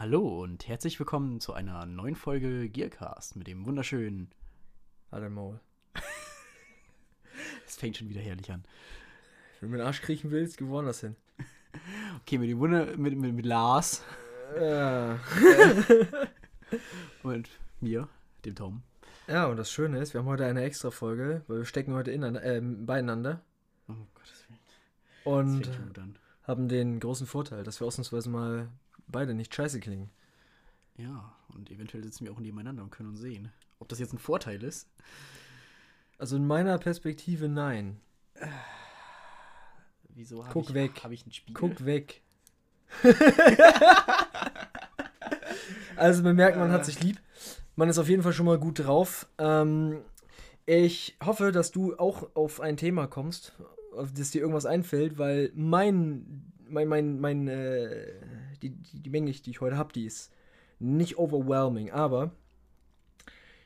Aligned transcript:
Hallo 0.00 0.42
und 0.42 0.66
herzlich 0.66 0.98
willkommen 0.98 1.40
zu 1.40 1.52
einer 1.52 1.84
neuen 1.84 2.14
Folge 2.14 2.70
Gearcast 2.70 3.36
mit 3.36 3.46
dem 3.46 3.66
wunderschönen. 3.66 4.30
Dein 5.10 5.30
Maul. 5.30 5.60
Es 7.66 7.76
fängt 7.76 7.98
schon 7.98 8.08
wieder 8.08 8.22
herrlich 8.22 8.50
an. 8.50 8.64
Wenn 9.60 9.68
du 9.68 9.72
mir 9.72 9.76
den 9.76 9.86
Arsch 9.86 10.00
kriechen 10.00 10.30
willst, 10.30 10.56
geh 10.56 10.66
woanders 10.68 11.00
hin. 11.00 11.16
Okay, 12.22 12.38
mit 12.38 12.48
dem 12.48 12.60
Wunder 12.60 12.96
mit, 12.96 13.14
mit, 13.14 13.34
mit 13.34 13.44
Lars 13.44 14.02
Ja. 14.58 15.20
und 17.22 17.50
mir, 17.82 18.08
dem 18.46 18.54
Tom. 18.54 18.82
ja, 19.28 19.48
und 19.48 19.58
das 19.58 19.70
Schöne 19.70 19.98
ist, 19.98 20.14
wir 20.14 20.20
haben 20.22 20.28
heute 20.28 20.46
eine 20.46 20.62
extra 20.62 20.90
Folge, 20.90 21.42
weil 21.46 21.58
wir 21.58 21.66
stecken 21.66 21.92
heute 21.92 22.10
in, 22.10 22.22
äh, 22.22 22.62
beieinander 22.62 23.42
Oh 23.86 23.92
Gottes 24.14 24.46
Willen. 24.48 25.60
Das 25.60 25.76
und 25.76 26.18
haben 26.44 26.68
den 26.68 27.00
großen 27.00 27.26
Vorteil, 27.26 27.64
dass 27.64 27.80
wir 27.80 27.86
ausnahmsweise 27.86 28.30
mal 28.30 28.70
beide 29.10 29.34
nicht 29.34 29.54
scheiße 29.54 29.80
klingen. 29.80 30.10
Ja, 30.96 31.32
und 31.54 31.70
eventuell 31.70 32.02
sitzen 32.02 32.24
wir 32.24 32.32
auch 32.32 32.40
nebeneinander 32.40 32.82
und 32.82 32.90
können 32.90 33.10
uns 33.10 33.20
sehen. 33.20 33.50
Ob 33.78 33.88
das 33.88 33.98
jetzt 33.98 34.12
ein 34.12 34.18
Vorteil 34.18 34.62
ist? 34.62 34.88
Also 36.18 36.36
in 36.36 36.46
meiner 36.46 36.76
Perspektive 36.78 37.48
nein. 37.48 38.00
Wieso 40.14 40.44
habe 40.44 40.52
Guck 40.52 40.68
ich, 40.70 40.74
weg. 40.74 41.00
Hab 41.02 41.12
ich 41.12 41.22
einen 41.22 41.32
Spiegel? 41.32 41.54
Guck 41.54 41.84
weg. 41.86 42.22
also 45.96 46.22
man 46.22 46.36
merkt, 46.36 46.58
man 46.58 46.72
hat 46.72 46.84
sich 46.84 47.00
lieb. 47.02 47.18
Man 47.76 47.88
ist 47.88 47.98
auf 47.98 48.08
jeden 48.08 48.22
Fall 48.22 48.32
schon 48.34 48.46
mal 48.46 48.58
gut 48.58 48.80
drauf. 48.80 49.26
Ähm, 49.38 50.02
ich 50.66 51.16
hoffe, 51.24 51.52
dass 51.52 51.70
du 51.70 51.96
auch 51.96 52.34
auf 52.34 52.60
ein 52.60 52.76
Thema 52.76 53.06
kommst, 53.06 53.54
auf 53.96 54.12
das 54.12 54.30
dir 54.30 54.42
irgendwas 54.42 54.66
einfällt, 54.66 55.16
weil 55.18 55.50
mein, 55.54 56.52
mein, 56.68 56.88
mein, 56.88 57.20
mein, 57.20 57.48
äh, 57.48 58.12
die, 58.62 58.70
die, 58.70 59.00
die 59.00 59.10
Menge, 59.10 59.30
die 59.30 59.50
ich 59.50 59.60
heute 59.60 59.76
habe, 59.76 59.92
die 59.92 60.06
ist 60.06 60.32
nicht 60.78 61.18
overwhelming, 61.18 61.90
aber 61.90 62.32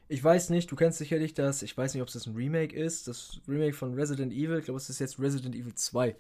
ich 0.09 0.23
weiß 0.23 0.51
nicht, 0.51 0.71
du 0.71 0.77
kennst 0.77 0.99
sicherlich 0.99 1.35
das, 1.35 1.63
ich 1.63 1.77
weiß 1.77 1.95
nicht, 1.95 2.03
ob 2.03 2.09
es 2.09 2.15
das 2.15 2.27
ein 2.27 2.35
Remake 2.35 2.75
ist, 2.77 3.09
das 3.09 3.41
Remake 3.49 3.75
von 3.75 3.95
Resident 3.95 4.33
Evil, 4.33 4.59
ich 4.59 4.67
glaube, 4.67 4.79
es 4.79 4.91
ist 4.91 4.99
jetzt 4.99 5.19
Resident 5.19 5.55
Evil 5.55 5.75
2 5.75 6.15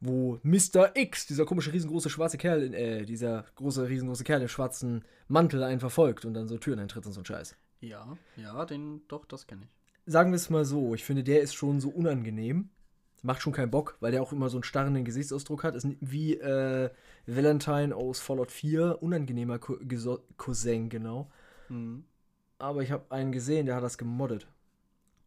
wo 0.00 0.40
Mr. 0.42 0.92
X, 0.94 1.26
dieser 1.26 1.44
komische 1.44 1.72
riesengroße 1.72 2.10
schwarze 2.10 2.38
Kerl, 2.38 2.62
in, 2.62 2.72
äh, 2.72 3.04
dieser 3.04 3.44
große 3.56 3.88
riesengroße 3.88 4.24
Kerl 4.24 4.42
im 4.42 4.48
schwarzen 4.48 5.04
Mantel 5.28 5.62
einen 5.62 5.80
verfolgt 5.80 6.24
und 6.24 6.34
dann 6.34 6.48
so 6.48 6.58
Türen 6.58 6.80
eintritt 6.80 7.06
und 7.06 7.12
so 7.12 7.20
ein 7.20 7.26
Scheiß. 7.26 7.54
Ja, 7.80 8.16
ja, 8.36 8.64
den, 8.64 9.02
doch, 9.08 9.26
das 9.26 9.46
kenne 9.46 9.62
ich. 9.64 9.70
Sagen 10.06 10.32
wir 10.32 10.36
es 10.36 10.50
mal 10.50 10.64
so, 10.64 10.94
ich 10.94 11.04
finde, 11.04 11.22
der 11.22 11.42
ist 11.42 11.54
schon 11.54 11.80
so 11.80 11.90
unangenehm. 11.90 12.70
Macht 13.22 13.42
schon 13.42 13.52
keinen 13.52 13.70
Bock, 13.70 13.96
weil 14.00 14.12
der 14.12 14.22
auch 14.22 14.32
immer 14.32 14.48
so 14.48 14.56
einen 14.56 14.64
starren 14.64 15.04
Gesichtsausdruck 15.04 15.62
hat. 15.64 15.74
Ist 15.74 15.86
wie 16.00 16.34
äh, 16.38 16.90
Valentine 17.26 17.94
aus 17.94 18.20
Fallout 18.20 18.50
4. 18.50 19.02
Unangenehmer 19.02 19.58
Co 19.58 19.74
Geso- 19.74 20.22
Cousin, 20.38 20.88
genau. 20.88 21.30
Mhm. 21.68 22.04
Aber 22.58 22.82
ich 22.82 22.90
habe 22.90 23.04
einen 23.10 23.32
gesehen, 23.32 23.66
der 23.66 23.76
hat 23.76 23.82
das 23.84 23.98
gemoddet. 23.98 24.46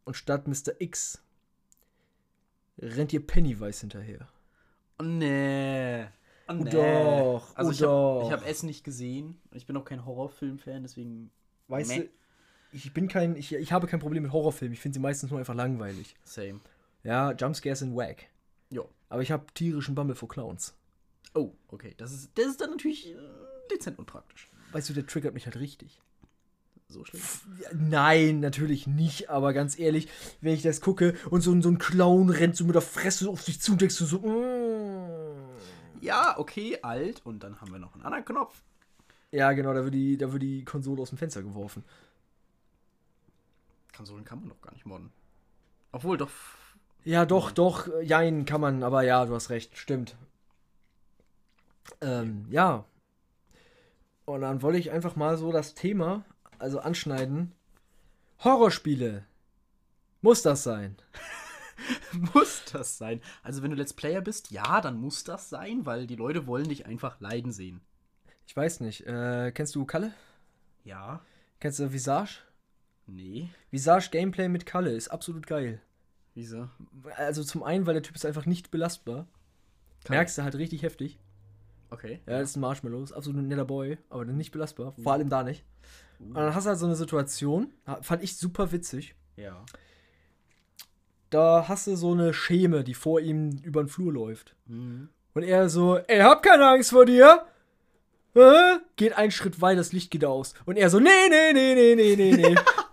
Und 0.04 0.14
statt 0.14 0.46
Mr. 0.48 0.72
X 0.80 1.22
rennt 2.78 3.12
ihr 3.12 3.24
Pennywise 3.26 3.80
hinterher. 3.80 4.28
Oh 4.98 5.04
nee. 5.04 6.04
Oh, 6.48 6.52
nee. 6.52 6.70
doch, 6.70 7.56
Also 7.56 7.70
oh 7.70 7.72
ich 7.72 7.82
habe 7.82 7.92
doch. 7.92 8.26
ich 8.26 8.32
hab 8.32 8.46
es 8.46 8.62
nicht 8.64 8.84
gesehen. 8.84 9.40
Ich 9.52 9.66
bin 9.66 9.76
auch 9.76 9.84
kein 9.84 10.04
Horrorfilm-Fan, 10.04 10.82
deswegen. 10.82 11.30
Weißt 11.68 11.90
Meh. 11.90 11.98
du, 12.00 12.08
ich 12.72 12.92
bin 12.92 13.08
kein, 13.08 13.34
ich, 13.36 13.54
ich 13.54 13.72
habe 13.72 13.86
kein 13.86 14.00
Problem 14.00 14.24
mit 14.24 14.32
Horrorfilmen. 14.32 14.74
Ich 14.74 14.80
finde 14.80 14.94
sie 14.94 15.00
meistens 15.00 15.30
nur 15.30 15.38
einfach 15.38 15.54
langweilig. 15.54 16.16
Same. 16.24 16.60
Ja, 17.04 17.32
Jumpscares 17.32 17.78
sind 17.80 17.94
wack. 17.94 18.26
Jo. 18.70 18.88
Aber 19.08 19.22
ich 19.22 19.30
habe 19.30 19.46
tierischen 19.54 19.94
Bammel 19.94 20.14
vor 20.16 20.28
Clowns. 20.28 20.74
Oh, 21.34 21.52
okay. 21.68 21.94
Das 21.96 22.12
ist, 22.12 22.30
das 22.34 22.46
ist 22.46 22.60
dann 22.60 22.70
natürlich 22.70 23.12
äh, 23.12 23.16
dezent 23.70 23.98
unpraktisch. 23.98 24.50
Weißt 24.72 24.88
du, 24.88 24.94
der 24.94 25.06
triggert 25.06 25.34
mich 25.34 25.44
halt 25.46 25.56
richtig. 25.56 26.00
So 26.88 27.04
schlimm. 27.04 27.22
Nein, 27.72 28.40
natürlich 28.40 28.86
nicht, 28.86 29.30
aber 29.30 29.52
ganz 29.52 29.78
ehrlich, 29.78 30.08
wenn 30.40 30.54
ich 30.54 30.62
das 30.62 30.80
gucke 30.80 31.14
und 31.30 31.40
so, 31.40 31.50
ein- 31.52 31.62
so 31.62 31.68
ein 31.70 31.78
Clown 31.78 32.28
rennt 32.30 32.56
so 32.56 32.64
mit 32.64 32.74
der 32.74 32.82
Fresse 32.82 33.28
auf 33.28 33.44
dich 33.44 33.60
zu 33.60 33.72
und 33.72 33.80
denkst 33.80 33.96
du 33.98 34.04
so, 34.04 34.18
mm. 34.18 36.02
Ja, 36.02 36.38
okay, 36.38 36.78
alt. 36.82 37.22
Und 37.24 37.42
dann 37.42 37.60
haben 37.60 37.72
wir 37.72 37.78
noch 37.78 37.94
einen 37.94 38.02
anderen 38.04 38.24
Knopf. 38.24 38.62
Ja, 39.32 39.52
genau, 39.52 39.72
da 39.72 39.82
wird, 39.84 39.94
die, 39.94 40.16
da 40.18 40.32
wird 40.32 40.42
die 40.42 40.64
Konsole 40.64 41.00
aus 41.02 41.08
dem 41.08 41.18
Fenster 41.18 41.42
geworfen. 41.42 41.84
Konsolen 43.96 44.24
kann 44.24 44.40
man 44.40 44.48
doch 44.50 44.60
gar 44.60 44.72
nicht 44.72 44.86
modden. 44.86 45.10
Obwohl, 45.92 46.16
doch. 46.18 46.30
Ja, 47.04 47.26
doch, 47.26 47.52
doch, 47.52 47.88
jein, 48.02 48.46
kann 48.46 48.60
man, 48.60 48.82
aber 48.82 49.02
ja, 49.02 49.26
du 49.26 49.34
hast 49.34 49.50
recht, 49.50 49.76
stimmt. 49.76 50.16
Ähm, 52.00 52.46
ja. 52.50 52.84
Und 54.24 54.40
dann 54.40 54.62
wollte 54.62 54.78
ich 54.78 54.90
einfach 54.90 55.14
mal 55.16 55.36
so 55.36 55.52
das 55.52 55.74
Thema, 55.74 56.24
also 56.58 56.80
anschneiden. 56.80 57.52
Horrorspiele. 58.42 59.24
Muss 60.22 60.40
das 60.40 60.62
sein? 60.62 60.96
muss 62.34 62.64
das 62.72 62.96
sein? 62.96 63.20
Also, 63.42 63.62
wenn 63.62 63.70
du 63.70 63.76
Let's 63.76 63.92
Player 63.92 64.22
bist, 64.22 64.50
ja, 64.50 64.80
dann 64.80 64.96
muss 64.96 65.24
das 65.24 65.50
sein, 65.50 65.84
weil 65.84 66.06
die 66.06 66.16
Leute 66.16 66.46
wollen 66.46 66.68
dich 66.68 66.86
einfach 66.86 67.20
leiden 67.20 67.52
sehen. 67.52 67.82
Ich 68.46 68.56
weiß 68.56 68.80
nicht. 68.80 69.06
Äh, 69.06 69.52
kennst 69.52 69.74
du 69.74 69.84
Kalle? 69.84 70.14
Ja. 70.84 71.20
Kennst 71.60 71.78
du 71.78 71.92
Visage? 71.92 72.40
Nee. 73.06 73.50
Visage 73.70 74.08
Gameplay 74.10 74.48
mit 74.48 74.64
Kalle 74.64 74.92
ist 74.92 75.08
absolut 75.08 75.46
geil. 75.46 75.82
Wieso? 76.34 76.68
Also 77.16 77.44
zum 77.44 77.62
einen, 77.62 77.86
weil 77.86 77.94
der 77.94 78.02
Typ 78.02 78.16
ist 78.16 78.26
einfach 78.26 78.46
nicht 78.46 78.70
belastbar. 78.70 79.26
Kalle. 80.04 80.18
Merkst 80.18 80.36
du 80.36 80.42
halt 80.42 80.56
richtig 80.56 80.82
heftig. 80.82 81.18
Okay. 81.90 82.20
Ja, 82.26 82.40
das 82.40 82.50
ist 82.50 82.56
ein 82.56 82.60
Marshmallow, 82.60 83.02
ist 83.02 83.12
absolut 83.12 83.40
ein 83.40 83.48
netter 83.48 83.64
Boy, 83.64 83.98
aber 84.10 84.24
nicht 84.24 84.50
belastbar. 84.50 84.94
Vor 85.00 85.12
allem 85.12 85.28
da 85.28 85.44
nicht. 85.44 85.64
Uh. 86.18 86.24
Und 86.24 86.34
dann 86.34 86.54
hast 86.54 86.64
du 86.64 86.70
halt 86.70 86.78
so 86.78 86.86
eine 86.86 86.96
Situation, 86.96 87.72
fand 88.02 88.22
ich 88.22 88.36
super 88.36 88.72
witzig. 88.72 89.14
Ja. 89.36 89.64
Da 91.30 91.66
hast 91.68 91.86
du 91.86 91.96
so 91.96 92.12
eine 92.12 92.34
Scheme, 92.34 92.84
die 92.84 92.94
vor 92.94 93.20
ihm 93.20 93.50
über 93.62 93.82
den 93.82 93.88
Flur 93.88 94.12
läuft. 94.12 94.56
Mhm. 94.66 95.08
Und 95.34 95.42
er 95.42 95.68
so, 95.68 95.98
ey, 95.98 96.20
hab 96.20 96.42
keine 96.42 96.66
Angst 96.68 96.90
vor 96.90 97.06
dir. 97.06 97.44
Hä? 98.34 98.78
Geht 98.96 99.16
einen 99.16 99.30
Schritt 99.30 99.60
weiter, 99.60 99.78
das 99.78 99.92
Licht 99.92 100.10
geht 100.10 100.24
aus. 100.24 100.54
Und 100.64 100.76
er 100.76 100.90
so, 100.90 100.98
nee, 100.98 101.10
nee, 101.28 101.52
nee, 101.52 101.74
nee, 101.74 101.94
nee, 101.94 102.16
nee, 102.16 102.36
nee. 102.36 102.54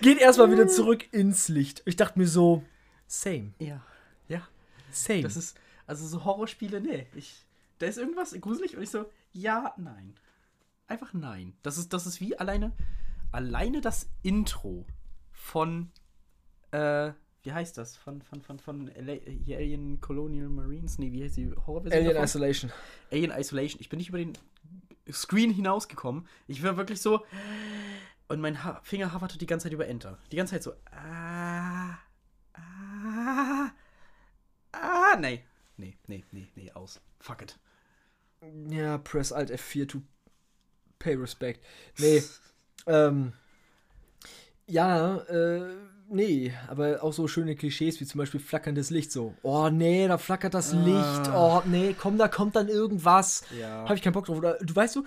geht 0.00 0.18
erstmal 0.18 0.50
wieder 0.50 0.68
zurück 0.68 1.12
ins 1.12 1.48
Licht. 1.48 1.82
Ich 1.86 1.96
dachte 1.96 2.18
mir 2.18 2.26
so, 2.26 2.62
same, 3.06 3.52
Ja. 3.58 3.82
Ja. 4.28 4.46
same. 4.90 5.22
Das 5.22 5.36
ist, 5.36 5.58
also 5.86 6.06
so 6.06 6.24
Horrorspiele, 6.24 6.80
nee. 6.80 7.06
Ich, 7.14 7.46
da 7.78 7.86
ist 7.86 7.98
irgendwas 7.98 8.38
gruselig 8.40 8.76
und 8.76 8.82
ich 8.82 8.90
so, 8.90 9.06
ja, 9.32 9.74
nein. 9.76 10.14
Einfach 10.88 11.12
nein. 11.12 11.54
Das 11.62 11.78
ist, 11.78 11.92
das 11.92 12.06
ist 12.06 12.20
wie 12.20 12.38
alleine, 12.38 12.72
alleine 13.32 13.80
das 13.80 14.08
Intro 14.22 14.86
von, 15.32 15.90
äh, 16.70 17.12
wie 17.42 17.52
heißt 17.52 17.78
das? 17.78 17.96
Von, 17.96 18.22
von, 18.22 18.40
von, 18.42 18.58
von 18.58 18.90
Alien 18.96 20.00
Colonial 20.00 20.48
Marines? 20.48 20.98
Nee, 20.98 21.12
wie 21.12 21.22
heißt 21.24 21.36
die 21.36 21.50
Horrorversion? 21.50 21.92
Alien 21.92 22.14
davon? 22.14 22.24
Isolation. 22.24 22.72
Alien 23.12 23.30
Isolation. 23.30 23.80
Ich 23.80 23.88
bin 23.88 23.98
nicht 23.98 24.08
über 24.08 24.18
den 24.18 24.32
Screen 25.10 25.50
hinausgekommen. 25.52 26.26
Ich 26.48 26.62
war 26.62 26.76
wirklich 26.76 27.00
so. 27.00 27.24
Und 28.28 28.40
mein 28.40 28.64
ha 28.64 28.80
Finger 28.82 29.12
hoverte 29.12 29.38
die 29.38 29.46
ganze 29.46 29.64
Zeit 29.64 29.72
über 29.72 29.86
Enter. 29.86 30.18
Die 30.32 30.36
ganze 30.36 30.54
Zeit 30.54 30.62
so. 30.62 30.72
Ah. 30.90 31.98
Ah. 32.54 33.70
Ah. 34.72 35.16
Nee. 35.18 35.44
Nee, 35.76 35.96
nee, 36.06 36.24
nee, 36.32 36.48
nee, 36.54 36.72
aus. 36.72 37.00
Fuck 37.20 37.42
it. 37.42 37.58
Ja, 38.68 38.98
press 38.98 39.32
Alt 39.32 39.50
F4 39.50 39.88
to 39.88 40.02
pay 40.98 41.14
respect. 41.14 41.64
Nee. 41.98 42.22
ähm. 42.86 43.32
Ja, 44.68 45.18
äh, 45.28 45.76
nee, 46.08 46.52
aber 46.66 47.04
auch 47.04 47.12
so 47.12 47.28
schöne 47.28 47.54
Klischees 47.54 48.00
wie 48.00 48.06
zum 48.06 48.18
Beispiel 48.18 48.40
flackerndes 48.40 48.90
Licht 48.90 49.12
so. 49.12 49.34
Oh 49.42 49.68
nee, 49.68 50.08
da 50.08 50.18
flackert 50.18 50.54
das 50.54 50.72
Ah. 50.72 50.76
Licht. 50.76 51.30
Oh 51.32 51.62
nee, 51.66 51.94
komm, 51.96 52.18
da 52.18 52.26
kommt 52.26 52.56
dann 52.56 52.68
irgendwas. 52.68 53.44
Ja. 53.56 53.88
Hab 53.88 53.94
ich 53.96 54.02
keinen 54.02 54.14
Bock 54.14 54.26
drauf. 54.26 54.38
Oder 54.38 54.58
du 54.58 54.74
weißt 54.74 54.96
du, 54.96 55.02
so 55.02 55.06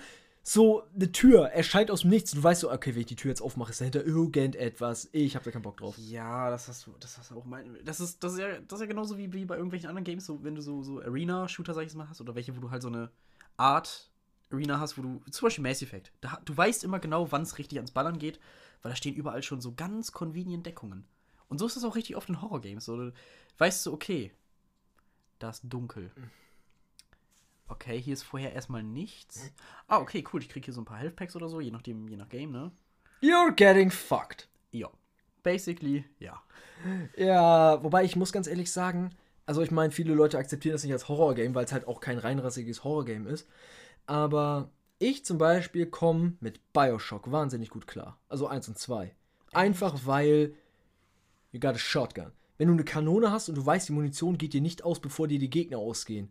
eine 0.58 1.12
Tür 1.12 1.46
erscheint 1.48 1.90
aus 1.90 2.00
dem 2.00 2.10
Nichts. 2.10 2.32
Du 2.32 2.42
weißt 2.42 2.62
so, 2.62 2.72
okay, 2.72 2.94
wenn 2.94 3.02
ich 3.02 3.06
die 3.06 3.16
Tür 3.16 3.28
jetzt 3.28 3.40
aufmache, 3.40 3.70
ist 3.70 3.80
dahinter 3.80 4.04
irgendetwas. 4.04 5.08
Ich 5.12 5.36
hab 5.36 5.44
da 5.44 5.50
keinen 5.50 5.62
Bock 5.62 5.76
drauf. 5.76 5.96
Ja, 5.98 6.50
das 6.50 6.66
hast 6.66 6.86
du, 6.86 6.94
das 6.98 7.18
hast 7.18 7.30
du 7.30 7.36
auch 7.36 7.44
mein. 7.44 7.78
Das 7.84 8.00
ist, 8.00 8.24
das 8.24 8.32
ist 8.32 8.38
ja, 8.40 8.58
das 8.60 8.78
ist 8.78 8.80
ja 8.80 8.86
genauso 8.86 9.16
wie, 9.16 9.32
wie 9.32 9.44
bei 9.44 9.56
irgendwelchen 9.56 9.88
anderen 9.88 10.04
Games, 10.04 10.26
so 10.26 10.42
wenn 10.42 10.54
du 10.54 10.62
so, 10.62 10.82
so 10.82 11.00
Arena-Shooter, 11.00 11.74
sag 11.74 11.86
ich 11.86 11.94
mal, 11.94 12.08
hast, 12.08 12.20
oder 12.20 12.34
welche, 12.34 12.56
wo 12.56 12.60
du 12.60 12.70
halt 12.70 12.82
so 12.82 12.88
eine 12.88 13.10
Art 13.56 14.10
Arena 14.50 14.80
hast, 14.80 14.98
wo 14.98 15.02
du, 15.02 15.20
zum 15.30 15.46
Beispiel 15.46 15.62
Mass 15.62 15.82
Effect, 15.82 16.12
da, 16.20 16.40
du 16.44 16.56
weißt 16.56 16.82
immer 16.84 16.98
genau, 16.98 17.30
wann 17.30 17.42
es 17.42 17.58
richtig 17.58 17.78
ans 17.78 17.92
Ballern 17.92 18.18
geht, 18.18 18.40
weil 18.82 18.90
da 18.90 18.96
stehen 18.96 19.14
überall 19.14 19.42
schon 19.42 19.60
so 19.60 19.74
ganz 19.74 20.12
convenient 20.12 20.66
Deckungen. 20.66 21.04
Und 21.48 21.58
so 21.58 21.66
ist 21.66 21.76
es 21.76 21.84
auch 21.84 21.96
richtig 21.96 22.16
oft 22.16 22.28
in 22.28 22.40
Horror-Games. 22.40 22.84
So, 22.84 22.96
du 22.96 23.12
weißt 23.58 23.86
du, 23.86 23.92
okay, 23.92 24.32
da 25.38 25.50
ist 25.50 25.62
dunkel. 25.64 26.10
Okay, 27.70 28.00
hier 28.00 28.14
ist 28.14 28.24
vorher 28.24 28.52
erstmal 28.52 28.82
nichts. 28.82 29.52
Ah, 29.86 30.00
okay, 30.00 30.24
cool, 30.32 30.42
ich 30.42 30.48
krieg 30.48 30.64
hier 30.64 30.74
so 30.74 30.80
ein 30.80 30.84
paar 30.84 30.98
Health 30.98 31.16
Packs 31.16 31.36
oder 31.36 31.48
so, 31.48 31.60
je 31.60 31.70
nachdem, 31.70 32.08
je 32.08 32.16
nach 32.16 32.28
Game, 32.28 32.50
ne? 32.50 32.72
You're 33.22 33.52
getting 33.52 33.90
fucked. 33.90 34.48
Ja. 34.72 34.90
Basically, 35.42 36.04
ja. 36.18 36.42
Ja, 37.16 37.82
wobei 37.82 38.04
ich 38.04 38.16
muss 38.16 38.32
ganz 38.32 38.46
ehrlich 38.46 38.72
sagen, 38.72 39.10
also 39.46 39.62
ich 39.62 39.70
meine, 39.70 39.92
viele 39.92 40.14
Leute 40.14 40.36
akzeptieren 40.36 40.72
das 40.72 40.82
nicht 40.82 40.92
als 40.92 41.08
Horrorgame, 41.08 41.54
weil 41.54 41.64
es 41.64 41.72
halt 41.72 41.86
auch 41.86 42.00
kein 42.00 42.18
reinrassiges 42.18 42.82
Horrorgame 42.84 43.30
ist. 43.30 43.48
Aber 44.06 44.70
Ich 45.02 45.24
zum 45.24 45.38
Beispiel 45.38 45.86
komme 45.86 46.34
mit 46.40 46.74
Bioshock 46.74 47.32
wahnsinnig 47.32 47.70
gut 47.70 47.86
klar. 47.86 48.18
Also 48.28 48.46
1 48.46 48.68
und 48.68 48.78
2. 48.78 49.14
Einfach 49.54 50.00
weil 50.04 50.54
you 51.52 51.58
got 51.58 51.74
a 51.74 51.78
shotgun. 51.78 52.32
Wenn 52.58 52.68
du 52.68 52.74
eine 52.74 52.84
Kanone 52.84 53.32
hast 53.32 53.48
und 53.48 53.54
du 53.54 53.64
weißt, 53.64 53.88
die 53.88 53.94
Munition 53.94 54.36
geht 54.36 54.52
dir 54.52 54.60
nicht 54.60 54.84
aus, 54.84 55.00
bevor 55.00 55.26
dir 55.26 55.38
die 55.38 55.48
Gegner 55.48 55.78
ausgehen. 55.78 56.30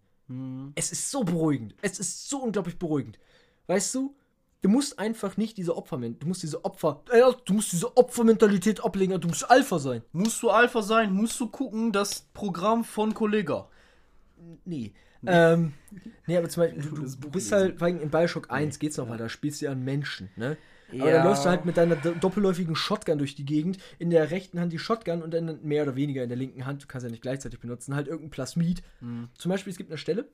Es 0.75 0.91
ist 0.91 1.09
so 1.09 1.23
beruhigend. 1.23 1.75
Es 1.81 1.99
ist 1.99 2.29
so 2.29 2.43
unglaublich 2.43 2.77
beruhigend. 2.77 3.19
Weißt 3.67 3.93
du? 3.95 4.15
Du 4.61 4.67
musst 4.67 4.99
einfach 4.99 5.37
nicht 5.37 5.57
diese 5.57 5.77
Opfer, 5.77 5.97
du 5.97 6.27
musst 6.27 6.43
diese 6.43 6.65
Opfer, 6.65 7.01
äh, 7.11 7.21
du 7.45 7.53
musst 7.53 7.71
diese 7.71 7.95
Opfermentalität 7.95 8.83
ablegen, 8.83 9.19
du 9.21 9.29
musst 9.29 9.49
Alpha 9.49 9.79
sein. 9.79 10.01
Musst 10.11 10.43
du 10.43 10.49
Alpha 10.49 10.81
sein, 10.81 11.13
musst 11.13 11.39
du 11.39 11.47
gucken, 11.47 11.93
das 11.93 12.27
Programm 12.33 12.83
von 12.83 13.13
Kollega. 13.13 13.69
Nee. 14.65 14.93
Ähm, 15.25 15.73
nee, 16.27 16.37
aber 16.37 16.49
zum 16.49 16.63
Beispiel, 16.63 16.81
du, 16.81 16.95
du 17.21 17.29
bist 17.29 17.53
halt, 17.53 17.77
vor 17.77 17.87
allem 17.87 18.01
in 18.01 18.09
Bioshock 18.09 18.51
1 18.51 18.79
geht's 18.79 18.97
noch 18.97 19.07
weiter, 19.07 19.23
da 19.23 19.29
spielst 19.29 19.61
du 19.61 19.65
ja 19.65 19.71
an 19.71 19.83
Menschen, 19.83 20.29
ne? 20.35 20.57
Aber 20.91 20.97
Ja. 21.09 21.17
dann 21.17 21.25
läufst 21.27 21.45
du 21.45 21.49
halt 21.49 21.65
mit 21.65 21.77
deiner 21.77 21.95
do- 21.95 22.13
doppelläufigen 22.13 22.75
Shotgun 22.75 23.17
durch 23.17 23.35
die 23.35 23.45
Gegend, 23.45 23.77
in 23.99 24.09
der 24.09 24.31
rechten 24.31 24.59
Hand 24.59 24.73
die 24.73 24.79
Shotgun 24.79 25.21
und 25.21 25.33
dann 25.33 25.59
mehr 25.63 25.83
oder 25.83 25.95
weniger 25.95 26.23
in 26.23 26.29
der 26.29 26.37
linken 26.37 26.65
Hand, 26.65 26.83
du 26.83 26.87
kannst 26.87 27.03
ja 27.05 27.11
nicht 27.11 27.21
gleichzeitig 27.21 27.59
benutzen, 27.59 27.95
halt 27.95 28.07
irgendein 28.07 28.31
Plasmid. 28.31 28.81
Mhm. 29.01 29.29
Zum 29.37 29.49
Beispiel, 29.49 29.71
es 29.71 29.77
gibt 29.77 29.89
eine 29.91 29.97
Stelle, 29.97 30.27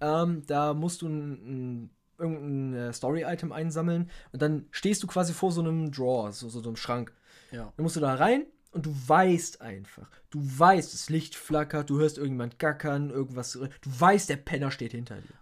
ähm, 0.00 0.42
da 0.46 0.74
musst 0.74 1.02
du 1.02 1.08
ein, 1.08 1.30
ein, 1.32 1.90
irgendein 2.18 2.74
äh, 2.74 2.92
Story-Item 2.92 3.52
einsammeln 3.52 4.10
und 4.32 4.42
dann 4.42 4.66
stehst 4.70 5.02
du 5.02 5.06
quasi 5.06 5.32
vor 5.32 5.52
so 5.52 5.60
einem 5.60 5.90
Drawer, 5.92 6.32
so, 6.32 6.48
so, 6.48 6.60
einem 6.62 6.76
Schrank. 6.76 7.12
Ja. 7.52 7.72
Dann 7.76 7.82
musst 7.82 7.96
du 7.96 8.00
da 8.00 8.14
rein 8.14 8.44
und 8.72 8.86
du 8.86 8.94
weißt 9.06 9.60
einfach, 9.60 10.08
du 10.30 10.40
weißt, 10.40 10.92
das 10.94 11.08
Licht 11.10 11.36
flackert, 11.36 11.90
du 11.90 11.98
hörst 11.98 12.18
irgendjemand 12.18 12.58
gackern, 12.58 13.10
irgendwas, 13.10 13.52
du 13.52 13.68
weißt, 13.84 14.28
der 14.28 14.36
Penner 14.36 14.70
steht 14.70 14.92
hinter 14.92 15.16
dir. 15.16 15.34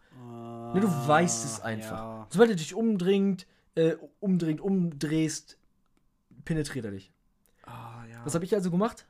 Ne, 0.74 0.80
du 0.80 0.88
weißt 0.88 1.44
es 1.44 1.60
einfach. 1.60 1.98
Ja. 1.98 2.26
Sobald 2.30 2.50
du 2.50 2.56
dich 2.56 2.74
umdringt, 2.74 3.46
äh, 3.74 3.96
umdringt, 4.20 4.60
umdrehst, 4.60 5.58
penetriert 6.44 6.84
er 6.84 6.90
dich. 6.92 7.12
Ah, 7.64 8.04
ja. 8.10 8.24
Was 8.24 8.34
habe 8.34 8.44
ich 8.44 8.54
also 8.54 8.70
gemacht? 8.70 9.06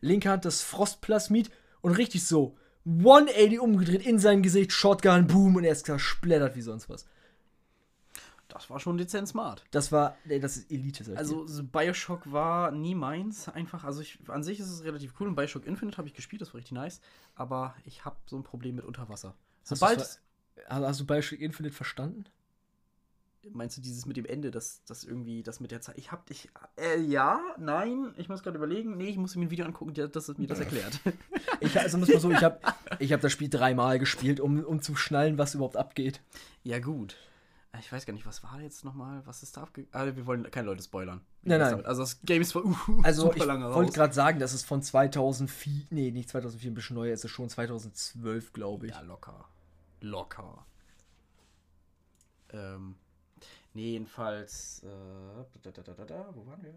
Linke 0.00 0.30
Hand 0.30 0.44
das 0.44 0.62
Frostplasmid 0.62 1.50
und 1.80 1.92
richtig 1.92 2.26
so 2.26 2.56
180 2.86 3.60
umgedreht 3.60 4.06
in 4.06 4.18
sein 4.18 4.42
Gesicht, 4.42 4.72
Shotgun, 4.72 5.26
Boom 5.26 5.56
und 5.56 5.64
er 5.64 5.72
ist 5.72 5.86
zersplittert 5.86 6.54
wie 6.54 6.62
sonst 6.62 6.88
was. 6.88 7.06
Das 8.48 8.70
war 8.70 8.78
schon 8.78 8.96
dezent 8.96 9.28
smart. 9.28 9.64
Das 9.70 9.90
war, 9.90 10.16
nee, 10.24 10.38
das 10.38 10.56
ist 10.56 10.70
Elite. 10.70 11.04
dir. 11.04 11.18
Also 11.18 11.46
so 11.46 11.64
Bioshock 11.64 12.30
war 12.32 12.70
nie 12.70 12.94
meins. 12.94 13.48
Einfach, 13.48 13.84
also 13.84 14.00
ich, 14.00 14.18
an 14.28 14.44
sich 14.44 14.60
ist 14.60 14.70
es 14.70 14.84
relativ 14.84 15.14
cool. 15.18 15.28
Und 15.28 15.34
Bioshock 15.34 15.66
Infinite 15.66 15.98
habe 15.98 16.08
ich 16.08 16.14
gespielt, 16.14 16.40
das 16.42 16.54
war 16.54 16.58
richtig 16.58 16.72
nice. 16.72 17.00
Aber 17.34 17.74
ich 17.84 18.04
habe 18.04 18.16
so 18.26 18.36
ein 18.36 18.44
Problem 18.44 18.76
mit 18.76 18.84
Unterwasser. 18.84 19.34
Sobald, 19.62 19.98
hast, 19.98 20.20
hast 20.68 21.00
du 21.00 21.06
Bioshock 21.06 21.40
Infinite 21.40 21.74
verstanden? 21.74 22.24
Meinst 23.52 23.76
du 23.76 23.80
dieses 23.80 24.06
mit 24.06 24.16
dem 24.16 24.26
Ende, 24.26 24.50
das, 24.50 24.82
das 24.84 25.04
irgendwie, 25.04 25.42
das 25.42 25.60
mit 25.60 25.70
der 25.70 25.80
Zeit? 25.80 25.98
Ich 25.98 26.12
hab, 26.12 26.30
ich, 26.30 26.48
äh, 26.76 27.00
ja, 27.00 27.40
nein, 27.58 28.12
ich 28.16 28.28
muss 28.28 28.42
gerade 28.42 28.56
überlegen. 28.56 28.96
Nee, 28.96 29.08
ich 29.08 29.16
muss 29.16 29.36
mir 29.36 29.46
ein 29.46 29.50
Video 29.50 29.66
angucken, 29.66 29.94
der, 29.94 30.08
das 30.08 30.28
mir 30.36 30.46
das 30.46 30.60
erklärt. 30.60 31.00
Ich, 31.60 31.78
also 31.80 31.96
muss 31.96 32.08
mal 32.08 32.20
so, 32.20 32.30
ich 32.30 32.42
habe 32.42 32.60
ich 32.98 33.14
hab 33.14 33.22
das 33.22 33.32
Spiel 33.32 33.48
dreimal 33.48 33.98
gespielt, 33.98 34.40
um, 34.40 34.62
um 34.62 34.82
zu 34.82 34.94
schnallen, 34.94 35.38
was 35.38 35.54
überhaupt 35.54 35.76
abgeht. 35.76 36.20
ja, 36.64 36.78
gut. 36.80 37.16
Ich 37.80 37.92
weiß 37.92 38.06
gar 38.06 38.12
nicht, 38.14 38.26
was 38.26 38.42
war 38.42 38.60
jetzt 38.60 38.84
nochmal? 38.84 39.22
Was 39.26 39.42
ist 39.42 39.56
da 39.56 39.62
abge... 39.62 39.86
Ah, 39.92 40.06
wir 40.06 40.26
wollen 40.26 40.50
keine 40.50 40.66
Leute 40.66 40.82
spoilern. 40.82 41.20
Nein, 41.42 41.60
nein. 41.60 41.84
Also 41.84 42.02
das 42.02 42.20
Game 42.22 42.42
ist 42.42 42.54
uh, 42.56 42.74
Also 43.02 43.22
super 43.22 43.36
ich 43.36 43.44
lange 43.44 43.64
wollte 43.66 43.88
raus. 43.90 43.94
gerade 43.94 44.14
sagen, 44.14 44.38
das 44.38 44.54
ist 44.54 44.64
von 44.64 44.82
2004, 44.82 45.86
nee, 45.90 46.10
nicht 46.10 46.28
2004, 46.30 46.70
ein 46.70 46.74
bisschen 46.74 46.96
neuer, 46.96 47.12
es 47.12 47.24
ist 47.24 47.30
schon 47.30 47.48
2012, 47.48 48.52
glaube 48.52 48.86
ich. 48.86 48.92
Ja, 48.92 49.00
locker. 49.00 49.48
Locker. 50.00 50.66
Ähm. 52.50 52.96
Nee, 53.76 53.90
jedenfalls. 53.90 54.82
Äh, 54.84 55.70
da, 55.70 55.70
da, 55.70 55.82
da, 55.92 56.34
wo 56.34 56.46
waren 56.46 56.62
wir? 56.62 56.74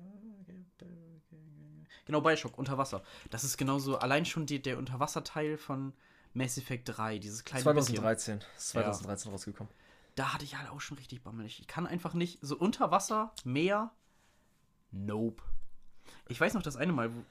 Genau, 2.06 2.20
Bioshock, 2.20 2.58
Unterwasser. 2.58 3.04
Das 3.30 3.46
ist 3.46 3.56
genauso, 3.56 3.98
allein 4.00 4.26
schon 4.26 4.46
die, 4.46 4.62
der 4.62 4.78
Unterwasserteil 4.78 5.58
von 5.58 5.94
Mass 6.34 6.58
Effect 6.58 6.90
3, 6.90 7.20
dieses 7.20 7.46
kleine 7.46 7.64
bisschen. 7.64 7.96
2013, 7.96 8.40
das 8.40 8.64
ist 8.66 8.70
2013 8.72 9.32
rausgekommen. 9.32 9.74
Da 10.16 10.34
hatte 10.34 10.44
ich 10.44 10.58
halt 10.58 10.70
auch 10.70 10.82
schon 10.82 10.98
richtig 10.98 11.24
bammelig. 11.24 11.62
Ich 11.62 11.68
kann 11.68 11.88
einfach 11.88 12.14
nicht, 12.14 12.40
so 12.42 12.58
unter 12.58 12.92
Wasser, 12.92 13.34
Meer, 13.46 13.92
nope. 14.92 15.42
Ich 16.28 16.42
weiß 16.42 16.54
noch 16.54 16.64
das 16.64 16.76
eine 16.76 16.92
Mal, 16.92 17.12
wo. 17.16 17.24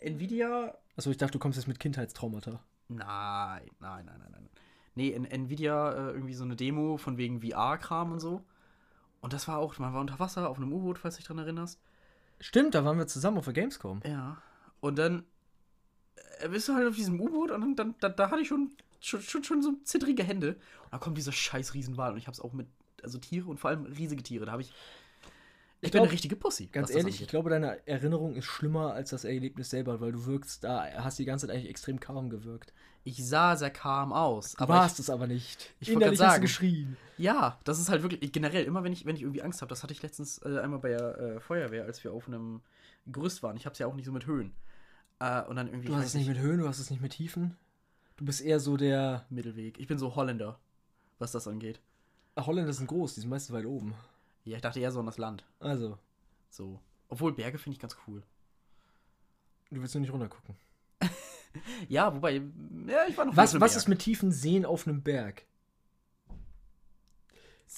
Nvidia 0.00 0.76
Achso, 0.96 1.12
ich 1.12 1.16
dachte, 1.16 1.34
du 1.34 1.38
kommst 1.38 1.58
jetzt 1.58 1.68
mit 1.68 1.78
Kindheitstraumata. 1.78 2.58
Nein, 2.88 3.70
nein, 3.78 4.04
nein, 4.04 4.18
nein, 4.18 4.30
nein. 4.32 4.48
Nee, 4.98 5.10
in 5.10 5.24
Nvidia 5.24 5.92
äh, 5.92 6.10
irgendwie 6.10 6.34
so 6.34 6.42
eine 6.42 6.56
Demo 6.56 6.96
von 6.96 7.18
wegen 7.18 7.40
VR-Kram 7.40 8.10
und 8.10 8.18
so. 8.18 8.42
Und 9.20 9.32
das 9.32 9.46
war 9.46 9.58
auch, 9.58 9.78
man 9.78 9.94
war 9.94 10.00
unter 10.00 10.18
Wasser 10.18 10.48
auf 10.48 10.56
einem 10.56 10.72
U-Boot, 10.72 10.98
falls 10.98 11.14
du 11.14 11.18
dich 11.20 11.28
dran 11.28 11.38
erinnerst. 11.38 11.78
Stimmt, 12.40 12.74
da 12.74 12.84
waren 12.84 12.98
wir 12.98 13.06
zusammen 13.06 13.38
auf 13.38 13.44
der 13.44 13.54
Gamescom. 13.54 14.00
Ja. 14.04 14.42
Und 14.80 14.98
dann 14.98 15.22
äh, 16.40 16.48
bist 16.48 16.68
du 16.68 16.74
halt 16.74 16.88
auf 16.88 16.96
diesem 16.96 17.20
U-Boot 17.20 17.52
und 17.52 17.60
dann, 17.60 17.76
dann 17.76 17.94
da, 18.00 18.08
da 18.08 18.30
hatte 18.32 18.42
ich 18.42 18.48
schon, 18.48 18.72
schon, 18.98 19.22
schon, 19.22 19.44
schon 19.44 19.62
so 19.62 19.74
zittrige 19.84 20.24
Hände. 20.24 20.56
Und 20.82 20.92
dann 20.92 20.98
kommt 20.98 21.16
dieser 21.16 21.30
scheiß 21.30 21.74
Riesenwal 21.74 22.10
und 22.10 22.18
ich 22.18 22.26
hab's 22.26 22.40
auch 22.40 22.52
mit, 22.52 22.66
also 23.04 23.18
Tiere 23.18 23.48
und 23.48 23.60
vor 23.60 23.70
allem 23.70 23.84
riesige 23.84 24.24
Tiere. 24.24 24.46
Da 24.46 24.50
habe 24.52 24.62
ich. 24.62 24.72
Ich, 25.80 25.86
Ich 25.88 25.92
bin 25.92 25.98
glaub- 25.98 26.02
eine 26.04 26.12
richtige 26.12 26.34
Pussy. 26.36 26.66
Ganz 26.66 26.90
ehrlich, 26.90 27.22
ich 27.22 27.28
glaube, 27.28 27.50
deine 27.50 27.86
Erinnerung 27.86 28.34
ist 28.34 28.46
schlimmer 28.46 28.94
als 28.94 29.10
das 29.10 29.24
Erlebnis 29.24 29.70
selber, 29.70 30.00
weil 30.00 30.10
du 30.12 30.26
wirkst 30.26 30.64
da, 30.64 30.84
hast 30.96 31.18
die 31.20 31.24
ganze 31.24 31.46
Zeit 31.46 31.54
eigentlich 31.54 31.70
extrem 31.70 32.00
calm 32.00 32.30
gewirkt. 32.30 32.72
ich 33.04 33.24
sah 33.24 33.54
sehr 33.54 33.70
calm 33.70 34.12
aus. 34.12 34.52
Du 34.54 34.62
aber 34.64 34.74
warst 34.74 34.98
ich, 34.98 35.04
es 35.04 35.10
aber 35.10 35.26
nicht. 35.28 35.72
ich 35.78 35.88
wollt 35.88 35.98
Innerlich 36.02 36.18
grad 36.18 36.28
hast 36.28 36.32
du 36.34 36.34
sagen. 36.34 36.42
geschrien. 36.42 36.96
Ja, 37.16 37.58
das 37.64 37.78
ist 37.78 37.88
halt 37.90 38.02
wirklich 38.02 38.22
ich, 38.22 38.32
generell 38.32 38.64
immer, 38.64 38.82
wenn 38.82 38.92
ich, 38.92 39.06
wenn 39.06 39.14
ich 39.14 39.22
irgendwie 39.22 39.42
Angst 39.42 39.60
habe. 39.62 39.68
Das 39.70 39.82
hatte 39.84 39.92
ich 39.92 40.02
letztens 40.02 40.38
äh, 40.44 40.58
einmal 40.58 40.80
bei 40.80 40.88
der 40.90 41.18
äh, 41.18 41.40
Feuerwehr, 41.40 41.84
als 41.84 42.02
wir 42.02 42.12
auf 42.12 42.26
einem 42.26 42.60
Gerüst 43.06 43.42
waren. 43.44 43.56
Ich 43.56 43.64
habe 43.64 43.72
es 43.74 43.78
ja 43.78 43.86
auch 43.86 43.94
nicht 43.94 44.04
so 44.06 44.12
mit 44.12 44.26
Höhen. 44.26 44.52
Äh, 45.20 45.42
und 45.44 45.54
dann 45.56 45.68
irgendwie 45.68 45.86
Du 45.88 45.94
hast 45.96 46.06
es 46.06 46.14
nicht 46.14 46.28
mit 46.28 46.38
Höhen, 46.38 46.58
du 46.58 46.68
hast 46.68 46.80
es 46.80 46.90
nicht 46.90 47.00
mit 47.00 47.12
Tiefen. 47.12 47.56
Du 48.16 48.24
bist 48.24 48.40
eher 48.40 48.58
so 48.58 48.76
der. 48.76 49.24
Mittelweg. 49.30 49.78
Ich 49.78 49.86
bin 49.86 49.96
so 49.98 50.16
Holländer, 50.16 50.58
was 51.20 51.30
das 51.32 51.46
angeht. 51.46 51.80
Ach, 52.34 52.46
Holländer 52.48 52.72
sind 52.72 52.88
groß, 52.88 53.14
die 53.14 53.20
sind 53.20 53.30
meistens 53.30 53.54
weit 53.54 53.64
oben. 53.64 53.94
Ja, 54.48 54.56
ich 54.56 54.62
dachte 54.62 54.80
eher 54.80 54.90
so 54.90 55.00
an 55.00 55.06
das 55.06 55.18
Land. 55.18 55.44
Also, 55.60 55.98
So. 56.50 56.80
Obwohl 57.08 57.32
Berge 57.32 57.58
finde 57.58 57.74
ich 57.74 57.80
ganz 57.80 57.96
cool. 58.06 58.22
du 59.70 59.80
willst 59.80 59.94
nur 59.94 60.00
nicht 60.00 60.12
runtergucken. 60.12 60.56
Ja, 61.88 62.14
wobei, 62.14 62.42
ja, 62.86 63.06
ich 63.08 63.16
war 63.16 63.24
noch 63.24 63.36
Was, 63.36 63.58
was 63.58 63.74
ist 63.74 63.88
mit 63.88 64.00
tiefen 64.00 64.30
Seen 64.30 64.64
auf 64.66 64.86
einem 64.86 65.02
Berg? 65.02 65.44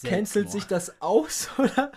Cancelt 0.02 0.50
sich 0.50 0.66
das 0.66 1.00
aus 1.00 1.48
oder, 1.58 1.92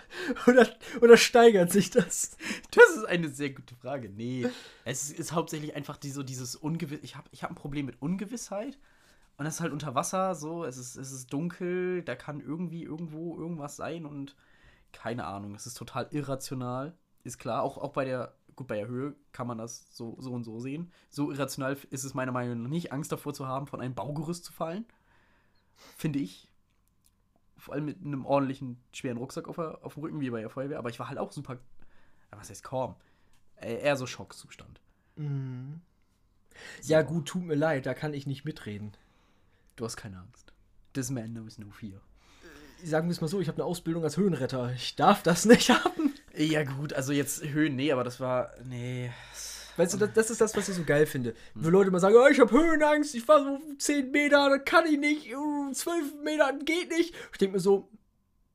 oder, 0.48 0.68
oder 1.02 1.18
steigert 1.18 1.72
sich 1.72 1.90
das? 1.90 2.38
Das 2.72 2.90
ist 2.96 3.06
eine 3.06 3.30
sehr 3.30 3.52
gute 3.52 3.76
Frage. 3.76 4.10
Nee, 4.10 4.48
es 4.86 5.10
ist, 5.10 5.20
ist 5.20 5.32
hauptsächlich 5.34 5.76
einfach 5.76 5.98
die, 5.98 6.12
so 6.12 6.24
dieses 6.24 6.56
Ungewiss. 6.56 7.00
Ich 7.02 7.16
habe 7.16 7.28
ich 7.32 7.44
hab 7.44 7.52
ein 7.52 7.56
Problem 7.56 7.86
mit 7.86 8.02
Ungewissheit. 8.02 8.78
Und 9.38 9.46
das 9.46 9.56
ist 9.56 9.62
halt 9.62 9.74
unter 9.74 9.96
Wasser 9.96 10.36
so. 10.36 10.64
Es 10.64 10.78
ist, 10.78 10.96
es 10.96 11.12
ist 11.12 11.34
dunkel. 11.34 12.02
Da 12.04 12.16
kann 12.16 12.40
irgendwie 12.40 12.84
irgendwo 12.84 13.38
irgendwas 13.38 13.76
sein. 13.76 14.06
Und 14.06 14.36
keine 14.94 15.26
Ahnung. 15.26 15.56
Es 15.56 15.68
ist 15.68 15.76
total 15.76 16.08
irrational. 16.12 16.94
Ist 17.24 17.40
klar. 17.40 17.64
Auch, 17.64 17.78
auch 17.78 17.92
bei 17.94 18.06
der. 18.06 18.36
Gut, 18.56 18.68
bei 18.68 18.76
der 18.78 18.88
Höhe 18.88 19.16
kann 19.32 19.48
man 19.48 19.58
das 19.58 19.88
so, 19.96 20.16
so 20.20 20.32
und 20.32 20.44
so 20.44 20.60
sehen. 20.60 20.92
So 21.10 21.32
irrational 21.32 21.76
ist 21.90 22.04
es 22.04 22.14
meiner 22.14 22.32
Meinung 22.32 22.62
nach 22.62 22.70
nicht, 22.70 22.92
Angst 22.92 23.12
davor 23.12 23.34
zu 23.34 23.48
haben, 23.48 23.66
von 23.66 23.82
einem 23.82 23.96
Baugerüst 23.96 24.46
zu 24.46 24.54
fallen. 24.54 24.86
Finde 25.98 26.20
ich. 26.20 26.48
Vor 27.58 27.74
allem 27.74 27.86
mit 27.86 27.98
einem 28.06 28.26
ordentlichen, 28.26 28.80
schweren 28.94 29.18
Rucksack 29.18 29.48
auf, 29.48 29.58
auf 29.58 29.96
dem 29.96 30.04
Rücken, 30.04 30.22
wie 30.22 30.30
bei 30.30 30.42
der 30.42 30.52
Feuerwehr. 30.52 30.78
Aber 30.78 30.90
ich 30.90 31.00
war 31.00 31.10
halt 31.10 31.18
auch 31.18 31.32
super 31.32 31.58
was 32.38 32.50
heißt 32.50 32.64
kaum? 32.64 32.96
Äh, 33.56 33.76
eher 33.76 33.96
so 33.96 34.06
Schockzustand. 34.06 34.82
Ja, 36.84 37.02
gut, 37.02 37.28
tut 37.28 37.44
mir 37.44 37.56
leid, 37.56 37.86
da 37.86 37.94
kann 37.94 38.14
ich 38.14 38.28
nicht 38.28 38.46
mitreden. 38.46 38.94
Du 39.76 39.86
hast 39.86 39.98
keine 39.98 40.20
Angst. 40.20 40.54
This 40.94 41.10
man 41.10 41.32
knows 41.32 41.58
no 41.58 41.72
fear. 41.72 42.00
Sagen 42.84 43.08
wir 43.08 43.12
es 43.12 43.22
mal 43.22 43.28
so, 43.28 43.40
ich 43.40 43.48
habe 43.48 43.62
eine 43.62 43.66
Ausbildung 43.66 44.04
als 44.04 44.18
Höhenretter. 44.18 44.74
Ich 44.76 44.96
darf 44.96 45.24
das 45.24 45.46
nicht 45.46 45.70
haben. 45.86 46.14
Ja, 46.36 46.64
gut, 46.64 46.94
also 46.94 47.14
jetzt 47.14 47.44
Höhen, 47.44 47.76
nee, 47.76 47.92
aber 47.92 48.04
das 48.04 48.20
war. 48.20 48.52
Nee. 48.66 49.12
Weißt 49.78 49.94
du, 49.94 49.98
das, 49.98 50.14
das 50.14 50.30
ist 50.30 50.42
das, 50.42 50.56
was 50.56 50.70
ich 50.70 50.76
so 50.76 50.84
geil 50.84 51.06
finde. 51.06 51.34
Wenn 51.56 51.72
Leute 51.72 51.90
mal 51.90 52.00
sagen, 52.00 52.16
oh, 52.16 52.28
ich 52.28 52.40
habe 52.40 52.52
Höhenangst, 52.52 53.16
ich 53.16 53.24
fahre 53.24 53.44
so 53.44 53.76
10 53.78 54.12
Meter, 54.12 54.50
das 54.50 54.66
kann 54.66 54.86
ich 54.86 55.00
nicht, 55.00 55.36
oh, 55.36 55.72
12 55.72 56.24
Meter, 56.24 56.52
das 56.52 56.66
geht 56.66 56.90
nicht. 56.90 57.16
Ich 57.32 57.38
denke 57.40 57.56
mir 57.56 57.60
so, 57.60 57.90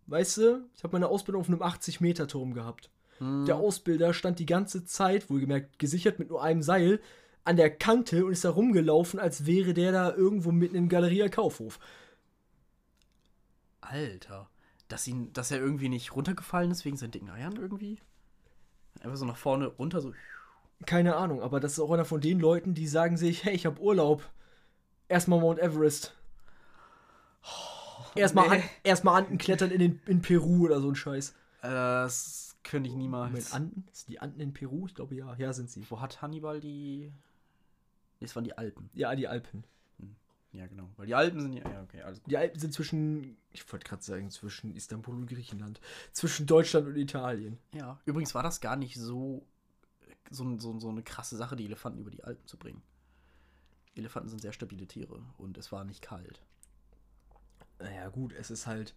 weißt 0.06 0.36
du, 0.36 0.68
ich 0.76 0.84
habe 0.84 0.92
meine 0.92 1.08
Ausbildung 1.08 1.40
auf 1.40 1.48
einem 1.48 1.62
80-Meter-Turm 1.62 2.54
gehabt. 2.54 2.90
Der 3.20 3.56
Ausbilder 3.56 4.14
stand 4.14 4.38
die 4.38 4.46
ganze 4.46 4.84
Zeit, 4.84 5.28
wohlgemerkt 5.28 5.80
gesichert 5.80 6.20
mit 6.20 6.28
nur 6.30 6.40
einem 6.40 6.62
Seil, 6.62 7.00
an 7.42 7.56
der 7.56 7.70
Kante 7.70 8.24
und 8.24 8.32
ist 8.32 8.44
da 8.44 8.50
rumgelaufen, 8.50 9.18
als 9.18 9.44
wäre 9.44 9.74
der 9.74 9.90
da 9.90 10.14
irgendwo 10.14 10.52
mitten 10.52 10.76
im 10.76 10.88
Galeria 10.88 11.28
Kaufhof. 11.28 11.80
Alter. 13.88 14.48
Dass, 14.88 15.06
ihn, 15.06 15.32
dass 15.32 15.50
er 15.50 15.58
irgendwie 15.58 15.88
nicht 15.88 16.14
runtergefallen 16.14 16.70
ist 16.70 16.84
wegen 16.84 16.96
seinen 16.96 17.10
dicken 17.10 17.30
Eiern 17.30 17.56
irgendwie? 17.56 17.98
Einfach 19.00 19.16
so 19.16 19.26
nach 19.26 19.36
vorne 19.36 19.66
runter, 19.66 20.00
so. 20.00 20.12
Keine 20.86 21.16
Ahnung, 21.16 21.42
aber 21.42 21.60
das 21.60 21.72
ist 21.72 21.80
auch 21.80 21.90
einer 21.90 22.04
von 22.04 22.20
den 22.20 22.38
Leuten, 22.40 22.74
die 22.74 22.86
sagen 22.86 23.16
sich, 23.16 23.44
hey, 23.44 23.54
ich 23.54 23.66
habe 23.66 23.80
Urlaub. 23.80 24.28
Erstmal 25.08 25.40
Mount 25.40 25.58
Everest. 25.58 26.14
Erstmal 28.14 28.48
nee. 28.48 28.56
an, 28.56 28.62
erstmal 28.84 29.22
Anden 29.22 29.38
klettern 29.38 29.70
in, 29.70 29.78
den, 29.78 30.00
in 30.06 30.22
Peru 30.22 30.64
oder 30.64 30.80
so 30.80 30.88
ein 30.88 30.94
Scheiß. 30.94 31.30
Äh, 31.62 31.68
Das 31.68 32.56
könnte 32.62 32.88
ich 32.88 32.94
niemals. 32.96 33.30
Moment, 33.30 33.54
Anden? 33.54 33.88
Sind 33.92 34.08
die 34.10 34.20
Anden 34.20 34.40
in 34.40 34.52
Peru? 34.52 34.86
Ich 34.86 34.94
glaube 34.94 35.14
ja. 35.14 35.34
Ja, 35.36 35.52
sind 35.52 35.70
sie. 35.70 35.84
Wo 35.90 36.00
hat 36.00 36.22
Hannibal 36.22 36.60
die. 36.60 37.12
Nee, 38.20 38.24
Es 38.24 38.34
waren 38.34 38.44
die 38.44 38.56
Alpen. 38.56 38.90
Ja, 38.94 39.14
die 39.14 39.28
Alpen. 39.28 39.64
Ja, 40.58 40.66
genau. 40.66 40.90
Weil 40.96 41.06
die 41.06 41.14
Alpen 41.14 41.40
sind 41.40 41.52
ja. 41.52 41.70
Ja, 41.70 41.82
okay, 41.82 42.02
alles 42.02 42.20
gut. 42.20 42.32
Die 42.32 42.36
Alpen 42.36 42.58
sind 42.58 42.74
zwischen, 42.74 43.36
ich 43.52 43.72
wollte 43.72 43.86
gerade 43.86 44.02
sagen, 44.02 44.28
zwischen 44.30 44.74
Istanbul 44.74 45.14
und 45.14 45.26
Griechenland. 45.26 45.80
Zwischen 46.10 46.46
Deutschland 46.46 46.88
und 46.88 46.96
Italien. 46.96 47.58
Ja. 47.72 48.00
Übrigens 48.06 48.34
war 48.34 48.42
das 48.42 48.60
gar 48.60 48.74
nicht 48.74 48.96
so. 48.96 49.46
So, 50.30 50.58
so, 50.58 50.78
so 50.78 50.90
eine 50.90 51.02
krasse 51.02 51.36
Sache, 51.36 51.56
die 51.56 51.64
Elefanten 51.64 52.00
über 52.00 52.10
die 52.10 52.22
Alpen 52.22 52.46
zu 52.46 52.58
bringen. 52.58 52.82
Elefanten 53.94 54.28
sind 54.28 54.42
sehr 54.42 54.52
stabile 54.52 54.86
Tiere 54.86 55.22
und 55.38 55.56
es 55.56 55.72
war 55.72 55.84
nicht 55.84 56.02
kalt. 56.02 56.42
Naja, 57.78 58.08
gut, 58.10 58.32
es 58.32 58.50
ist 58.50 58.66
halt 58.66 58.94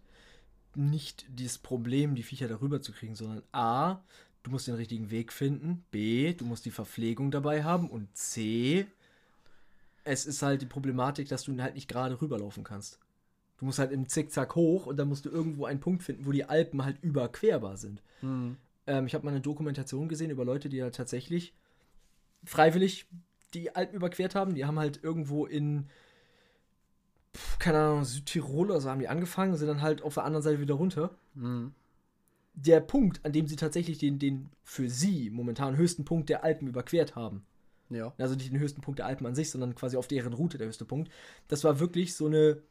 nicht 0.74 1.24
das 1.30 1.56
Problem, 1.56 2.16
die 2.16 2.22
Viecher 2.22 2.48
darüber 2.48 2.82
zu 2.82 2.92
kriegen, 2.92 3.14
sondern 3.14 3.42
A, 3.52 4.00
du 4.42 4.50
musst 4.50 4.66
den 4.66 4.74
richtigen 4.74 5.10
Weg 5.10 5.32
finden, 5.32 5.86
B, 5.90 6.34
du 6.34 6.44
musst 6.44 6.66
die 6.66 6.70
Verpflegung 6.70 7.30
dabei 7.30 7.64
haben 7.64 7.88
und 7.88 8.14
C, 8.14 8.86
es 10.04 10.26
ist 10.26 10.42
halt 10.42 10.62
die 10.62 10.66
Problematik, 10.66 11.28
dass 11.28 11.44
du 11.44 11.60
halt 11.60 11.74
nicht 11.74 11.88
gerade 11.88 12.20
rüberlaufen 12.20 12.64
kannst. 12.64 12.98
Du 13.58 13.66
musst 13.66 13.78
halt 13.78 13.92
im 13.92 14.08
Zickzack 14.08 14.56
hoch 14.56 14.86
und 14.86 14.96
dann 14.96 15.08
musst 15.08 15.24
du 15.24 15.30
irgendwo 15.30 15.66
einen 15.66 15.80
Punkt 15.80 16.02
finden, 16.02 16.26
wo 16.26 16.32
die 16.32 16.44
Alpen 16.44 16.84
halt 16.84 17.02
überquerbar 17.02 17.76
sind. 17.76 18.02
Hm. 18.20 18.56
Ähm, 18.86 19.06
ich 19.06 19.14
habe 19.14 19.24
mal 19.24 19.30
eine 19.30 19.40
Dokumentation 19.40 20.08
gesehen 20.08 20.30
über 20.30 20.44
Leute, 20.44 20.68
die 20.68 20.78
ja 20.78 20.90
tatsächlich 20.90 21.54
freiwillig 22.44 23.06
die 23.54 23.74
Alpen 23.74 23.94
überquert 23.94 24.34
haben. 24.34 24.54
Die 24.54 24.64
haben 24.64 24.80
halt 24.80 25.04
irgendwo 25.04 25.46
in, 25.46 25.88
keine 27.60 27.78
Ahnung, 27.78 28.04
Südtirol 28.04 28.70
oder 28.70 28.80
so 28.80 28.90
haben 28.90 28.98
die 28.98 29.08
angefangen, 29.08 29.56
sind 29.56 29.68
dann 29.68 29.82
halt 29.82 30.02
auf 30.02 30.14
der 30.14 30.24
anderen 30.24 30.42
Seite 30.42 30.60
wieder 30.60 30.74
runter. 30.74 31.10
Hm. 31.34 31.72
Der 32.54 32.80
Punkt, 32.80 33.24
an 33.24 33.32
dem 33.32 33.46
sie 33.46 33.56
tatsächlich 33.56 33.98
den, 33.98 34.18
den 34.18 34.50
für 34.64 34.90
sie 34.90 35.30
momentan 35.30 35.76
höchsten 35.76 36.04
Punkt 36.04 36.28
der 36.28 36.42
Alpen 36.42 36.66
überquert 36.66 37.14
haben, 37.14 37.44
Ja. 37.94 38.12
also 38.18 38.34
nicht 38.34 38.50
den 38.50 38.58
höchsten 38.58 38.80
Punkt 38.80 38.98
der 38.98 39.06
Alpen 39.06 39.26
an 39.26 39.34
sich, 39.34 39.50
sondern 39.50 39.74
quasi 39.74 39.96
auf 39.96 40.06
deren 40.08 40.32
Route 40.32 40.58
der 40.58 40.66
höchste 40.66 40.84
Punkt, 40.84 41.10
das 41.48 41.64
war 41.64 41.80
wirklich 41.80 42.14
so 42.14 42.26
eine, 42.26 42.62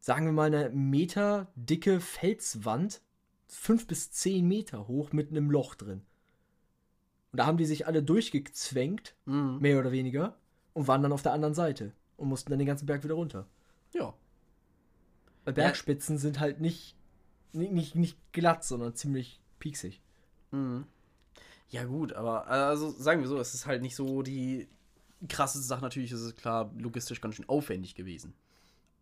sagen 0.00 0.26
wir 0.26 0.32
mal, 0.32 0.46
eine 0.54 0.70
Meter 0.70 1.48
dicke 1.56 2.00
Felswand, 2.00 3.00
fünf 3.46 3.86
bis 3.86 4.10
zehn 4.10 4.46
Meter 4.46 4.88
hoch 4.88 5.12
mit 5.12 5.30
einem 5.30 5.50
Loch 5.50 5.74
drin. 5.74 6.02
Und 7.32 7.38
da 7.38 7.46
haben 7.46 7.58
die 7.58 7.66
sich 7.66 7.86
alle 7.86 8.02
durchgezwängt, 8.02 9.14
Hm. 9.26 9.58
mehr 9.58 9.78
oder 9.78 9.92
weniger, 9.92 10.36
und 10.72 10.88
waren 10.88 11.02
dann 11.02 11.12
auf 11.12 11.22
der 11.22 11.32
anderen 11.32 11.54
Seite 11.54 11.92
und 12.16 12.28
mussten 12.28 12.50
dann 12.50 12.58
den 12.58 12.68
ganzen 12.68 12.86
Berg 12.86 13.04
wieder 13.04 13.14
runter. 13.14 13.46
Ja. 13.92 14.14
Weil 15.44 15.54
Bergspitzen 15.54 16.18
sind 16.18 16.40
halt 16.40 16.60
nicht, 16.60 16.96
nicht, 17.52 17.72
nicht, 17.72 17.94
nicht 17.94 18.18
glatt, 18.32 18.64
sondern 18.64 18.94
ziemlich 18.94 19.40
pieksig. 19.58 20.02
Mhm. 20.50 20.84
Ja, 21.70 21.84
gut, 21.84 22.12
aber 22.14 22.46
also 22.46 22.90
sagen 22.90 23.20
wir 23.20 23.28
so, 23.28 23.38
es 23.38 23.54
ist 23.54 23.66
halt 23.66 23.82
nicht 23.82 23.94
so 23.94 24.22
die 24.22 24.68
krasseste 25.28 25.66
Sache. 25.66 25.82
Natürlich 25.82 26.12
ist 26.12 26.20
es 26.20 26.34
klar 26.34 26.70
logistisch 26.78 27.20
ganz 27.20 27.34
schön 27.34 27.48
aufwendig 27.48 27.94
gewesen. 27.94 28.34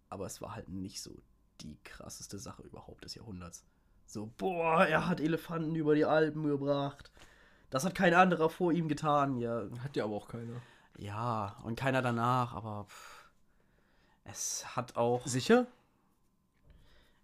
Aber 0.09 0.27
es 0.27 0.41
war 0.41 0.55
halt 0.55 0.69
nicht 0.69 1.01
so 1.01 1.15
die 1.61 1.77
krasseste 1.85 2.39
Sache 2.39 2.63
überhaupt 2.63 3.05
des 3.05 3.15
Jahrhunderts. 3.15 3.65
So, 4.07 4.31
boah, 4.39 4.85
er 4.85 5.09
hat 5.09 5.21
Elefanten 5.21 5.75
über 5.75 5.95
die 5.95 6.05
Alpen 6.05 6.45
gebracht. 6.45 7.11
Das 7.71 7.85
hat 7.85 7.95
kein 7.95 8.15
anderer 8.15 8.49
vor 8.51 8.73
ihm 8.73 8.89
getan. 8.89 9.37
Ja, 9.39 9.65
Hat 9.83 9.97
ja 9.97 10.05
aber 10.05 10.15
auch 10.15 10.29
keiner. 10.29 10.61
ja 10.97 11.57
und 11.65 11.77
keiner 11.77 12.03
danach, 12.03 12.55
aber 12.55 12.85
pff, 12.89 13.29
es 14.25 14.77
hat 14.77 14.97
auch. 14.97 15.27
Sicher? 15.27 15.67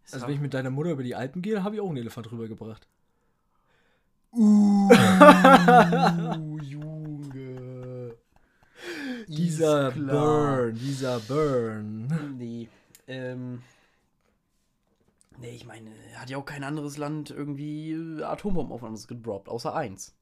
es 0.04 0.14
Also 0.14 0.26
wenn 0.26 0.34
ich 0.34 0.40
mit 0.40 0.54
deiner 0.54 0.70
Mutter 0.70 0.90
über 0.90 1.02
die 1.02 1.14
Alpen 1.14 1.42
gehe, 1.42 1.62
habe 1.62 1.76
ich 1.76 1.80
auch 1.80 1.88
einen 1.88 1.98
Elefant 1.98 2.30
rübergebracht. 2.30 2.86
Uh, 4.34 4.88
Junge. 6.62 8.14
Dieser. 9.28 9.90
Burn, 9.92 10.74
dieser 10.74 11.20
Burn. 11.20 12.36
Nee. 12.38 12.68
Ähm. 13.06 13.62
Nee, 15.38 15.50
ich 15.56 15.66
meine, 15.66 15.90
hat 16.16 16.30
ja 16.30 16.36
auch 16.38 16.44
kein 16.44 16.62
anderes 16.64 16.96
Land 16.98 17.30
irgendwie 17.30 17.92
äh, 17.92 18.22
Atombomben 18.22 18.72
auf 18.72 18.82
uns 18.82 19.08
gedroppt, 19.08 19.48
außer 19.48 19.74
eins. 19.74 20.14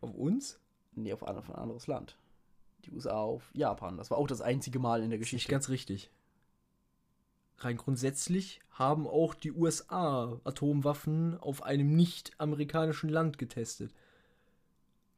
Auf 0.00 0.14
uns? 0.14 0.58
Nee, 0.94 1.12
auf, 1.12 1.24
ein- 1.24 1.36
auf 1.36 1.48
ein 1.48 1.54
anderes 1.56 1.86
Land. 1.86 2.16
Die 2.84 2.90
USA 2.92 3.14
auf 3.16 3.50
Japan. 3.54 3.96
Das 3.96 4.10
war 4.10 4.18
auch 4.18 4.26
das 4.26 4.40
einzige 4.40 4.78
Mal 4.78 5.02
in 5.02 5.10
der 5.10 5.18
Das 5.18 5.28
ist 5.28 5.32
nicht 5.32 5.44
Geschichte. 5.46 5.52
ganz 5.52 5.68
richtig. 5.68 6.10
Rein 7.58 7.76
grundsätzlich 7.76 8.60
haben 8.70 9.06
auch 9.06 9.34
die 9.34 9.52
USA 9.52 10.40
Atomwaffen 10.44 11.36
auf 11.38 11.62
einem 11.62 11.96
nicht-amerikanischen 11.96 13.10
Land 13.10 13.38
getestet. 13.38 13.92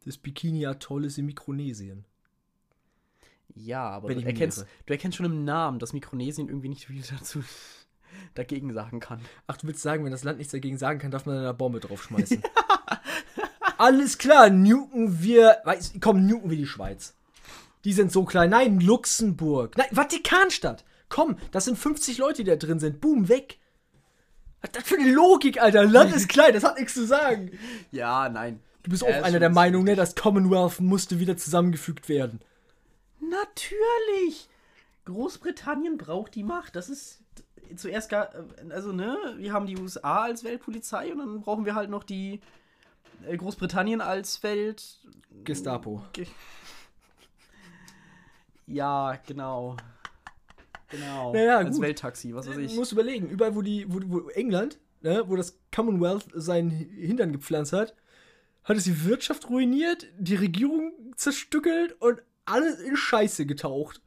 Das 0.06 0.16
Bikini-Atoll 0.16 1.04
ist 1.04 1.18
in 1.18 1.26
Mikronesien. 1.26 2.06
Ja, 3.54 3.90
aber 3.90 4.14
du 4.14 4.24
erkennst, 4.24 4.64
du 4.86 4.92
erkennst 4.92 5.18
schon 5.18 5.26
im 5.26 5.44
Namen, 5.44 5.78
dass 5.78 5.92
Mikronesien 5.92 6.48
irgendwie 6.48 6.70
nicht 6.70 6.86
viel 6.86 7.02
dazu 7.02 7.42
dagegen 8.34 8.72
sagen 8.72 9.00
kann. 9.00 9.20
Ach, 9.46 9.58
du 9.58 9.66
willst 9.66 9.82
sagen, 9.82 10.04
wenn 10.04 10.12
das 10.12 10.24
Land 10.24 10.38
nichts 10.38 10.52
dagegen 10.52 10.78
sagen 10.78 10.98
kann, 10.98 11.10
darf 11.10 11.26
man 11.26 11.36
eine 11.36 11.52
Bombe 11.52 11.80
draufschmeißen. 11.80 12.42
Alles 13.78 14.18
klar, 14.18 14.48
nuken 14.50 15.22
wir. 15.22 15.58
Weiß, 15.64 15.94
komm, 16.00 16.26
nuken 16.26 16.50
wir 16.50 16.56
die 16.56 16.66
Schweiz. 16.66 17.14
Die 17.84 17.92
sind 17.92 18.12
so 18.12 18.24
klein. 18.24 18.50
Nein, 18.50 18.80
Luxemburg. 18.80 19.76
Nein, 19.76 19.88
Vatikanstadt. 19.92 20.84
Komm, 21.10 21.36
das 21.50 21.66
sind 21.66 21.76
50 21.76 22.16
Leute, 22.16 22.44
die 22.44 22.50
da 22.50 22.56
drin 22.56 22.80
sind. 22.80 23.00
Boom, 23.02 23.28
weg. 23.28 23.58
Was 24.62 24.72
das 24.72 24.84
für 24.84 24.96
eine 24.96 25.10
Logik, 25.12 25.60
Alter? 25.60 25.84
Land 25.84 26.14
ist 26.14 26.28
klein, 26.30 26.54
das 26.54 26.64
hat 26.64 26.78
nichts 26.78 26.94
zu 26.94 27.06
sagen. 27.06 27.50
Ja, 27.92 28.28
nein. 28.30 28.60
Du 28.82 28.90
bist 28.90 29.02
Ja, 29.02 29.08
auch 29.08 29.22
einer 29.24 29.38
der 29.40 29.50
Meinung, 29.50 29.84
ne? 29.84 29.96
Das 29.96 30.14
Commonwealth 30.14 30.80
musste 30.80 31.18
wieder 31.18 31.36
zusammengefügt 31.36 32.08
werden. 32.08 32.40
Natürlich! 33.20 34.48
Großbritannien 35.04 35.98
braucht 35.98 36.34
die 36.34 36.44
Macht. 36.44 36.76
Das 36.76 36.88
ist 36.88 37.22
zuerst 37.76 38.08
gar. 38.08 38.30
Also, 38.70 38.92
ne, 38.92 39.16
wir 39.36 39.52
haben 39.52 39.66
die 39.66 39.76
USA 39.78 40.22
als 40.22 40.44
Weltpolizei 40.44 41.12
und 41.12 41.18
dann 41.18 41.40
brauchen 41.40 41.64
wir 41.64 41.74
halt 41.74 41.90
noch 41.90 42.04
die 42.04 42.40
äh, 43.26 43.36
Großbritannien 43.36 44.00
als 44.00 44.42
Welt. 44.42 45.00
Gestapo. 45.44 46.02
Ge 46.12 46.26
ja, 48.66 49.18
genau. 49.26 49.76
Genau. 50.90 51.32
Naja, 51.32 51.58
als 51.58 51.76
gut. 51.76 51.82
Welttaxi, 51.82 52.34
was 52.34 52.48
weiß 52.48 52.54
Du 52.54 52.60
ich. 52.60 52.74
musst 52.74 52.92
überlegen, 52.92 53.28
überall, 53.28 53.54
wo 53.54 53.62
die, 53.62 53.86
wo, 53.88 54.00
wo 54.06 54.28
England, 54.30 54.78
ne, 55.02 55.24
wo 55.26 55.36
das 55.36 55.58
Commonwealth 55.74 56.26
seinen 56.34 56.70
Hintern 56.70 57.32
gepflanzt 57.32 57.72
hat, 57.72 57.94
hat 58.64 58.76
es 58.76 58.84
die 58.84 59.04
Wirtschaft 59.04 59.48
ruiniert, 59.48 60.06
die 60.18 60.34
Regierung 60.34 60.92
zerstückelt 61.16 62.00
und 62.00 62.22
alles 62.44 62.80
in 62.80 62.96
Scheiße 62.96 63.46
getaucht. 63.46 64.00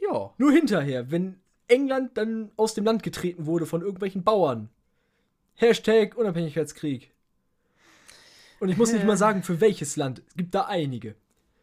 Ja. 0.00 0.32
Nur 0.36 0.52
hinterher, 0.52 1.10
wenn 1.10 1.36
England 1.68 2.18
dann 2.18 2.50
aus 2.56 2.74
dem 2.74 2.84
Land 2.84 3.02
getreten 3.02 3.46
wurde 3.46 3.66
von 3.66 3.80
irgendwelchen 3.82 4.24
Bauern. 4.24 4.68
Hashtag 5.54 6.16
Unabhängigkeitskrieg. 6.16 7.12
Und 8.60 8.68
ich 8.68 8.76
muss 8.76 8.92
nicht 8.92 9.04
mal 9.04 9.16
sagen, 9.16 9.42
für 9.42 9.60
welches 9.60 9.96
Land. 9.96 10.22
Es 10.28 10.36
gibt 10.36 10.54
da 10.54 10.62
einige. 10.62 11.14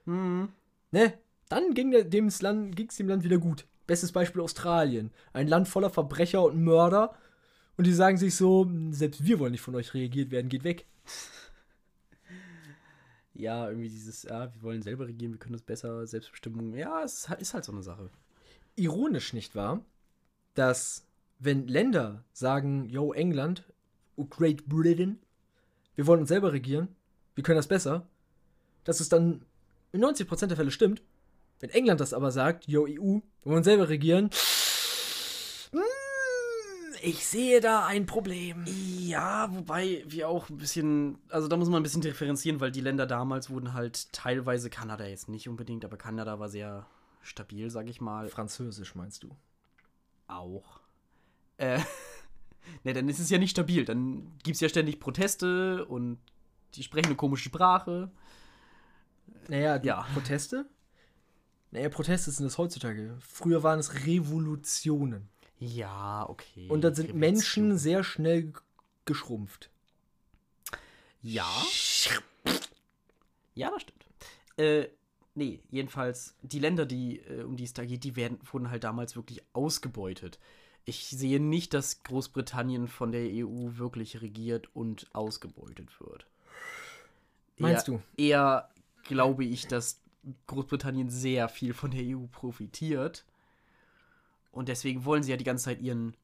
Hm. 0.05 0.49
Ne? 0.91 1.13
Dann 1.47 1.73
ging 1.73 1.91
ging's 2.09 2.39
dem 2.39 3.07
Land 3.07 3.23
wieder 3.23 3.37
gut. 3.37 3.65
Bestes 3.89 4.11
Beispiel 4.11 4.41
Australien. 4.43 5.09
Ein 5.33 5.47
Land 5.47 5.67
voller 5.67 5.89
Verbrecher 5.89 6.43
und 6.43 6.63
Mörder. 6.63 7.15
Und 7.75 7.87
die 7.87 7.93
sagen 7.93 8.17
sich 8.17 8.35
so, 8.35 8.69
selbst 8.91 9.25
wir 9.25 9.39
wollen 9.39 9.51
nicht 9.53 9.61
von 9.63 9.73
euch 9.73 9.95
reagiert 9.95 10.29
werden, 10.29 10.47
geht 10.47 10.63
weg. 10.63 10.85
Ja, 13.33 13.69
irgendwie 13.69 13.87
dieses, 13.87 14.23
ja, 14.23 14.53
wir 14.53 14.61
wollen 14.61 14.81
selber 14.81 15.07
regieren, 15.07 15.31
wir 15.31 15.39
können 15.39 15.53
das 15.53 15.61
besser, 15.61 16.05
Selbstbestimmung. 16.05 16.75
Ja, 16.75 17.03
es 17.03 17.19
ist 17.19 17.29
halt- 17.29 17.41
ist 17.41 17.53
halt 17.53 17.63
so 17.63 17.71
eine 17.71 17.83
Sache. 17.83 18.09
Ironisch, 18.75 19.31
nicht 19.31 19.55
wahr? 19.55 19.79
Dass, 20.55 21.05
wenn 21.37 21.65
Länder 21.69 22.25
sagen, 22.33 22.89
yo, 22.89 23.13
England, 23.13 23.63
oh, 24.17 24.25
Great 24.25 24.65
Britain, 24.65 25.19
wir 25.95 26.05
wollen 26.05 26.19
uns 26.19 26.27
selber 26.27 26.51
regieren, 26.51 26.89
wir 27.35 27.43
können 27.45 27.55
das 27.55 27.67
besser, 27.69 28.05
dass 28.83 28.99
es 28.99 29.07
dann 29.07 29.45
in 29.93 30.03
90% 30.03 30.47
der 30.47 30.57
Fälle 30.57 30.71
stimmt. 30.71 31.01
Wenn 31.59 31.69
England 31.71 31.99
das 31.99 32.13
aber 32.13 32.31
sagt, 32.31 32.67
yo, 32.67 32.85
EU, 32.85 33.19
wir 33.19 33.21
wollen 33.43 33.63
selber 33.63 33.89
regieren, 33.89 34.29
mm, 35.73 35.79
ich 37.01 37.25
sehe 37.25 37.59
da 37.59 37.85
ein 37.85 38.05
Problem. 38.05 38.65
Ja, 38.65 39.49
wobei 39.53 40.03
wir 40.07 40.29
auch 40.29 40.49
ein 40.49 40.57
bisschen, 40.57 41.17
also 41.29 41.47
da 41.47 41.57
muss 41.57 41.69
man 41.69 41.81
ein 41.81 41.83
bisschen 41.83 42.01
differenzieren, 42.01 42.59
weil 42.61 42.71
die 42.71 42.81
Länder 42.81 43.05
damals 43.05 43.49
wurden 43.49 43.73
halt 43.73 44.11
teilweise, 44.13 44.69
Kanada 44.69 45.05
jetzt 45.05 45.29
nicht 45.29 45.49
unbedingt, 45.49 45.83
aber 45.83 45.97
Kanada 45.97 46.39
war 46.39 46.49
sehr 46.49 46.85
stabil, 47.21 47.69
sag 47.69 47.89
ich 47.89 48.01
mal. 48.01 48.29
Französisch 48.29 48.95
meinst 48.95 49.23
du? 49.23 49.35
Auch. 50.27 50.79
Äh, 51.57 51.79
ne, 52.83 52.93
dann 52.93 53.09
ist 53.09 53.19
es 53.19 53.29
ja 53.29 53.37
nicht 53.37 53.51
stabil. 53.51 53.85
Dann 53.85 54.37
gibt 54.43 54.55
es 54.55 54.61
ja 54.61 54.69
ständig 54.69 54.99
Proteste 54.99 55.85
und 55.85 56.19
die 56.75 56.83
sprechen 56.83 57.07
eine 57.07 57.15
komische 57.15 57.45
Sprache. 57.45 58.11
Naja, 59.47 59.81
Ja. 59.83 60.07
Proteste? 60.13 60.65
Naja, 61.71 61.89
Proteste 61.89 62.31
sind 62.31 62.45
das 62.45 62.57
heutzutage. 62.57 63.15
Früher 63.19 63.63
waren 63.63 63.79
es 63.79 64.05
Revolutionen. 64.05 65.29
Ja, 65.59 66.27
okay. 66.27 66.67
Und 66.69 66.81
dann 66.81 66.95
sind 66.95 67.13
Menschen 67.13 67.77
sehr 67.77 68.03
schnell 68.03 68.53
geschrumpft. 69.05 69.69
Ja. 71.21 71.49
Ja, 73.55 73.69
das 73.71 73.81
stimmt. 73.81 74.05
Äh, 74.57 74.87
nee, 75.35 75.59
jedenfalls, 75.69 76.35
die 76.41 76.59
Länder, 76.59 76.85
die, 76.85 77.19
äh, 77.19 77.43
um 77.43 77.57
die 77.57 77.65
es 77.65 77.73
da 77.73 77.83
geht, 77.85 78.03
die 78.03 78.15
werden, 78.15 78.39
wurden 78.51 78.69
halt 78.69 78.83
damals 78.83 79.15
wirklich 79.15 79.43
ausgebeutet. 79.53 80.39
Ich 80.85 81.09
sehe 81.09 81.39
nicht, 81.39 81.73
dass 81.73 82.03
Großbritannien 82.03 82.87
von 82.87 83.11
der 83.11 83.25
EU 83.25 83.77
wirklich 83.77 84.21
regiert 84.21 84.73
und 84.73 85.07
ausgebeutet 85.13 85.99
wird. 85.99 86.25
Meinst 87.57 87.89
eher, 87.89 87.95
du? 87.95 88.21
Eher 88.21 88.69
glaube 89.03 89.43
ich, 89.43 89.67
dass 89.67 89.99
Großbritannien 90.47 91.09
sehr 91.09 91.49
viel 91.49 91.73
von 91.73 91.91
der 91.91 92.01
EU 92.03 92.27
profitiert. 92.31 93.25
Und 94.51 94.67
deswegen 94.67 95.05
wollen 95.05 95.23
sie 95.23 95.31
ja 95.31 95.37
die 95.37 95.43
ganze 95.43 95.65
Zeit 95.65 95.81
ihren, 95.81 96.15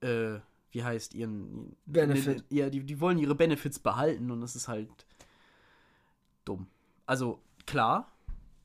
äh, 0.00 0.38
wie 0.70 0.84
heißt, 0.84 1.14
ihren 1.14 1.76
Benefit. 1.86 2.44
Ja, 2.50 2.70
die, 2.70 2.84
die 2.84 3.00
wollen 3.00 3.18
ihre 3.18 3.34
Benefits 3.34 3.78
behalten 3.78 4.30
und 4.30 4.40
das 4.40 4.56
ist 4.56 4.68
halt 4.68 5.06
dumm. 6.44 6.66
Also, 7.06 7.40
klar, 7.66 8.12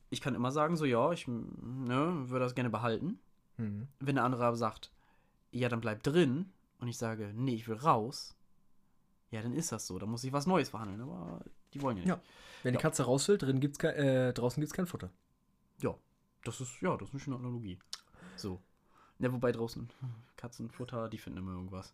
ich 0.10 0.22
kann 0.22 0.36
immer 0.36 0.51
sagen, 0.51 0.77
so, 0.77 0.86
ja, 0.86 1.12
ich 1.12 1.27
ne, 1.27 2.29
würde 2.29 2.46
das 2.46 2.56
gerne 2.56 2.70
behalten. 2.70 3.20
Mhm. 3.58 3.88
Wenn 4.00 4.15
der 4.15 4.24
andere 4.24 4.46
aber 4.46 4.58
sagt, 4.58 4.91
ja, 5.51 5.70
dann 5.70 5.82
bleib 5.82 6.03
drin 6.03 6.51
und 6.79 6.88
ich 6.88 6.98
sage, 6.98 7.32
nee, 7.36 7.56
ich 7.56 7.67
will 7.67 7.77
raus, 7.77 8.36
ja, 9.32 9.41
dann 9.41 9.53
ist 9.53 9.72
das 9.72 9.88
so. 9.88 10.00
Dann 10.00 10.10
muss 10.10 10.24
ich 10.24 10.34
was 10.34 10.48
Neues 10.48 10.70
verhandeln, 10.70 11.01
aber 11.01 11.41
die 11.74 11.82
wollen 11.82 11.98
ja 11.98 12.03
nicht. 12.03 12.10
Ja. 12.10 12.22
Wenn 12.68 12.74
die 12.74 12.78
Ja. 12.80 12.82
Katze 12.82 13.04
raus 13.04 13.28
will, 13.30 13.38
drin 13.38 13.60
gibt's 13.60 13.80
kein, 13.80 13.96
äh, 13.96 14.34
draußen 14.34 14.60
gibt 14.62 14.70
es 14.72 14.74
kein 14.76 14.86
Futter. 14.88 15.10
Ja, 15.82 15.96
das 16.44 16.60
ist, 16.62 16.82
ja, 16.82 16.98
das 16.98 17.08
ist 17.10 17.14
eine 17.14 17.20
schöne 17.22 17.36
Analogie. 17.38 17.80
So. 18.36 18.62
Ja, 19.20 19.32
wobei 19.32 19.52
draußen 19.52 19.90
Katzenfutter, 20.36 21.10
die 21.10 21.18
finden 21.18 21.40
immer 21.40 21.54
irgendwas. 21.54 21.94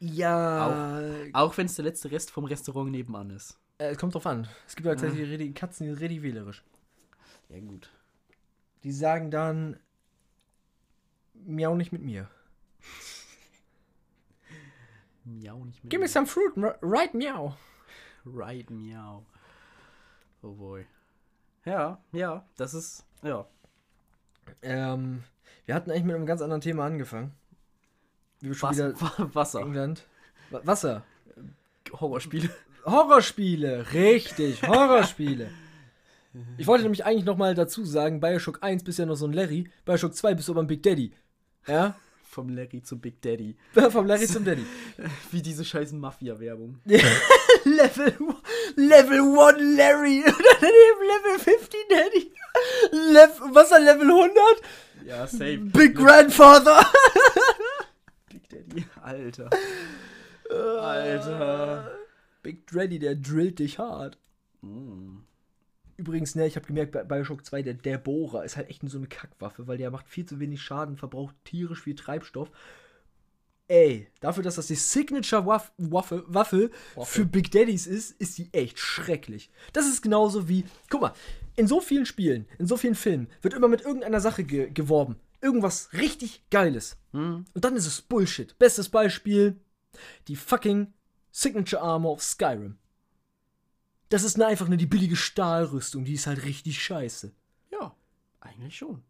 Ja. 0.00 1.00
Auch 1.32 1.56
wenn 1.56 1.66
es 1.66 1.74
der 1.76 1.84
letzte 1.84 2.10
Rest 2.10 2.30
vom 2.30 2.44
Restaurant 2.44 2.90
nebenan 2.90 3.30
ist. 3.30 3.58
Äh, 3.78 3.90
es 3.90 3.98
kommt 3.98 4.14
drauf 4.14 4.26
an. 4.26 4.48
Es 4.66 4.74
gibt 4.74 4.86
ja 4.86 4.94
tatsächlich 4.94 5.28
redi- 5.28 5.52
Katzen, 5.54 5.84
die 5.86 5.92
sind 5.92 6.00
richtig 6.02 6.22
wählerisch. 6.22 6.64
Ja, 7.48 7.60
gut. 7.60 7.90
Die 8.84 8.92
sagen 8.92 9.30
dann, 9.30 9.78
miau 11.34 11.76
nicht 11.76 11.92
mit 11.92 12.02
mir. 12.02 12.28
Miau 15.24 15.64
nicht 15.64 15.82
mit 15.82 15.90
Give 15.90 16.00
me 16.00 16.04
mir. 16.06 16.08
some 16.08 16.26
fruit, 16.26 16.52
right 16.82 17.12
miau. 17.14 17.54
Right, 18.24 18.68
miau. 18.70 19.24
Oh 20.46 20.52
boy. 20.54 20.86
Ja, 21.64 21.98
ja, 22.12 22.44
das 22.56 22.72
ist, 22.74 23.04
ja. 23.22 23.44
Ähm, 24.62 25.24
wir 25.64 25.74
hatten 25.74 25.90
eigentlich 25.90 26.04
mit 26.04 26.14
einem 26.14 26.26
ganz 26.26 26.40
anderen 26.40 26.60
Thema 26.60 26.84
angefangen. 26.86 27.32
Wie 28.40 28.48
wir 28.48 28.54
schon 28.54 28.70
wieder 28.70 28.92
Wasser. 29.00 29.34
Wasser. 29.34 29.60
England. 29.60 30.06
Wa- 30.50 30.60
Wasser. 30.64 31.02
Horrorspiele. 31.92 32.48
Horrorspiele, 32.84 33.92
richtig, 33.92 34.62
Horrorspiele. 34.62 35.50
Ich 36.58 36.66
wollte 36.66 36.82
nämlich 36.82 37.06
eigentlich 37.06 37.24
noch 37.24 37.38
mal 37.38 37.54
dazu 37.54 37.82
sagen, 37.86 38.20
Bioshock 38.20 38.58
1 38.62 38.84
bist 38.84 38.98
ja 38.98 39.06
noch 39.06 39.14
so 39.14 39.26
ein 39.26 39.32
Larry, 39.32 39.70
Bioshock 39.86 40.14
2 40.14 40.34
bist 40.34 40.48
du 40.48 40.52
aber 40.52 40.60
ein 40.62 40.66
Big 40.66 40.82
Daddy. 40.82 41.14
Ja? 41.66 41.94
Vom 42.36 42.50
Larry 42.50 42.82
zu 42.82 42.98
Big 42.98 43.22
Daddy. 43.22 43.56
Vom 43.90 44.06
Larry 44.06 44.26
zum 44.26 44.44
Daddy. 44.44 44.62
Wie 45.30 45.40
diese 45.40 45.64
scheiß 45.64 45.92
Mafia-Werbung. 45.92 46.80
Level, 46.84 48.12
Level 48.76 49.20
1 49.20 49.78
Larry 49.78 50.22
und 50.22 50.38
Level 50.44 51.38
50 51.38 51.80
Daddy. 51.88 52.30
Lev 52.92 53.40
was 53.54 53.70
er 53.70 53.80
Level 53.80 54.10
100? 54.10 54.36
Ja, 55.06 55.26
safe. 55.26 55.56
Big 55.56 55.94
Grandfather. 55.94 56.84
Big 58.28 58.46
Daddy. 58.50 58.84
Alter. 59.00 59.48
Alter. 60.50 61.90
Big 62.42 62.66
Daddy, 62.66 62.98
der 62.98 63.14
drillt 63.14 63.60
dich 63.60 63.78
hart. 63.78 64.18
Mm. 64.60 65.20
Übrigens, 65.96 66.34
ne, 66.34 66.46
ich 66.46 66.56
habe 66.56 66.66
gemerkt, 66.66 66.92
bei 66.92 67.04
Bioshock 67.04 67.44
2, 67.44 67.62
der, 67.62 67.74
der 67.74 67.98
Bohrer 67.98 68.44
ist 68.44 68.56
halt 68.56 68.68
echt 68.68 68.82
so 68.86 68.98
eine 68.98 69.06
Kackwaffe, 69.06 69.66
weil 69.66 69.78
der 69.78 69.90
macht 69.90 70.08
viel 70.08 70.26
zu 70.26 70.38
wenig 70.40 70.60
Schaden, 70.60 70.96
verbraucht 70.96 71.34
tierisch 71.44 71.82
viel 71.82 71.94
Treibstoff. 71.94 72.50
Ey, 73.68 74.06
dafür, 74.20 74.44
dass 74.44 74.56
das 74.56 74.68
die 74.68 74.76
Signature-Waffe 74.76 75.72
Waffe, 75.78 76.24
Waffe 76.28 76.70
für 77.02 77.24
Big 77.24 77.50
Daddies 77.50 77.86
ist, 77.86 78.12
ist 78.20 78.38
die 78.38 78.48
echt 78.52 78.78
schrecklich. 78.78 79.50
Das 79.72 79.88
ist 79.88 80.02
genauso 80.02 80.48
wie, 80.48 80.64
guck 80.88 81.00
mal, 81.00 81.14
in 81.56 81.66
so 81.66 81.80
vielen 81.80 82.06
Spielen, 82.06 82.46
in 82.58 82.66
so 82.66 82.76
vielen 82.76 82.94
Filmen 82.94 83.28
wird 83.42 83.54
immer 83.54 83.68
mit 83.68 83.80
irgendeiner 83.80 84.20
Sache 84.20 84.44
ge 84.44 84.70
geworben. 84.70 85.16
Irgendwas 85.40 85.92
richtig 85.94 86.44
Geiles. 86.50 86.96
Hm. 87.12 87.44
Und 87.54 87.64
dann 87.64 87.76
ist 87.76 87.86
es 87.86 88.02
Bullshit. 88.02 88.56
Bestes 88.58 88.88
Beispiel, 88.88 89.56
die 90.28 90.36
fucking 90.36 90.92
Signature 91.32 91.82
Armor 91.82 92.12
of 92.12 92.22
Skyrim. 92.22 92.78
Das 94.08 94.22
ist 94.22 94.38
ne- 94.38 94.46
einfach 94.46 94.68
nur 94.68 94.76
die 94.76 94.86
billige 94.86 95.16
Stahlrüstung, 95.16 96.04
die 96.04 96.14
ist 96.14 96.26
halt 96.26 96.44
richtig 96.44 96.82
scheiße. 96.82 97.32
Ja, 97.72 97.94
eigentlich 98.40 98.76
schon. 98.76 99.02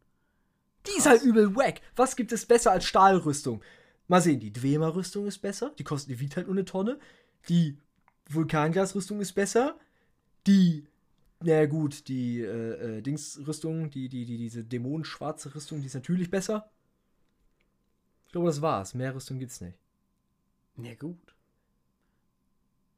Die 0.86 0.96
ist 0.98 1.06
halt 1.06 1.22
übel 1.22 1.54
wack. 1.56 1.80
Was 1.96 2.16
gibt 2.16 2.32
es 2.32 2.46
besser 2.46 2.72
als 2.72 2.84
Stahlrüstung? 2.84 3.62
Mal 4.08 4.22
sehen, 4.22 4.38
die 4.40 4.52
Dwemer-Rüstung 4.52 5.26
ist 5.26 5.38
besser, 5.38 5.72
die 5.78 5.84
kostet, 5.84 6.10
die 6.10 6.20
wiegt 6.20 6.36
halt 6.36 6.46
nur 6.46 6.54
eine 6.54 6.64
Tonne. 6.64 6.98
Die 7.48 7.76
Vulkangasrüstung 8.30 9.20
ist 9.20 9.32
besser. 9.32 9.78
Die, 10.46 10.86
na 11.40 11.66
gut, 11.66 12.06
die 12.08 12.40
äh, 12.40 12.98
äh, 12.98 13.02
Dingsrüstung, 13.02 13.90
die, 13.90 14.08
die, 14.08 14.24
die, 14.24 14.38
diese 14.38 14.64
dämonenschwarze 14.64 15.54
Rüstung, 15.54 15.80
die 15.80 15.86
ist 15.86 15.94
natürlich 15.94 16.30
besser. 16.30 16.70
Ich 18.26 18.32
glaube, 18.32 18.46
das 18.46 18.62
war's. 18.62 18.94
Mehr 18.94 19.14
Rüstung 19.14 19.38
gibt's 19.38 19.60
nicht. 19.60 19.76
Ja, 20.76 20.94
gut. 20.94 21.34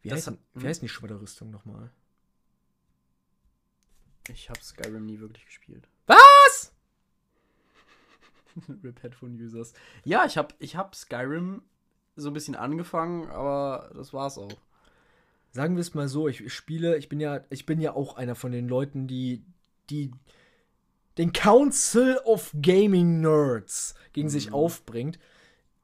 Wie, 0.02 0.08
Das 0.10 0.18
heißt, 0.18 0.26
hat- 0.28 0.38
wie 0.54 0.66
heißt 0.66 0.82
die 0.82 0.88
Schwedderrüstung 0.88 1.50
nochmal? 1.50 1.90
Ich 4.30 4.50
habe 4.50 4.60
Skyrim 4.62 5.06
nie 5.06 5.20
wirklich 5.20 5.44
gespielt. 5.46 5.88
Was? 6.06 6.72
Rip 8.84 9.02
Headphone 9.02 9.34
Users. 9.40 9.72
Ja, 10.04 10.24
ich 10.26 10.36
habe 10.36 10.54
ich 10.58 10.76
hab 10.76 10.94
Skyrim 10.94 11.62
so 12.16 12.28
ein 12.30 12.34
bisschen 12.34 12.54
angefangen, 12.56 13.28
aber 13.30 13.90
das 13.94 14.12
war's 14.12 14.38
auch. 14.38 14.52
Sagen 15.52 15.76
wir 15.76 15.80
es 15.80 15.94
mal 15.94 16.08
so, 16.08 16.28
ich 16.28 16.52
spiele, 16.52 16.98
ich 16.98 17.08
bin 17.08 17.20
ja, 17.20 17.40
ich 17.50 17.64
bin 17.64 17.80
ja 17.80 17.94
auch 17.94 18.16
einer 18.16 18.34
von 18.34 18.52
den 18.52 18.68
Leuten, 18.68 19.06
die, 19.06 19.42
die 19.88 20.10
den 21.16 21.32
Council 21.32 22.18
of 22.24 22.52
Gaming 22.60 23.20
Nerds 23.20 23.94
gegen 24.12 24.28
sich 24.28 24.48
Mhm. 24.48 24.54
aufbringt. 24.54 25.18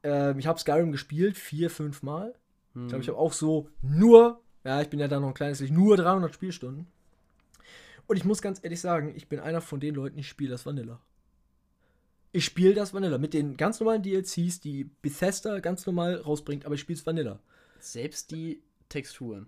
Ähm, 0.03 0.37
ich 0.39 0.45
habe 0.47 0.59
Skyrim 0.59 0.91
gespielt, 0.91 1.35
vier, 1.37 1.69
fünf 1.69 2.03
Mal. 2.03 2.35
Hm. 2.75 2.83
Ich 2.83 2.89
glaube, 2.89 3.01
ich 3.03 3.09
habe 3.09 3.17
auch 3.17 3.33
so 3.33 3.69
nur, 3.81 4.41
ja, 4.63 4.81
ich 4.81 4.89
bin 4.89 4.99
ja 4.99 5.07
da 5.07 5.19
noch 5.19 5.29
ein 5.29 5.33
kleines 5.33 5.59
Licht, 5.59 5.73
nur 5.73 5.97
300 5.97 6.33
Spielstunden. 6.33 6.87
Und 8.07 8.17
ich 8.17 8.23
muss 8.25 8.41
ganz 8.41 8.59
ehrlich 8.61 8.79
sagen, 8.81 9.13
ich 9.15 9.27
bin 9.27 9.39
einer 9.39 9.61
von 9.61 9.79
den 9.79 9.95
Leuten, 9.95 10.19
ich 10.19 10.27
spiele 10.29 10.51
das 10.51 10.65
Vanilla. 10.65 10.99
Ich 12.31 12.45
spiele 12.45 12.73
das 12.73 12.93
Vanilla 12.93 13.17
mit 13.17 13.33
den 13.33 13.57
ganz 13.57 13.79
normalen 13.79 14.03
DLCs, 14.03 14.59
die 14.59 14.89
Bethesda 15.01 15.59
ganz 15.59 15.85
normal 15.85 16.17
rausbringt, 16.17 16.65
aber 16.65 16.75
ich 16.75 16.81
spiele 16.81 16.99
es 16.99 17.05
Vanilla. 17.05 17.39
Selbst 17.79 18.31
die 18.31 18.61
Texturen. 18.89 19.47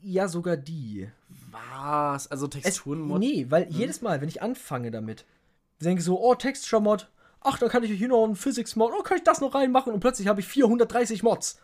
Ja, 0.00 0.26
sogar 0.28 0.56
die. 0.56 1.10
Was? 1.50 2.26
Also 2.28 2.46
Es, 2.46 2.62
Texturen 2.62 3.00
Mod- 3.00 3.20
nee, 3.20 3.46
weil 3.50 3.68
jedes 3.70 4.00
Mal, 4.00 4.20
wenn 4.22 4.30
ich 4.30 4.40
anfange 4.40 4.90
damit, 4.90 5.26
denke 5.80 6.00
ich 6.00 6.04
so, 6.06 6.18
oh, 6.18 6.34
Texture-Mod, 6.34 7.10
ach, 7.40 7.58
da 7.58 7.68
kann 7.68 7.82
ich 7.82 7.90
hier 7.92 8.08
noch 8.08 8.24
einen 8.24 8.34
Physics-Mod, 8.34 8.92
oh, 8.98 9.02
kann 9.02 9.18
ich 9.18 9.24
das 9.24 9.40
noch 9.42 9.54
reinmachen? 9.54 9.92
Und 9.92 10.00
plötzlich 10.00 10.26
habe 10.26 10.40
ich 10.40 10.46
430 10.46 11.22
Mods. 11.22 11.60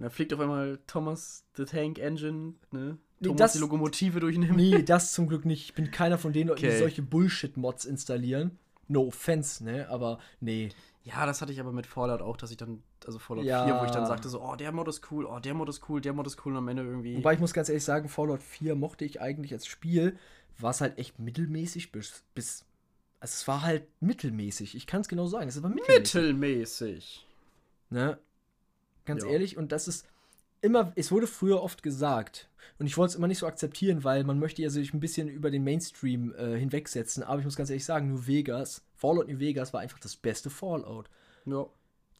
Und 0.00 0.04
da 0.04 0.10
fliegt 0.10 0.32
auf 0.32 0.40
einmal 0.40 0.78
Thomas 0.86 1.44
the 1.56 1.66
Tank 1.66 1.98
Engine, 1.98 2.54
ne? 2.72 2.96
Nee, 3.20 3.26
Thomas 3.28 3.38
das- 3.38 3.52
die 3.52 3.58
Lokomotive 3.58 4.18
durch 4.18 4.34
den 4.34 4.44
Himmel. 4.44 4.70
Nee, 4.78 4.82
das 4.82 5.12
zum 5.12 5.28
Glück 5.28 5.44
nicht. 5.44 5.64
Ich 5.66 5.74
bin 5.74 5.90
keiner 5.90 6.16
von 6.16 6.32
den 6.32 6.48
Leuten, 6.48 6.60
die 6.62 6.68
Okay. 6.68 6.78
solche 6.78 7.02
Bullshit-Mods 7.02 7.84
installieren. 7.84 8.58
No 8.88 9.02
offense, 9.08 9.62
ne? 9.62 9.88
Aber 9.90 10.18
nee. 10.40 10.70
Ja, 11.04 11.26
das 11.26 11.42
hatte 11.42 11.52
ich 11.52 11.60
aber 11.60 11.70
mit 11.72 11.86
Fallout 11.86 12.22
auch, 12.22 12.36
dass 12.38 12.50
ich 12.50 12.56
dann, 12.56 12.82
also 13.06 13.18
Fallout 13.18 13.44
Ja. 13.44 13.64
4, 13.66 13.78
wo 13.78 13.84
ich 13.84 13.90
dann 13.90 14.06
sagte 14.06 14.28
so, 14.30 14.42
oh, 14.42 14.56
der 14.56 14.72
Mod 14.72 14.88
ist 14.88 15.10
cool, 15.12 15.26
oh, 15.26 15.38
der 15.38 15.52
Mod 15.54 15.68
ist 15.68 15.88
cool, 15.88 16.00
der 16.00 16.14
Mod 16.14 16.26
ist 16.26 16.44
cool 16.46 16.52
und 16.52 16.58
am 16.58 16.68
Ende 16.68 16.82
irgendwie. 16.82 17.16
Wobei 17.18 17.34
ich 17.34 17.40
muss 17.40 17.52
ganz 17.52 17.68
ehrlich 17.68 17.84
sagen, 17.84 18.08
Fallout 18.08 18.42
4 18.42 18.74
mochte 18.74 19.04
ich 19.04 19.20
eigentlich 19.20 19.52
als 19.52 19.66
Spiel, 19.66 20.16
war 20.58 20.70
es 20.70 20.80
halt 20.80 20.98
echt 20.98 21.18
mittelmäßig 21.18 21.92
bis, 21.92 22.22
bis 22.34 22.64
also 23.20 23.32
es 23.34 23.46
war 23.48 23.62
halt 23.62 23.86
mittelmäßig. 24.00 24.74
Ich 24.74 24.86
kann 24.86 25.02
es 25.02 25.08
genau 25.08 25.26
sagen, 25.26 25.46
es 25.48 25.62
war 25.62 25.68
mittelmäßig. 25.70 26.14
mittelmäßig. 26.14 27.26
Ne? 27.90 28.18
Ganz 29.04 29.24
Ja. 29.24 29.30
ehrlich, 29.30 29.56
und 29.56 29.72
das 29.72 29.88
ist 29.88 30.06
immer, 30.60 30.92
es 30.96 31.10
wurde 31.10 31.26
früher 31.26 31.62
oft 31.62 31.82
gesagt, 31.82 32.48
und 32.78 32.86
ich 32.86 32.96
wollte 32.96 33.10
es 33.10 33.16
immer 33.16 33.28
nicht 33.28 33.38
so 33.38 33.46
akzeptieren, 33.46 34.04
weil 34.04 34.24
man 34.24 34.38
möchte 34.38 34.62
ja 34.62 34.70
sich 34.70 34.94
ein 34.94 35.00
bisschen 35.00 35.28
über 35.28 35.50
den 35.50 35.64
Mainstream 35.64 36.34
äh, 36.34 36.58
hinwegsetzen, 36.58 37.22
aber 37.22 37.38
ich 37.38 37.44
muss 37.44 37.56
ganz 37.56 37.70
ehrlich 37.70 37.84
sagen, 37.84 38.08
New 38.08 38.26
Vegas, 38.26 38.82
Fallout 38.94 39.28
New 39.28 39.38
Vegas 39.38 39.72
war 39.72 39.80
einfach 39.80 39.98
das 39.98 40.16
beste 40.16 40.50
Fallout. 40.50 41.08
Ja, 41.44 41.66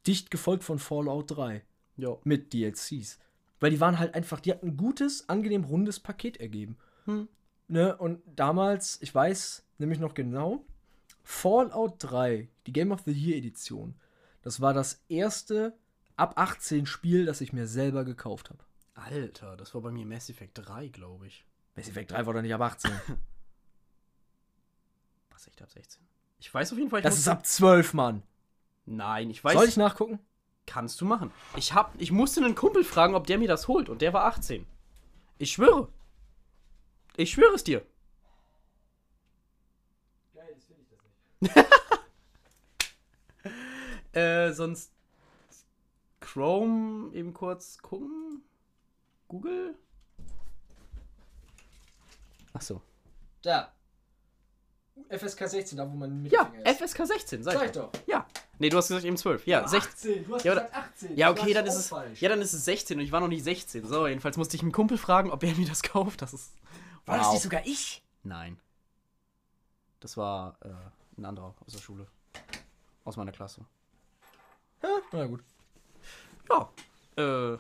Dicht 0.07 0.31
gefolgt 0.31 0.65
von 0.65 0.79
Fallout 0.79 1.31
3 1.31 1.63
ja. 1.97 2.17
mit 2.25 2.53
DLCs. 2.53 3.19
Weil 3.59 3.71
die 3.71 3.81
waren 3.81 3.99
halt 3.99 4.15
einfach, 4.15 4.41
die 4.41 4.51
hatten 4.51 4.69
ein 4.69 4.77
gutes, 4.77 5.29
angenehm 5.29 5.65
rundes 5.65 6.01
Paket 6.01 6.39
ergeben. 6.39 6.79
Hm. 7.05 7.29
Ne? 7.69 7.97
Und 7.97 8.21
damals, 8.35 8.99
ich 9.03 9.15
weiß 9.15 9.65
nämlich 9.79 9.99
noch 9.99 10.15
genau, 10.15 10.65
Fallout 11.23 11.95
3, 11.99 12.49
die 12.67 12.73
Game 12.73 12.91
of 12.91 13.03
the 13.05 13.13
Year 13.13 13.37
Edition, 13.37 13.95
Das 14.43 14.61
war 14.61 14.73
das 14.73 15.05
erste 15.09 15.75
ab 16.21 16.35
18 16.37 16.87
Spiel, 16.87 17.25
das 17.25 17.41
ich 17.41 17.53
mir 17.53 17.67
selber 17.67 18.05
gekauft 18.05 18.51
habe. 18.51 18.63
Alter, 18.95 19.57
das 19.57 19.75
war 19.75 19.81
bei 19.81 19.91
mir 19.91 20.05
Mass 20.07 20.29
Effect 20.29 20.59
3, 20.59 20.89
glaube 20.89 21.27
ich. 21.27 21.45
Mass 21.75 21.89
Effect 21.89 22.13
3 22.13 22.27
war 22.27 22.35
doch 22.35 22.43
nicht 22.43 22.55
ab 22.55 22.61
18. 22.61 22.93
Was, 25.31 25.47
echt 25.47 25.63
ab 25.63 25.71
16? 25.71 26.03
Ich 26.39 26.53
weiß 26.53 26.73
auf 26.73 26.79
jeden 26.79 26.91
Fall, 26.91 27.01
ich 27.01 27.05
Das 27.05 27.19
ist 27.19 27.29
ab 27.29 27.47
12, 27.47 27.95
Mann. 27.95 28.23
Nein, 28.85 29.31
ich 29.31 29.43
weiß. 29.43 29.55
Soll 29.55 29.69
ich 29.69 29.77
nachgucken? 29.77 30.19
Kannst 30.67 31.01
du 31.01 31.05
machen. 31.05 31.33
Ich, 31.57 31.73
hab, 31.73 31.95
ich 31.99 32.13
musste 32.13 32.45
einen 32.45 32.55
Kumpel 32.55 32.85
fragen, 32.85 33.15
ob 33.15 33.27
der 33.27 33.39
mir 33.39 33.49
das 33.49 33.67
holt. 33.67 33.89
Und 33.89 34.03
der 34.03 34.13
war 34.13 34.27
18. 34.27 34.67
Ich 35.39 35.53
schwöre. 35.53 35.89
Ich 37.17 37.31
schwöre 37.31 37.55
es 37.55 37.65
dir. 37.65 37.85
Äh, 44.13 44.53
sonst 44.53 44.91
Chrome 46.33 47.13
eben 47.15 47.35
kurz 47.35 47.79
gucken. 47.79 48.43
Google. 49.29 49.75
Achso. 52.53 52.81
Da. 53.43 53.73
FSK 55.09 55.49
16, 55.49 55.79
da 55.79 55.91
wo 55.91 55.97
man 55.97 56.23
mit 56.23 56.31
Ja, 56.33 56.53
FSK 56.65 57.07
16, 57.07 57.43
sag 57.43 57.55
Sag 57.55 57.63
ich 57.63 57.67
ich 57.71 57.73
doch. 57.77 57.91
doch. 57.91 58.01
Ja. 58.07 58.27
Nee, 58.59 58.69
du 58.69 58.77
hast 58.77 58.89
gesagt 58.89 59.05
eben 59.05 59.17
12. 59.17 59.47
Ja, 59.47 59.67
16. 59.67 60.11
18, 60.21 60.25
du 60.25 60.35
hast 60.35 60.45
Ja, 60.45 60.55
gesagt 60.55 60.75
18. 60.75 61.17
Ja, 61.17 61.31
okay, 61.31 61.53
dann 61.55 61.67
ist 61.67 61.75
es. 61.77 61.89
falsch. 61.89 62.21
Ja, 62.21 62.29
dann 62.29 62.41
ist 62.43 62.53
es 62.53 62.65
16 62.65 62.99
und 62.99 63.05
ich 63.05 63.11
war 63.11 63.21
noch 63.21 63.29
nicht 63.29 63.43
16. 63.43 63.87
So, 63.89 64.07
jedenfalls 64.07 64.37
musste 64.37 64.57
ich 64.57 64.63
einen 64.63 64.73
Kumpel 64.73 64.99
fragen, 64.99 65.31
ob 65.31 65.43
er 65.43 65.55
mir 65.57 65.67
das 65.67 65.83
kauft. 65.83 66.23
Das 66.23 66.35
ist. 66.35 66.53
War 67.07 67.17
das 67.19 67.33
nicht 67.33 67.43
sogar 67.43 67.65
ich? 67.67 68.05
Nein. 68.23 68.61
Das 70.01 70.17
war 70.17 70.57
äh, 70.63 70.69
ein 71.19 71.25
anderer 71.25 71.55
aus 71.67 71.73
der 71.73 71.81
Schule. 71.81 72.07
Aus 73.05 73.17
meiner 73.17 73.33
Klasse. 73.33 73.65
Na 75.13 75.27
gut. 75.27 75.43
Ja. 76.51 76.69
Äh. 77.17 77.59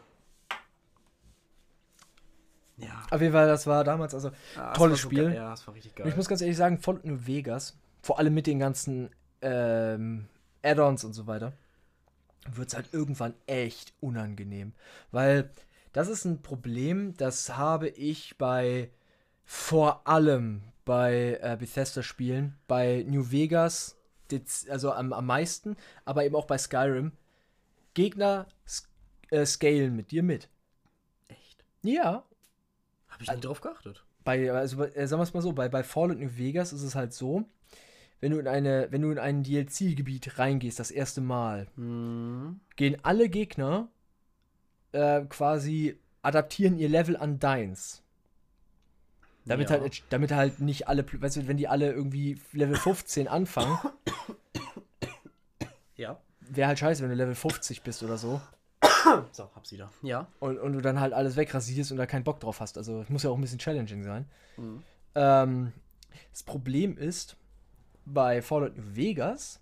Ja. 2.78 3.02
Auf 3.10 3.20
jeden 3.20 3.32
Fall, 3.32 3.46
das 3.46 3.66
war 3.66 3.84
damals, 3.84 4.14
also 4.14 4.30
Ah, 4.56 4.70
es 4.72 4.78
tolles 4.78 5.02
so 5.02 5.08
Spiel. 5.08 5.24
geil. 5.26 5.34
Ja, 5.34 5.50
das 5.50 5.66
war 5.66 5.74
richtig 5.74 5.92
Und 5.92 5.96
geil. 5.98 6.08
ich 6.08 6.16
muss 6.16 6.28
ganz 6.28 6.40
ehrlich 6.40 6.56
sagen, 6.56 6.78
Fallout 6.78 7.04
New 7.04 7.26
Vegas, 7.26 7.76
vor 8.02 8.18
allem 8.18 8.32
mit 8.32 8.46
den 8.46 8.58
ganzen 8.58 9.10
ähm, 9.42 10.26
Add-ons 10.62 11.04
und 11.04 11.12
so 11.12 11.26
weiter, 11.26 11.52
wird 12.50 12.68
es 12.68 12.74
halt 12.74 12.88
irgendwann 12.92 13.34
echt 13.46 13.92
unangenehm. 14.00 14.72
Weil 15.12 15.50
das 15.92 16.08
ist 16.08 16.24
ein 16.24 16.40
Problem, 16.40 17.14
das 17.18 17.56
habe 17.56 17.88
ich 17.88 18.38
bei 18.38 18.90
vor 19.44 20.06
allem 20.08 20.62
bei 20.86 21.38
äh, 21.42 21.56
Bethesda-Spielen, 21.58 22.56
bei 22.66 23.04
New 23.06 23.30
Vegas, 23.30 23.96
also 24.70 24.92
am, 24.92 25.12
am 25.12 25.26
meisten, 25.26 25.76
aber 26.06 26.24
eben 26.24 26.36
auch 26.36 26.46
bei 26.46 26.56
Skyrim. 26.56 27.12
Gegner 27.94 28.46
äh, 29.30 29.44
scalen 29.46 29.96
mit 29.96 30.10
dir 30.10 30.22
mit. 30.22 30.48
Echt? 31.28 31.64
Ja, 31.82 32.24
Hab 33.08 33.22
ich 33.22 33.30
nicht 33.30 33.44
drauf 33.44 33.60
geachtet. 33.60 34.04
bei, 34.24 34.50
also 34.52 34.82
äh, 34.84 35.06
sagen 35.06 35.20
wir 35.20 35.24
es 35.24 35.34
mal 35.34 35.42
so, 35.42 35.52
bei, 35.52 35.68
bei 35.68 35.82
Fallout 35.82 36.18
New 36.18 36.36
Vegas 36.36 36.72
ist 36.72 36.82
es 36.82 36.94
halt 36.94 37.12
so, 37.12 37.44
wenn 38.20 38.32
du 38.32 38.38
in 38.38 38.48
eine, 38.48 38.88
wenn 38.90 39.02
du 39.02 39.10
in 39.10 39.18
ein 39.18 39.42
DLC-Gebiet 39.42 40.38
reingehst, 40.38 40.78
das 40.78 40.90
erste 40.90 41.20
Mal, 41.20 41.68
Hm. 41.76 42.60
gehen 42.76 42.96
alle 43.02 43.28
Gegner 43.28 43.88
äh, 44.92 45.22
quasi 45.26 45.98
adaptieren 46.22 46.76
ihr 46.78 46.88
Level 46.88 47.16
an 47.16 47.38
deins. 47.38 48.02
Damit, 49.46 49.70
Ja. 49.70 49.80
halt, 49.80 50.02
damit 50.10 50.32
halt 50.32 50.60
nicht 50.60 50.86
alle, 50.86 51.04
weißt 51.10 51.36
du, 51.38 51.48
wenn 51.48 51.56
die 51.56 51.66
alle 51.66 51.90
irgendwie 51.92 52.38
Level 52.52 52.76
15 52.76 53.26
anfangen, 53.26 53.78
Ja. 55.96 56.20
Wäre 56.50 56.68
halt 56.68 56.78
scheiße, 56.78 57.02
wenn 57.02 57.10
du 57.10 57.16
Level 57.16 57.34
50 57.34 57.82
bist 57.82 58.02
oder 58.02 58.16
so 58.18 58.40
So, 59.32 59.44
hab 59.54 59.66
sie 59.66 59.76
da. 59.76 59.90
Ja. 60.02 60.26
und, 60.40 60.58
und 60.58 60.72
du 60.74 60.80
dann 60.80 61.00
halt 61.00 61.12
alles 61.12 61.36
wegrasierst 61.36 61.90
und 61.92 61.98
da 61.98 62.06
keinen 62.06 62.24
Bock 62.24 62.40
drauf 62.40 62.60
hast. 62.60 62.76
Also 62.78 63.04
muss 63.08 63.22
ja 63.22 63.30
auch 63.30 63.36
ein 63.36 63.40
bisschen 63.40 63.58
challenging 63.58 64.02
sein. 64.04 64.28
Mhm. 64.56 64.82
Ähm, 65.14 65.72
das 66.32 66.42
Problem 66.42 66.96
ist, 66.98 67.36
bei 68.04 68.42
Fallout 68.42 68.76
New 68.76 68.96
Vegas 68.96 69.60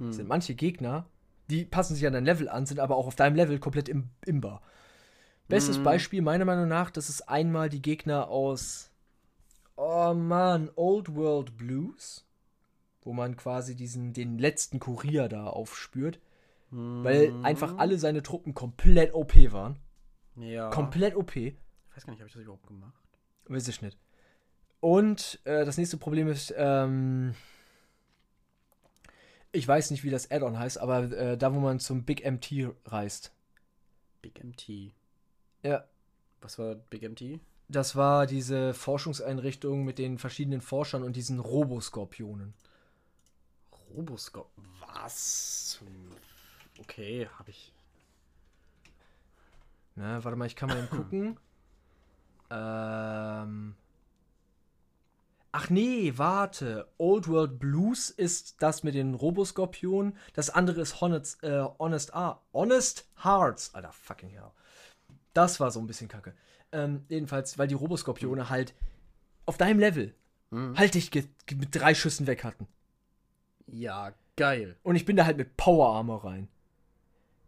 Mhm. 0.00 0.12
sind 0.12 0.28
manche 0.28 0.54
Gegner, 0.54 1.06
die 1.50 1.64
passen 1.64 1.96
sich 1.96 2.06
an 2.06 2.12
dein 2.12 2.24
Level 2.24 2.48
an, 2.48 2.66
sind 2.66 2.78
aber 2.78 2.96
auch 2.96 3.06
auf 3.08 3.16
deinem 3.16 3.34
Level 3.34 3.58
komplett 3.58 3.88
im, 3.88 4.10
imbar. 4.24 4.62
Bestes 5.48 5.78
Mhm. 5.78 5.82
Beispiel 5.82 6.22
meiner 6.22 6.44
Meinung 6.44 6.68
nach, 6.68 6.90
das 6.92 7.08
ist 7.08 7.28
einmal 7.28 7.68
die 7.68 7.82
Gegner 7.82 8.28
aus, 8.28 8.90
oh 9.76 10.14
Mann, 10.14 10.70
Old 10.76 11.14
World 11.16 11.56
Blues, 11.56 12.24
wo 13.02 13.12
man 13.12 13.36
quasi 13.36 13.74
diesen, 13.74 14.12
den 14.12 14.38
letzten 14.38 14.78
Kurier 14.78 15.28
da 15.28 15.46
aufspürt, 15.48 16.20
weil 16.70 17.30
Mhm. 17.30 17.44
einfach 17.44 17.78
alle 17.78 17.98
seine 17.98 18.22
Truppen 18.22 18.54
komplett 18.54 19.14
OP 19.14 19.52
waren. 19.52 19.78
Ja. 20.36 20.70
Komplett 20.70 21.16
OP. 21.16 21.36
Ich 21.36 21.56
weiß 21.94 22.04
gar 22.06 22.12
nicht, 22.12 22.20
habe 22.20 22.28
ich 22.28 22.34
das 22.34 22.42
überhaupt 22.42 22.66
gemacht? 22.66 22.94
Weiß 23.46 23.66
ich 23.68 23.82
nicht. 23.82 23.98
Und 24.80 25.40
äh, 25.44 25.64
das 25.64 25.76
nächste 25.78 25.96
Problem 25.96 26.28
ist, 26.28 26.54
ähm, 26.56 27.34
ich 29.50 29.66
weiß 29.66 29.90
nicht, 29.90 30.04
wie 30.04 30.10
das 30.10 30.30
Add-on 30.30 30.58
heißt, 30.58 30.78
aber 30.78 31.10
äh, 31.10 31.36
da, 31.38 31.52
wo 31.54 31.58
man 31.58 31.80
zum 31.80 32.04
Big 32.04 32.24
MT 32.24 32.68
reist. 32.84 33.32
Big 34.22 34.42
MT. 34.44 34.92
Ja. 35.62 35.84
Was 36.40 36.58
war 36.58 36.74
Big 36.76 37.02
MT? 37.02 37.40
Das 37.68 37.96
war 37.96 38.26
diese 38.26 38.72
Forschungseinrichtung 38.74 39.84
mit 39.84 39.98
den 39.98 40.18
verschiedenen 40.18 40.60
Forschern 40.60 41.02
und 41.02 41.16
diesen 41.16 41.40
Roboskorpionen. 41.40 42.54
Roboscope. 43.96 44.50
Was? 44.80 45.80
Okay, 46.80 47.28
habe 47.38 47.50
ich. 47.50 47.72
Na, 49.96 50.22
warte 50.22 50.36
mal, 50.36 50.46
ich 50.46 50.56
kann 50.56 50.68
mal 50.68 50.78
eben 50.78 50.90
gucken. 50.90 51.36
ähm. 52.50 53.74
Ach 55.50 55.70
nee, 55.70 56.12
warte. 56.16 56.88
Old 56.98 57.26
World 57.26 57.58
Blues 57.58 58.10
ist 58.10 58.62
das 58.62 58.82
mit 58.82 58.94
den 58.94 59.14
Roboskorpionen. 59.14 60.16
Das 60.34 60.50
andere 60.50 60.82
ist 60.82 61.00
Honest, 61.00 61.42
äh, 61.42 61.64
Honest, 61.78 62.14
ah, 62.14 62.40
Honest 62.52 63.08
Hearts. 63.24 63.74
Alter, 63.74 63.90
fucking 63.92 64.28
hell. 64.28 64.50
Das 65.32 65.58
war 65.58 65.70
so 65.70 65.80
ein 65.80 65.86
bisschen 65.86 66.08
kacke. 66.08 66.34
Ähm, 66.70 67.04
jedenfalls, 67.08 67.56
weil 67.58 67.66
die 67.66 67.74
Roboskorpione 67.74 68.50
halt 68.50 68.74
auf 69.46 69.56
deinem 69.56 69.80
Level 69.80 70.14
Mhm. 70.50 70.78
halt 70.78 70.94
dich 70.94 71.10
mit 71.14 71.74
drei 71.74 71.94
Schüssen 71.94 72.26
weg 72.26 72.44
hatten. 72.44 72.66
Ja, 73.66 74.12
geil. 74.36 74.76
Und 74.82 74.96
ich 74.96 75.04
bin 75.04 75.16
da 75.16 75.24
halt 75.26 75.36
mit 75.38 75.56
Power 75.58 75.94
Armor 75.94 76.24
rein. 76.24 76.48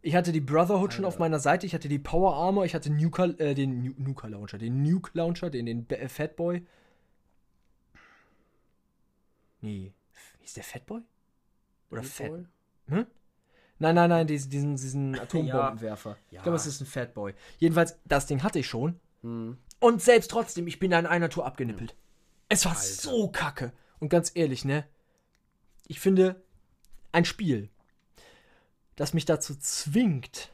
Ich 0.03 0.15
hatte 0.15 0.33
die 0.33 0.41
Brotherhood 0.41 0.95
schon 0.95 1.05
Alter. 1.05 1.15
auf 1.15 1.19
meiner 1.19 1.41
Seite, 1.41 1.67
ich 1.67 1.75
hatte 1.75 1.89
die 1.89 1.99
Power 1.99 2.35
Armor, 2.35 2.65
ich 2.65 2.75
hatte 2.75 2.91
Nuka, 2.91 3.25
äh, 3.27 3.55
den 3.55 3.83
Nu- 3.83 3.95
Nuka 3.99 4.29
Launcher, 4.29 4.57
den 4.59 4.83
Nuke 4.83 5.11
Launcher, 5.15 5.51
den, 5.51 5.67
den 5.67 5.89
äh, 5.91 6.09
Fatboy. 6.09 6.65
Nee, 9.61 9.93
hieß 10.41 10.55
der 10.55 10.65
Fatboy? 10.65 11.03
Oder 11.91 12.03
Fat? 12.03 12.29
Boy? 12.29 12.45
Hm? 12.89 13.07
Nein, 13.79 13.95
nein, 13.95 14.11
nein, 14.11 14.27
diesen, 14.27 14.51
diesen, 14.51 14.77
diesen 14.77 15.19
Atombombenwerfer. 15.19 16.17
Ich 16.29 16.33
Ja. 16.37 16.43
glaube, 16.43 16.57
es 16.57 16.67
ist 16.67 16.81
ein 16.81 16.87
Fatboy. 16.87 17.35
Jedenfalls, 17.59 17.99
das 18.07 18.27
Ding 18.27 18.43
hatte 18.43 18.59
ich 18.59 18.67
schon. 18.67 18.99
Hm. 19.23 19.59
Und 19.81 20.03
selbst 20.03 20.31
trotzdem, 20.31 20.67
ich 20.67 20.79
bin 20.79 20.91
da 20.91 20.99
in 20.99 21.07
einer 21.07 21.29
Tour 21.31 21.47
abgenippelt. 21.47 21.95
Es 22.49 22.65
war 22.65 22.73
Alter. 22.73 22.83
so 22.85 23.29
kacke. 23.29 23.73
Und 23.99 24.09
ganz 24.09 24.33
ehrlich, 24.35 24.65
ne? 24.65 24.87
Ich 25.87 26.01
finde, 26.01 26.43
ein 27.13 27.25
Spiel, 27.25 27.69
das 29.01 29.15
mich 29.15 29.25
dazu 29.25 29.55
zwingt, 29.57 30.53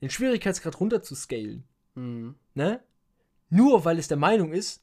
den 0.00 0.10
Schwierigkeitsgrad 0.10 0.78
runter 0.78 1.02
zu 1.02 1.14
scalen, 1.16 1.64
Hm. 1.96 2.36
ne? 2.54 2.80
Nur 3.50 3.84
weil 3.84 3.98
es 3.98 4.06
der 4.06 4.16
Meinung 4.16 4.52
ist, 4.52 4.82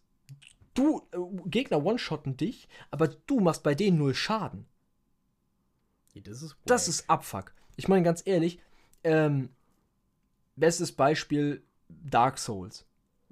du, 0.73 1.07
äh, 1.13 1.17
Gegner 1.49 1.85
one-shotten 1.85 2.35
dich, 2.35 2.67
aber 2.91 3.07
du 3.07 3.39
machst 3.39 3.63
bei 3.63 3.75
denen 3.75 3.97
null 3.97 4.13
Schaden. 4.13 4.65
Ja, 6.13 6.21
Das 6.23 6.41
ist. 6.41 6.57
Das 6.65 6.87
ist 6.89 7.09
Abfuck. 7.09 7.53
Ich 7.77 7.87
meine 7.87 8.03
ganz 8.03 8.21
ehrlich, 8.25 8.59
ähm, 9.03 9.49
bestes 10.57 10.91
Beispiel 10.91 11.63
Dark 11.87 12.37
Souls. 12.39 12.85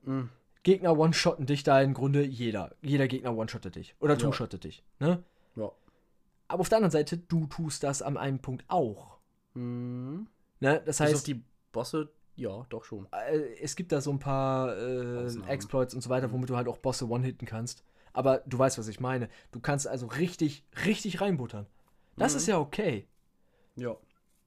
Hm. 0.05 0.29
Gegner 0.63 0.97
one-shotten 0.97 1.45
dich 1.47 1.63
da 1.63 1.81
im 1.81 1.93
Grunde 1.93 2.23
jeder. 2.23 2.75
Jeder 2.81 3.09
Gegner 3.09 3.35
one-shottet 3.35 3.75
dich. 3.75 3.95
Oder 3.99 4.13
Ja. 4.13 4.19
two-shottet 4.19 4.63
dich. 4.63 4.83
Ne? 4.99 5.21
Ja. 5.57 5.69
Aber 6.47 6.61
auf 6.61 6.69
der 6.69 6.77
anderen 6.77 6.91
Seite, 6.91 7.17
du 7.17 7.47
tust 7.47 7.83
das 7.83 8.01
an 8.01 8.15
einem 8.15 8.39
Punkt 8.39 8.63
auch. 8.69 9.17
Hm. 9.53 10.27
Ne? 10.59 10.81
Das 10.85 10.97
Bis 10.97 10.99
heißt, 10.99 11.27
die 11.27 11.43
Bosse, 11.71 12.09
ja, 12.35 12.65
doch 12.69 12.83
schon. 12.83 13.07
äh, 13.11 13.55
es 13.61 13.75
gibt 13.75 13.91
da 13.91 14.01
so 14.01 14.11
ein 14.11 14.19
paar 14.19 14.75
äh. 14.77 15.27
Exploits 15.47 15.93
und 15.93 16.01
so 16.01 16.09
weiter, 16.09 16.31
womit 16.31 16.49
du 16.49 16.55
halt 16.55 16.67
auch 16.67 16.77
Bosse 16.77 17.07
one-hitten 17.09 17.45
kannst. 17.47 17.83
Aber 18.13 18.39
du 18.45 18.57
weißt, 18.59 18.77
was 18.77 18.87
ich 18.87 18.99
meine. 18.99 19.27
Du 19.51 19.59
kannst 19.59 19.87
also 19.87 20.05
richtig, 20.07 20.63
richtig 20.85 21.19
reinbuttern. 21.21 21.65
Das 22.15 22.33
Mhm. 22.33 22.37
ist 22.37 22.47
ja 22.47 22.59
okay. 22.59 23.07
Ja. 23.75 23.95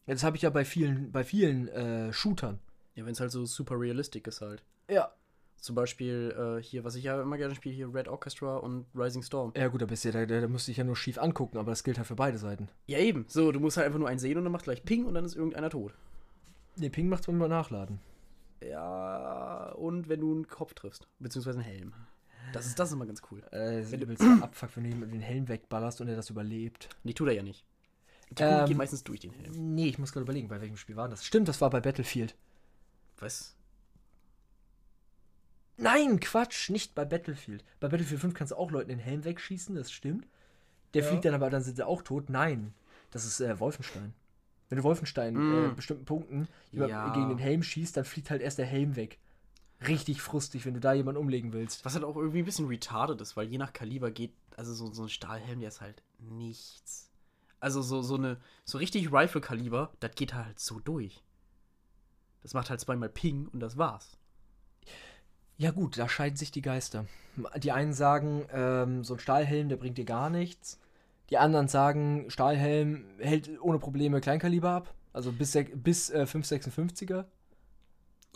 Das 0.06 0.22
habe 0.22 0.36
ich 0.36 0.42
ja 0.42 0.50
bei 0.50 0.64
vielen, 0.64 1.10
bei 1.10 1.24
vielen 1.24 1.66
äh, 1.68 2.12
Shootern. 2.12 2.60
Ja, 2.94 3.04
wenn 3.04 3.12
es 3.12 3.20
halt 3.20 3.32
so 3.32 3.44
super 3.44 3.78
realistisch 3.78 4.22
ist 4.26 4.40
halt. 4.40 4.64
Ja. 4.88 5.12
Zum 5.60 5.74
Beispiel 5.74 6.34
äh, 6.58 6.62
hier, 6.62 6.84
was 6.84 6.94
ich 6.94 7.04
ja 7.04 7.20
immer 7.20 7.36
gerne 7.38 7.54
spiele, 7.54 7.74
hier 7.74 7.92
Red 7.92 8.08
Orchestra 8.08 8.56
und 8.58 8.86
Rising 8.94 9.22
Storm. 9.22 9.52
Ja, 9.56 9.68
gut, 9.68 9.82
da 9.82 9.86
bist 9.86 10.04
du 10.04 10.10
ja, 10.10 10.24
da, 10.26 10.40
da, 10.40 10.48
musst 10.48 10.68
du 10.68 10.70
dich 10.70 10.76
ja 10.76 10.84
nur 10.84 10.96
schief 10.96 11.18
angucken, 11.18 11.58
aber 11.58 11.72
das 11.72 11.82
gilt 11.82 11.98
halt 11.98 12.06
für 12.06 12.14
beide 12.14 12.38
Seiten. 12.38 12.68
Ja, 12.86 12.98
eben. 12.98 13.24
So, 13.28 13.50
du 13.52 13.58
musst 13.58 13.76
halt 13.76 13.86
einfach 13.86 13.98
nur 13.98 14.08
einen 14.08 14.18
sehen 14.18 14.38
und 14.38 14.44
dann 14.44 14.52
macht 14.52 14.64
gleich 14.64 14.84
Ping 14.84 15.06
und 15.06 15.14
dann 15.14 15.24
ist 15.24 15.34
irgendeiner 15.34 15.70
tot. 15.70 15.92
Nee, 16.76 16.90
Ping 16.90 17.08
macht's 17.08 17.26
beim 17.26 17.38
Nachladen. 17.38 17.98
Ja, 18.60 19.72
und 19.72 20.08
wenn 20.08 20.20
du 20.20 20.32
einen 20.32 20.46
Kopf 20.48 20.74
triffst, 20.74 21.06
beziehungsweise 21.18 21.58
einen 21.58 21.66
Helm. 21.68 21.92
Das 22.52 22.66
ist, 22.66 22.78
das 22.78 22.88
ist 22.88 22.94
immer 22.94 23.06
ganz 23.06 23.22
cool. 23.30 23.42
Äh, 23.50 23.82
Wenn 23.90 24.00
du- 24.00 24.04
übelst 24.06 24.22
Abfuck, 24.42 24.70
wenn 24.76 24.84
du 24.84 24.90
ihm 24.90 25.10
den 25.10 25.20
Helm 25.20 25.48
wegballerst 25.48 26.00
und 26.00 26.08
er 26.08 26.16
das 26.16 26.30
überlebt. 26.30 26.88
Nee, 27.02 27.12
tut 27.12 27.28
er 27.28 27.34
ja 27.34 27.42
nicht. 27.42 27.64
Die 28.30 28.42
Ähm, 28.42 28.66
geht 28.66 28.76
meistens 28.76 29.02
durch 29.04 29.20
den 29.20 29.32
Helm. 29.32 29.74
Nee, 29.74 29.88
ich 29.88 29.98
muss 29.98 30.12
gerade 30.12 30.22
überlegen, 30.22 30.48
bei 30.48 30.60
welchem 30.60 30.76
Spiel 30.76 30.96
war 30.96 31.08
das? 31.08 31.24
Stimmt, 31.24 31.48
das 31.48 31.60
war 31.60 31.70
bei 31.70 31.80
Battlefield. 31.80 32.34
Was? 33.18 33.56
Nein, 35.76 36.20
Quatsch, 36.20 36.70
nicht 36.70 36.94
bei 36.94 37.04
Battlefield. 37.04 37.64
Bei 37.80 37.88
Battlefield 37.88 38.20
5 38.20 38.34
kannst 38.34 38.52
du 38.52 38.56
auch 38.56 38.70
Leuten 38.70 38.88
den 38.88 38.98
Helm 38.98 39.24
wegschießen, 39.24 39.74
das 39.74 39.92
stimmt. 39.92 40.26
Der 40.94 41.02
Ja. 41.02 41.08
fliegt 41.08 41.24
dann 41.24 41.34
aber, 41.34 41.50
dann 41.50 41.62
sind 41.62 41.76
sie 41.76 41.86
auch 41.86 42.02
tot. 42.02 42.30
Nein, 42.30 42.72
das 43.10 43.24
ist 43.26 43.40
äh, 43.40 43.58
Wolfenstein. 43.60 44.14
Wenn 44.68 44.78
du 44.78 44.84
Wolfenstein 44.84 45.34
Mm. 45.34 45.52
äh, 45.52 45.72
bestimmten 45.74 46.04
Punkten 46.06 46.48
Ja. 46.72 47.08
gegen 47.10 47.28
den 47.28 47.38
Helm 47.38 47.62
schießt, 47.62 47.96
dann 47.96 48.04
fliegt 48.04 48.30
halt 48.30 48.40
erst 48.42 48.58
der 48.58 48.66
Helm 48.66 48.96
weg. 48.96 49.18
Richtig 49.86 50.22
frustig, 50.22 50.64
wenn 50.64 50.72
du 50.74 50.80
da 50.80 50.94
jemanden 50.94 51.20
umlegen 51.20 51.52
willst. 51.52 51.84
Was 51.84 51.92
halt 51.94 52.04
auch 52.04 52.16
irgendwie 52.16 52.38
ein 52.38 52.44
bisschen 52.46 52.66
retarded 52.66 53.20
ist, 53.20 53.36
weil 53.36 53.46
je 53.46 53.58
nach 53.58 53.74
Kaliber 53.74 54.10
geht, 54.10 54.32
also 54.56 54.72
so, 54.72 54.90
so 54.92 55.02
ein 55.02 55.08
Stahlhelm, 55.10 55.60
der 55.60 55.68
ist 55.68 55.82
halt 55.82 56.02
nichts. 56.18 57.10
Also 57.60 57.82
so, 57.82 58.00
so 58.00 58.14
eine, 58.16 58.40
so 58.64 58.78
richtig 58.78 59.12
Rifle-Kaliber, 59.12 59.92
das 60.00 60.14
geht 60.14 60.32
halt 60.32 60.58
so 60.58 60.80
durch. 60.80 61.22
Das 62.42 62.54
macht 62.54 62.70
halt 62.70 62.80
zweimal 62.80 63.08
Ping 63.10 63.48
und 63.48 63.60
das 63.60 63.76
war's. 63.76 64.16
Ja 65.58 65.70
gut, 65.70 65.98
da 65.98 66.08
scheiden 66.08 66.36
sich 66.36 66.50
die 66.50 66.62
Geister. 66.62 67.06
Die 67.56 67.72
einen 67.72 67.92
sagen, 67.92 68.46
ähm, 68.52 69.04
so 69.04 69.14
ein 69.14 69.20
Stahlhelm, 69.20 69.68
der 69.68 69.76
bringt 69.76 69.98
dir 69.98 70.04
gar 70.04 70.30
nichts. 70.30 70.78
Die 71.30 71.38
anderen 71.38 71.68
sagen, 71.68 72.30
Stahlhelm 72.30 73.04
hält 73.18 73.50
ohne 73.60 73.78
Probleme 73.78 74.20
Kleinkaliber 74.20 74.70
ab. 74.70 74.94
Also 75.12 75.32
bis, 75.32 75.56
bis 75.74 76.10
äh, 76.10 76.26
556er. 76.28 77.24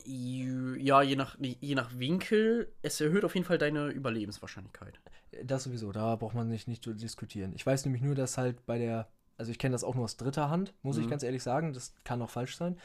Ja, 0.06 1.02
je 1.02 1.14
nach, 1.16 1.36
je 1.38 1.74
nach 1.74 1.98
Winkel, 1.98 2.72
es 2.82 3.00
erhöht 3.00 3.24
auf 3.24 3.34
jeden 3.34 3.46
Fall 3.46 3.58
deine 3.58 3.88
Überlebenswahrscheinlichkeit. 3.88 4.98
Das 5.44 5.64
sowieso, 5.64 5.92
da 5.92 6.16
braucht 6.16 6.34
man 6.34 6.48
nicht, 6.48 6.68
nicht 6.68 6.82
zu 6.82 6.94
diskutieren. 6.94 7.52
Ich 7.54 7.66
weiß 7.66 7.84
nämlich 7.84 8.02
nur, 8.02 8.14
dass 8.14 8.38
halt 8.38 8.64
bei 8.66 8.78
der, 8.78 9.08
also 9.36 9.50
ich 9.52 9.58
kenne 9.58 9.72
das 9.74 9.84
auch 9.84 9.94
nur 9.94 10.04
aus 10.04 10.16
dritter 10.16 10.48
Hand, 10.48 10.72
muss 10.82 10.96
ich 10.96 11.04
Mhm. 11.06 11.10
ganz 11.10 11.22
ehrlich 11.22 11.42
sagen, 11.42 11.74
das 11.74 11.94
kann 12.02 12.22
auch 12.22 12.30
falsch 12.30 12.56
sein. 12.56 12.78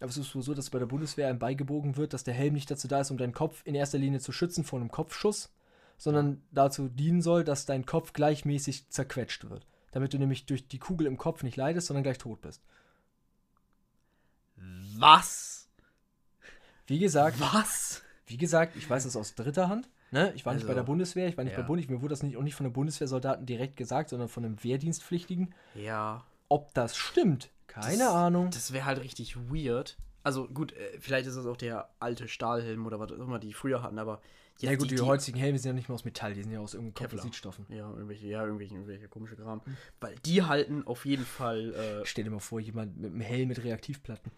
Aber 0.00 0.10
es 0.10 0.16
ist 0.16 0.34
wohl 0.34 0.42
so, 0.42 0.54
dass 0.54 0.70
bei 0.70 0.78
der 0.78 0.86
Bundeswehr 0.86 1.28
einem 1.28 1.38
beigebogen 1.38 1.96
wird, 1.96 2.12
dass 2.12 2.24
der 2.24 2.34
Helm 2.34 2.54
nicht 2.54 2.70
dazu 2.70 2.86
da 2.86 3.00
ist, 3.00 3.10
um 3.10 3.16
deinen 3.16 3.32
Kopf 3.32 3.62
in 3.64 3.74
erster 3.74 3.98
Linie 3.98 4.20
zu 4.20 4.32
schützen 4.32 4.64
vor 4.64 4.78
einem 4.78 4.90
Kopfschuss, 4.90 5.54
sondern 5.96 6.42
dazu 6.50 6.88
dienen 6.88 7.22
soll, 7.22 7.44
dass 7.44 7.64
dein 7.64 7.86
Kopf 7.86 8.12
gleichmäßig 8.12 8.90
zerquetscht 8.90 9.48
wird. 9.48 9.66
Damit 9.92 10.12
du 10.12 10.18
nämlich 10.18 10.44
durch 10.44 10.68
die 10.68 10.78
Kugel 10.78 11.06
im 11.06 11.16
Kopf 11.16 11.42
nicht 11.42 11.56
leidest, 11.56 11.86
sondern 11.86 12.02
gleich 12.02 12.18
tot 12.18 12.42
bist. 12.42 12.62
Was? 14.98 15.68
Wie 16.86 16.98
gesagt, 16.98 17.40
Was? 17.40 18.02
wie 18.26 18.36
gesagt, 18.36 18.76
ich 18.76 18.88
weiß 18.88 19.04
das 19.04 19.16
aus 19.16 19.34
dritter 19.34 19.68
Hand. 19.68 19.88
Ne? 20.10 20.32
Ich 20.34 20.46
war 20.46 20.52
nicht 20.52 20.62
Also, 20.62 20.68
bei 20.68 20.74
der 20.74 20.82
Bundeswehr, 20.82 21.28
ich 21.28 21.36
war 21.36 21.44
nicht 21.44 21.54
ja. 21.54 21.60
bei 21.60 21.66
Bund, 21.66 21.88
mir 21.88 22.00
wurde 22.00 22.12
das 22.12 22.22
nicht, 22.22 22.36
auch 22.36 22.42
nicht 22.42 22.54
von 22.54 22.66
einem 22.66 22.72
Bundeswehrsoldaten 22.72 23.46
direkt 23.46 23.76
gesagt, 23.76 24.10
sondern 24.10 24.28
von 24.28 24.44
einem 24.44 24.62
Wehrdienstpflichtigen. 24.62 25.54
Ja. 25.74 26.24
Ob 26.48 26.72
das 26.74 26.96
stimmt, 26.96 27.50
keine 27.66 27.98
Das- 28.04 28.12
Ahnung. 28.12 28.50
Das 28.50 28.72
wäre 28.72 28.84
halt 28.84 29.00
richtig 29.02 29.36
weird. 29.36 29.96
Also 30.22 30.48
gut, 30.48 30.72
äh, 30.72 30.98
vielleicht 31.00 31.26
ist 31.28 31.36
es 31.36 31.46
auch 31.46 31.56
der 31.56 31.88
alte 32.00 32.26
Stahlhelm 32.28 32.84
oder 32.86 32.98
was 32.98 33.12
auch 33.12 33.18
immer 33.18 33.38
die 33.38 33.52
früher 33.52 33.82
hatten, 33.82 33.98
aber 34.00 34.20
jetzt 34.58 34.62
ja 34.70 34.74
gut, 34.76 34.90
die, 34.90 35.00
heutigen 35.00 35.38
Helme 35.38 35.56
sind 35.58 35.68
ja 35.68 35.72
nicht 35.74 35.88
mehr 35.88 35.94
aus 35.94 36.04
Metall, 36.04 36.34
die 36.34 36.42
sind 36.42 36.50
ja 36.52 36.58
aus 36.58 36.72
Kevlar. 36.72 36.92
Kompositstoffen. 36.94 37.66
Ja, 37.68 37.88
irgendwelche, 37.90 38.26
ja, 38.26 38.44
irgendwelche, 38.44 38.74
irgendwelche 38.74 39.06
komische 39.08 39.36
Kram. 39.36 39.60
Weil 40.00 40.16
die 40.24 40.42
halten 40.42 40.84
auf 40.86 41.04
jeden 41.04 41.24
Fall. 41.24 41.72
Äh, 41.74 42.06
Stell 42.06 42.24
dir 42.24 42.30
mal 42.30 42.40
vor, 42.40 42.58
jemand 42.58 42.96
mit 42.96 43.12
einem 43.12 43.20
Helm 43.20 43.48
mit 43.48 43.62
Reaktivplatten. 43.62 44.32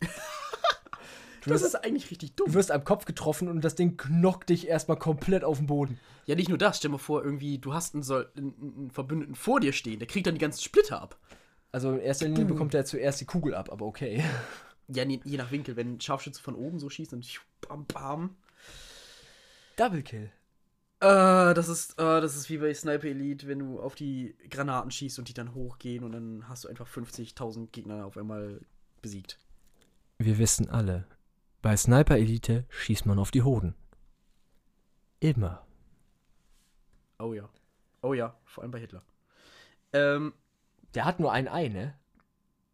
du, 0.00 0.06
das 1.50 1.60
wirst, 1.62 1.64
ist 1.66 1.74
eigentlich 1.84 2.10
richtig 2.10 2.34
du 2.36 2.44
dumm. 2.44 2.54
wirst 2.54 2.70
am 2.70 2.84
Kopf 2.84 3.04
getroffen 3.04 3.48
und 3.48 3.60
das 3.62 3.74
Ding 3.74 3.96
knockt 3.98 4.48
dich 4.48 4.66
erstmal 4.68 4.96
komplett 4.98 5.44
auf 5.44 5.58
den 5.58 5.66
Boden. 5.66 5.98
Ja, 6.24 6.36
nicht 6.36 6.48
nur 6.48 6.56
das. 6.58 6.78
Stell 6.78 6.88
dir 6.90 6.92
mal 6.92 6.98
vor, 6.98 7.22
irgendwie, 7.24 7.58
du 7.58 7.74
hast 7.74 7.94
einen, 7.94 8.04
einen 8.36 8.90
Verbündeten 8.90 9.34
vor 9.34 9.60
dir 9.60 9.72
stehen, 9.74 9.98
der 9.98 10.08
kriegt 10.08 10.26
dann 10.26 10.34
die 10.36 10.40
ganzen 10.40 10.62
Splitter 10.62 11.02
ab. 11.02 11.18
Also 11.72 11.92
in 11.92 12.00
erster 12.00 12.28
Linie 12.28 12.44
bekommt 12.44 12.74
er 12.74 12.84
zuerst 12.84 13.20
die 13.20 13.24
Kugel 13.24 13.54
ab, 13.54 13.72
aber 13.72 13.86
okay. 13.86 14.22
Ja, 14.88 15.04
je, 15.04 15.20
je 15.24 15.38
nach 15.38 15.50
Winkel. 15.50 15.76
Wenn 15.76 15.94
ein 15.94 16.00
Scharfschütze 16.00 16.42
von 16.42 16.54
oben 16.54 16.78
so 16.78 16.90
schießt, 16.90 17.12
dann 17.12 17.24
bam, 17.62 17.86
bam. 17.86 18.36
Double 19.76 20.02
Kill. 20.02 20.30
Äh, 21.00 21.54
das 21.54 21.68
ist, 21.68 21.98
äh, 21.98 22.20
das 22.20 22.36
ist 22.36 22.50
wie 22.50 22.58
bei 22.58 22.72
Sniper 22.74 23.08
Elite, 23.08 23.48
wenn 23.48 23.58
du 23.58 23.80
auf 23.80 23.94
die 23.94 24.36
Granaten 24.50 24.90
schießt 24.90 25.18
und 25.18 25.28
die 25.28 25.34
dann 25.34 25.54
hochgehen 25.54 26.04
und 26.04 26.12
dann 26.12 26.48
hast 26.48 26.64
du 26.64 26.68
einfach 26.68 26.86
50.000 26.86 27.70
Gegner 27.72 28.04
auf 28.04 28.16
einmal 28.16 28.60
besiegt. 29.00 29.38
Wir 30.18 30.38
wissen 30.38 30.68
alle, 30.68 31.06
bei 31.60 31.76
Sniper 31.76 32.16
Elite 32.16 32.66
schießt 32.68 33.06
man 33.06 33.18
auf 33.18 33.30
die 33.30 33.42
Hoden. 33.42 33.74
Immer. 35.18 35.66
Oh 37.18 37.32
ja. 37.32 37.48
Oh 38.02 38.14
ja, 38.14 38.36
vor 38.44 38.62
allem 38.62 38.70
bei 38.70 38.80
Hitler. 38.80 39.02
Ähm, 39.92 40.32
Der 40.94 41.04
hat 41.04 41.20
nur 41.20 41.32
ein 41.32 41.48
Ei, 41.48 41.68
ne? 41.68 41.94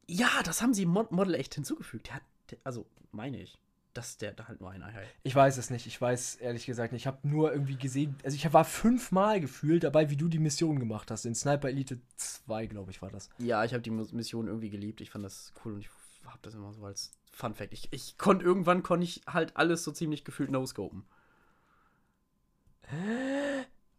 ja, 0.09 0.43
das 0.43 0.63
haben 0.63 0.75
sie 0.75 0.83
im 0.83 0.89
Mod 0.89 1.13
Model 1.13 1.35
echt 1.35 1.55
hinzugefügt. 1.55 2.09
Der 2.09 2.15
hat, 2.17 2.23
der, 2.51 2.59
also, 2.65 2.87
meine 3.13 3.41
ich, 3.41 3.59
dass 3.93 4.17
der 4.17 4.33
da 4.33 4.49
halt 4.49 4.61
nur 4.61 4.71
ein 4.71 4.83
Ei 4.83 4.93
hat. 4.93 5.03
Ich 5.23 5.35
weiß 5.35 5.59
es 5.59 5.71
nicht. 5.71 5.87
Ich 5.87 6.01
weiß 6.01 6.37
ehrlich 6.37 6.67
gesagt 6.67 6.93
nicht. 6.93 7.03
Ich 7.03 7.07
habe 7.07 7.29
nur 7.29 7.53
irgendwie 7.53 7.77
gesehen, 7.77 8.17
also 8.25 8.35
ich 8.35 8.53
war 8.53 8.65
fünfmal 8.65 9.41
gefühlt 9.41 9.85
dabei, 9.85 10.11
wie 10.11 10.17
du 10.17 10.29
die 10.29 10.39
Mission 10.39 10.79
gemacht 10.79 11.11
hast. 11.11 11.27
In 11.27 11.35
Sniper 11.35 11.69
Elite 11.69 12.01
2, 12.17 12.67
glaube 12.67 12.91
ich, 12.91 13.03
war 13.03 13.11
das. 13.11 13.29
Ja, 13.39 13.65
ich 13.65 13.75
habe 13.75 13.83
die 13.83 13.91
Mission 13.91 14.47
irgendwie 14.47 14.71
geliebt. 14.71 15.01
Ich 15.01 15.11
fand 15.11 15.25
das 15.25 15.53
cool 15.65 15.75
und 15.75 15.81
ich 15.81 15.91
habe 16.25 16.39
das 16.43 16.55
immer 16.55 16.73
so 16.73 16.85
als 16.85 17.13
Fun 17.31 17.55
Fact. 17.55 17.75
Ich, 17.75 17.89
ich 17.93 18.17
konnte 18.17 18.45
irgendwann 18.45 18.83
konnte 18.83 19.05
ich 19.05 19.21
halt 19.27 19.57
alles 19.57 19.85
so 19.85 19.93
ziemlich 19.93 20.25
gefühlt 20.25 20.51
no-scopen. 20.51 21.05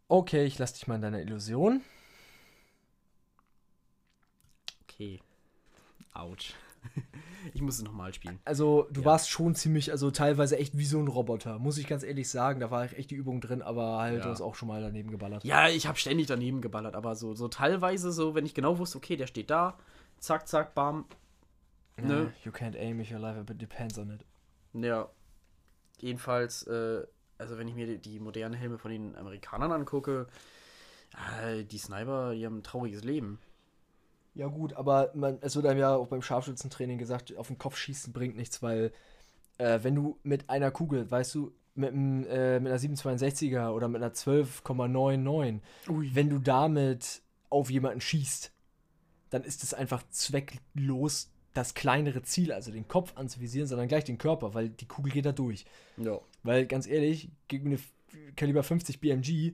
Okay, 0.07 0.45
ich 0.45 0.57
lass 0.57 0.73
dich 0.73 0.87
mal 0.87 0.95
in 0.95 1.01
deiner 1.03 1.21
Illusion. 1.21 1.83
Okay. 4.99 5.21
Autsch. 6.13 6.53
ich 7.53 7.61
muss 7.61 7.77
es 7.77 7.83
nochmal 7.83 8.13
spielen. 8.13 8.39
Also, 8.43 8.87
du 8.91 8.99
Ja. 9.01 9.05
warst 9.07 9.29
schon 9.29 9.55
ziemlich, 9.55 9.91
also 9.91 10.11
teilweise 10.11 10.57
echt 10.57 10.77
wie 10.77 10.85
so 10.85 10.99
ein 10.99 11.07
Roboter, 11.07 11.57
muss 11.57 11.77
ich 11.77 11.87
ganz 11.87 12.03
ehrlich 12.03 12.29
sagen. 12.29 12.59
Da 12.59 12.69
war 12.69 12.83
echt 12.91 13.09
die 13.11 13.15
Übung 13.15 13.39
drin, 13.39 13.61
aber 13.61 13.99
halt, 13.99 14.17
Ja. 14.17 14.23
du 14.23 14.29
hast 14.29 14.41
auch 14.41 14.55
schon 14.55 14.67
mal 14.67 14.81
daneben 14.81 15.09
geballert. 15.09 15.45
Ja, 15.45 15.69
ich 15.69 15.87
habe 15.87 15.97
ständig 15.97 16.27
daneben 16.27 16.59
geballert, 16.61 16.95
aber 16.95 17.15
so, 17.15 17.33
so 17.33 17.47
teilweise 17.47 18.11
so, 18.11 18.35
wenn 18.35 18.45
ich 18.45 18.53
genau 18.53 18.77
wusste, 18.77 18.97
okay, 18.97 19.15
der 19.15 19.27
steht 19.27 19.49
da, 19.49 19.77
zack, 20.19 20.47
zack, 20.49 20.75
bam. 20.75 21.05
Ne? 22.01 22.33
You 22.43 22.51
can't 22.51 22.77
aim 22.77 22.99
if 22.99 23.09
your 23.11 23.19
life 23.19 23.41
but 23.43 23.61
depends 23.61 23.97
on 23.97 24.09
it. 24.09 24.25
Ja. 24.73 25.09
Jedenfalls, 25.99 26.63
äh, 26.67 27.05
also 27.37 27.57
wenn 27.57 27.67
ich 27.69 27.75
mir 27.75 27.87
die, 27.87 27.97
die 27.99 28.19
modernen 28.19 28.53
Helme 28.53 28.77
von 28.77 28.91
den 28.91 29.15
Amerikanern 29.15 29.71
angucke, 29.71 30.27
äh, 31.41 31.63
die 31.63 31.77
Sniper, 31.77 32.33
die 32.33 32.45
haben 32.45 32.57
ein 32.59 32.63
trauriges 32.63 33.03
Leben. 33.03 33.39
Ja, 34.35 34.47
gut, 34.47 34.73
aber 34.73 35.11
man, 35.15 35.37
es 35.41 35.55
wird 35.55 35.65
einem 35.65 35.79
ja 35.79 35.95
auch 35.95 36.07
beim 36.07 36.21
Scharfschützentraining 36.21 36.97
gesagt, 36.97 37.35
auf 37.35 37.47
den 37.47 37.57
Kopf 37.57 37.75
schießen 37.75 38.13
bringt 38.13 38.35
nichts, 38.35 38.61
weil 38.61 38.91
äh, 39.57 39.79
wenn 39.81 39.95
du 39.95 40.17
mit 40.23 40.49
einer 40.49 40.71
Kugel, 40.71 41.09
weißt 41.09 41.35
du, 41.35 41.51
mit, 41.75 41.91
einem, 41.91 42.25
äh, 42.25 42.59
mit 42.59 42.71
einer 42.71 42.79
762er 42.79 43.71
oder 43.71 43.87
mit 43.87 44.01
einer 44.01 44.13
12,99, 44.13 45.59
Ui. 45.89 46.11
wenn 46.13 46.29
du 46.29 46.39
damit 46.39 47.21
auf 47.49 47.69
jemanden 47.69 48.01
schießt, 48.01 48.51
dann 49.29 49.43
ist 49.43 49.63
es 49.63 49.73
einfach 49.73 50.03
zwecklos, 50.09 51.31
das 51.53 51.73
kleinere 51.73 52.21
Ziel, 52.21 52.51
also 52.51 52.71
den 52.71 52.87
Kopf 52.87 53.13
anzuvisieren, 53.15 53.67
sondern 53.67 53.87
gleich 53.87 54.03
den 54.03 54.17
Körper, 54.17 54.53
weil 54.53 54.69
die 54.69 54.87
Kugel 54.87 55.11
geht 55.11 55.25
da 55.25 55.31
durch. 55.31 55.65
Ja. 55.97 56.19
Weil 56.43 56.65
ganz 56.67 56.87
ehrlich, 56.87 57.29
gegen 57.47 57.67
eine 57.67 57.79
Kaliber 58.35 58.63
50 58.63 58.99
BMG, 58.99 59.53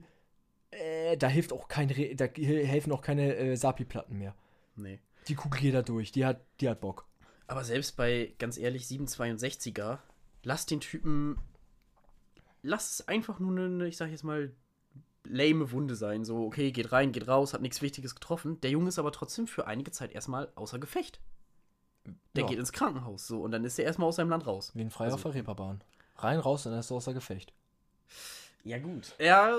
äh, 0.70 1.16
da 1.16 1.28
hilft 1.28 1.52
auch 1.52 1.68
kein, 1.68 1.90
Re 1.90 2.14
da 2.14 2.26
helfen 2.26 2.92
auch 2.92 3.02
keine 3.02 3.34
äh, 3.34 3.56
Sapi-Platten 3.56 4.18
mehr. 4.18 4.34
Nee. 4.76 5.00
Die 5.28 5.34
Kugel 5.34 5.60
geht 5.60 5.74
da 5.74 5.82
durch, 5.82 6.12
die 6.12 6.24
hat, 6.24 6.40
die 6.60 6.68
hat 6.68 6.80
Bock. 6.80 7.06
Aber 7.48 7.64
selbst 7.64 7.96
bei, 7.96 8.34
ganz 8.38 8.58
ehrlich, 8.58 8.84
762er, 8.84 9.98
lass 10.42 10.66
den 10.66 10.80
Typen. 10.80 11.38
Lass 12.62 12.92
es 13.00 13.08
einfach 13.08 13.38
nur 13.38 13.56
eine, 13.58 13.86
ich 13.86 13.96
sag 13.96 14.10
jetzt 14.10 14.24
mal, 14.24 14.52
lame 15.24 15.70
Wunde 15.72 15.94
sein. 15.94 16.24
So, 16.24 16.44
okay, 16.44 16.72
geht 16.72 16.90
rein, 16.92 17.12
geht 17.12 17.28
raus, 17.28 17.54
hat 17.54 17.62
nichts 17.62 17.82
Wichtiges 17.82 18.14
getroffen. 18.14 18.60
Der 18.60 18.70
Junge 18.70 18.88
ist 18.88 18.98
aber 18.98 19.12
trotzdem 19.12 19.46
für 19.46 19.66
einige 19.66 19.90
Zeit 19.92 20.12
erstmal 20.12 20.50
außer 20.56 20.78
Gefecht. 20.78 21.20
Der 22.34 22.42
Ja. 22.44 22.48
geht 22.48 22.58
ins 22.58 22.72
Krankenhaus, 22.72 23.26
so, 23.26 23.40
und 23.42 23.50
dann 23.50 23.64
ist 23.64 23.78
er 23.78 23.84
erstmal 23.84 24.08
aus 24.08 24.16
seinem 24.16 24.30
Land 24.30 24.46
raus. 24.46 24.70
Wie 24.74 24.80
ein 24.82 24.90
Freier 24.90 25.06
Also- 25.06 25.16
auf 25.16 25.22
der 25.22 25.34
Reeperbahn. 25.34 25.82
Rein, 26.16 26.38
raus, 26.38 26.62
dann 26.64 26.72
ist 26.74 26.90
er 26.90 26.96
außer 26.96 27.14
Gefecht. 27.14 27.52
Ja, 28.64 28.78
gut. 28.78 29.14
Ja, 29.18 29.56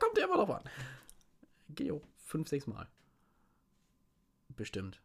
kommt 0.00 0.18
ja 0.18 0.24
immer 0.26 0.36
drauf 0.36 0.50
an. 0.50 0.62
Geht 1.70 1.88
jo, 1.88 2.02
fünf, 2.24 2.48
sechs 2.48 2.66
Mal. 2.66 2.86
Bestimmt. 4.56 5.00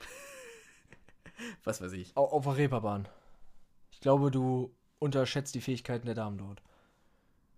Was 1.64 1.80
weiß 1.80 1.92
ich. 1.92 2.16
Au- 2.16 2.26
Auf 2.28 2.44
der 2.44 2.56
Reeperbahn. 2.56 3.08
Ich 3.90 4.00
glaube, 4.00 4.30
du 4.30 4.74
unterschätzt 4.98 5.54
die 5.54 5.60
Fähigkeiten 5.60 6.06
der 6.06 6.14
Damen 6.14 6.38
dort. 6.38 6.62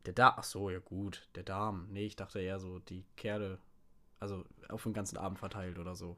Der 0.07 0.13
Darm, 0.13 0.35
ach 0.39 0.45
so, 0.45 0.71
ja 0.71 0.79
gut, 0.79 1.29
der 1.35 1.43
Darm. 1.43 1.89
Nee, 1.91 2.07
ich 2.07 2.17
dachte 2.17 2.41
eher 2.41 2.61
so 2.61 2.79
die 2.79 3.05
Kerle, 3.17 3.59
also 4.21 4.45
auf 4.69 4.83
den 4.85 4.93
ganzen 4.93 5.17
Abend 5.17 5.39
verteilt 5.39 5.79
oder 5.79 5.95
so. 5.97 6.17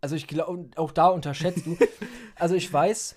Also 0.00 0.16
ich 0.16 0.26
glaube, 0.26 0.68
auch 0.76 0.92
da 0.92 1.08
unterschätzt 1.08 1.64
du. 1.64 1.78
also 2.36 2.54
ich 2.54 2.70
weiß, 2.70 3.16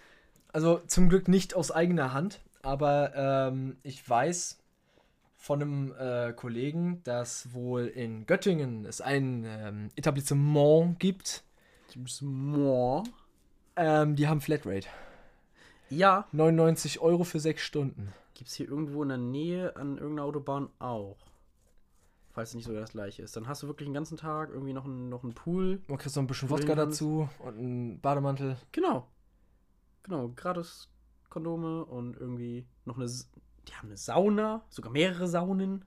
also 0.53 0.79
zum 0.87 1.09
Glück 1.09 1.27
nicht 1.27 1.53
aus 1.55 1.71
eigener 1.71 2.13
Hand, 2.13 2.41
aber 2.61 3.13
ähm, 3.15 3.77
ich 3.83 4.07
weiß 4.07 4.59
von 5.45 5.61
einem 5.61 5.93
äh, 5.99 6.33
Kollegen, 6.33 7.03
dass 7.03 7.53
wohl 7.53 7.85
in 7.85 8.25
Göttingen 8.25 8.83
es 8.83 8.99
ein 8.99 9.45
ähm, 9.45 9.89
Etablissement 9.95 10.99
gibt. 10.99 11.43
Ähm, 13.75 14.15
die 14.15 14.27
haben 14.27 14.41
Flatrate. 14.41 14.87
Ja, 15.91 16.27
99 16.31 16.99
Euro 16.99 17.23
für 17.23 17.39
sechs 17.39 17.61
Stunden. 17.61 18.11
Gibt 18.33 18.49
es 18.49 18.55
hier 18.55 18.67
irgendwo 18.67 19.03
in 19.03 19.09
der 19.09 19.19
Nähe 19.19 19.75
an 19.75 19.99
irgendeiner 19.99 20.25
Autobahn 20.25 20.69
auch. 20.79 21.17
Falls 22.31 22.49
es 22.49 22.55
nicht 22.55 22.65
sogar 22.65 22.81
das 22.81 22.93
gleiche 22.93 23.21
ist. 23.21 23.37
Dann 23.37 23.47
hast 23.47 23.61
du 23.61 23.67
wirklich 23.67 23.87
den 23.87 23.93
ganzen 23.93 24.17
Tag 24.17 24.49
irgendwie 24.49 24.73
noch 24.73 24.85
einen, 24.85 25.09
noch 25.09 25.23
einen 25.23 25.35
Pool. 25.35 25.79
Man 25.87 25.99
kriegt 25.99 26.15
noch 26.15 26.23
ein 26.23 26.27
bisschen 26.27 26.49
Wodka 26.49 26.73
dazu 26.73 27.29
und 27.37 27.59
einen 27.59 27.99
Bademantel. 27.99 28.57
Genau. 28.71 29.05
Genau, 30.01 30.27
gratis 30.35 30.89
Kondome 31.29 31.85
und 31.85 32.17
irgendwie 32.17 32.65
noch 32.85 32.97
eine. 32.97 33.07
Die 33.67 33.73
haben 33.73 33.87
eine 33.87 33.97
Sauna, 33.97 34.63
sogar 34.69 34.91
mehrere 34.91 35.27
Saunen. 35.27 35.85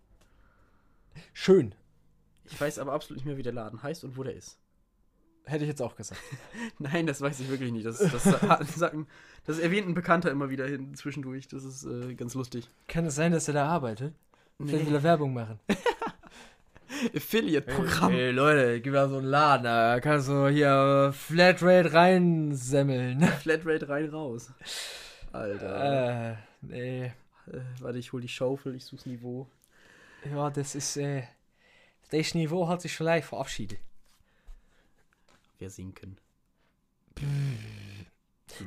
Schön, 1.32 1.74
Ich 2.44 2.60
weiß 2.60 2.78
aber 2.78 2.92
absolut 2.92 3.18
nicht 3.18 3.26
mehr, 3.26 3.36
wie 3.36 3.42
der 3.42 3.52
Laden 3.52 3.82
heißt 3.82 4.04
und 4.04 4.16
wo 4.16 4.22
der 4.22 4.34
ist. 4.34 4.58
hätte 5.44 5.64
ich 5.64 5.68
jetzt 5.68 5.82
auch 5.82 5.96
gesagt. 5.96 6.20
Nein, 6.78 7.06
das 7.06 7.20
weiß 7.20 7.40
ich 7.40 7.48
wirklich 7.48 7.72
nicht. 7.72 7.86
Das, 7.86 7.98
das, 7.98 8.24
sagen, 8.76 9.06
das 9.46 9.58
erwähnt 9.58 9.88
ein 9.88 9.94
Bekannter 9.94 10.30
immer 10.30 10.50
wieder 10.50 10.66
hin 10.66 10.94
zwischendurch. 10.94 11.48
Das 11.48 11.64
ist 11.64 11.84
äh, 11.84 12.14
ganz 12.14 12.34
lustig. 12.34 12.68
Kann 12.86 13.06
es 13.06 13.14
sein, 13.16 13.32
dass 13.32 13.48
er 13.48 13.54
da 13.54 13.66
arbeitet? 13.66 14.14
Vielleicht 14.64 14.86
will 14.86 14.94
er 14.94 15.02
Werbung 15.02 15.34
machen. 15.34 15.58
Affiliate-Programm. 17.14 18.12
Hey 18.12 18.30
Leute, 18.30 18.80
gib 18.80 18.92
mal 18.92 19.08
so 19.08 19.18
einen 19.18 19.26
Laden, 19.26 19.64
da 19.64 20.00
kannst 20.00 20.28
du 20.28 20.48
hier 20.48 21.12
Flatrate 21.14 21.92
reinsemmeln. 21.92 23.22
Flatrate 23.40 23.88
rein 23.88 24.08
raus. 24.08 24.52
Alter. 25.32 26.32
äh, 26.32 26.36
nee. 26.62 27.12
Äh, 27.52 27.60
warte, 27.80 27.98
ich 27.98 28.12
hol 28.12 28.20
die 28.20 28.28
Schaufel, 28.28 28.74
ich 28.74 28.84
such's 28.84 29.06
Niveau. 29.06 29.46
Ja, 30.30 30.50
das 30.50 30.74
ist, 30.74 30.96
äh, 30.96 31.22
das 32.10 32.34
Niveau 32.34 32.68
hat 32.68 32.82
sich 32.82 32.92
schon 32.92 33.06
leicht 33.06 33.28
verabschiedet. 33.28 33.78
Wir 35.58 35.70
sinken. 35.70 36.18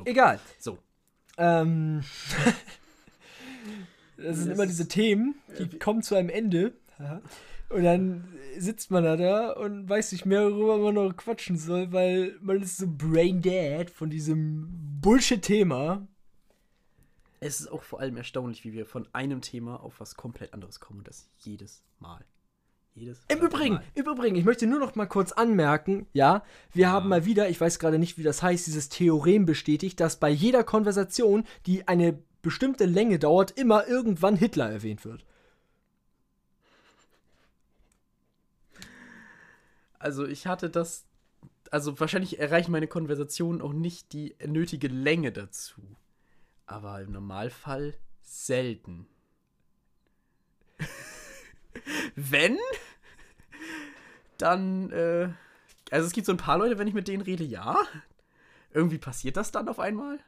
Egal. 0.06 0.39
So. 0.60 0.78
Ähm, 1.38 2.04
das 4.17 4.38
sind 4.38 4.50
Das 4.50 4.56
immer 4.58 4.65
diese 4.65 4.88
Themen, 4.88 5.36
die 5.58 5.80
kommen 5.80 6.04
zu 6.04 6.15
einem 6.15 6.30
Ende. 6.30 6.74
Und 7.70 7.84
dann 7.84 8.38
sitzt 8.58 8.91
man 8.91 9.04
da, 9.04 9.15
da 9.15 9.52
und 9.52 9.88
weiß 9.88 10.12
nicht 10.12 10.26
mehr, 10.26 10.52
worüber 10.52 10.78
man 10.78 10.96
noch 10.96 11.15
quatschen 11.15 11.58
soll, 11.58 11.91
weil 11.94 12.38
man 12.41 12.62
ist 12.62 12.78
so 12.78 12.86
brain 12.88 13.41
dead 13.41 13.89
von 13.89 14.10
diesem 14.10 14.67
Bullshit-Thema. 15.02 16.06
Es 17.44 17.60
ist 17.60 17.72
auch 17.72 17.82
vor 17.82 18.00
allem 18.00 18.18
erstaunlich, 18.18 18.64
wie 18.64 18.72
wir 18.72 18.86
von 18.86 19.08
einem 19.14 19.42
Thema 19.42 19.82
auf 19.82 20.00
was 20.00 20.16
komplett 20.16 20.54
anderes 20.54 20.80
kommen 20.80 21.00
und 21.00 21.08
das 21.08 21.28
jedes 21.40 21.84
Mal. 22.00 22.24
Jedes 22.94 23.20
Im 23.30 23.40
Übrigen, 23.40 23.76
Mal. 23.76 23.84
im 23.96 24.06
Übrigen, 24.06 24.36
ich 24.36 24.46
möchte 24.46 24.68
nur 24.68 24.80
noch 24.80 24.96
mal 24.96 25.08
kurz 25.08 25.32
anmerken, 25.32 26.06
ja, 26.14 26.44
wir 26.72 26.92
haben 26.92 27.10
mal 27.10 27.26
wieder, 27.26 27.50
ich 27.50 27.60
weiß 27.60 27.80
gerade 27.80 27.98
nicht, 27.98 28.18
wie 28.18 28.24
das 28.24 28.44
heißt, 28.44 28.68
dieses 28.68 28.90
Theorem 28.90 29.46
bestätigt, 29.46 30.00
dass 30.00 30.20
bei 30.20 30.30
jeder 30.30 30.64
Konversation, 30.64 31.46
die 31.66 31.88
eine 31.88 32.22
bestimmte 32.44 32.86
Länge 32.86 33.18
dauert, 33.18 33.52
immer 33.52 33.88
irgendwann 33.88 34.36
Hitler 34.36 34.70
erwähnt 34.70 35.04
wird. 35.04 35.26
Also 39.98 40.28
ich 40.28 40.46
hatte 40.46 40.70
das. 40.70 41.06
Also 41.72 42.00
wahrscheinlich 42.00 42.38
erreichen 42.38 42.72
meine 42.72 42.88
Konversationen 42.88 43.62
auch 43.62 43.72
nicht 43.72 44.14
die 44.14 44.36
nötige 44.46 44.90
Länge 44.90 45.32
dazu. 45.32 45.82
Aber 46.72 47.02
im 47.02 47.12
Normalfall 47.12 47.98
selten. 48.22 49.06
Wenn, 52.16 52.58
dann, 54.38 54.90
äh, 54.92 55.30
also 55.92 56.08
es 56.08 56.14
gibt 56.14 56.28
so 56.28 56.32
ein 56.32 56.38
paar 56.38 56.58
Leute, 56.58 56.78
wenn 56.78 56.88
ich 56.88 56.94
mit 56.94 57.10
denen 57.10 57.24
rede, 57.24 57.44
ja. 57.44 57.76
Irgendwie 58.72 58.98
passiert 58.98 59.36
das 59.36 59.52
dann 59.52 59.68
auf 59.68 59.80
einmal. 59.80 60.20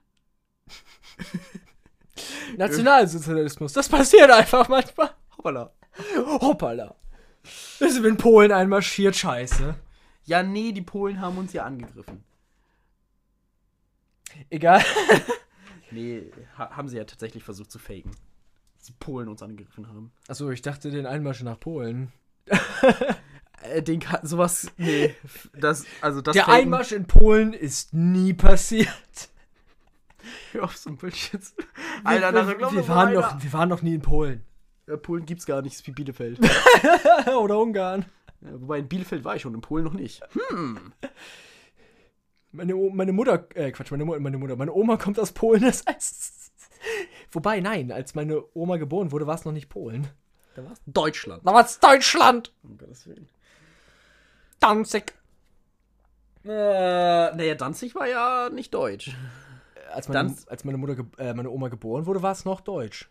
Nationalsozialismus, 2.57 3.71
das 3.71 3.87
passiert 3.87 4.29
einfach 4.29 4.67
manchmal. 4.67 5.11
Hoppala. 5.37 5.73
Hoppala. 6.17 6.95
Wir 7.79 7.89
sind 7.89 8.05
in 8.05 8.17
Polen 8.17 8.51
einmarschiert, 8.51 9.15
scheiße. 9.15 9.75
Ja, 10.25 10.43
nee, 10.43 10.73
die 10.73 10.81
Polen 10.81 11.21
haben 11.21 11.37
uns 11.37 11.53
ja 11.53 11.63
angegriffen. 11.63 12.25
Egal. 14.49 14.83
Nee, 15.93 16.31
ha 16.57 16.71
haben 16.75 16.87
sie 16.89 16.97
ja 16.97 17.03
tatsächlich 17.05 17.43
versucht 17.43 17.71
zu 17.71 17.79
faken. 17.79 18.11
Dass 18.77 18.87
die 18.87 18.93
Polen 18.99 19.27
uns 19.29 19.41
angegriffen 19.41 19.87
haben. 19.87 20.11
Achso, 20.27 20.49
ich 20.49 20.61
dachte 20.61 20.91
den 20.91 21.05
Einmarsch 21.05 21.41
nach 21.43 21.59
Polen. 21.59 22.11
Äh, 23.61 23.81
den 23.81 24.01
kann, 24.01 24.27
sowas, 24.27 24.69
nee, 24.75 25.15
das, 25.57 25.85
also 26.01 26.19
das 26.19 26.33
Der 26.33 26.43
Faken- 26.43 26.63
Einmarsch 26.63 26.91
in 26.91 27.05
Polen 27.05 27.53
ist 27.53 27.93
nie 27.93 28.33
passiert. 28.33 28.89
Hör 30.51 30.65
auf 30.65 30.75
so 30.75 30.89
ein 30.89 30.97
Bullshit. 30.97 31.39
Alter, 32.03 32.33
wir, 32.47 32.59
wir, 32.59 32.71
wir, 32.73 32.87
waren 32.89 33.13
noch, 33.13 33.41
wir 33.41 33.53
waren 33.53 33.69
noch 33.69 33.81
nie 33.81 33.93
in 33.95 34.01
Polen. 34.01 34.43
Ja, 34.85 34.97
Polen 34.97 35.25
gibt's 35.25 35.45
gar 35.45 35.61
nicht, 35.61 35.75
ist 35.75 35.87
wie 35.87 35.91
Bielefeld. 35.91 36.39
Oder 37.39 37.57
Ungarn. 37.57 38.03
ja, 38.41 38.51
wobei 38.59 38.79
in 38.79 38.89
Bielefeld 38.89 39.23
war 39.23 39.37
ich 39.37 39.41
schon, 39.43 39.53
in 39.53 39.61
Polen 39.61 39.85
noch 39.85 39.93
nicht. 39.93 40.21
Meine, 42.53 42.75
meine 42.75 43.11
Mutter, 43.13 43.47
äh, 43.55 43.71
Quatsch, 43.71 43.91
meine, 43.91 44.05
meine 44.05 44.37
Mutter, 44.37 44.55
meine 44.55 44.71
Oma 44.73 44.97
kommt 44.97 45.19
aus 45.19 45.31
Polen, 45.33 45.61
das 45.63 45.83
heißt. 45.85 46.51
Wobei, 47.31 47.59
nein, 47.59 47.91
als 47.91 48.13
meine 48.15 48.43
Oma 48.53 48.77
geboren 48.77 49.11
wurde, 49.11 49.25
war 49.27 49.35
es 49.35 49.43
noch 49.45 49.51
nicht 49.53 49.69
Polen. 49.69 50.07
Da 50.55 50.63
war's 50.63 50.81
Deutschland. 50.85 51.41
Da 51.45 51.53
war 51.53 51.65
es 51.65 51.79
Deutschland! 51.79 52.53
Um 52.63 52.77
Gottes 52.77 53.07
Willen. 53.07 53.27
Danzig! 54.59 55.13
Äh, 56.45 56.47
naja, 56.49 57.55
Danzig 57.55 57.95
war 57.95 58.07
ja 58.07 58.49
nicht 58.49 58.73
deutsch. 58.73 59.11
Als 59.91 60.07
meine, 60.09 60.29
Danz- 60.29 60.47
als 60.47 60.63
meine, 60.63 60.77
Mutter, 60.77 61.05
äh, 61.17 61.33
meine 61.33 61.49
Oma 61.49 61.69
geboren 61.69 62.05
wurde, 62.05 62.21
war 62.21 62.33
es 62.33 62.45
noch 62.45 62.61
Deutsch. 62.61 63.09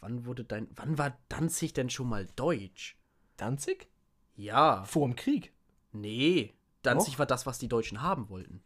Wann 0.00 0.26
wurde 0.26 0.44
dein, 0.44 0.68
wann 0.74 0.98
war 0.98 1.16
Danzig 1.28 1.72
denn 1.74 1.88
schon 1.90 2.08
mal 2.08 2.26
deutsch? 2.36 2.96
Danzig? 3.36 3.88
Ja, 4.36 4.84
Vor 4.84 5.06
dem 5.06 5.16
Krieg? 5.16 5.52
nee. 5.92 6.52
Danzig 6.82 7.18
war 7.18 7.26
das, 7.26 7.46
was 7.46 7.58
die 7.58 7.68
Deutschen 7.68 8.02
haben 8.02 8.28
wollten. 8.28 8.62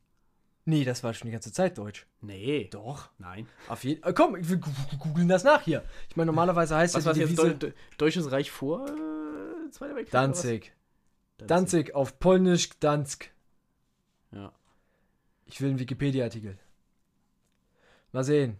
Nee, 0.64 0.84
das 0.84 1.04
war 1.04 1.14
schon 1.14 1.26
die 1.26 1.32
ganze 1.32 1.52
Zeit 1.52 1.78
Deutsch. 1.78 2.06
Nee. 2.20 2.68
Doch. 2.72 3.10
Nein. 3.18 3.46
Auf 3.68 3.84
jeden 3.84 4.02
äh, 4.02 4.12
Komm, 4.12 4.36
wir 4.38 4.56
googeln 4.56 5.28
das 5.28 5.44
nach 5.44 5.62
hier. 5.62 5.84
Ich 6.08 6.16
meine, 6.16 6.26
normalerweise 6.26 6.74
heißt 6.76 6.94
Was 6.96 7.04
ja 7.04 7.12
die 7.12 7.20
jetzt 7.20 7.38
Devise 7.38 7.54
Deu 7.56 7.68
Deu- 7.68 7.72
Deutsches 7.98 8.32
Reich 8.32 8.50
vor 8.50 8.84
äh, 8.88 9.70
Zweiter 9.70 9.94
Weltkrieg? 9.94 10.06
was? 10.06 10.20
Danzig. 10.22 10.72
Danzig 11.38 11.94
auf 11.94 12.18
Polnisch 12.18 12.70
Gdansk. 12.70 13.30
Ja. 14.32 14.52
Ich 15.44 15.60
will 15.60 15.68
einen 15.70 15.78
Wikipedia-Artikel. 15.78 16.58
Mal 18.10 18.24
sehen. 18.24 18.58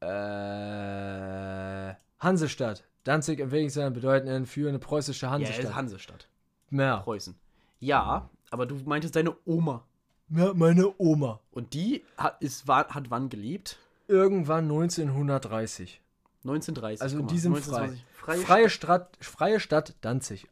Äh, 0.00 1.94
Hansestadt. 2.18 2.84
Danzig 3.04 3.38
im 3.38 3.50
wenigsten 3.52 3.80
einer 3.80 3.90
bedeutenden 3.92 4.46
führende 4.46 4.78
preußische 4.80 5.26
Ja, 5.26 5.32
Hansestadt. 5.32 5.64
ist 5.64 5.74
Hansestadt. 5.74 6.28
Ja, 6.70 6.96
Preußen. 6.98 7.38
Ja, 7.78 8.30
aber 8.50 8.66
du 8.66 8.76
meintest 8.84 9.16
deine 9.16 9.36
Oma. 9.44 9.84
ja, 10.28 10.52
meine 10.54 10.94
Oma. 10.98 11.40
Und 11.50 11.74
die 11.74 12.04
hat, 12.16 12.40
ist, 12.42 12.68
war, 12.68 12.88
hat 12.88 13.10
wann 13.10 13.28
gelebt? 13.28 13.78
Irgendwann 14.08 14.64
1930. 14.64 16.00
1930. 16.44 17.02
Also 17.02 17.18
guck 17.18 17.28
die 17.28 17.34
mal, 17.34 17.40
sind 17.40 17.54
1920. 17.54 18.06
Freie, 18.12 18.38
Freie, 18.38 18.70
Stadt, 18.70 19.16
freie 19.20 19.60
Stadt 19.60 19.94
Danzig. 20.00 20.48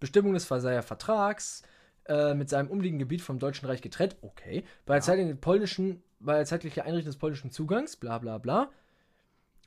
Bestimmung 0.00 0.34
des 0.34 0.44
Versailler 0.44 0.82
Vertrags 0.82 1.62
äh, 2.06 2.34
mit 2.34 2.48
seinem 2.48 2.68
umliegenden 2.68 3.06
Gebiet 3.06 3.22
vom 3.22 3.38
Deutschen 3.38 3.66
Reich 3.68 3.82
getrennt. 3.82 4.16
Okay. 4.22 4.64
Bei 4.86 4.94
der, 4.94 5.02
zeitlichen 5.02 5.38
polnischen, 5.40 6.02
bei 6.20 6.36
der 6.36 6.46
zeitlichen 6.46 6.82
Einrichtung 6.82 7.10
des 7.10 7.18
polnischen 7.18 7.50
Zugangs, 7.50 7.96
bla 7.96 8.18
bla 8.18 8.38
bla, 8.38 8.70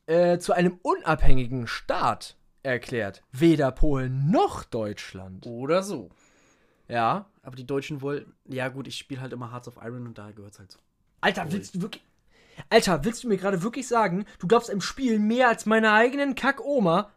äh, 0.05 0.37
zu 0.37 0.53
einem 0.53 0.79
unabhängigen 0.81 1.67
Staat 1.67 2.35
erklärt. 2.63 3.23
Weder 3.31 3.71
Polen 3.71 4.29
noch 4.29 4.63
Deutschland. 4.63 5.45
Oder 5.45 5.83
so. 5.83 6.09
Ja. 6.87 7.25
Aber 7.45 7.55
die 7.55 7.65
Deutschen 7.65 8.01
wollten. 8.01 8.33
Ja, 8.45 8.67
gut, 8.69 8.87
ich 8.87 8.97
spiele 8.97 9.21
halt 9.21 9.31
immer 9.31 9.51
Hearts 9.51 9.67
of 9.67 9.77
Iron 9.81 10.07
und 10.07 10.17
da 10.17 10.31
gehört 10.31 10.53
es 10.53 10.59
halt 10.59 10.71
so. 10.71 10.79
Alter, 11.21 11.51
willst 11.51 11.75
du 11.75 11.81
wirklich. 11.81 12.03
Alter, 12.69 13.03
willst 13.03 13.23
du 13.23 13.27
mir 13.27 13.37
gerade 13.37 13.61
wirklich 13.63 13.87
sagen, 13.87 14.25
du 14.39 14.47
glaubst 14.47 14.69
im 14.69 14.81
Spiel 14.81 15.19
mehr 15.19 15.49
als 15.49 15.65
meiner 15.65 15.93
eigenen 15.93 16.35
Kack-Oma? 16.35 17.11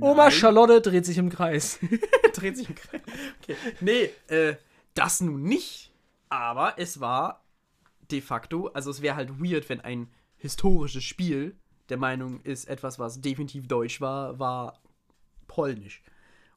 Oma. 0.00 0.30
Charlotte 0.30 0.80
dreht 0.80 1.04
sich 1.04 1.18
im 1.18 1.30
Kreis. 1.30 1.78
dreht 2.34 2.56
sich 2.56 2.68
im 2.68 2.74
Kreis. 2.74 3.00
Okay. 3.42 3.56
Nee, 3.80 4.10
äh, 4.28 4.56
das 4.94 5.20
nun 5.20 5.42
nicht. 5.42 5.92
Aber 6.28 6.78
es 6.78 7.00
war 7.00 7.44
de 8.10 8.20
facto, 8.20 8.68
also 8.68 8.90
es 8.90 9.02
wäre 9.02 9.16
halt 9.16 9.40
weird, 9.40 9.68
wenn 9.68 9.80
ein 9.80 10.08
historisches 10.36 11.04
Spiel 11.04 11.56
der 11.88 11.96
Meinung 11.96 12.40
ist, 12.42 12.66
etwas, 12.66 12.98
was 12.98 13.20
definitiv 13.20 13.66
deutsch 13.66 14.00
war, 14.00 14.38
war 14.38 14.80
polnisch. 15.46 16.02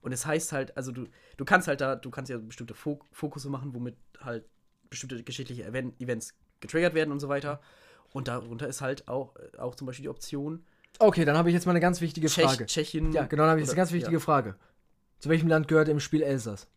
Und 0.01 0.11
es 0.11 0.25
heißt 0.25 0.51
halt, 0.53 0.75
also 0.77 0.91
du, 0.91 1.07
du 1.37 1.45
kannst 1.45 1.67
halt 1.67 1.81
da, 1.81 1.95
du 1.95 2.09
kannst 2.09 2.29
ja 2.29 2.37
bestimmte 2.37 2.73
Fok 2.73 3.05
Fokusse 3.11 3.49
machen, 3.49 3.73
womit 3.73 3.95
halt 4.19 4.45
bestimmte 4.89 5.23
geschichtliche 5.23 5.65
Event 5.65 5.99
Events 5.99 6.33
getriggert 6.59 6.93
werden 6.93 7.11
und 7.11 7.19
so 7.19 7.29
weiter. 7.29 7.61
Und 8.13 8.27
darunter 8.27 8.67
ist 8.67 8.81
halt 8.81 9.07
auch, 9.07 9.35
auch 9.57 9.75
zum 9.75 9.87
Beispiel 9.87 10.03
die 10.03 10.09
Option 10.09 10.63
Okay, 10.99 11.25
dann 11.25 11.37
habe 11.37 11.49
ich 11.49 11.53
jetzt 11.53 11.65
mal 11.65 11.71
eine 11.71 11.79
ganz 11.79 12.01
wichtige 12.01 12.27
Tschech, 12.27 12.45
Frage. 12.45 12.65
Tschechien. 12.65 13.11
Ja, 13.11 13.25
genau, 13.25 13.43
dann 13.43 13.51
habe 13.51 13.59
ich 13.59 13.65
jetzt 13.65 13.71
eine 13.71 13.77
ganz 13.77 13.91
wichtige 13.91 14.17
ja. 14.17 14.19
Frage. 14.19 14.55
Zu 15.19 15.29
welchem 15.29 15.47
Land 15.47 15.67
gehört 15.67 15.89
im 15.89 15.99
Spiel 15.99 16.21
Elsass? 16.21 16.67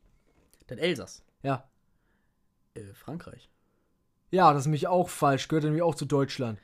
Dann 0.67 0.79
Elsass. 0.79 1.23
Ja. 1.43 1.69
Äh, 2.75 2.83
Frankreich. 2.95 3.49
Ja, 4.31 4.53
das 4.53 4.63
ist 4.63 4.67
nämlich 4.67 4.89
auch 4.89 5.09
falsch. 5.09 5.49
Gehört 5.49 5.65
nämlich 5.65 5.83
auch 5.83 5.95
zu 5.95 6.05
Deutschland. 6.05 6.59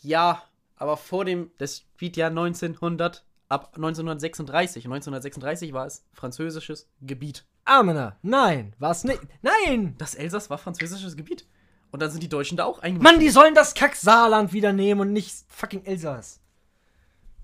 Ja, 0.00 0.42
aber 0.76 0.96
vor 0.96 1.24
dem, 1.24 1.50
das 1.58 1.84
spielt 1.94 2.16
ja 2.16 2.28
1900, 2.28 3.24
ab 3.52 3.72
1936. 3.76 4.86
Und 4.86 4.92
1936 4.92 5.72
war 5.72 5.86
es 5.86 6.04
französisches 6.12 6.88
Gebiet. 7.00 7.44
Amena, 7.64 8.16
nein, 8.22 8.74
war's 8.78 9.04
nicht. 9.04 9.20
Nein! 9.42 9.94
Das 9.98 10.14
Elsass 10.14 10.50
war 10.50 10.58
französisches 10.58 11.16
Gebiet. 11.16 11.46
Und 11.92 12.00
dann 12.00 12.10
sind 12.10 12.22
die 12.22 12.28
Deutschen 12.28 12.56
da 12.56 12.64
auch 12.64 12.80
eingemischt. 12.80 13.04
Mann, 13.04 13.20
die 13.20 13.28
sollen 13.28 13.54
das 13.54 13.74
Kack-Saarland 13.74 14.52
wieder 14.52 14.72
nehmen 14.72 15.02
und 15.02 15.12
nicht 15.12 15.44
fucking 15.48 15.84
Elsass. 15.84 16.40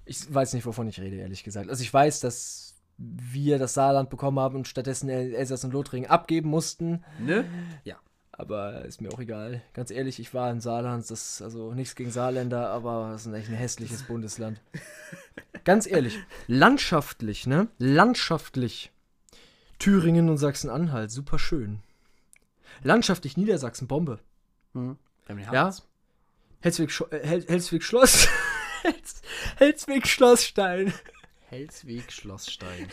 Ich 0.06 0.32
weiß 0.32 0.54
nicht, 0.54 0.64
wovon 0.64 0.88
ich 0.88 0.98
rede, 0.98 1.16
ehrlich 1.16 1.44
gesagt. 1.44 1.68
Also 1.68 1.82
ich 1.82 1.92
weiß, 1.92 2.20
dass 2.20 2.74
wir 2.96 3.58
das 3.58 3.74
Saarland 3.74 4.10
bekommen 4.10 4.40
haben 4.40 4.56
und 4.56 4.66
stattdessen 4.66 5.08
El 5.08 5.34
Elsass 5.34 5.64
und 5.64 5.72
Lothringen 5.72 6.10
abgeben 6.10 6.48
mussten. 6.48 7.04
Ne? 7.20 7.44
Ja. 7.84 7.96
Aber 8.38 8.84
ist 8.84 9.00
mir 9.00 9.12
auch 9.12 9.18
egal. 9.18 9.62
Ganz 9.74 9.90
ehrlich, 9.90 10.20
ich 10.20 10.32
war 10.32 10.50
in 10.52 10.60
Saarland, 10.60 11.02
das 11.10 11.32
ist 11.32 11.42
also 11.42 11.74
nichts 11.74 11.96
gegen 11.96 12.12
Saarländer, 12.12 12.70
aber 12.70 13.10
das 13.10 13.26
ist 13.26 13.32
echt 13.34 13.48
ein 13.48 13.56
hässliches 13.56 14.04
Bundesland. 14.04 14.60
Ganz 15.64 15.86
ehrlich, 15.88 16.16
landschaftlich, 16.46 17.48
ne? 17.48 17.66
Landschaftlich. 17.78 18.92
Thüringen 19.80 20.28
und 20.28 20.38
Sachsen-Anhalt, 20.38 21.10
super 21.10 21.38
schön. 21.40 21.80
Landschaftlich 22.84 23.36
Niedersachsen, 23.36 23.88
Bombe. 23.88 24.20
Hm. 24.72 24.96
Den 25.28 25.40
Ja? 25.40 25.74
Helswig, 26.60 26.92
äh, 27.10 27.26
Hel 27.26 27.44
Helswig 27.48 27.82
Schloss. 27.82 28.28
Hels 28.82 29.22
Helswig 29.56 30.06
Schlossstein. 30.06 30.94
Helsweg, 31.48 32.12
Schlossstein. 32.12 32.88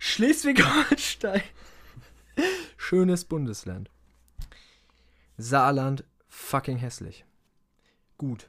Schleswig-Holstein. 0.00 1.42
Schönes 2.76 3.24
Bundesland. 3.24 3.90
Saarland, 5.38 6.04
fucking 6.28 6.76
hässlich. 6.76 7.24
Gut. 8.18 8.48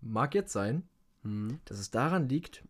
Mag 0.00 0.34
jetzt 0.34 0.52
sein, 0.52 0.88
Hm. 1.22 1.60
dass 1.64 1.78
es 1.78 1.90
daran 1.90 2.28
liegt, 2.28 2.62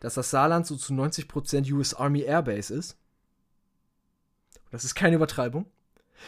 dass 0.00 0.14
das 0.14 0.30
Saarland 0.30 0.66
so 0.66 0.76
zu 0.76 0.92
90% 0.92 1.72
US 1.72 1.94
Army 1.94 2.22
Airbase 2.22 2.72
ist. 2.74 2.96
Das 4.70 4.84
ist 4.84 4.94
keine 4.94 5.16
Übertreibung. 5.16 5.66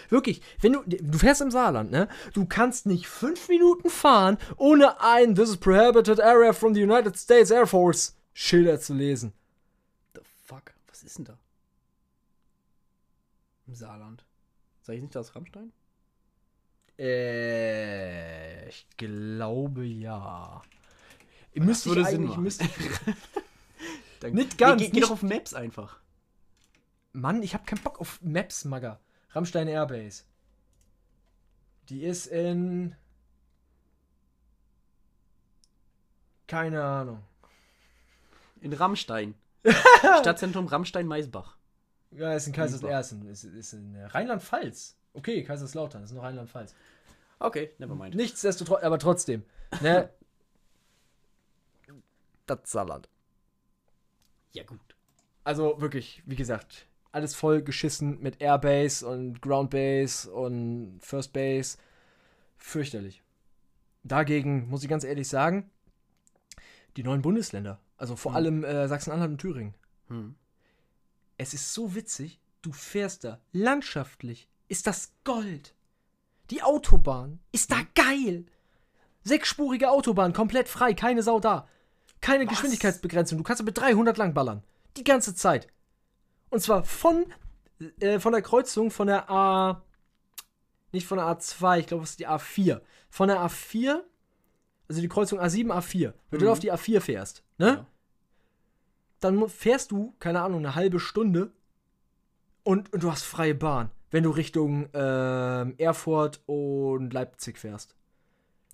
Wirklich, 0.09 0.41
wenn 0.61 0.73
du, 0.75 0.83
du 0.87 1.19
fährst 1.19 1.41
im 1.41 1.51
Saarland, 1.51 1.91
ne? 1.91 2.09
Du 2.33 2.47
kannst 2.47 2.87
nicht 2.87 3.09
fünf 3.09 3.49
Minuten 3.49 3.91
fahren, 3.91 4.39
ohne 4.57 5.01
ein 5.01 5.35
This 5.35 5.51
is 5.51 5.57
prohibited 5.57 6.21
area 6.21 6.53
from 6.53 6.75
the 6.75 6.83
United 6.83 7.17
States 7.19 7.51
Air 7.51 7.67
Force 7.67 8.17
Schilder 8.33 8.79
zu 8.79 8.95
lesen. 8.95 9.33
The 10.15 10.21
fuck? 10.47 10.73
Was 10.89 11.03
ist 11.03 11.19
denn 11.19 11.25
da? 11.25 11.39
Im 13.71 13.77
Saarland. 13.77 14.25
Sag 14.83 14.97
ich 14.97 15.01
nicht 15.03 15.15
das 15.15 15.37
Rammstein? 15.37 15.73
Äh, 16.99 18.69
ich 18.69 18.85
glaube 18.97 19.85
ja. 19.85 20.61
Müsste 21.55 21.91
ich 21.91 21.95
würde 21.95 22.11
Sinn 22.11 22.25
machen. 22.25 22.43
müsste 22.43 22.69
Dann, 24.21 24.33
Nicht 24.33 24.59
ganz, 24.59 24.81
Geh, 24.81 24.87
geh, 24.87 24.91
geh 24.91 24.97
nicht- 24.99 25.05
doch 25.07 25.13
auf 25.13 25.23
Maps 25.23 25.55
einfach. 25.55 26.01
Mann, 27.13 27.45
ich 27.45 27.55
habe 27.55 27.65
keinen 27.65 27.81
Bock 27.85 28.01
auf 28.01 28.21
Maps, 28.23 28.65
Magger. 28.65 28.99
Rammstein 29.31 29.69
Airbase. 29.69 30.25
Die 31.91 32.03
ist 32.03 32.27
in. 32.27 32.97
Keine 36.49 36.83
Ahnung. 36.83 37.23
In 38.63 38.73
Rammstein. 38.73 39.37
Stadtzentrum 40.21 40.67
Rammstein-Maisbach. 40.67 41.57
Ja, 42.13 42.35
ist 42.35 42.47
in 42.47 42.53
Kaiserslautern. 42.53 43.27
Ist, 43.29 43.45
ist 43.45 43.73
in 43.73 43.97
Rheinland-Pfalz. 43.97 44.97
Okay, 45.15 45.43
Kaiserslautern, 45.45 46.03
ist 46.03 46.13
noch 46.13 46.23
Rheinland-Pfalz. 46.23 46.75
Okay, 47.39 47.71
nevermind. 47.79 48.15
Nichtsdestotrotz, 48.15 48.83
aber 48.83 48.99
trotzdem. 48.99 49.45
Ne? 49.81 50.11
das 52.47 52.59
Saarland. 52.65 53.09
Ja, 54.53 54.65
gut. 54.65 54.81
Also 55.45 55.81
wirklich, 55.81 56.23
wie 56.27 56.37
gesagt, 56.37 56.87
alles 57.13 57.35
voll 57.35 57.63
geschissen 57.63 58.21
mit 58.21 58.41
Airbase 58.41 59.07
und 59.07 59.41
Groundbase 59.41 60.31
und 60.33 60.99
First 61.01 61.33
Base. 61.33 61.79
Fürchterlich. 62.59 63.23
Dagegen 64.03 64.69
muss 64.69 64.83
ich 64.83 64.89
ganz 64.89 65.05
ehrlich 65.05 65.29
sagen, 65.29 65.71
die 66.97 67.03
neuen 67.03 67.23
Bundesländer, 67.23 67.79
also 67.97 68.17
vor 68.17 68.33
Hm. 68.33 68.37
allem 68.37 68.65
äh, 68.65 68.89
Sachsen-Anhalt 68.89 69.31
und 69.31 69.39
Thüringen. 69.41 69.75
Hm. 70.09 70.35
Es 71.41 71.55
ist 71.55 71.73
so 71.73 71.95
witzig, 71.95 72.39
du 72.61 72.71
fährst 72.71 73.25
da 73.25 73.41
landschaftlich, 73.53 74.47
ist 74.69 74.87
das 74.87 75.15
Gold. 75.25 75.75
Die 76.51 76.63
Autobahn 76.63 77.41
ist 77.51 77.73
da 77.73 77.79
geil. 77.95 78.45
Sechsspurige 79.25 79.89
Autobahn, 79.91 80.35
komplett 80.35 80.69
frei, 80.69 80.93
keine 80.93 81.23
Sau 81.23 81.41
da. 81.41 81.67
Keine 82.21 82.45
Was? 82.45 82.51
Geschwindigkeitsbegrenzung, 82.51 83.39
du 83.39 83.45
kannst 83.45 83.63
mit 83.63 83.79
300 83.79 84.19
lang 84.19 84.35
ballern. 84.35 84.63
Die 84.99 85.03
ganze 85.05 85.35
Zeit. 85.35 85.69
Und 86.51 86.61
zwar 86.61 86.85
von, 86.85 87.25
äh, 88.01 88.19
von 88.21 88.33
der 88.33 88.43
Kreuzung 88.43 88.91
von 88.91 89.07
der 89.07 89.31
A. 89.31 89.83
Nicht 90.93 91.07
von 91.07 91.17
der 91.17 91.27
A2, 91.27 91.79
ich 91.79 91.87
glaube, 91.87 92.05
es 92.05 92.11
ist 92.11 92.19
die 92.21 92.29
A4. 92.29 92.83
Von 93.09 93.29
der 93.29 93.39
A4, 93.39 94.03
also 94.91 95.01
die 95.01 95.09
Kreuzung 95.09 95.41
A7, 95.41 95.71
A4. 95.73 96.13
Wenn 96.29 96.39
du 96.39 96.45
Mhm. 96.45 96.49
da 96.49 96.53
auf 96.53 96.59
die 96.59 96.71
A4 96.71 97.01
fährst, 97.01 97.43
ne? 97.57 97.67
Ja. 97.67 97.87
Dann 99.21 99.49
fährst 99.49 99.91
du, 99.91 100.15
keine 100.19 100.43
Ahnung, 100.43 100.61
eine 100.61 100.75
halbe 100.75 101.01
Stunde 101.01 101.53
und, 102.63 102.93
und 102.93 103.03
du 103.03 103.11
hast 103.11 103.25
freie 103.25 103.55
Bahn, 103.55 103.91
wenn 104.11 104.25
du 104.25 104.31
Richtung 104.31 104.89
ähm, 104.93 105.75
Erfurt 105.79 106.41
und 106.47 107.13
Leipzig 107.13 107.59
fährst. 107.59 107.95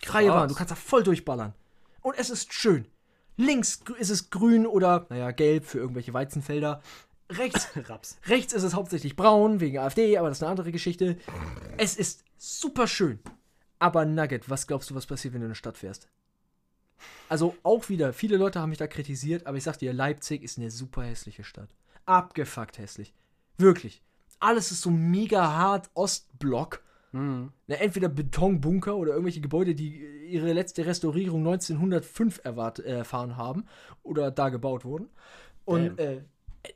Freie 0.03 0.29
Krass. 0.29 0.37
Bahn, 0.37 0.49
du 0.49 0.55
kannst 0.55 0.71
da 0.71 0.75
voll 0.77 1.03
durchballern. 1.03 1.55
Und 2.01 2.19
es 2.19 2.31
ist 2.31 2.53
schön. 2.53 2.87
Links 3.37 3.83
ist 3.99 4.11
es 4.11 4.31
grün 4.31 4.67
oder, 4.67 5.07
naja, 5.11 5.31
gelb 5.31 5.65
für 5.67 5.79
irgendwelche 5.79 6.15
Weizenfelder. 6.15 6.81
Rechts, 7.31 7.69
Raps. 7.89 8.19
rechts 8.27 8.53
ist 8.53 8.63
es 8.63 8.75
hauptsächlich 8.75 9.17
braun 9.17 9.61
wegen 9.61 9.79
AfD, 9.79 10.17
aber 10.17 10.29
das 10.29 10.39
ist 10.39 10.43
eine 10.43 10.51
andere 10.51 10.73
Geschichte. 10.73 11.17
Es 11.77 11.97
ist 11.97 12.25
super 12.39 12.87
schön. 12.87 13.19
Aber 13.79 14.05
Nugget, 14.05 14.49
was 14.49 14.67
glaubst 14.67 14.91
du, 14.91 14.95
was 14.95 15.07
passiert, 15.07 15.35
wenn 15.35 15.41
du 15.41 15.47
in 15.47 15.51
eine 15.51 15.55
Stadt 15.55 15.77
fährst? 15.77 16.09
Also 17.29 17.57
auch 17.63 17.89
wieder, 17.89 18.13
viele 18.13 18.37
Leute 18.37 18.61
haben 18.61 18.71
mich 18.71 18.79
da 18.79 18.87
kritisiert, 18.87 19.47
aber 19.47 19.57
ich 19.57 19.65
sag 19.65 19.79
dir, 19.79 19.93
Leipzig 19.93 20.43
ist 20.43 20.59
eine 20.59 20.71
super 20.71 21.03
hässliche 21.03 21.45
Stadt. 21.45 21.69
Abgefuckt 22.05 22.79
hässlich. 22.79 23.15
Wirklich. 23.59 24.03
Alles 24.39 24.71
ist 24.71 24.83
so 24.83 24.91
mega 24.91 25.53
hart 25.53 25.91
Ostblock. 25.95 26.83
Hm. 27.13 27.53
Na, 27.67 27.77
entweder 27.77 28.09
Betonbunker 28.09 28.97
oder 28.97 29.13
irgendwelche 29.13 29.41
Gebäude, 29.41 29.75
die 29.75 30.27
ihre 30.27 30.53
letzte 30.53 30.85
Restaurierung 30.85 31.41
1905 31.41 32.41
erwart, 32.45 32.79
äh, 32.81 32.99
erfahren 32.99 33.37
haben 33.37 33.65
oder 34.03 34.31
da 34.31 34.51
gebaut 34.51 34.85
wurden. 34.85 35.09
Und 35.65 35.99
äh, 35.99 36.23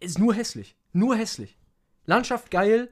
ist 0.01 0.19
nur 0.19 0.35
hässlich. 0.35 0.77
Nur 0.93 1.17
hässlich. 1.17 1.59
Landschaft 2.07 2.51
geil, 2.51 2.89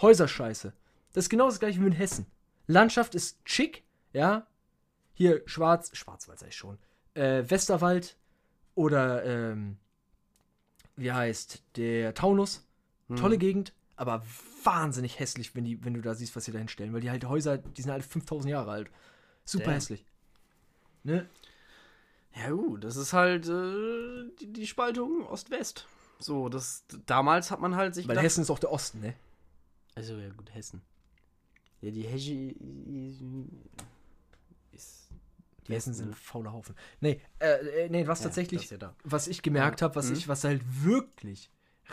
Häuser 0.00 0.28
scheiße. 0.28 0.72
Das 1.12 1.24
ist 1.24 1.30
genau 1.30 1.46
das 1.46 1.60
gleiche 1.60 1.80
wie 1.80 1.86
in 1.86 1.92
Hessen. 1.92 2.26
Landschaft 2.66 3.14
ist 3.14 3.38
schick, 3.44 3.82
ja. 4.12 4.46
Hier 5.18 5.42
Schwarz, 5.46 5.90
Schwarzwald 5.96 6.38
sei 6.38 6.52
schon. 6.52 6.78
Äh, 7.14 7.42
Westerwald 7.50 8.16
oder 8.76 9.24
ähm, 9.24 9.76
wie 10.94 11.10
heißt 11.10 11.60
der 11.76 12.14
Taunus. 12.14 12.64
Tolle 13.16 13.36
Gegend, 13.38 13.72
aber 13.96 14.22
wahnsinnig 14.62 15.18
hässlich, 15.18 15.56
wenn, 15.56 15.64
die, 15.64 15.82
wenn 15.84 15.94
du 15.94 16.02
da 16.02 16.14
siehst, 16.14 16.36
was 16.36 16.44
sie 16.44 16.52
da 16.52 16.58
hinstellen. 16.58 16.92
Weil 16.92 17.00
die 17.00 17.10
halt 17.10 17.24
Häuser, 17.24 17.58
die 17.58 17.82
sind 17.82 17.90
halt 17.90 18.04
5000 18.04 18.50
Jahre 18.52 18.70
alt. 18.70 18.90
Super 19.44 19.64
Damn. 19.64 19.74
hässlich. 19.74 20.04
Ne? 21.02 21.28
Ja, 22.36 22.50
gut, 22.50 22.84
das 22.84 22.94
ist 22.96 23.12
halt 23.12 23.48
äh, 23.48 24.28
die, 24.40 24.52
die 24.52 24.66
Spaltung 24.68 25.26
Ost-West. 25.26 25.88
So, 26.20 26.48
das 26.48 26.84
damals 27.06 27.50
hat 27.50 27.60
man 27.60 27.74
halt 27.74 27.94
sich 27.96 28.06
Weil 28.06 28.12
gedacht- 28.14 28.24
Hessen 28.26 28.42
ist 28.42 28.50
auch 28.50 28.58
der 28.60 28.70
Osten, 28.70 29.00
ne? 29.00 29.14
Also 29.96 30.16
ja 30.16 30.28
gut, 30.30 30.54
Hessen. 30.54 30.82
Ja, 31.80 31.90
die 31.90 32.02
Heschi. 32.02 32.54
Die 35.68 35.74
Hessen 35.74 35.94
sind 35.94 36.08
ne? 36.10 36.14
fauler 36.14 36.52
Haufen. 36.52 36.74
Nee, 37.00 37.20
äh, 37.38 37.84
äh, 37.84 37.88
nee, 37.88 38.06
was 38.06 38.20
Ja, 38.20 38.24
tatsächlich, 38.24 38.70
ja 38.70 38.94
was 39.04 39.28
ich 39.28 39.42
gemerkt 39.42 39.82
habe, 39.82 39.94
was 39.96 40.08
Mhm. 40.10 40.16
ich, 40.16 40.28
was 40.28 40.44
halt 40.44 40.62
wirklich 40.82 41.50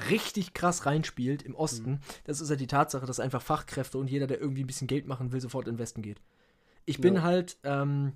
richtig 0.09 0.53
krass 0.53 0.85
reinspielt 0.85 1.41
im 1.43 1.55
Osten, 1.55 1.99
das 2.25 2.41
ist 2.41 2.49
ja 2.49 2.55
die 2.55 2.67
Tatsache, 2.67 3.05
dass 3.05 3.19
einfach 3.19 3.41
Fachkräfte 3.41 3.97
und 3.97 4.09
jeder, 4.09 4.27
der 4.27 4.39
irgendwie 4.41 4.63
ein 4.63 4.67
bisschen 4.67 4.87
Geld 4.87 5.07
machen 5.07 5.31
will, 5.31 5.39
sofort 5.41 5.67
in 5.67 5.75
den 5.75 5.79
Westen 5.79 6.01
geht. 6.01 6.21
Ich 6.85 6.99
bin 6.99 7.15
Ja. 7.15 7.21
halt, 7.23 7.57
ähm, 7.63 8.13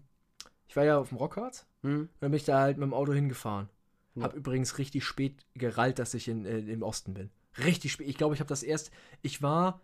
ich 0.67 0.75
war 0.75 0.83
ja 0.83 0.97
auf 0.99 1.09
dem 1.09 1.17
Rockharz, 1.17 1.65
Hm? 1.83 2.09
dann 2.19 2.31
bin 2.31 2.37
ich 2.37 2.45
da 2.45 2.59
halt 2.59 2.77
mit 2.77 2.83
dem 2.85 2.93
Auto 2.93 3.13
hingefahren. 3.13 3.69
Ja. 4.15 4.23
Hab 4.23 4.33
übrigens 4.35 4.77
richtig 4.77 5.05
spät 5.05 5.45
gerallt, 5.53 5.99
dass 5.99 6.13
ich 6.13 6.27
in, 6.27 6.45
äh, 6.45 6.59
im 6.59 6.83
Osten 6.83 7.13
bin. 7.13 7.29
Richtig 7.57 7.93
spät. 7.93 8.07
Ich 8.07 8.17
glaube, 8.17 8.33
ich 8.33 8.39
habe 8.41 8.49
das 8.49 8.63
erst, 8.63 8.91
ich 9.21 9.41
war 9.41 9.81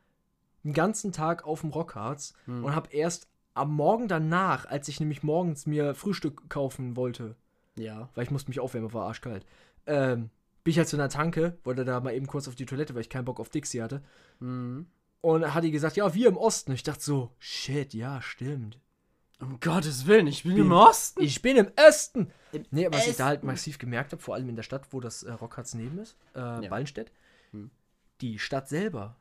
den 0.64 0.74
ganzen 0.74 1.12
Tag 1.12 1.46
auf 1.46 1.62
dem 1.62 1.70
Rockharz 1.70 2.34
Hm. 2.46 2.64
und 2.66 2.76
habe 2.76 2.92
erst 2.92 3.28
am 3.56 3.74
Morgen 3.74 4.08
danach, 4.08 4.66
als 4.66 4.88
ich 4.88 5.00
nämlich 5.00 5.24
morgens 5.24 5.66
mir 5.66 5.96
Frühstück 5.96 6.50
kaufen 6.50 6.96
wollte, 6.96 7.36
Ja. 7.78 8.10
weil 8.14 8.26
ich 8.26 8.32
musste 8.32 8.50
mich 8.52 8.60
aufwärmen, 8.60 8.94
war 8.94 9.08
arschkalt, 9.08 9.46
ähm, 9.88 10.30
bin 10.64 10.72
ich 10.72 10.78
halt 10.78 10.88
zu 10.88 10.96
einer 10.98 11.10
Tanke, 11.10 11.58
wollte 11.64 11.86
da 11.86 12.00
mal 12.00 12.14
eben 12.14 12.28
kurz 12.28 12.48
auf 12.48 12.56
die 12.56 12.66
Toilette, 12.66 12.94
weil 12.94 13.02
ich 13.02 13.10
keinen 13.10 13.26
Bock 13.26 13.40
auf 13.40 13.50
Dixie 13.50 13.82
hatte. 13.82 14.04
Hm. 14.40 14.88
Und 15.22 15.54
hat 15.56 15.64
die 15.64 15.72
gesagt, 15.72 15.96
ja, 15.96 16.14
wir 16.14 16.28
im 16.28 16.38
Osten. 16.38 16.72
Ich 16.74 16.84
dachte 16.84 17.02
so, 17.04 17.32
shit, 17.40 17.94
ja, 17.96 18.22
stimmt. 18.22 18.80
Um 19.40 19.60
Gottes 19.60 20.06
Willen, 20.06 20.28
ich 20.28 20.44
bin 20.44 20.54
Bin- 20.56 20.66
im 20.66 20.72
Osten. 20.72 21.22
Ich 21.24 21.42
bin 21.42 21.58
im 21.58 21.68
Osten. 21.78 22.32
Im 22.52 22.64
nee, 22.72 22.86
aber 22.86 22.98
was 22.98 23.08
ich 23.08 23.16
da 23.18 23.26
halt 23.26 23.40
Osten. 23.40 23.48
massiv 23.48 23.78
gemerkt 23.80 24.12
habe, 24.12 24.22
vor 24.22 24.36
allem 24.36 24.48
in 24.50 24.56
der 24.56 24.64
Stadt, 24.64 24.88
wo 24.92 25.00
das 25.00 25.24
äh, 25.24 25.32
Rockharz 25.32 25.74
neben 25.74 25.98
ist, 26.00 26.16
äh, 26.36 26.40
Ja. 26.64 26.70
Ballenstedt, 26.70 27.12
Hm. 27.52 27.70
die 28.22 28.38
Stadt 28.40 28.70
selber 28.70 29.16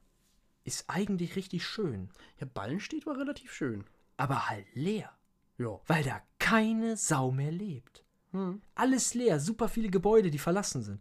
ist 0.64 0.84
eigentlich 0.88 1.36
richtig 1.36 1.66
schön, 1.66 2.10
Ja, 2.40 2.46
Ballenstedt 2.52 3.06
war 3.06 3.18
relativ 3.18 3.52
schön. 3.52 3.84
Aber 4.16 4.48
halt 4.48 4.66
leer, 4.74 5.10
Ja. 5.58 5.80
weil 5.86 6.04
da 6.04 6.20
keine 6.38 6.96
Sau 6.96 7.30
mehr 7.30 7.52
lebt. 7.52 8.04
Hm. 8.32 8.60
Alles 8.74 9.14
leer, 9.14 9.40
super 9.40 9.68
viele 9.68 9.90
Gebäude, 9.90 10.30
die 10.30 10.38
verlassen 10.38 10.82
sind. 10.82 11.00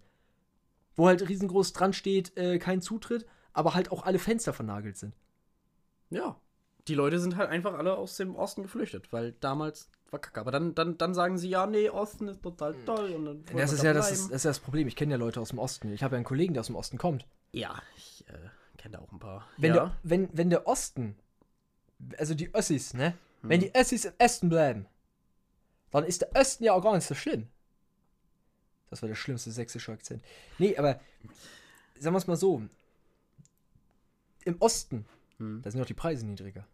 Wo 0.95 1.07
halt 1.07 1.27
riesengroß 1.27 1.73
dran 1.73 1.93
steht, 1.93 2.37
äh, 2.37 2.59
kein 2.59 2.81
Zutritt, 2.81 3.25
aber 3.51 3.73
halt 3.73 3.91
auch 3.91 4.03
alle 4.03 4.19
Fenster 4.19 4.53
vernagelt 4.53 4.97
sind. 4.97 5.15
Ja. 6.09 6.39
Die 6.87 6.95
Leute 6.95 7.19
sind 7.19 7.37
halt 7.37 7.49
einfach 7.49 7.73
alle 7.75 7.95
aus 7.97 8.17
dem 8.17 8.35
Osten 8.35 8.63
geflüchtet, 8.63 9.11
weil 9.13 9.31
damals 9.39 9.89
war 10.11 10.19
kacke. 10.19 10.39
Aber 10.41 10.51
dann, 10.51 10.75
dann, 10.75 10.97
dann 10.97 11.13
sagen 11.13 11.37
sie, 11.37 11.49
ja, 11.49 11.65
nee, 11.65 11.89
Osten 11.89 12.27
ist 12.27 12.41
total 12.43 12.75
toll. 12.85 13.11
Und 13.15 13.25
dann 13.25 13.43
Das 13.57 13.71
ist, 13.71 13.81
da 13.83 13.87
ja, 13.87 13.93
das, 13.93 14.11
ist, 14.11 14.27
das 14.27 14.37
ist 14.37 14.43
ja 14.43 14.49
das 14.51 14.59
Problem. 14.59 14.87
Ich 14.87 14.95
kenne 14.95 15.13
ja 15.13 15.17
Leute 15.17 15.39
aus 15.41 15.49
dem 15.49 15.59
Osten. 15.59 15.91
Ich 15.93 16.03
habe 16.03 16.15
ja 16.15 16.17
einen 16.17 16.25
Kollegen, 16.25 16.53
der 16.53 16.61
aus 16.61 16.67
dem 16.67 16.75
Osten 16.75 16.97
kommt. 16.97 17.25
Ja, 17.51 17.81
ich 17.95 18.25
äh, 18.27 18.33
kenne 18.77 18.97
da 18.97 19.03
auch 19.03 19.11
ein 19.11 19.19
paar. 19.19 19.47
Wenn, 19.57 19.73
ja. 19.73 19.85
der, 19.85 19.97
wenn, 20.03 20.29
wenn 20.33 20.49
der 20.49 20.67
Osten, 20.67 21.15
also 22.17 22.33
die 22.33 22.53
Ossis, 22.53 22.93
ne? 22.93 23.17
Wenn 23.41 23.61
Hm. 23.61 23.69
die 23.71 23.77
Ossis 23.79 24.05
im 24.05 24.13
Osten 24.19 24.49
bleiben, 24.49 24.85
dann 25.91 26.05
ist 26.05 26.21
der 26.21 26.35
Osten 26.35 26.63
ja 26.63 26.73
auch 26.73 26.81
gar 26.81 26.95
nicht 26.95 27.05
so 27.05 27.13
schlimm. 27.15 27.47
Das 28.89 29.01
war 29.01 29.09
der 29.09 29.15
schlimmste 29.15 29.51
sächsische 29.51 29.91
Akzent. 29.91 30.23
Nee, 30.59 30.77
aber 30.77 30.99
sagen 31.99 32.13
wir 32.15 32.19
es 32.19 32.27
mal 32.27 32.37
so. 32.37 32.61
Im 34.45 34.57
Osten, 34.59 35.05
Hm. 35.37 35.61
da 35.63 35.71
sind 35.71 35.81
auch 35.81 35.85
die 35.85 35.93
Preise 35.93 36.25
niedriger. 36.25 36.65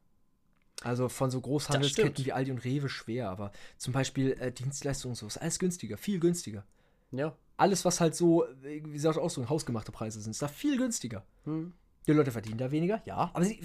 Also 0.81 1.09
von 1.09 1.29
so 1.29 1.41
Großhandelsketten 1.41 2.25
wie 2.25 2.31
Aldi 2.31 2.51
und 2.51 2.63
Rewe 2.63 2.87
schwer, 2.89 3.29
aber 3.29 3.51
zum 3.77 3.91
Beispiel 3.93 4.31
äh, 4.39 4.51
Dienstleistungen 4.51 5.11
und 5.11 5.15
so 5.15 5.27
ist 5.27 5.37
alles 5.37 5.59
günstiger, 5.59 5.97
viel 5.97 6.19
günstiger. 6.19 6.63
Ja. 7.11 7.35
Alles, 7.57 7.83
was 7.83 7.99
halt 7.99 8.15
so, 8.15 8.45
wie 8.61 8.79
gesagt, 8.79 9.17
auch 9.17 9.29
so 9.29 9.49
hausgemachte 9.49 9.91
Preise 9.91 10.21
sind, 10.21 10.31
ist 10.31 10.41
da 10.41 10.47
viel 10.47 10.77
günstiger. 10.77 11.25
Hm. 11.43 11.73
Die 12.07 12.13
Leute 12.13 12.31
verdienen 12.31 12.57
da 12.57 12.71
weniger, 12.71 13.01
ja, 13.05 13.29
aber 13.33 13.43
sie 13.43 13.61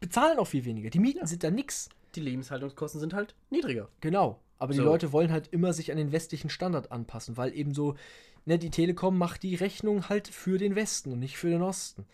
bezahlen 0.00 0.38
auch 0.38 0.46
viel 0.46 0.64
weniger. 0.64 0.90
Die 0.90 0.98
Mieten 0.98 1.26
sind 1.26 1.42
da 1.44 1.50
nix. 1.50 1.88
Die 2.14 2.20
Lebenshaltungskosten 2.20 3.00
sind 3.00 3.14
halt 3.14 3.34
niedriger. 3.50 3.88
Genau. 4.00 4.40
Aber 4.58 4.72
die 4.72 4.78
So. 4.78 4.84
Leute 4.84 5.12
wollen 5.12 5.30
halt 5.30 5.48
immer 5.52 5.72
sich 5.72 5.90
an 5.92 5.98
den 5.98 6.10
westlichen 6.12 6.50
Standard 6.50 6.90
anpassen, 6.90 7.36
weil 7.36 7.54
eben 7.54 7.74
so, 7.74 7.94
ne, 8.44 8.58
die 8.58 8.70
Telekom 8.70 9.16
macht 9.16 9.42
die 9.42 9.54
Rechnung 9.54 10.08
halt 10.08 10.28
für 10.28 10.58
den 10.58 10.74
Westen 10.74 11.12
und 11.12 11.20
nicht 11.20 11.36
für 11.36 11.50
den 11.50 11.62
Osten. 11.62 12.04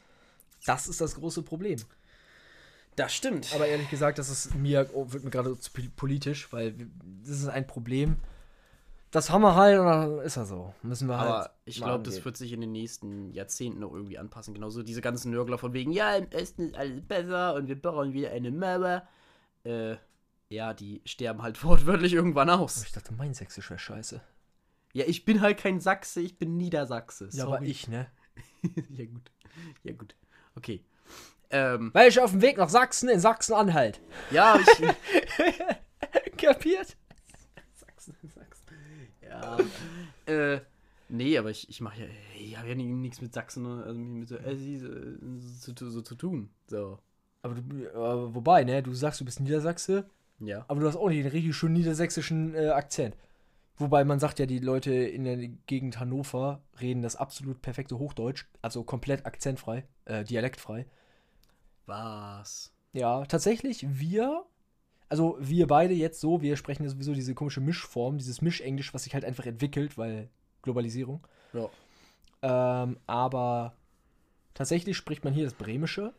Das 0.67 0.87
ist 0.89 1.01
das 1.01 1.15
große 1.15 1.43
Problem. 1.43 1.79
Das 2.97 3.13
stimmt. 3.15 3.53
Aber 3.55 3.67
ehrlich 3.67 3.91
gesagt, 3.91 4.19
das 4.19 4.29
ist 4.31 4.55
mir, 4.55 4.89
oh, 4.93 5.13
wird 5.13 5.25
mir 5.25 5.31
gerade 5.31 5.59
zu 5.59 5.71
pol- 5.73 5.91
politisch, 5.97 6.53
weil 6.53 6.75
das 7.23 7.41
ist 7.41 7.49
ein 7.49 7.67
Problem. 7.67 8.17
Das 9.15 9.31
haben 9.31 9.43
wir 9.43 9.55
halt 9.55 9.79
und 9.79 9.87
dann 9.87 10.19
ist 10.19 10.37
er 10.37 10.45
so. 10.45 10.75
Müssen 10.83 11.07
wir 11.07 11.17
halt. 11.19 11.31
Aber 11.31 11.51
ich 11.67 11.77
glaube, 11.77 12.03
das 12.03 12.25
wird 12.25 12.37
sich 12.37 12.51
in 12.53 12.61
den 12.61 12.73
nächsten 12.73 13.33
Jahrzehnten 13.33 13.79
noch 13.79 13.93
irgendwie 13.93 14.19
anpassen. 14.19 14.55
Genauso 14.55 14.83
diese 14.83 15.03
ganzen 15.03 15.31
Nörgler 15.31 15.57
von 15.57 15.73
wegen, 15.73 15.93
ja, 15.93 16.17
im 16.17 16.27
Osten 16.35 16.71
ist 16.71 16.75
alles 16.75 17.01
besser 17.01 17.55
und 17.55 17.69
wir 17.69 17.81
bauen 17.81 18.13
wieder 18.13 18.33
eine 18.33 18.51
Mauer. 18.51 19.07
Äh, 19.63 19.95
ja, 20.49 20.75
die 20.75 21.01
sterben 21.05 21.43
halt 21.43 21.63
wortwörtlich 21.65 22.13
irgendwann 22.13 22.51
aus. 22.51 22.83
Ich 22.83 22.91
dachte, 22.91 23.15
mein 23.15 23.35
Sächsisch 23.35 23.71
wäre 23.71 23.79
scheiße. 23.79 24.21
Ja, 24.95 25.05
ich 25.07 25.25
bin 25.25 25.41
halt 25.43 25.59
kein 25.59 25.79
Sachse, 25.79 26.21
ich 26.21 26.37
bin 26.37 26.57
Niedersachse. 26.57 27.29
Ja, 27.31 27.45
aber 27.45 27.59
sorry. 27.59 27.71
ich, 27.71 27.87
ne? 27.87 28.09
ja, 28.89 29.05
gut. 29.07 29.31
Ja, 29.85 29.93
gut. 29.93 30.17
Okay. 30.57 30.85
Ähm, 31.51 31.91
Weil 31.95 32.09
ich 32.09 32.19
auf 32.19 32.33
dem 32.33 32.43
Weg 32.43 32.57
nach 32.57 32.69
Sachsen 32.69 33.09
in 33.09 33.21
Sachsen-Anhalt. 33.21 34.01
ja, 34.33 34.59
ich. 34.59 36.37
Kapiert? 36.37 36.97
Ja. 39.43 39.59
äh, 40.33 40.61
nee, 41.09 41.37
aber 41.39 41.51
ich, 41.51 41.69
ich 41.69 41.81
mache 41.81 42.03
ja, 42.03 42.07
ich 42.39 42.57
habe 42.57 42.69
ja 42.69 42.75
nichts 42.75 43.21
mit 43.21 43.33
Sachsen, 43.33 43.63
ne, 43.63 43.83
also 43.85 43.99
mit 44.01 44.29
so, 44.29 44.37
äh, 44.37 44.57
so, 44.57 45.91
so, 45.91 46.03
zu 46.03 46.15
tun. 46.15 46.51
So. 46.67 46.99
Aber 47.43 47.55
du, 47.55 47.85
äh, 47.85 48.35
wobei, 48.35 48.65
ne? 48.65 48.83
Du 48.83 48.95
sagst, 48.95 49.21
du 49.21 49.25
bist 49.25 49.41
Niedersachse, 49.41 50.09
Ja. 50.41 50.65
aber 50.69 50.81
du 50.81 50.87
hast 50.89 50.97
auch 50.97 51.09
nicht 51.09 51.21
einen 51.21 51.31
richtig 51.31 51.55
schön 51.57 51.73
niedersächsischen 51.73 52.55
äh, 52.55 52.69
Akzent. 52.69 53.17
Wobei 53.77 54.05
man 54.05 54.21
sagt 54.21 54.39
ja, 54.39 54.47
die 54.47 54.61
Leute 54.61 54.93
in 54.95 55.25
der 55.25 55.37
Gegend 55.67 55.99
Hannover 55.99 56.63
reden 56.81 57.03
das 57.03 57.17
absolut 57.17 57.61
perfekte 57.61 57.99
Hochdeutsch, 57.99 58.47
also 58.63 58.85
komplett 58.85 59.27
akzentfrei, 59.27 59.85
äh, 60.05 60.23
dialektfrei. 60.23 60.87
Was? 61.87 62.73
Ja, 62.93 63.25
tatsächlich, 63.27 63.85
wir, 63.89 64.45
also 65.15 65.37
wir 65.39 65.69
beide 65.69 65.95
jetzt 65.95 66.21
so, 66.21 66.43
wir 66.43 66.57
sprechen 66.57 66.83
ja 66.83 66.89
sowieso 66.89 67.15
diese 67.15 67.37
komische 67.37 67.61
Mischform, 67.61 68.19
dieses 68.19 68.43
Mischenglisch, 68.43 68.93
was 68.93 69.05
sich 69.05 69.15
halt 69.15 69.25
einfach 69.25 69.47
entwickelt, 69.47 69.97
weil 69.97 70.29
Globalisierung. 70.63 71.25
Ja. 71.53 72.83
Ähm, 72.83 72.99
aber 73.07 73.75
tatsächlich 74.55 74.97
spricht 74.97 75.23
man 75.23 75.33
hier 75.33 75.45
das 75.45 75.55
Bremische. 75.55 76.13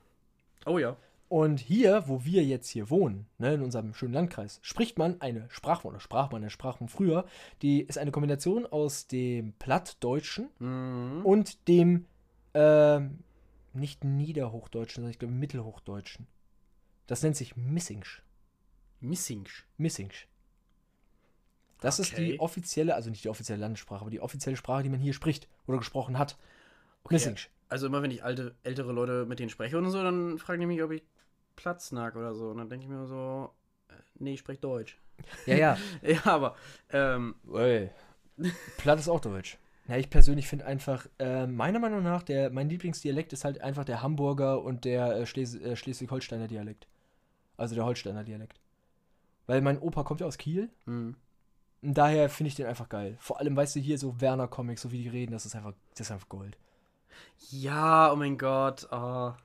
Oh 0.65 0.77
ja. 0.77 0.95
Und 1.27 1.59
hier, 1.59 2.07
wo 2.07 2.23
wir 2.23 2.45
jetzt 2.45 2.69
hier 2.69 2.89
wohnen, 2.89 3.25
ne, 3.37 3.55
in 3.55 3.61
unserem 3.63 3.93
schönen 3.93 4.13
Landkreis, 4.13 4.59
spricht 4.61 4.97
man 4.97 5.19
eine 5.19 5.45
Sprachform, 5.49 5.95
oder 5.95 5.99
sprach 5.99 6.31
man 6.31 6.41
eine 6.43 6.49
Sprachform 6.49 6.87
früher, 6.87 7.25
die 7.61 7.81
ist 7.81 7.97
eine 7.97 8.11
Kombination 8.11 8.65
aus 8.65 9.07
dem 9.07 9.51
Plattdeutschen 9.59 10.47
Mhm. 10.59 11.25
und 11.25 11.67
dem, 11.67 12.05
ähm, 12.53 13.19
nicht 13.73 14.05
Niederhochdeutschen, 14.05 15.01
sondern 15.01 15.11
ich 15.11 15.19
glaube 15.19 15.33
Mittelhochdeutschen. 15.33 16.27
Das 17.07 17.23
nennt 17.23 17.35
sich 17.35 17.57
Missingsch. 17.57 18.21
Missingsch. 19.05 19.65
Missingsch. 19.77 20.27
Das 21.81 21.99
ist 21.99 22.13
Okay. 22.13 22.33
die 22.33 22.39
offizielle, 22.39 22.95
also 22.95 23.09
nicht 23.09 23.23
die 23.23 23.29
offizielle 23.29 23.59
Landessprache, 23.59 24.01
aber 24.01 24.09
die 24.09 24.21
offizielle 24.21 24.57
Sprache, 24.57 24.83
die 24.83 24.89
man 24.89 24.99
hier 24.99 25.13
spricht 25.13 25.47
oder 25.67 25.77
gesprochen 25.77 26.17
hat. 26.17 26.37
Okay. 27.03 27.15
Missingsch. 27.15 27.49
Also 27.69 27.87
immer 27.87 28.01
wenn 28.01 28.11
ich 28.11 28.23
alte, 28.23 28.55
ältere 28.63 28.91
Leute 28.91 29.25
mit 29.25 29.39
denen 29.39 29.49
spreche 29.49 29.77
und 29.77 29.89
so, 29.89 30.01
dann 30.01 30.37
fragen 30.39 30.61
die 30.61 30.67
mich, 30.67 30.81
ob 30.83 30.91
ich 30.91 31.03
Platz 31.55 31.91
nag 31.91 32.15
oder 32.15 32.33
so. 32.33 32.49
Und 32.49 32.57
dann 32.57 32.69
denke 32.69 32.85
ich 32.85 32.89
mir 32.89 33.05
so, 33.05 33.51
äh, 33.89 33.93
nee, 34.19 34.33
ich 34.33 34.39
spreche 34.39 34.61
Deutsch. 34.61 34.97
Ja, 35.45 35.55
ja. 35.55 35.77
Ja, 36.01 36.25
aber, 36.25 36.55
ähm, 36.89 37.35
Ey. 37.53 37.89
Platt 38.77 38.99
ist 38.99 39.09
auch 39.09 39.19
Deutsch. 39.21 39.57
Ja, 39.87 39.97
ich 39.97 40.09
persönlich 40.09 40.47
finde 40.47 40.65
einfach, 40.65 41.07
äh, 41.19 41.45
meiner 41.47 41.79
Meinung 41.79 42.03
nach, 42.03 42.23
der, 42.23 42.49
mein 42.49 42.69
Lieblingsdialekt 42.69 43.33
ist 43.33 43.45
halt 43.45 43.61
einfach 43.61 43.85
der 43.85 44.01
Hamburger 44.01 44.63
und 44.63 44.83
der 44.85 45.15
äh, 45.15 45.25
Schles 45.25 45.55
äh, 45.55 45.75
Schleswig-Holsteiner 45.75 46.47
Dialekt. 46.47 46.87
Also 47.57 47.75
der 47.75 47.85
Holsteiner 47.85 48.23
Dialekt. 48.23 48.59
Weil 49.47 49.61
mein 49.61 49.79
Opa 49.79 50.03
kommt 50.03 50.21
ja 50.21 50.27
aus 50.27 50.37
Kiel 50.37 50.69
hm. 50.85 51.15
und 51.81 51.93
daher 51.93 52.29
finde 52.29 52.49
ich 52.49 52.55
den 52.55 52.65
einfach 52.65 52.89
geil. 52.89 53.17
Vor 53.19 53.39
allem, 53.39 53.55
weißt 53.55 53.75
du, 53.75 53.79
hier 53.79 53.97
so 53.99 54.19
Werner-Comics, 54.19 54.81
so 54.81 54.91
wie 54.91 55.03
die 55.03 55.09
reden, 55.09 55.31
das 55.33 55.45
ist 55.45 55.55
einfach, 55.55 55.73
das 55.91 56.07
ist 56.07 56.11
einfach 56.11 56.29
Gold. 56.29 56.57
Ja, 57.49 58.11
oh 58.11 58.15
mein 58.15 58.37
Gott. 58.37 58.91
ah. 58.91 59.37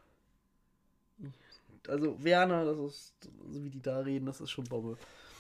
Also 1.89 2.23
Werner, 2.23 2.65
das 2.65 2.79
ist, 2.79 3.15
so 3.51 3.65
wie 3.65 3.71
die 3.71 3.81
da 3.83 4.01
reden, 4.01 4.27
das 4.27 4.41
ist 4.41 4.51
schon 4.51 4.65
Bombe. 4.65 4.97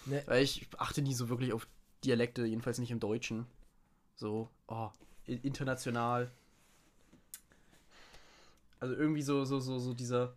Ne. 0.06 0.22
Weil 0.26 0.42
ich 0.42 0.68
achte 0.78 1.02
nie 1.02 1.14
so 1.14 1.28
wirklich 1.28 1.52
auf 1.52 1.66
Dialekte, 2.04 2.44
jedenfalls 2.46 2.78
nicht 2.78 2.90
im 2.90 3.00
Deutschen. 3.00 3.46
So, 4.16 4.48
oh, 4.68 4.90
international. 5.26 6.30
Also 8.80 8.94
irgendwie 8.94 9.22
so, 9.22 9.44
so, 9.44 9.60
so, 9.60 9.78
so 9.78 9.94
dieser. 9.94 10.34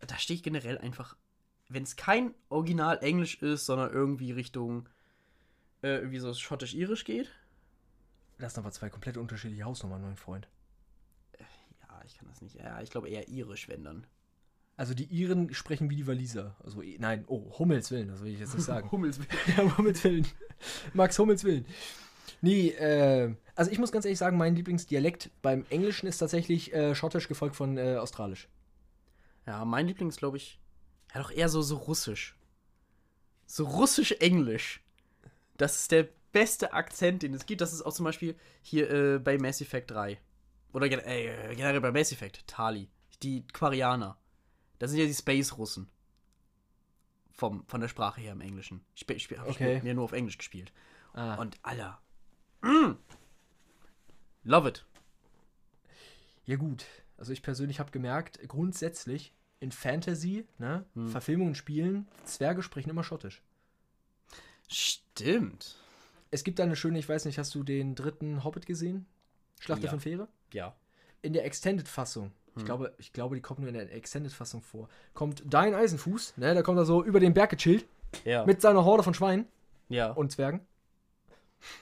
Da 0.00 0.16
stehe 0.16 0.36
ich 0.36 0.42
generell 0.42 0.78
einfach, 0.78 1.16
wenn 1.70 1.84
es 1.84 1.96
kein 1.96 2.34
Original 2.48 2.98
Englisch 3.00 3.40
ist, 3.42 3.64
sondern 3.64 3.90
irgendwie 3.92 4.32
Richtung 4.32 4.88
äh, 5.82 5.96
irgendwie 5.96 6.18
so 6.18 6.34
schottisch-irisch 6.34 7.04
geht. 7.04 7.30
Das 8.38 8.54
sind 8.54 8.64
aber 8.64 8.72
zwei 8.72 8.90
komplett 8.90 9.16
unterschiedliche 9.16 9.64
Hausnummern, 9.64 10.02
mein 10.02 10.16
Freund. 10.16 10.48
Ja, 11.38 12.02
ich 12.04 12.18
kann 12.18 12.28
das 12.28 12.42
nicht. 12.42 12.56
Ja, 12.56 12.80
ich 12.82 12.90
glaube 12.90 13.08
eher 13.08 13.28
irisch, 13.28 13.68
wenn 13.68 13.84
dann. 13.84 14.06
Also 14.76 14.94
die 14.94 15.04
Iren 15.04 15.52
sprechen 15.54 15.90
wie 15.90 15.96
die 15.96 16.06
Waliser. 16.06 16.56
Also, 16.64 16.82
eh, 16.82 16.96
nein, 16.98 17.24
oh, 17.28 17.58
Hummels 17.58 17.90
Willen, 17.90 18.08
das 18.08 18.22
will 18.22 18.32
ich 18.32 18.40
jetzt 18.40 18.54
nicht 18.54 18.64
sagen. 18.64 18.90
Hummels. 18.92 19.20
ja, 19.56 19.78
Hummels 19.78 20.02
Willen. 20.02 20.26
Max 20.92 21.18
Hummels 21.18 21.44
Willen. 21.44 21.66
Nee, 22.40 22.70
äh, 22.70 23.34
also 23.54 23.70
ich 23.70 23.78
muss 23.78 23.92
ganz 23.92 24.06
ehrlich 24.06 24.18
sagen, 24.18 24.38
mein 24.38 24.56
Lieblingsdialekt 24.56 25.30
beim 25.42 25.66
Englischen 25.68 26.06
ist 26.06 26.18
tatsächlich 26.18 26.72
äh, 26.72 26.94
Schottisch 26.94 27.28
gefolgt 27.28 27.54
von 27.54 27.76
äh, 27.76 27.96
Australisch. 27.96 28.48
Ja, 29.46 29.64
mein 29.64 29.86
Liebling 29.86 30.08
ist, 30.08 30.16
glaube 30.16 30.38
ich, 30.38 30.58
ja 31.14 31.22
doch 31.22 31.30
eher 31.30 31.48
so, 31.48 31.62
so 31.62 31.76
russisch. 31.76 32.36
So 33.46 33.64
russisch-englisch. 33.66 34.82
Das 35.56 35.80
ist 35.80 35.90
der 35.92 36.08
beste 36.32 36.72
Akzent, 36.72 37.22
den 37.22 37.34
es 37.34 37.46
gibt. 37.46 37.60
Das 37.60 37.72
ist 37.72 37.82
auch 37.82 37.92
zum 37.92 38.04
Beispiel 38.04 38.36
hier 38.62 38.90
äh, 38.90 39.18
bei 39.18 39.36
Mass 39.38 39.60
Effect 39.60 39.90
3. 39.90 40.20
Oder 40.72 40.88
gen 40.88 41.00
äh, 41.00 41.54
generell 41.56 41.80
bei 41.80 41.90
Mass 41.90 42.12
Effect, 42.12 42.46
Tali. 42.46 42.88
Die 43.22 43.46
Quarianer. 43.48 44.16
Das 44.78 44.90
sind 44.90 45.00
ja 45.00 45.06
die 45.06 45.14
Space-Russen. 45.14 45.90
Vom, 47.32 47.64
von 47.66 47.80
der 47.80 47.88
Sprache 47.88 48.20
her 48.20 48.32
im 48.32 48.40
Englischen. 48.40 48.84
Ich, 48.94 49.00
sp- 49.04 49.16
ich, 49.16 49.30
hab 49.38 49.48
Okay. 49.48 49.80
mir 49.82 49.94
nur 49.94 50.04
auf 50.04 50.12
Englisch 50.12 50.38
gespielt. 50.38 50.72
Ah. 51.12 51.34
Und 51.36 51.58
Alter. 51.62 52.00
Mm. 52.62 52.92
Love 54.44 54.68
it. 54.68 54.86
Ja 56.46 56.56
gut, 56.56 56.84
also 57.16 57.32
ich 57.32 57.42
persönlich 57.42 57.78
habe 57.80 57.90
gemerkt, 57.90 58.40
grundsätzlich 58.48 59.32
in 59.60 59.72
Fantasy, 59.72 60.46
ne, 60.58 60.84
Hm. 60.94 61.08
Verfilmungen, 61.08 61.54
Spielen, 61.54 62.08
Zwerge 62.24 62.62
sprechen 62.62 62.90
immer 62.90 63.04
Schottisch. 63.04 63.42
Stimmt. 64.68 65.76
Es 66.30 66.44
gibt 66.44 66.58
da 66.58 66.62
eine 66.64 66.76
schöne, 66.76 66.98
ich 66.98 67.08
weiß 67.08 67.24
nicht, 67.24 67.38
hast 67.38 67.54
du 67.54 67.62
den 67.62 67.94
dritten 67.94 68.44
Hobbit 68.44 68.66
gesehen? 68.66 69.06
Schlacht 69.58 69.82
der 69.82 69.90
Ja. 69.92 69.98
Fähre? 69.98 70.28
Ja. 70.52 70.74
In 71.22 71.32
der 71.32 71.44
Extended-Fassung, 71.44 72.32
ich, 72.54 72.60
Hm. 72.60 72.64
glaube, 72.64 72.94
ich 72.98 73.12
glaube, 73.12 73.34
die 73.34 73.42
kommt 73.42 73.60
nur 73.60 73.68
in 73.68 73.74
der 73.74 73.92
Extended-Fassung 73.92 74.62
vor, 74.62 74.88
kommt 75.12 75.42
Dein 75.46 75.74
Eisenfuß, 75.74 76.34
ne, 76.38 76.54
da 76.54 76.62
kommt 76.62 76.78
er 76.78 76.84
so 76.84 77.04
über 77.04 77.20
den 77.20 77.34
Berg 77.34 77.50
gechillt 77.50 77.84
Ja. 78.24 78.46
mit 78.46 78.60
seiner 78.62 78.84
Horde 78.84 79.02
von 79.02 79.12
Schweinen 79.14 79.46
ja. 79.88 80.10
und 80.12 80.32
Zwergen. 80.32 80.60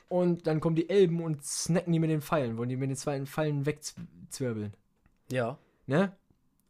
Und 0.08 0.46
dann 0.48 0.58
kommen 0.60 0.74
die 0.74 0.90
Elben 0.90 1.22
und 1.22 1.44
snacken 1.44 1.92
die 1.92 2.00
mit 2.00 2.10
den 2.10 2.20
Pfeilen, 2.22 2.56
wollen 2.58 2.68
die 2.68 2.76
mit 2.76 2.90
den 2.90 2.96
zwei 2.96 3.24
Pfeilen 3.26 3.64
wegzwirbeln. 3.66 4.74
ja. 5.30 5.58
ne? 5.86 6.16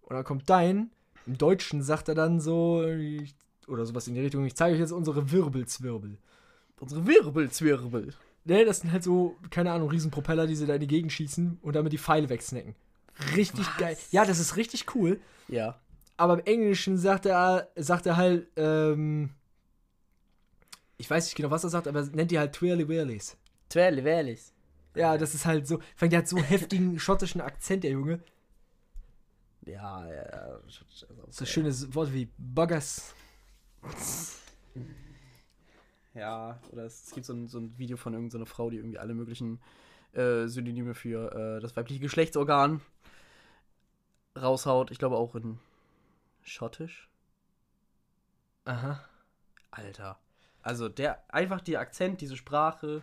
Und 0.03 0.15
dann 0.17 0.25
kommt 0.25 0.49
dein, 0.49 0.91
im 1.29 1.37
Deutschen 1.37 1.83
sagt 1.83 2.09
er 2.09 2.15
dann 2.15 2.41
so, 2.41 2.85
ich, 2.87 3.35
oder 3.69 3.85
sowas 3.85 4.09
in 4.09 4.15
die 4.15 4.23
Richtung, 4.23 4.47
ich 4.47 4.57
zeige 4.57 4.75
euch 4.75 4.81
jetzt 4.81 4.93
unsere 4.93 5.31
Wirbelzwirbel. 5.31 6.17
Unsere 6.81 7.07
Wirbelzwirbel. 7.07 8.15
Ne, 8.45 8.65
das 8.65 8.81
sind 8.81 8.93
halt 8.93 9.05
so, 9.05 9.37
keine 9.51 9.73
Ahnung, 9.73 9.91
Riesenpropeller, 9.91 10.47
die 10.47 10.57
sie 10.57 10.67
da 10.67 10.75
in 10.75 10.81
die 10.81 10.87
Gegend 10.87 11.13
schießen 11.13 11.59
und 11.61 11.77
damit 11.77 11.93
die 11.93 11.99
Pfeile 11.99 12.31
wegsnacken. 12.31 12.75
Richtig 13.37 13.67
Was? 13.67 13.77
geil. 13.77 13.97
Ja, 14.11 14.25
das 14.25 14.39
ist 14.39 14.57
richtig 14.57 14.95
cool. 14.95 15.21
Ja. 15.49 15.79
Aber 16.17 16.35
im 16.35 16.47
Englischen 16.47 16.97
sagt 16.97 17.27
er, 17.27 17.69
sagt 17.77 18.07
er 18.07 18.17
halt, 18.17 18.47
ähm, 18.57 19.31
ich 20.97 21.11
weiß 21.11 21.27
nicht 21.27 21.35
genau, 21.37 21.51
was 21.51 21.63
er 21.63 21.71
sagt, 21.71 21.89
aber 21.89 22.01
er 22.01 22.07
nennt 22.07 22.31
die 22.31 22.39
halt 22.39 22.55
Twirly 22.55 22.89
Whirlies. 22.89 23.37
Twelve 23.69 24.03
Valleys. 24.03 24.55
Ja, 24.95 25.19
das 25.19 25.35
ist 25.35 25.45
halt 25.45 25.67
so, 25.67 25.79
ich 25.79 25.97
fand, 25.97 26.13
der 26.13 26.21
hat 26.21 26.29
so 26.29 26.39
heftigen 26.39 26.99
schottischen 26.99 27.43
Akzent, 27.43 27.85
der 27.85 27.91
Junge. 27.91 28.21
Ja, 29.69 30.07
ja, 30.07 30.25
ja. 30.33 30.61
So 31.29 31.45
ein 31.45 31.47
schönes 31.47 31.95
Wort 31.95 32.13
wie 32.13 32.29
Buggers. 32.39 33.15
Ja, 36.15 36.59
oder 36.73 36.85
es, 36.85 37.05
es 37.07 37.11
gibt 37.13 37.27
so 37.27 37.35
ein, 37.35 37.49
so 37.49 37.59
ein 37.59 37.77
Video 37.79 37.99
von 37.99 38.15
irgendeiner 38.15 38.47
Frau, 38.47 38.71
die 38.71 38.79
irgendwie 38.79 38.99
alle 38.99 39.15
möglichen 39.15 39.61
äh, 40.13 40.47
Synonyme 40.47 40.95
für 40.95 41.33
äh, 41.33 41.61
das 41.61 41.77
weibliche 41.77 42.01
Geschlechtsorgan 42.01 42.81
raushaut. 44.37 44.91
Ich 44.91 44.99
glaube 44.99 45.17
auch 45.17 45.35
in 45.35 45.59
Schottisch. 46.43 47.11
Aha. 48.65 49.05
Alter. 49.71 50.19
Also 50.63 50.89
der, 50.89 51.23
einfach 51.33 51.61
der 51.61 51.81
Akzent, 51.81 52.23
diese 52.23 52.39
Sprache. 52.39 53.03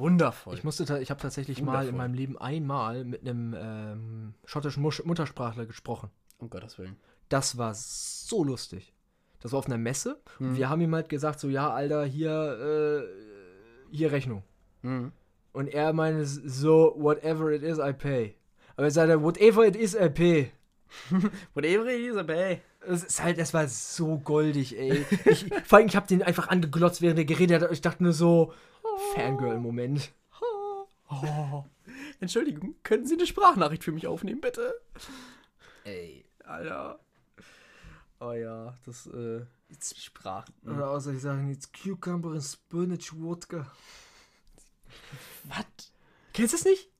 Wundervoll. 0.00 0.54
Ich 0.54 0.64
musste, 0.64 0.98
ich 1.00 1.10
habe 1.10 1.20
tatsächlich 1.20 1.62
mal 1.62 1.72
in 1.72 1.78
Wundervoll. 1.88 1.98
meinem 1.98 2.14
Leben 2.14 2.38
einmal 2.38 3.04
mit 3.04 3.20
einem 3.20 3.54
ähm, 3.58 4.34
schottischen 4.44 4.82
Musch 4.82 5.04
Muttersprachler 5.04 5.66
gesprochen. 5.66 6.10
um 6.38 6.50
Gottes 6.50 6.78
Willen. 6.78 6.96
Das 7.28 7.56
war 7.58 7.74
so 7.74 8.42
lustig. 8.42 8.92
Das 9.40 9.52
war 9.52 9.58
auf 9.60 9.66
einer 9.66 9.78
Messe 9.78 10.20
und 10.38 10.52
Mhm. 10.52 10.56
wir 10.56 10.68
haben 10.68 10.80
ihm 10.80 10.94
halt 10.94 11.08
gesagt, 11.08 11.38
so, 11.40 11.48
ja, 11.48 11.70
Alter, 11.70 12.04
hier, 12.04 13.04
äh, 13.90 13.94
hier 13.96 14.10
Rechnung. 14.12 14.42
Mhm. 14.82 15.12
Und 15.52 15.68
er 15.68 15.92
meinte 15.92 16.24
so, 16.26 16.94
whatever 16.98 17.50
it 17.52 17.62
is, 17.62 17.78
I 17.78 17.92
pay. 17.92 18.34
Aber 18.76 18.86
er 18.86 18.90
sagte, 18.90 19.22
whatever 19.22 19.66
it 19.66 19.76
is, 19.76 19.94
I 19.94 20.08
pay. 20.08 20.50
Whatever 21.54 21.86
it 21.88 22.00
is, 22.00 22.16
ey. 22.16 22.60
Das 22.86 23.04
ist 23.04 23.22
halt, 23.22 23.38
das 23.38 23.52
war 23.54 23.68
so 23.68 24.18
goldig, 24.18 24.76
ey. 24.78 25.04
Ich, 25.26 25.46
vor 25.64 25.78
allem, 25.78 25.86
ich 25.86 25.94
habe 25.96 26.06
den 26.08 26.22
einfach 26.22 26.48
angeglotzt, 26.48 27.00
während 27.02 27.18
er 27.18 27.24
geredet 27.26 27.62
hat. 27.62 27.70
Ich 27.72 27.80
dachte 27.80 28.02
nur 28.02 28.12
so, 28.12 28.52
Fangirl-Moment. 29.14 30.12
Oh. 31.10 31.64
Entschuldigung, 32.20 32.76
können 32.82 33.06
Sie 33.06 33.14
eine 33.14 33.26
Sprachnachricht 33.26 33.82
für 33.82 33.92
mich 33.92 34.06
aufnehmen, 34.06 34.40
bitte? 34.40 34.74
Ey. 35.84 36.24
Alter. 36.44 37.00
Oh 38.20 38.32
ja, 38.32 38.74
das, 38.84 39.06
äh, 39.06 39.40
Sprachen. 39.96 40.52
Oder 40.66 40.90
außer 40.90 41.12
ich 41.12 41.22
sagen, 41.22 41.48
jetzt 41.48 41.72
Cucumber 41.72 42.32
and 42.32 42.42
Spinach 42.42 43.12
Wodka. 43.14 43.70
Was? 45.44 45.64
Kennst 46.34 46.52
du 46.52 46.56
es 46.58 46.64
nicht? 46.64 46.90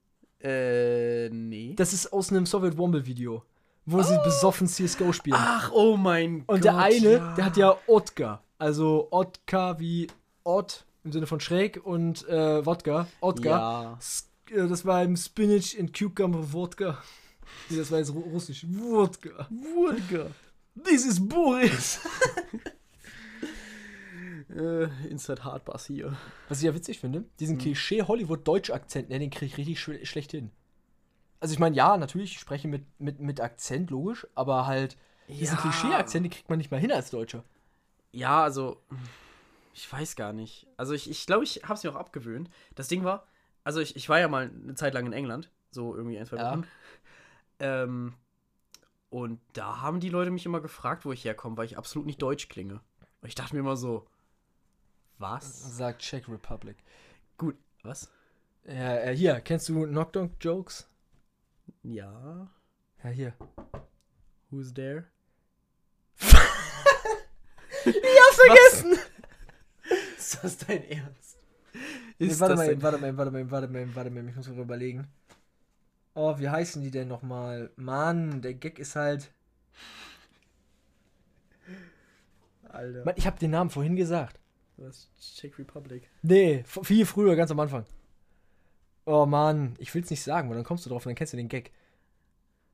Äh, 0.42 1.28
nee. 1.30 1.74
Das 1.76 1.92
ist 1.92 2.12
aus 2.12 2.30
einem 2.30 2.46
Soviet 2.46 2.78
Womble 2.78 3.04
Video, 3.04 3.44
wo 3.84 4.02
sie 4.02 4.16
besoffen 4.24 4.66
CSGO 4.66 5.12
spielen. 5.12 5.36
Ach, 5.38 5.70
oh 5.72 5.96
mein 5.96 6.46
Gott. 6.46 6.56
Und 6.56 6.64
der 6.64 6.78
eine, 6.78 7.12
ja. 7.12 7.34
der 7.34 7.44
hat 7.44 7.56
ja 7.56 7.76
Otka. 7.86 8.42
Also 8.58 9.08
Otka 9.10 9.78
wie 9.78 10.06
Ott 10.44 10.86
im 11.04 11.12
Sinne 11.12 11.26
von 11.26 11.40
schräg 11.40 11.84
und 11.84 12.26
äh, 12.28 12.64
Wodka. 12.64 13.06
Otka. 13.20 13.48
Ja. 13.48 13.98
Äh, 14.50 14.68
Das 14.68 14.84
war 14.84 15.02
im 15.02 15.16
Spinach 15.16 15.76
and 15.78 15.96
Cucumber 15.98 16.52
Wodka. 16.52 16.98
Nee, 17.68 17.78
das 17.78 17.90
war 17.90 17.98
jetzt 17.98 18.10
ru- 18.10 18.30
russisch. 18.30 18.64
Wodka. 18.68 19.48
Wodka. 19.50 20.26
This 20.84 21.04
is 21.06 21.26
Boris. 21.26 22.00
Äh, 24.54 24.84
Instant 25.08 25.44
Hardbass 25.44 25.86
hier. 25.86 26.16
Was 26.48 26.58
ich 26.58 26.64
ja 26.64 26.74
witzig 26.74 26.98
finde, 26.98 27.24
diesen 27.38 27.54
Hm. 27.56 27.60
Klischee-Hollywood-Deutsch-Akzent, 27.62 29.08
ne, 29.08 29.18
den 29.20 29.30
kriege 29.30 29.46
ich 29.46 29.56
richtig 29.56 29.78
sch 29.80 29.90
schlecht 30.08 30.32
hin. 30.32 30.50
Also 31.38 31.52
ich 31.52 31.60
meine, 31.60 31.76
ja, 31.76 31.96
natürlich, 31.96 32.32
ich 32.32 32.40
spreche 32.40 32.66
mit, 32.66 32.82
mit, 32.98 33.20
mit 33.20 33.40
Akzent, 33.40 33.90
logisch, 33.90 34.26
aber 34.34 34.66
halt 34.66 34.96
diesen 35.28 35.54
Ja. 35.56 35.60
Klischee-Akzent, 35.62 36.24
den 36.24 36.30
kriegt 36.32 36.48
man 36.50 36.58
nicht 36.58 36.72
mal 36.72 36.80
hin 36.80 36.90
als 36.90 37.10
Deutscher. 37.10 37.44
Ja, 38.12 38.42
also, 38.42 38.80
ich 39.72 39.90
weiß 39.92 40.16
gar 40.16 40.32
nicht. 40.32 40.66
Also, 40.76 40.92
ich 40.94 41.04
glaube, 41.04 41.14
ich, 41.14 41.26
glaub, 41.26 41.42
ich 41.42 41.62
habe 41.64 41.74
es 41.74 41.84
mir 41.84 41.90
auch 41.90 41.96
abgewöhnt. 41.96 42.50
Das 42.74 42.88
Ding 42.88 43.04
war, 43.04 43.26
also, 43.64 43.80
ich, 43.80 43.96
ich 43.96 44.08
war 44.08 44.18
ja 44.20 44.28
mal 44.28 44.50
eine 44.50 44.74
Zeit 44.74 44.94
lang 44.94 45.06
in 45.06 45.12
England, 45.12 45.50
so 45.70 45.94
irgendwie 45.94 46.18
ein, 46.18 46.26
zwei 46.26 46.36
Ja. 46.36 46.50
Wochen. 46.52 46.66
Ähm, 47.60 48.14
und 49.10 49.40
da 49.52 49.80
haben 49.82 50.00
die 50.00 50.08
Leute 50.08 50.30
mich 50.30 50.46
immer 50.46 50.60
gefragt, 50.60 51.04
wo 51.04 51.12
ich 51.12 51.24
herkomme, 51.24 51.56
weil 51.56 51.66
ich 51.66 51.76
absolut 51.76 52.06
nicht 52.06 52.22
deutsch 52.22 52.48
klinge. 52.48 52.80
Und 53.20 53.28
ich 53.28 53.34
dachte 53.34 53.54
mir 53.54 53.60
immer 53.60 53.76
so, 53.76 54.06
was? 55.18 55.76
Sagt 55.76 56.00
Czech 56.02 56.28
Republic. 56.28 56.76
Gut, 57.36 57.56
was? 57.82 58.10
Ja, 58.64 58.96
äh, 58.96 59.14
hier, 59.16 59.40
kennst 59.40 59.68
du 59.68 59.84
Knockdown-Jokes? 59.86 60.88
Ja, 61.82 62.48
Ja, 63.02 63.10
hier. 63.10 63.34
who's 64.50 64.72
there? 64.72 65.04
Ja, 67.84 68.22
vergessen! 68.34 68.98
Ist 70.32 70.44
das 70.44 70.58
dein 70.58 70.84
Ernst? 70.88 71.38
Nee, 72.18 72.26
Ist 72.26 72.38
warte, 72.40 72.54
das 72.54 72.58
mal, 72.58 72.68
dein- 72.68 72.82
warte 72.82 72.98
mal, 72.98 73.16
warte 73.16 73.30
mal, 73.32 73.50
warte 73.50 73.68
mal, 73.68 73.94
warte 73.96 74.10
mal, 74.10 74.28
ich 74.28 74.36
muss 74.36 74.48
mal 74.48 74.58
überlegen. 74.58 75.08
Oh, 76.14 76.38
wie 76.38 76.48
heißen 76.48 76.82
die 76.82 76.90
denn 76.90 77.08
nochmal? 77.08 77.70
Mann, 77.76 78.40
der 78.42 78.54
Gag 78.54 78.78
ist 78.78 78.94
halt. 78.96 79.32
Alter. 82.68 83.04
Mann, 83.04 83.14
ich 83.16 83.26
habe 83.26 83.38
den 83.38 83.50
Namen 83.50 83.70
vorhin 83.70 83.96
gesagt. 83.96 84.38
Was? 84.76 85.08
Czech 85.18 85.58
Republic. 85.58 86.08
Nee, 86.22 86.64
viel 86.82 87.04
früher, 87.06 87.36
ganz 87.36 87.50
am 87.50 87.60
Anfang. 87.60 87.84
Oh 89.04 89.26
Mann, 89.26 89.74
ich 89.78 89.94
will's 89.94 90.10
nicht 90.10 90.22
sagen, 90.22 90.48
weil 90.48 90.56
dann 90.56 90.64
kommst 90.64 90.86
du 90.86 90.90
drauf 90.90 91.04
und 91.04 91.10
dann 91.10 91.16
kennst 91.16 91.32
du 91.32 91.36
den 91.36 91.48
Gag. 91.48 91.72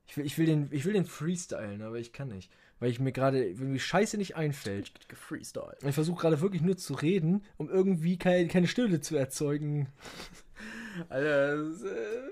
Ich 0.07 0.15
will, 0.17 0.25
ich 0.25 0.37
will 0.37 0.45
den, 0.45 0.67
ich 0.71 0.85
will 0.85 0.93
den 0.93 1.05
freestylen, 1.05 1.81
aber 1.81 1.97
ich 1.97 2.13
kann 2.13 2.29
nicht. 2.29 2.51
Weil 2.79 2.91
ich 2.91 2.99
mir 2.99 3.11
gerade 3.11 3.43
irgendwie 3.43 3.79
Scheiße 3.79 4.17
nicht 4.17 4.35
einfällt. 4.35 4.91
Freestyle. 5.13 5.77
Ich 5.83 5.95
versuche 5.95 6.21
gerade 6.21 6.41
wirklich 6.41 6.61
nur 6.61 6.77
zu 6.77 6.93
reden, 6.93 7.43
um 7.57 7.69
irgendwie 7.69 8.17
keine, 8.17 8.47
keine 8.47 8.67
Stille 8.67 9.01
zu 9.01 9.15
erzeugen. 9.15 9.87
Alter, 11.09 11.57
das, 11.57 11.81
äh, 11.83 12.29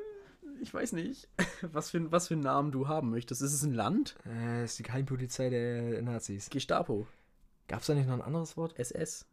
ich 0.62 0.74
weiß 0.74 0.94
nicht, 0.94 1.28
was 1.62 1.90
für, 1.92 2.12
was 2.12 2.28
für 2.28 2.36
einen 2.36 2.44
Namen 2.44 2.72
du 2.72 2.88
haben 2.88 3.10
möchtest. 3.10 3.42
Ist 3.42 3.54
es 3.54 3.64
ein 3.64 3.74
Land? 3.74 4.16
Äh, 4.28 4.66
ist 4.66 4.78
die 4.78 4.84
Geheimpolizei 4.84 5.50
der 5.50 6.02
Nazis. 6.04 6.50
Gestapo, 6.50 7.08
Gab's 7.68 7.88
da 7.88 7.96
nicht 7.96 8.08
noch 8.08 8.14
ein 8.14 8.22
anderes 8.22 8.58
Wort? 8.58 8.78
SS, 8.78 9.26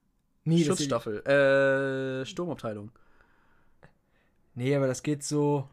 Nee, 0.44 0.64
Schutzstaffel, 0.64 1.24
äh, 1.26 2.26
Sturmabteilung. 2.26 2.90
Nee, 4.54 4.74
aber 4.74 4.86
das 4.86 5.02
geht 5.02 5.22
so 5.22 5.68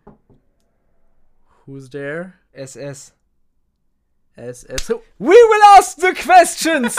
Who's 1.66 1.90
there? 1.90 2.34
SS. 2.52 3.14
Es, 4.40 4.64
es, 4.64 4.88
so. 4.88 5.04
We 5.18 5.28
will 5.28 5.62
ask 5.78 6.00
the 6.00 6.14
questions! 6.14 6.96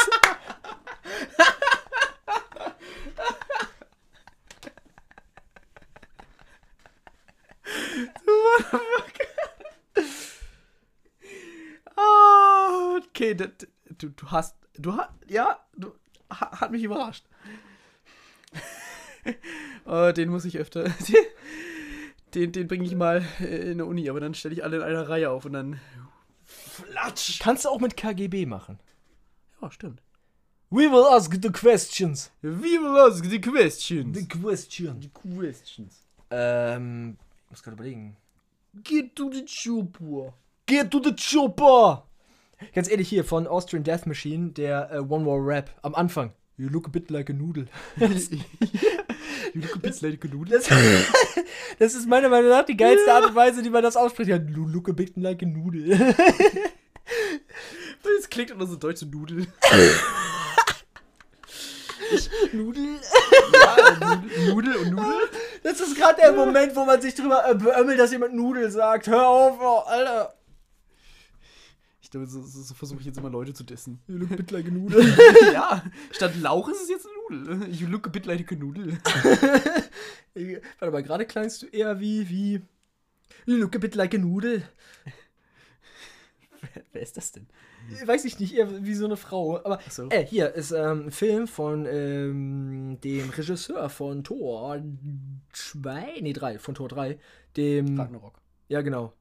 oh, 11.96 13.00
okay, 13.08 13.34
du, 13.34 13.48
du 14.10 14.10
hast. 14.30 14.54
Du 14.74 14.94
hast. 14.94 15.08
Ja, 15.26 15.60
du, 15.74 15.94
ha, 16.30 16.60
hat 16.60 16.70
mich 16.72 16.82
überrascht. 16.82 17.24
oh, 19.86 20.12
den 20.12 20.28
muss 20.28 20.44
ich 20.44 20.58
öfter. 20.58 20.84
Den, 22.34 22.52
den 22.52 22.68
bringe 22.68 22.84
ich 22.84 22.94
mal 22.94 23.24
äh, 23.40 23.72
in 23.72 23.78
der 23.78 23.88
Uni, 23.88 24.08
aber 24.08 24.20
dann 24.20 24.34
stelle 24.34 24.54
ich 24.54 24.62
alle 24.62 24.76
in 24.76 24.82
einer 24.84 25.08
Reihe 25.08 25.30
auf 25.30 25.46
und 25.46 25.52
dann 25.52 25.80
flatsch. 27.00 27.38
Kannst 27.40 27.64
du 27.64 27.68
auch 27.68 27.80
mit 27.80 27.96
KGB 27.96 28.46
machen. 28.46 28.78
Ja, 29.60 29.70
stimmt. 29.70 30.02
We 30.70 30.90
will 30.90 31.04
ask 31.10 31.32
the 31.42 31.50
questions. 31.50 32.30
Wie 32.42 32.78
will 32.78 32.96
ask 32.96 33.24
the 33.24 33.40
questions? 33.40 34.16
The 34.16 34.26
questions. 34.26 35.08
questions. 35.12 36.06
Ähm, 36.30 37.16
ich 37.44 37.50
muss 37.50 37.62
gerade 37.62 37.74
überlegen. 37.74 38.16
Get 38.84 39.16
to 39.16 39.30
the 39.32 39.44
chopper. 39.44 40.32
Get 40.66 40.92
to 40.92 41.02
the 41.02 41.14
chopper! 41.16 42.04
Ganz 42.72 42.88
ehrlich, 42.88 43.08
hier 43.08 43.24
von 43.24 43.48
Austrian 43.48 43.82
Death 43.82 44.06
Machine, 44.06 44.50
der 44.52 44.92
äh, 44.92 44.98
One 44.98 45.24
More 45.24 45.44
Rap 45.44 45.70
am 45.82 45.94
Anfang. 45.96 46.32
You 46.56 46.68
look 46.68 46.86
a 46.86 46.90
bit 46.90 47.10
like 47.10 47.30
a 47.30 47.32
noodle. 47.32 47.66
you 47.96 49.60
look 49.60 49.74
a 49.74 49.78
bit 49.78 50.00
like 50.02 50.24
a 50.24 50.28
noodle. 50.28 50.56
Das, 50.56 50.68
das 51.78 51.94
ist 51.94 52.06
meiner 52.06 52.28
Meinung 52.28 52.50
nach 52.50 52.64
die 52.64 52.76
geilste 52.76 53.12
Art 53.12 53.24
und 53.24 53.34
Weise, 53.34 53.62
die 53.62 53.70
man 53.70 53.82
das 53.82 53.96
ausspricht. 53.96 54.28
Ja, 54.28 54.36
you 54.36 54.66
look 54.66 54.88
a 54.88 54.92
bit 54.92 55.16
like 55.16 55.42
a 55.42 55.46
noodle. 55.46 56.14
Das 58.40 58.46
klingt 58.46 58.62
immer 58.62 58.70
so 58.70 58.76
deutsch, 58.76 59.00
so 59.00 59.06
Nudel. 59.06 59.46
Nudel? 62.54 62.98
Ja, 63.52 63.76
Nudel, 63.92 64.48
Nudel 64.48 64.76
und 64.76 64.92
Nudel. 64.92 65.28
Das 65.62 65.78
ist 65.78 65.94
gerade 65.94 66.22
der 66.22 66.32
Moment, 66.32 66.74
wo 66.74 66.86
man 66.86 67.02
sich 67.02 67.14
drüber 67.14 67.46
äh, 67.46 67.54
beömmelt, 67.54 67.98
dass 67.98 68.12
jemand 68.12 68.34
Nudel 68.34 68.70
sagt. 68.70 69.08
Hör 69.08 69.28
auf, 69.28 69.58
oh, 69.60 69.80
Alter. 69.80 70.34
Ich 72.00 72.10
glaube, 72.10 72.26
so, 72.26 72.40
so, 72.40 72.62
so 72.62 72.72
versuche 72.72 73.00
ich 73.00 73.06
jetzt 73.06 73.18
immer 73.18 73.28
Leute 73.28 73.52
zu 73.52 73.62
dissen. 73.62 74.00
You 74.08 74.16
look 74.16 74.32
a 74.32 74.36
bit 74.36 74.50
like 74.50 74.66
a 74.66 74.70
noodle. 74.70 75.02
ja, 75.52 75.84
statt 76.10 76.32
Lauch 76.40 76.70
ist 76.70 76.84
es 76.84 76.88
jetzt 76.88 77.06
eine 77.06 77.12
Nudel. 77.42 77.68
You 77.74 77.88
look 77.88 78.06
a 78.06 78.10
bit 78.10 78.24
like 78.24 78.50
a 78.50 78.54
Nudel. 78.54 78.96
Warte 80.78 80.92
mal, 80.92 81.02
gerade 81.02 81.26
klangst 81.26 81.60
du 81.60 81.66
eher 81.66 82.00
wie, 82.00 82.26
wie. 82.30 82.62
You 83.44 83.58
look 83.58 83.76
a 83.76 83.78
bit 83.78 83.96
like 83.96 84.14
a 84.14 84.18
noodle. 84.18 84.62
wer, 86.62 86.84
wer 86.92 87.02
ist 87.02 87.18
das 87.18 87.32
denn? 87.32 87.46
Weiß 88.06 88.24
ich 88.24 88.38
nicht, 88.38 88.54
eher 88.54 88.84
wie 88.84 88.94
so 88.94 89.04
eine 89.06 89.16
Frau. 89.16 89.58
Aber 89.64 89.80
so. 89.88 90.08
äh, 90.10 90.24
hier 90.24 90.54
ist 90.54 90.70
ähm, 90.72 91.06
ein 91.06 91.10
Film 91.10 91.46
von 91.48 91.86
ähm, 91.86 92.98
dem 93.02 93.30
Regisseur 93.30 93.88
von 93.90 94.22
Tor 94.24 94.80
2, 95.52 96.20
nee 96.22 96.32
3, 96.32 96.58
von 96.58 96.74
Tor 96.74 96.88
3. 96.88 97.18
Dem. 97.56 97.98
Ragnarok. 97.98 98.40
Ja, 98.68 98.82
genau. 98.82 99.12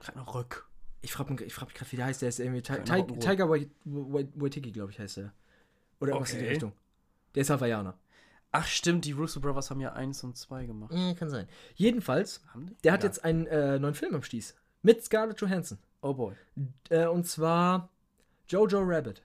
Ragnarok. 0.00 0.68
Ich 1.00 1.12
frage 1.12 1.32
mich, 1.32 1.40
ich 1.42 1.54
frag 1.54 1.68
mich 1.68 1.74
gerade, 1.74 1.90
wie 1.92 1.96
der 1.96 2.06
heißt. 2.06 2.22
Der 2.22 2.28
ist 2.28 2.40
irgendwie 2.40 2.62
Ti- 2.62 2.82
Ti-. 2.84 3.18
Tiger 3.18 3.48
Wai- 3.48 3.70
Wai- 3.84 4.28
Waititi, 4.34 4.72
glaube 4.72 4.90
ich, 4.92 4.98
heißt 4.98 5.18
der. 5.18 5.32
Oder 6.00 6.12
irgendwas 6.12 6.32
in 6.32 6.38
die 6.38 6.44
Okay. 6.44 6.52
Richtung. 6.52 6.72
Der 7.34 7.42
ist 7.42 7.50
Hawaiianer. 7.50 7.96
Ach 8.50 8.66
stimmt, 8.66 9.04
die 9.04 9.12
Russo 9.12 9.40
Brothers 9.40 9.70
haben 9.70 9.80
ja 9.80 9.92
eins 9.92 10.24
und 10.24 10.36
zwei 10.36 10.64
gemacht. 10.66 10.92
Mhm, 10.92 11.14
kann 11.16 11.28
sein. 11.30 11.46
Jedenfalls, 11.74 12.42
der 12.82 12.92
hat 12.92 13.02
Ja. 13.02 13.08
jetzt 13.08 13.24
einen 13.24 13.46
äh, 13.46 13.78
neuen 13.78 13.94
Film 13.94 14.14
am 14.14 14.22
Stieß. 14.22 14.54
Mit 14.82 15.04
Scarlett 15.04 15.40
Johansson. 15.40 15.78
Oh 16.00 16.14
boy. 16.14 16.34
Äh, 16.88 17.06
und 17.06 17.26
zwar 17.26 17.90
Jojo 18.48 18.80
Rabbit. 18.82 19.22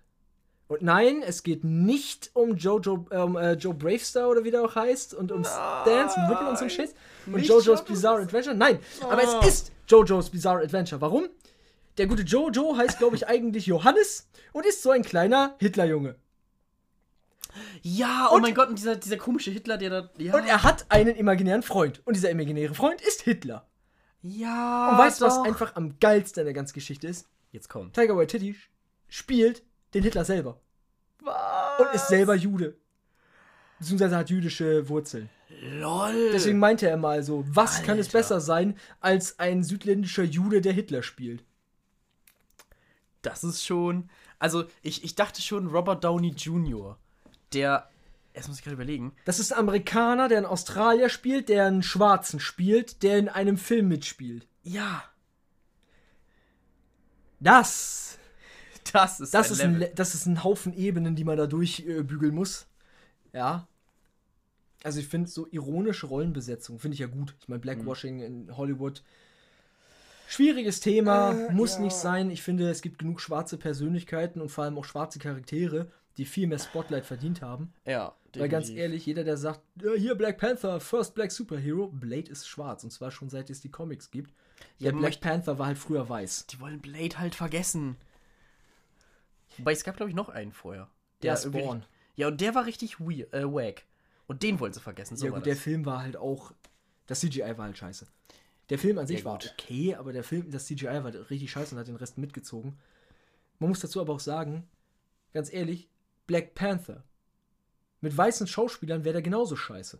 Und 0.68 0.82
nein, 0.82 1.22
es 1.26 1.44
geht 1.44 1.64
nicht 1.64 2.32
um 2.34 2.56
Jojo, 2.56 3.06
ähm, 3.12 3.36
äh, 3.36 3.54
Joe 3.54 3.74
Bravestar 3.74 4.30
oder 4.30 4.44
wie 4.44 4.52
der 4.52 4.64
auch 4.64 4.76
heißt 4.76 5.14
und 5.14 5.32
um 5.32 5.44
Dance 5.44 6.18
und 6.20 6.30
Ripple 6.30 6.50
und 6.50 6.58
so 6.58 6.64
ein 6.64 6.70
Shit. 6.70 6.94
Und 7.26 7.36
Nicht 7.36 7.50
Jojo's 7.50 7.66
Jojo 7.66 7.84
Bizarre 7.84 8.22
Adventure. 8.22 8.56
Nein, 8.56 8.80
aber 9.02 9.22
Oh. 9.26 9.40
es 9.42 9.48
ist 9.48 9.72
Jojo's 9.88 10.30
Bizarre 10.30 10.64
Adventure. 10.64 11.00
Warum? 11.02 11.28
Der 11.98 12.08
gute 12.08 12.24
Jojo 12.24 12.76
heißt, 12.78 12.98
glaube 12.98 13.16
ich, 13.18 13.28
eigentlich 13.28 13.66
Johannes 13.68 14.28
und 14.52 14.66
ist 14.66 14.82
so 14.82 14.92
ein 14.92 15.04
kleiner 15.04 15.56
Hitlerjunge. 15.60 16.16
Ja, 17.84 18.30
oh 18.32 18.36
Und- 18.36 18.42
mein 18.42 18.56
Gott, 18.56 18.70
und 18.70 18.80
dieser, 18.80 18.96
dieser 18.96 19.18
komische 19.18 19.52
Hitler, 19.52 19.78
der 19.78 19.90
da. 19.90 20.10
Ja, 20.18 20.34
Und 20.36 20.46
er 20.46 20.64
hat 20.64 20.86
einen 20.90 21.16
imaginären 21.16 21.62
Freund. 21.62 22.02
Und 22.06 22.16
dieser 22.16 22.30
imaginäre 22.32 22.74
Freund 22.74 23.00
ist 23.02 23.22
Hitler. 23.22 23.68
ja. 24.24 24.92
Und 24.92 24.98
weißt 24.98 25.22
du, 25.22 25.26
was 25.26 25.38
einfach 25.40 25.76
am 25.76 26.00
geilsten 26.00 26.42
in 26.42 26.46
der 26.46 26.54
ganzen 26.54 26.74
Geschichte 26.74 27.08
ist? 27.08 27.28
Jetzt 27.52 27.70
kommt. 27.70 27.94
Tiger 27.94 28.18
Waititi 28.18 28.56
spielt 29.14 29.62
den 29.94 30.02
Hitler 30.02 30.26
selber. 30.26 30.60
Was? 31.22 31.80
Und 31.80 31.94
ist 31.94 32.08
selber 32.08 32.34
Jude. 32.34 32.76
Beziehungsweise 33.78 34.18
hat 34.18 34.32
jüdische 34.32 34.90
Wurzeln. 34.90 35.30
LOL. 35.62 36.32
Deswegen 36.34 36.58
meinte 36.58 36.90
er 36.90 36.98
mal 36.98 37.22
so, 37.22 37.46
was 37.48 37.84
kann 37.84 38.00
es 38.00 38.08
Alter. 38.08 38.18
besser 38.18 38.42
sein, 38.42 38.76
als 39.02 39.38
ein 39.38 39.64
südländischer 39.64 40.24
Jude, 40.24 40.62
der 40.62 40.74
Hitler 40.74 41.04
spielt? 41.04 41.46
Das 43.22 43.44
ist 43.44 43.64
schon. 43.64 44.10
Also, 44.40 44.66
ich, 44.82 45.04
ich 45.04 45.14
dachte 45.14 45.44
schon, 45.44 45.68
Robert 45.68 46.04
Downey 46.04 46.30
Jr., 46.30 46.98
der. 47.54 47.90
Erst 48.34 48.48
muss 48.48 48.58
ich 48.58 48.64
gerade 48.64 48.74
überlegen. 48.74 49.16
Das 49.26 49.40
ist 49.40 49.54
ein 49.54 49.60
Amerikaner, 49.60 50.28
der 50.28 50.40
in 50.40 50.46
Australier 50.48 51.10
spielt, 51.10 51.50
der 51.50 51.68
einen 51.68 51.84
Schwarzen 51.84 52.40
spielt, 52.40 53.04
der 53.04 53.20
in 53.20 53.30
einem 53.30 53.58
Film 53.58 53.90
mitspielt. 53.90 54.48
Ja. 54.64 55.04
Das, 57.40 58.18
Das 58.94 59.20
ist 59.20 59.34
das, 59.34 59.48
ein 59.50 59.54
ist, 59.54 59.62
ein. 59.62 59.80
Le- 59.80 59.92
das 59.96 60.14
ist 60.16 60.26
ein 60.26 60.44
Haufen 60.44 60.74
Ebenen, 60.74 61.16
die 61.16 61.24
man 61.24 61.38
da 61.38 61.48
durchbügeln 61.48 62.34
muss. 62.34 62.68
Ja. 63.34 63.68
Also 64.84 65.00
ich 65.00 65.08
finde 65.08 65.30
so 65.30 65.48
ironische 65.50 66.08
Rollenbesetzung, 66.08 66.80
finde 66.80 66.94
ich 66.94 67.00
ja 67.00 67.08
gut. 67.08 67.36
Ich 67.40 67.48
meine, 67.48 67.60
Blackwashing 67.60 68.20
in 68.20 68.58
Hollywood. 68.58 69.02
Schwieriges 70.28 70.80
Thema, 70.80 71.34
muss 71.52 71.80
nicht 71.80 71.96
sein. 71.96 72.30
Ich 72.32 72.42
finde, 72.42 72.70
es 72.70 72.82
gibt 72.82 73.00
genug 73.00 73.22
schwarze 73.22 73.58
Persönlichkeiten 73.58 74.42
und 74.42 74.50
vor 74.50 74.64
allem 74.64 74.78
auch 74.78 74.86
schwarze 74.86 75.20
Charaktere, 75.20 75.92
die 76.18 76.26
viel 76.26 76.48
mehr 76.48 76.60
Spotlight 76.60 77.06
verdient 77.06 77.42
haben. 77.42 77.72
Ja. 77.86 78.16
Weil 78.36 78.50
ganz 78.50 78.66
definitiv. 78.66 78.82
ehrlich, 78.82 79.06
jeder, 79.06 79.24
der 79.24 79.38
sagt, 79.38 79.62
ja, 79.82 79.92
hier 79.94 80.16
Black 80.16 80.40
Panther, 80.40 80.80
First 80.80 81.14
Black 81.14 81.32
Superhero, 81.32 81.88
Blade 81.88 82.32
ist 82.32 82.48
schwarz. 82.48 82.84
Und 82.84 82.92
zwar 82.92 83.12
schon 83.12 83.30
seit 83.30 83.50
es 83.52 83.62
die 83.62 83.70
Comics 83.70 84.10
gibt. 84.10 84.34
Ja, 84.80 84.92
Der 84.92 84.98
Black 84.98 85.22
Panther 85.22 85.60
war 85.60 85.68
halt 85.68 85.78
früher 85.78 86.08
weiß. 86.10 86.48
Die 86.48 86.60
wollen 86.60 86.80
Blade 86.80 87.20
halt 87.20 87.36
vergessen. 87.36 87.96
Wobei 89.58 89.72
es 89.74 89.84
gab, 89.84 89.96
glaube 89.98 90.10
ich, 90.10 90.16
noch 90.16 90.30
einen 90.30 90.52
vorher. 90.52 90.90
Der 91.22 91.38
irgendwie- 91.38 91.60
Spawn. 91.62 91.86
Ja, 92.16 92.28
und 92.28 92.42
der 92.42 92.54
war 92.56 92.66
richtig 92.66 93.00
weird, 93.00 93.34
äh, 93.34 93.46
wack. 93.46 93.86
Und 94.28 94.44
den 94.44 94.60
wollen 94.60 94.74
sie 94.74 94.80
vergessen. 94.80 95.16
So 95.18 95.26
ja 95.26 95.32
gut, 95.32 95.46
der. 95.46 95.56
Film 95.56 95.86
war 95.86 96.02
halt 96.02 96.16
auch, 96.18 96.54
das 97.08 97.20
CGI 97.22 97.58
war 97.58 97.66
halt 97.66 97.78
scheiße. 97.78 98.08
Der 98.70 98.80
Film 98.80 98.98
an 98.98 99.08
sich 99.08 99.20
Ja, 99.20 99.26
war 99.26 99.38
gut. 99.40 99.54
okay, 99.60 99.96
aber 99.96 100.14
der 100.14 100.24
Film, 100.24 100.50
das 100.50 100.66
CGI 100.68 101.04
war 101.04 101.14
richtig 101.30 101.52
scheiße 101.52 101.76
und 101.76 101.80
hat 101.80 101.88
den 101.88 101.96
Rest 101.98 102.18
mitgezogen. 102.18 102.78
Man 103.60 103.70
muss 103.70 103.80
dazu 103.82 104.00
aber 104.02 104.14
auch 104.14 104.20
sagen, 104.20 104.68
ganz 105.34 105.52
ehrlich, 105.52 105.90
Black 106.28 106.56
Panther 106.56 107.04
mit 108.02 108.16
weißen 108.16 108.48
Schauspielern 108.48 109.04
wäre 109.04 109.14
der 109.14 109.22
genauso 109.22 109.56
scheiße. 109.56 110.00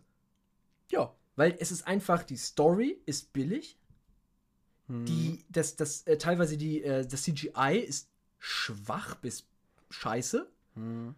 Ja. 0.90 1.14
Weil 1.36 1.56
es 1.58 1.72
ist 1.72 1.86
einfach, 1.86 2.22
die 2.22 2.36
Story 2.36 3.00
ist 3.06 3.32
billig, 3.32 3.78
Hm. 4.88 5.04
die, 5.06 5.44
das, 5.48 5.76
das, 5.76 6.02
äh, 6.06 6.16
teilweise 6.18 6.56
die, 6.56 6.82
äh, 6.82 7.06
das 7.06 7.22
CGI 7.22 7.78
ist 7.78 8.10
schwach 8.44 9.14
bis 9.14 9.46
scheiße. 9.88 10.46
Hm. 10.74 11.14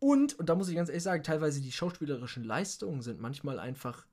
Und, 0.00 0.38
und 0.38 0.48
da 0.48 0.56
muss 0.56 0.68
ich 0.68 0.74
ganz 0.74 0.88
ehrlich 0.88 1.04
sagen, 1.04 1.22
teilweise 1.22 1.60
die 1.60 1.70
schauspielerischen 1.70 2.42
Leistungen 2.42 3.02
sind 3.02 3.20
manchmal 3.20 3.60
einfach 3.60 4.04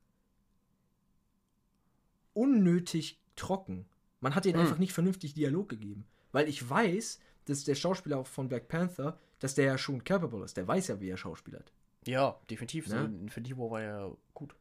unnötig 2.32 3.20
trocken. 3.34 3.86
Man 4.20 4.34
hat 4.36 4.46
ihnen 4.46 4.54
Mhm. 4.56 4.60
einfach 4.62 4.78
nicht 4.78 4.92
vernünftig 4.92 5.34
Dialog 5.34 5.68
gegeben. 5.68 6.06
Weil 6.30 6.48
ich 6.48 6.68
weiß, 6.68 7.18
dass 7.46 7.64
der 7.64 7.74
Schauspieler 7.74 8.24
von 8.24 8.48
Black 8.48 8.68
Panther, 8.68 9.18
dass 9.40 9.56
der 9.56 9.64
ja 9.66 9.76
schon 9.76 10.04
capable 10.04 10.44
ist. 10.44 10.56
Der 10.56 10.68
weiß 10.68 10.88
ja, 10.88 11.00
wie 11.00 11.10
er 11.10 11.16
schauspielert. 11.16 11.72
Ja, 12.06 12.40
definitiv. 12.48 12.88
Ne? 12.88 13.04
Infinity 13.20 13.58
War 13.58 13.70
war 13.70 13.82
ja 13.82 14.12
gut. 14.32 14.54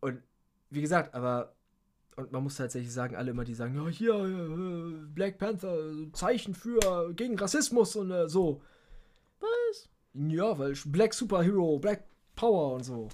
Und 0.00 0.22
wie 0.70 0.80
gesagt, 0.80 1.14
aber 1.14 1.55
und 2.16 2.32
man 2.32 2.42
muss 2.42 2.56
tatsächlich 2.56 2.92
sagen, 2.92 3.14
alle 3.14 3.30
immer, 3.30 3.44
die 3.44 3.54
sagen, 3.54 3.74
ja, 3.74 3.88
hier, 3.88 4.14
äh, 4.14 5.06
Black 5.14 5.38
Panther, 5.38 5.76
Zeichen 6.12 6.54
für, 6.54 7.12
gegen 7.14 7.38
Rassismus 7.38 7.94
und 7.96 8.10
äh, 8.10 8.28
so. 8.28 8.62
Was? 9.40 9.88
Ja, 10.14 10.58
weil 10.58 10.74
Black 10.86 11.12
Superhero, 11.12 11.78
Black 11.78 12.04
Power 12.34 12.74
und 12.74 12.84
so. 12.84 13.08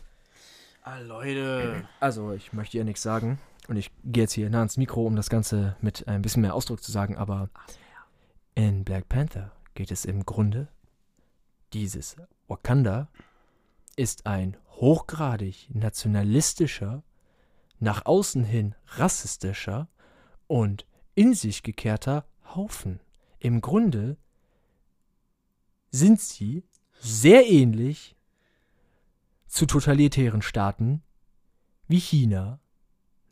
Ah, 0.83 1.01
Leute. 1.01 1.87
Also, 2.01 2.33
ich 2.33 2.53
möchte 2.53 2.77
ihr 2.77 2.85
nichts 2.85 3.03
sagen. 3.03 3.39
Und 3.69 3.77
ich 3.77 3.91
gehe 4.05 4.25
jetzt 4.25 4.33
hier 4.33 4.51
nah 4.51 4.59
ans 4.59 4.77
Mikro, 4.77 5.07
um 5.07 5.15
das 5.15 5.31
Ganze 5.31 5.77
mit 5.81 6.09
ein 6.09 6.23
bisschen 6.23 6.43
mehr 6.43 6.55
Ausdruck 6.55 6.83
zu 6.83 6.91
sagen, 6.91 7.17
aber 7.17 7.51
in 8.55 8.85
Black 8.85 9.09
Panther 9.09 9.53
geht 9.75 9.91
es 9.91 10.05
im 10.05 10.27
Grunde, 10.27 10.69
dieses 11.73 12.17
Wakanda 12.49 13.09
ist 13.97 14.27
ein 14.27 14.57
hochgradig 14.71 15.69
nationalistischer, 15.73 17.03
nach 17.83 18.07
außen 18.07 18.45
hin 18.45 18.75
rassistischer 18.87 19.89
und 20.47 20.87
in 21.15 21.35
sich 21.35 21.63
gekehrter 21.63 22.25
Haufen. 22.55 23.01
Im 23.39 23.61
Grunde 23.61 24.17
sind 25.91 26.21
sie 26.21 26.65
sehr 27.01 27.47
ähnlich 27.51 28.17
zu 29.47 29.67
totalitären 29.67 30.43
Staaten 30.43 31.03
wie 31.89 31.99
China, 31.99 32.61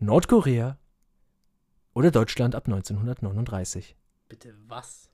Nordkorea 0.00 0.78
oder 1.94 2.10
Deutschland 2.10 2.54
ab 2.54 2.66
1939. 2.66 3.96
Bitte 4.28 4.54
was? 4.66 5.09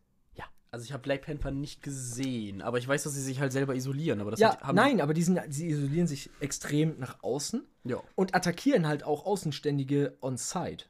Also 0.77 0.85
ich 0.85 0.93
habe 0.93 1.03
Black 1.05 1.23
Panther 1.23 1.51
nicht 1.51 1.83
gesehen, 1.83 2.61
aber 2.61 2.77
ich 2.77 2.87
weiß, 2.87 3.05
dass 3.05 3.15
sie 3.15 3.23
sich 3.23 3.41
halt 3.41 3.51
selber 3.51 3.75
isolieren. 3.75 4.21
Aber 4.21 4.31
das 4.31 4.41
Ja, 4.41 4.51
hat- 4.53 4.63
haben 4.63 4.77
nein, 4.77 5.01
aber 5.01 5.15
die, 5.15 5.23
sind, 5.23 5.41
sie 5.49 5.69
isolieren 5.69 6.07
sich 6.07 6.29
extrem 6.41 6.99
nach 6.99 7.23
außen 7.23 7.65
Ja. 7.85 8.03
und 8.15 8.35
attackieren 8.35 8.87
halt 8.87 9.03
auch 9.03 9.25
Außenständige 9.25 10.19
on-site. 10.21 10.85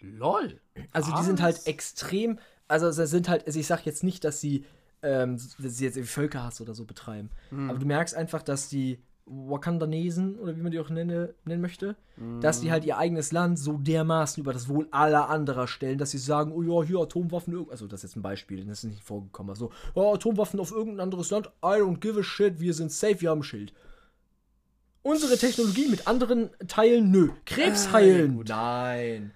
Lol. 0.00 0.60
Also 0.90 1.14
die 1.14 1.22
sind 1.22 1.40
halt 1.40 1.68
extrem, 1.68 2.40
also 2.66 2.90
sie 2.90 3.06
sind 3.06 3.28
halt, 3.28 3.46
also 3.46 3.60
ich 3.60 3.68
sag 3.68 3.86
jetzt 3.86 4.02
nicht, 4.02 4.24
dass 4.24 4.40
sie, 4.40 4.64
ähm, 5.02 5.36
dass 5.60 5.76
sie 5.76 5.84
jetzt 5.84 5.96
irgendwie 5.96 6.12
Völkerhass 6.12 6.60
oder 6.60 6.74
so 6.74 6.84
betreiben, 6.84 7.30
Hm. 7.50 7.70
aber 7.70 7.78
du 7.78 7.86
merkst 7.86 8.16
einfach, 8.16 8.42
dass 8.42 8.68
die 8.68 9.00
Wakandanesen 9.26 10.38
oder 10.38 10.56
wie 10.56 10.62
man 10.62 10.72
die 10.72 10.80
auch 10.80 10.90
nenne, 10.90 11.34
nennen 11.44 11.62
möchte, 11.62 11.96
dass 12.40 12.60
die 12.60 12.70
halt 12.70 12.84
ihr 12.84 12.98
eigenes 12.98 13.32
Land 13.32 13.58
so 13.58 13.78
dermaßen 13.78 14.42
über 14.42 14.52
das 14.52 14.68
Wohl 14.68 14.88
aller 14.90 15.28
anderer 15.30 15.66
stellen, 15.68 15.98
dass 15.98 16.10
sie 16.10 16.18
sagen, 16.18 16.52
oh 16.52 16.62
ja, 16.62 16.82
hier 16.86 16.98
Atomwaffen, 16.98 17.66
also 17.70 17.86
das 17.86 18.00
ist 18.00 18.10
jetzt 18.10 18.16
ein 18.16 18.22
Beispiel, 18.22 18.64
das 18.64 18.84
ist 18.84 18.90
nicht 18.90 19.02
vorgekommen, 19.02 19.50
also, 19.50 19.70
oh, 19.94 20.12
Atomwaffen 20.14 20.60
auf 20.60 20.72
irgendein 20.72 21.00
anderes 21.00 21.30
Land, 21.30 21.46
I 21.64 21.78
don't 21.80 21.98
give 22.00 22.18
a 22.18 22.22
shit, 22.22 22.60
wir 22.60 22.74
sind 22.74 22.92
safe, 22.92 23.20
wir 23.20 23.30
haben 23.30 23.40
ein 23.40 23.44
Schild. 23.44 23.72
Unsere 25.02 25.36
Technologie 25.36 25.88
mit 25.88 26.06
anderen 26.06 26.50
Teilen, 26.68 27.10
nö. 27.10 27.30
Krebs 27.44 27.88
Ah, 27.88 27.92
heilen, 27.94 28.36
gut. 28.36 28.48
nein. 28.50 29.32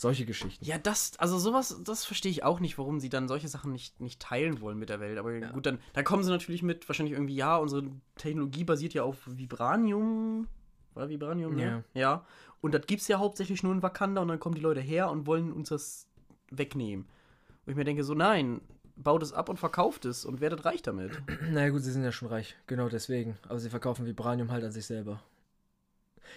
Solche 0.00 0.24
Geschichten. 0.24 0.64
Ja, 0.64 0.78
das, 0.78 1.12
also 1.18 1.38
sowas, 1.38 1.78
das 1.84 2.06
verstehe 2.06 2.30
ich 2.30 2.42
auch 2.42 2.58
nicht, 2.58 2.78
warum 2.78 3.00
sie 3.00 3.10
dann 3.10 3.28
solche 3.28 3.48
Sachen 3.48 3.70
nicht, 3.70 4.00
nicht 4.00 4.18
teilen 4.18 4.62
wollen 4.62 4.78
mit 4.78 4.88
der 4.88 4.98
Welt. 4.98 5.18
Aber 5.18 5.38
gut, 5.38 5.66
dann, 5.66 5.78
dann 5.92 6.04
kommen 6.04 6.22
sie 6.22 6.30
natürlich 6.30 6.62
mit 6.62 6.88
wahrscheinlich 6.88 7.12
irgendwie, 7.12 7.34
ja, 7.34 7.58
unsere 7.58 7.82
Technologie 8.16 8.64
basiert 8.64 8.94
ja 8.94 9.02
auf 9.02 9.18
Vibranium. 9.26 10.48
War 10.94 11.10
Vibranium, 11.10 11.54
ne? 11.54 11.84
Ja. 11.92 12.24
Und 12.62 12.72
das 12.72 12.86
gibt's 12.86 13.08
ja 13.08 13.18
hauptsächlich 13.18 13.62
nur 13.62 13.74
in 13.74 13.82
Wakanda 13.82 14.22
und 14.22 14.28
dann 14.28 14.40
kommen 14.40 14.54
die 14.54 14.62
Leute 14.62 14.80
her 14.80 15.10
und 15.10 15.26
wollen 15.26 15.52
uns 15.52 15.68
das 15.68 16.06
wegnehmen. 16.50 17.04
Und 17.66 17.72
ich 17.72 17.76
mir 17.76 17.84
denke 17.84 18.02
so, 18.02 18.14
nein, 18.14 18.62
baut 18.96 19.22
es 19.22 19.34
ab 19.34 19.50
und 19.50 19.58
verkauft 19.58 20.06
es 20.06 20.24
und 20.24 20.40
werdet 20.40 20.64
reich 20.64 20.80
damit. 20.80 21.20
Naja 21.50 21.68
gut, 21.68 21.82
sie 21.82 21.92
sind 21.92 22.04
ja 22.04 22.12
schon 22.12 22.28
reich, 22.28 22.56
genau 22.66 22.88
deswegen. 22.88 23.36
Aber 23.50 23.58
sie 23.58 23.68
verkaufen 23.68 24.06
Vibranium 24.06 24.50
halt 24.50 24.64
an 24.64 24.72
sich 24.72 24.86
selber. 24.86 25.22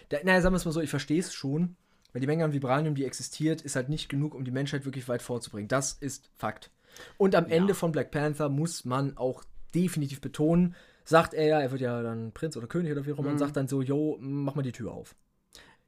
Da, 0.10 0.18
naja, 0.26 0.42
sagen 0.42 0.52
wir 0.52 0.58
es 0.58 0.66
mal 0.66 0.74
so, 0.74 0.82
ich 0.82 0.90
verstehe 0.90 1.22
es 1.22 1.34
schon, 1.34 1.78
weil 2.14 2.22
die 2.22 2.28
Menge 2.28 2.46
an 2.46 2.54
Vibranium, 2.54 2.96
die 2.96 3.06
existiert, 3.06 3.62
ist 3.62 3.76
halt 3.76 3.90
nicht 3.90 4.08
genug, 4.08 4.36
um 4.36 4.46
die 4.46 4.52
Menschheit 4.52 4.86
wirklich 4.86 5.08
weit 5.08 5.22
vorzubringen. 5.22 5.68
Das 5.68 5.94
ist 5.94 6.30
Fakt. 6.38 6.72
Und 7.18 7.36
am 7.36 7.48
Ende 7.48 7.74
von 7.74 7.92
Black 7.92 8.12
Panther 8.12 8.50
muss 8.50 8.86
man 8.86 9.18
auch 9.18 9.44
definitiv 9.74 10.22
betonen, 10.22 10.76
sagt 11.04 11.34
er 11.34 11.46
ja, 11.46 11.60
er 11.60 11.72
wird 11.72 11.82
ja 11.82 12.02
dann 12.04 12.32
Prinz 12.32 12.56
oder 12.56 12.68
König 12.68 12.92
oder 12.92 13.06
wie 13.06 13.14
auch 13.14 13.20
immer, 13.20 13.32
und 13.32 13.40
sagt 13.40 13.58
dann 13.58 13.68
so, 13.68 13.82
yo, 13.82 14.18
mach 14.22 14.56
mal 14.56 14.62
die 14.62 14.72
Tür 14.72 14.92
auf. 14.92 15.16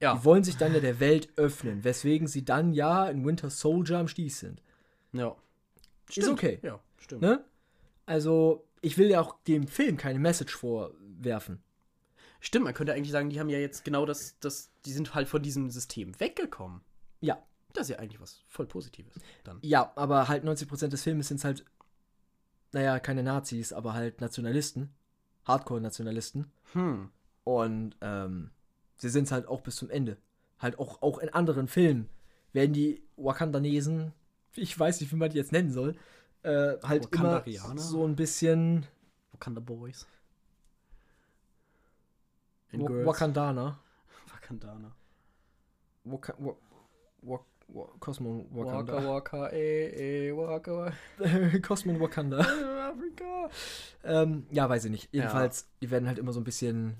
Ja. 0.00 0.16
Die 0.16 0.24
wollen 0.24 0.44
sich 0.44 0.56
dann 0.56 0.74
ja 0.74 0.80
der 0.80 1.00
Welt 1.00 1.30
öffnen, 1.36 1.84
weswegen 1.84 2.26
sie 2.26 2.44
dann 2.44 2.72
ja 2.72 3.08
in 3.08 3.24
Winter 3.24 3.48
Soldier 3.48 3.98
am 3.98 4.08
Stieß 4.08 4.40
sind. 4.40 4.62
Ja. 5.12 5.34
Ist 6.14 6.28
okay. 6.28 6.58
Ja, 6.62 6.80
stimmt. 6.98 7.22
Ne? 7.22 7.44
Also, 8.04 8.66
ich 8.82 8.98
will 8.98 9.08
ja 9.08 9.20
auch 9.20 9.36
dem 9.44 9.66
Film 9.66 9.96
keine 9.96 10.18
Message 10.18 10.54
vorwerfen. 10.54 11.62
Stimmt, 12.46 12.64
man 12.64 12.74
könnte 12.74 12.94
eigentlich 12.94 13.10
sagen, 13.10 13.28
die 13.28 13.40
haben 13.40 13.48
ja 13.48 13.58
jetzt 13.58 13.84
genau 13.84 14.06
das, 14.06 14.38
das, 14.38 14.70
die 14.84 14.92
sind 14.92 15.16
halt 15.16 15.26
von 15.26 15.42
diesem 15.42 15.68
System 15.68 16.20
weggekommen. 16.20 16.80
Ja, 17.20 17.42
Das 17.72 17.88
ist 17.88 17.96
ja 17.96 17.98
eigentlich 17.98 18.20
was 18.20 18.44
voll 18.46 18.66
Positives. 18.66 19.14
Dann. 19.42 19.58
Ja, 19.62 19.90
aber 19.96 20.28
halt 20.28 20.44
90% 20.44 20.86
des 20.86 21.02
Filmes 21.02 21.26
sind 21.26 21.42
halt, 21.42 21.64
naja, 22.70 23.00
keine 23.00 23.24
Nazis, 23.24 23.72
aber 23.72 23.94
halt 23.94 24.20
Nationalisten. 24.20 24.94
Hardcore-Nationalisten. 25.44 26.52
Hm. 26.74 27.10
Und 27.42 27.96
ähm, 28.00 28.52
sie 28.96 29.08
sind 29.08 29.24
es 29.24 29.32
halt 29.32 29.48
auch 29.48 29.62
bis 29.62 29.74
zum 29.74 29.90
Ende. 29.90 30.16
Halt 30.60 30.78
auch, 30.78 31.02
auch 31.02 31.18
in 31.18 31.30
anderen 31.30 31.66
Filmen 31.66 32.08
werden 32.52 32.72
die 32.72 33.02
Wakandanesen, 33.16 34.12
ich 34.54 34.78
weiß 34.78 35.00
nicht, 35.00 35.10
wie 35.10 35.16
man 35.16 35.30
die 35.30 35.36
jetzt 35.36 35.50
nennen 35.50 35.72
soll, 35.72 35.96
äh, 36.44 36.76
halt 36.84 37.12
immer 37.12 37.42
so 37.74 38.06
ein 38.06 38.14
bisschen 38.14 38.86
Wakanda 39.32 39.60
Boys. 39.60 40.06
And 42.72 42.82
Wa- 42.82 42.88
Girls. 42.88 43.06
Wakandaner. 43.06 43.78
Wakandaner. 44.32 44.92
Waka, 46.04 46.34
wa, 46.38 46.54
wa, 47.22 47.40
wa, 47.68 47.88
Cosmo 47.98 48.46
Wakanda. 48.52 48.94
Waka 48.94 49.08
Waka, 49.08 49.52
eh, 49.52 50.28
eh, 50.28 50.32
Waka 50.36 50.92
Cosmo 51.62 51.98
Wakanda. 52.00 52.38
Waka, 52.38 52.88
Afrika. 52.90 53.50
Ähm, 54.04 54.46
ja, 54.50 54.68
weiß 54.68 54.84
ich 54.86 54.90
nicht. 54.90 55.08
Jedenfalls, 55.12 55.68
die 55.82 55.90
werden 55.90 56.06
halt 56.06 56.18
immer 56.18 56.32
so 56.32 56.40
ein 56.40 56.44
bisschen 56.44 56.96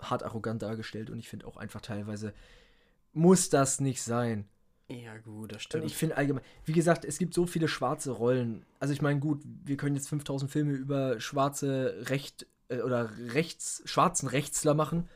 hart 0.00 0.22
arrogant 0.22 0.62
dargestellt 0.62 1.10
und 1.10 1.18
ich 1.18 1.28
finde 1.28 1.46
auch 1.46 1.56
einfach 1.58 1.80
teilweise 1.82 2.32
muss 3.12 3.50
das 3.50 3.80
nicht 3.80 4.02
sein. 4.02 4.48
Ja, 4.88 5.16
gut, 5.18 5.52
das 5.52 5.56
Und 5.58 5.62
stimmt. 5.62 5.84
ich 5.84 5.96
finde 5.96 6.16
allgemein, 6.16 6.42
wie 6.64 6.72
gesagt, 6.72 7.04
es 7.04 7.18
gibt 7.18 7.34
so 7.34 7.46
viele 7.46 7.68
schwarze 7.68 8.10
Rollen. 8.12 8.64
Also 8.80 8.92
ich 8.94 9.02
meine, 9.02 9.20
gut, 9.20 9.42
wir 9.64 9.76
können 9.76 9.94
jetzt 9.94 10.08
5000 10.08 10.50
Filme 10.50 10.72
über 10.72 11.20
schwarze 11.20 11.94
Recht 12.08 12.46
äh, 12.70 12.80
oder 12.80 13.10
rechts 13.34 13.82
schwarzen 13.84 14.28
Rechtler 14.28 14.74
machen. 14.74 15.08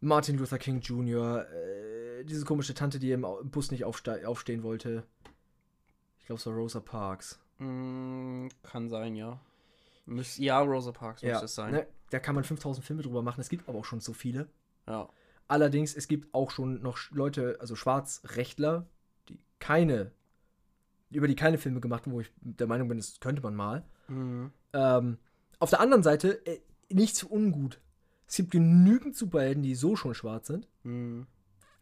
Martin 0.00 0.36
Luther 0.36 0.58
King 0.58 0.80
Jr., 0.80 1.46
äh, 1.48 2.24
diese 2.24 2.44
komische 2.44 2.74
Tante, 2.74 2.98
die 2.98 3.12
im 3.12 3.26
Bus 3.44 3.70
nicht 3.70 3.84
aufste 3.84 4.28
aufstehen 4.28 4.62
wollte. 4.62 5.04
Ich 6.18 6.26
glaube, 6.26 6.38
es 6.38 6.46
war 6.46 6.54
Rosa 6.54 6.80
Parks. 6.80 7.40
Mm, 7.58 8.48
kann 8.62 8.88
sein, 8.88 9.16
ja. 9.16 9.40
Müß, 10.06 10.38
ja, 10.38 10.60
Rosa 10.60 10.92
Parks 10.92 11.22
müsste 11.22 11.44
es 11.44 11.54
sein. 11.54 11.72
Ne, 11.72 11.86
da 12.10 12.18
kann 12.18 12.34
man 12.34 12.44
5000 12.44 12.84
Filme 12.84 13.02
drüber 13.02 13.22
machen. 13.22 13.40
Es 13.40 13.48
gibt 13.48 13.68
aber 13.68 13.78
auch 13.78 13.84
schon 13.84 14.00
so 14.00 14.12
viele. 14.12 14.48
Ja. 14.88 15.08
Allerdings, 15.48 15.94
es 15.94 16.08
gibt 16.08 16.34
auch 16.34 16.50
schon 16.50 16.82
noch 16.82 16.98
Leute, 17.10 17.56
also 17.60 17.76
Schwarzrechtler, 17.76 18.86
die 19.28 19.38
keine, 19.58 20.10
über 21.10 21.28
die 21.28 21.36
keine 21.36 21.58
Filme 21.58 21.80
gemacht 21.80 22.06
haben, 22.06 22.12
wo 22.12 22.20
ich 22.20 22.32
der 22.40 22.66
Meinung 22.66 22.88
bin, 22.88 22.98
das 22.98 23.20
könnte 23.20 23.42
man 23.42 23.54
mal. 23.54 23.84
Mhm. 24.08 24.50
Ähm, 24.72 25.18
auf 25.58 25.70
der 25.70 25.80
anderen 25.80 26.02
Seite, 26.02 26.40
nicht 26.94 27.16
so 27.16 27.28
ungut. 27.28 27.80
Es 28.26 28.36
gibt 28.36 28.50
genügend 28.50 29.16
Superhelden, 29.16 29.62
die 29.62 29.74
so 29.74 29.96
schon 29.96 30.14
schwarz 30.14 30.46
sind 30.46 30.66
Mhm. 30.84 31.26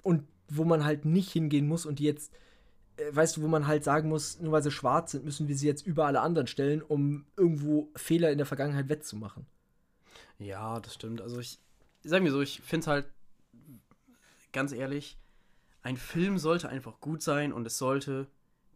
und 0.03 0.25
wo 0.49 0.65
man 0.65 0.85
halt 0.85 1.05
nicht 1.05 1.31
hingehen 1.31 1.69
muss 1.69 1.87
und 1.87 1.99
die 2.01 2.05
jetzt, 2.05 2.33
äh, 2.97 3.15
weißt 3.15 3.37
du, 3.37 3.43
wo 3.43 3.47
man 3.49 3.67
halt 3.69 3.85
sagen 3.85 4.09
muss, 4.09 4.41
nur 4.41 4.53
weil 4.53 4.63
sie 4.63 4.71
schwarz 4.73 5.13
sind, 5.13 5.25
müssen 5.25 5.47
wir 5.47 5.57
sie 5.57 5.67
jetzt 5.69 5.87
über 5.87 6.07
alle 6.07 6.21
anderen 6.21 6.49
stellen, 6.49 6.83
um 6.83 7.25
irgendwo 7.37 7.89
Fehler 7.95 8.33
in 8.33 8.39
der 8.39 8.47
Vergangenheit 8.47 8.89
wettzumachen. 8.89 9.47
Ja, 10.39 10.81
das 10.81 10.95
stimmt. 10.95 11.21
Also 11.21 11.39
ich, 11.39 11.61
sagen 12.03 12.25
wir 12.25 12.33
so, 12.33 12.41
ich 12.41 12.61
finde 12.63 12.81
es 12.81 12.87
halt, 12.89 13.07
ganz 14.53 14.73
ehrlich, 14.73 15.17
ein 15.83 15.97
Film 15.97 16.39
sollte 16.39 16.69
einfach 16.69 17.01
gut 17.01 17.23
sein 17.23 17.53
und 17.53 17.67
es 17.67 17.79
sollte, 17.79 18.27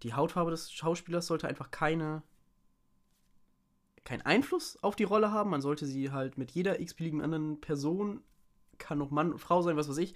die 0.03 0.14
Hautfarbe 0.14 0.51
des 0.51 0.70
Schauspielers 0.72 1.26
sollte 1.26 1.49
einfach 1.49 1.70
keine, 1.70 2.22
keinen 4.05 4.22
Einfluss 4.22 4.78
auf 4.82 4.96
die 4.96 5.05
Rolle 5.05 5.32
haben. 5.32 5.50
Man 5.50 5.61
sollte 5.62 5.86
sie 5.86 6.11
halt 6.12 6.36
mit 6.38 6.50
jeder 6.50 6.80
x-beliebigen 6.80 7.22
anderen 7.22 7.61
Person, 7.61 8.20
kann 8.78 8.98
noch 8.98 9.11
Mann 9.11 9.32
und 9.32 9.38
Frau 9.38 9.62
sein, 9.62 9.76
was 9.76 9.88
weiß 9.88 9.98
ich, 9.98 10.14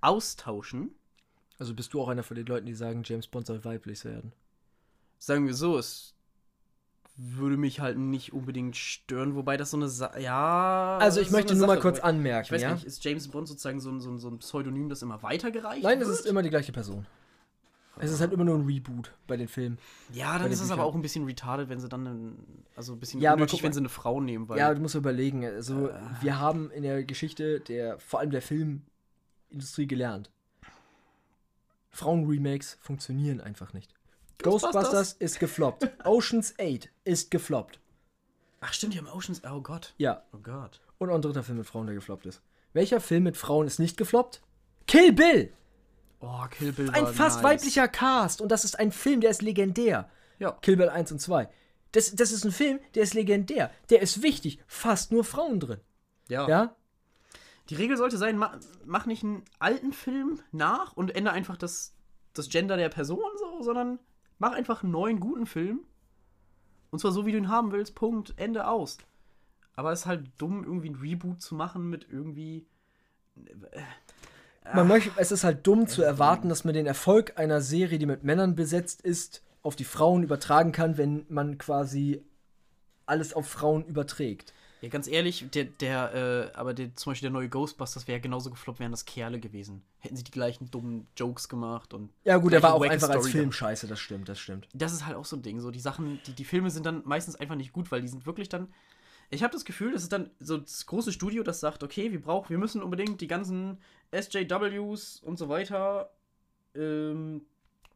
austauschen. 0.00 0.94
Also 1.58 1.74
bist 1.74 1.92
du 1.92 2.00
auch 2.00 2.08
einer 2.08 2.22
von 2.22 2.36
den 2.36 2.46
Leuten, 2.46 2.66
die 2.66 2.74
sagen, 2.74 3.02
James 3.04 3.26
Bond 3.26 3.46
soll 3.46 3.64
weiblich 3.64 4.04
werden. 4.04 4.32
Sagen 5.18 5.46
wir 5.46 5.54
so, 5.54 5.76
es 5.78 6.14
würde 7.16 7.56
mich 7.56 7.80
halt 7.80 7.98
nicht 7.98 8.32
unbedingt 8.32 8.76
stören, 8.76 9.34
wobei 9.34 9.56
das 9.56 9.72
so 9.72 9.76
eine 9.76 9.88
Sa 9.88 10.16
ja. 10.18 10.98
Also 11.00 11.20
ich 11.20 11.28
so 11.28 11.32
möchte 11.36 11.50
eine 11.50 11.58
nur 11.58 11.66
mal 11.66 11.74
Sache, 11.74 11.82
kurz 11.82 11.98
wobei- 11.98 12.08
anmerken, 12.08 12.44
Ich 12.46 12.52
weiß 12.52 12.62
ja? 12.62 12.74
nicht, 12.74 12.84
ist 12.84 13.02
James 13.02 13.26
Bond 13.26 13.48
sozusagen 13.48 13.80
so 13.80 13.90
ein, 13.90 14.00
so 14.00 14.10
ein, 14.10 14.18
so 14.18 14.28
ein 14.28 14.38
Pseudonym, 14.38 14.88
das 14.88 15.02
immer 15.02 15.20
weitergereicht 15.24 15.82
Nein, 15.82 15.98
wird? 15.98 16.08
es 16.08 16.20
ist 16.20 16.26
immer 16.26 16.42
die 16.42 16.50
gleiche 16.50 16.70
Person. 16.70 17.06
Es 18.00 18.10
ist 18.12 18.20
halt 18.20 18.32
immer 18.32 18.44
nur 18.44 18.56
ein 18.56 18.64
Reboot 18.66 19.12
bei 19.26 19.36
den 19.36 19.48
Filmen. 19.48 19.78
Ja, 20.12 20.38
dann 20.38 20.50
ist 20.50 20.60
es 20.60 20.70
aber 20.70 20.84
auch 20.84 20.94
ein 20.94 21.02
bisschen 21.02 21.24
retarded, 21.24 21.68
wenn 21.68 21.80
sie 21.80 21.88
dann, 21.88 22.06
einen, 22.06 22.64
also 22.76 22.92
ein 22.92 23.00
bisschen 23.00 23.20
Ja, 23.20 23.32
unnötig, 23.34 23.58
guck 23.58 23.62
wenn 23.64 23.72
sie 23.72 23.80
eine 23.80 23.88
Frau 23.88 24.20
nehmen, 24.20 24.48
weil 24.48 24.58
Ja, 24.58 24.72
du 24.72 24.80
musst 24.80 24.94
überlegen, 24.94 25.44
also 25.44 25.90
wir 26.20 26.38
haben 26.38 26.70
in 26.70 26.82
der 26.82 27.04
Geschichte 27.04 27.60
der, 27.60 27.98
vor 27.98 28.20
allem 28.20 28.30
der 28.30 28.42
Filmindustrie 28.42 29.86
gelernt. 29.86 30.30
Frauenremakes 31.90 32.78
funktionieren 32.80 33.40
einfach 33.40 33.72
nicht. 33.72 33.92
Ghostbusters? 34.42 34.72
Ghostbusters 34.72 35.12
ist 35.14 35.40
gefloppt. 35.40 35.90
Oceans 36.04 36.54
8 36.60 36.90
ist 37.04 37.30
gefloppt. 37.30 37.80
Ach 38.60 38.72
stimmt, 38.72 38.94
die 38.94 38.98
haben 38.98 39.08
Oceans, 39.08 39.42
oh 39.44 39.60
Gott, 39.60 39.94
Ja, 39.98 40.22
oh 40.32 40.38
Gott. 40.38 40.80
und 40.98 41.10
auch 41.10 41.14
ein 41.14 41.22
dritter 41.22 41.42
Film 41.42 41.58
mit 41.58 41.66
Frauen, 41.66 41.86
der 41.86 41.94
gefloppt 41.94 42.26
ist. 42.26 42.40
Welcher 42.72 43.00
Film 43.00 43.24
mit 43.24 43.36
Frauen 43.36 43.66
ist 43.66 43.78
nicht 43.78 43.96
gefloppt? 43.96 44.42
Kill 44.86 45.12
Bill! 45.12 45.52
Oh, 46.20 46.44
Kill 46.50 46.72
Bill 46.72 46.90
Ein 46.90 47.06
fast 47.06 47.42
nice. 47.42 47.44
weiblicher 47.44 47.88
Cast 47.88 48.40
und 48.40 48.50
das 48.50 48.64
ist 48.64 48.78
ein 48.78 48.90
Film, 48.92 49.20
der 49.20 49.30
ist 49.30 49.42
legendär. 49.42 50.10
Ja, 50.38 50.52
Kill 50.52 50.76
Bill 50.76 50.88
1 50.88 51.12
und 51.12 51.20
2. 51.20 51.48
Das, 51.92 52.14
das 52.14 52.32
ist 52.32 52.44
ein 52.44 52.52
Film, 52.52 52.80
der 52.94 53.02
ist 53.04 53.14
legendär. 53.14 53.70
Der 53.90 54.02
ist 54.02 54.22
wichtig. 54.22 54.60
Fast 54.66 55.12
nur 55.12 55.24
Frauen 55.24 55.60
drin. 55.60 55.80
ja. 56.28 56.48
Ja? 56.48 56.74
Die 57.70 57.74
Regel 57.74 57.98
sollte 57.98 58.16
sein, 58.16 58.38
ma 58.38 58.58
mach 58.86 59.04
nicht 59.04 59.22
einen 59.22 59.42
alten 59.58 59.92
Film 59.92 60.40
nach 60.52 60.94
und 60.94 61.14
ändere 61.14 61.34
einfach 61.34 61.58
das, 61.58 61.92
das 62.32 62.48
Gender 62.48 62.78
der 62.78 62.88
Person 62.88 63.20
so, 63.38 63.62
sondern 63.62 63.98
mach 64.38 64.52
einfach 64.52 64.82
einen 64.82 64.92
neuen, 64.92 65.20
guten 65.20 65.44
Film. 65.44 65.80
Und 66.90 66.98
zwar 66.98 67.12
so, 67.12 67.26
wie 67.26 67.32
du 67.32 67.36
ihn 67.36 67.50
haben 67.50 67.70
willst, 67.70 67.94
Punkt, 67.94 68.32
Ende 68.38 68.66
aus. 68.68 68.96
Aber 69.74 69.92
es 69.92 70.00
ist 70.00 70.06
halt 70.06 70.30
dumm, 70.38 70.64
irgendwie 70.64 70.88
ein 70.88 70.94
Reboot 70.94 71.42
zu 71.42 71.54
machen 71.54 71.90
mit 71.90 72.06
irgendwie. 72.10 72.66
Man 74.74 74.88
möchte, 74.88 75.10
es 75.16 75.32
ist 75.32 75.44
halt 75.44 75.66
dumm 75.66 75.86
zu 75.86 76.02
erwarten, 76.02 76.48
dass 76.48 76.64
man 76.64 76.74
den 76.74 76.86
Erfolg 76.86 77.32
einer 77.36 77.60
Serie, 77.60 77.98
die 77.98 78.06
mit 78.06 78.24
Männern 78.24 78.54
besetzt 78.54 79.02
ist, 79.02 79.42
auf 79.62 79.76
die 79.76 79.84
Frauen 79.84 80.22
übertragen 80.22 80.72
kann, 80.72 80.98
wenn 80.98 81.26
man 81.28 81.58
quasi 81.58 82.22
alles 83.06 83.32
auf 83.32 83.48
Frauen 83.48 83.84
überträgt. 83.84 84.52
Ja, 84.80 84.88
ganz 84.88 85.08
ehrlich, 85.08 85.44
der, 85.52 85.64
der, 85.64 86.14
äh, 86.54 86.56
aber 86.56 86.72
der, 86.72 86.94
zum 86.94 87.10
Beispiel 87.10 87.28
der 87.28 87.32
neue 87.32 87.48
Ghostbusters 87.48 88.06
wäre 88.06 88.20
genauso 88.20 88.50
gefloppt, 88.50 88.78
wären 88.78 88.92
das 88.92 89.04
Kerle 89.04 89.40
gewesen. 89.40 89.82
Hätten 89.98 90.14
sie 90.14 90.22
die 90.22 90.30
gleichen 90.30 90.70
dummen 90.70 91.08
Jokes 91.16 91.48
gemacht 91.48 91.94
und. 91.94 92.10
Ja, 92.24 92.36
gut, 92.36 92.52
der 92.52 92.62
war 92.62 92.74
auch 92.74 92.82
einfach 92.82 93.08
als 93.08 93.22
Story 93.22 93.32
Film 93.32 93.44
dann. 93.46 93.52
scheiße, 93.52 93.88
das 93.88 93.98
stimmt, 93.98 94.28
das 94.28 94.38
stimmt. 94.38 94.68
Das 94.74 94.92
ist 94.92 95.04
halt 95.04 95.16
auch 95.16 95.24
so 95.24 95.36
ein 95.36 95.42
Ding. 95.42 95.58
So, 95.58 95.72
die 95.72 95.80
Sachen, 95.80 96.20
die, 96.26 96.32
die 96.32 96.44
Filme 96.44 96.70
sind 96.70 96.86
dann 96.86 97.02
meistens 97.04 97.34
einfach 97.34 97.56
nicht 97.56 97.72
gut, 97.72 97.90
weil 97.90 98.02
die 98.02 98.08
sind 98.08 98.24
wirklich 98.24 98.48
dann. 98.48 98.68
Ich 99.30 99.42
habe 99.42 99.52
das 99.52 99.64
Gefühl, 99.64 99.92
das 99.92 100.02
ist 100.02 100.12
dann 100.12 100.30
so 100.38 100.56
das 100.56 100.86
große 100.86 101.12
Studio, 101.12 101.42
das 101.42 101.60
sagt, 101.60 101.82
okay, 101.82 102.12
wir 102.12 102.22
brauchen, 102.22 102.48
wir 102.48 102.58
müssen 102.58 102.82
unbedingt 102.82 103.20
die 103.20 103.26
ganzen 103.26 103.78
SJWs 104.12 105.20
und 105.20 105.38
so 105.38 105.48
weiter 105.48 106.10
ähm, 106.74 107.42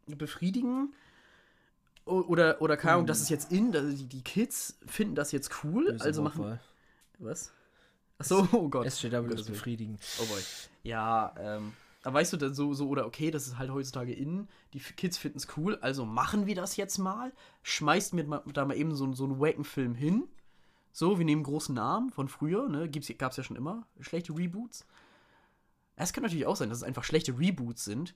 befriedigen. 0.07 0.95
Oder, 2.05 2.61
oder 2.61 2.77
keine 2.77 2.95
Ahnung, 2.95 3.07
das 3.07 3.21
ist 3.21 3.31
jetzt 3.31 3.53
in, 3.53 3.75
also 3.75 3.97
die, 3.97 4.07
die 4.07 4.23
Kids 4.23 4.79
finden 4.87 5.15
das 5.15 5.31
jetzt 5.31 5.63
cool, 5.63 5.97
also 6.01 6.23
machen. 6.23 6.39
Wortwahl. 6.41 6.61
Was? 7.19 7.53
Achso, 8.19 8.49
oh 8.53 8.69
Gott. 8.69 8.91
SJW 8.91 9.11
Gottes 9.11 9.41
ist 9.41 9.47
Willen. 9.47 9.59
befriedigen. 9.59 9.99
Oh 10.21 10.27
boy. 10.27 10.41
Ja, 10.83 11.35
ähm. 11.39 11.73
Aber 12.05 12.15
weißt 12.15 12.33
du, 12.33 12.37
dann 12.37 12.53
so, 12.53 12.75
so, 12.75 12.89
oder 12.89 13.07
okay, 13.07 13.31
das 13.31 13.47
ist 13.47 13.59
halt 13.59 13.71
heutzutage 13.71 14.13
in, 14.13 14.49
die 14.73 14.81
Kids 14.81 15.19
finden 15.19 15.39
es 15.39 15.47
cool, 15.57 15.79
also 15.83 16.05
machen 16.05 16.47
wir 16.47 16.57
das 16.57 16.77
jetzt 16.77 16.99
mal. 16.99 17.33
Schmeißt 17.63 18.15
mir 18.15 18.43
da 18.53 18.65
mal 18.65 18.77
eben 18.77 18.97
so, 18.97 19.13
so 19.13 19.23
einen 19.23 19.41
Wacken-Film 19.41 19.95
hin. 19.95 20.25
So, 20.93 21.19
wir 21.19 21.25
nehmen 21.25 21.45
großen 21.45 21.75
Namen 21.75 22.11
von 22.11 22.29
früher, 22.29 22.69
ne? 22.69 22.89
Gibt's, 22.89 23.11
gab's 23.17 23.37
ja 23.37 23.45
schon 23.45 23.57
immer. 23.57 23.87
Schlechte 24.01 24.37
Reboots. 24.37 24.85
Es 26.03 26.13
kann 26.13 26.23
natürlich 26.23 26.47
auch 26.47 26.57
sein, 26.57 26.69
dass 26.69 26.79
es 26.79 26.85
einfach 26.85 27.05
schlechte 27.05 27.39
Reboots 27.39 27.85
sind. 27.85 28.15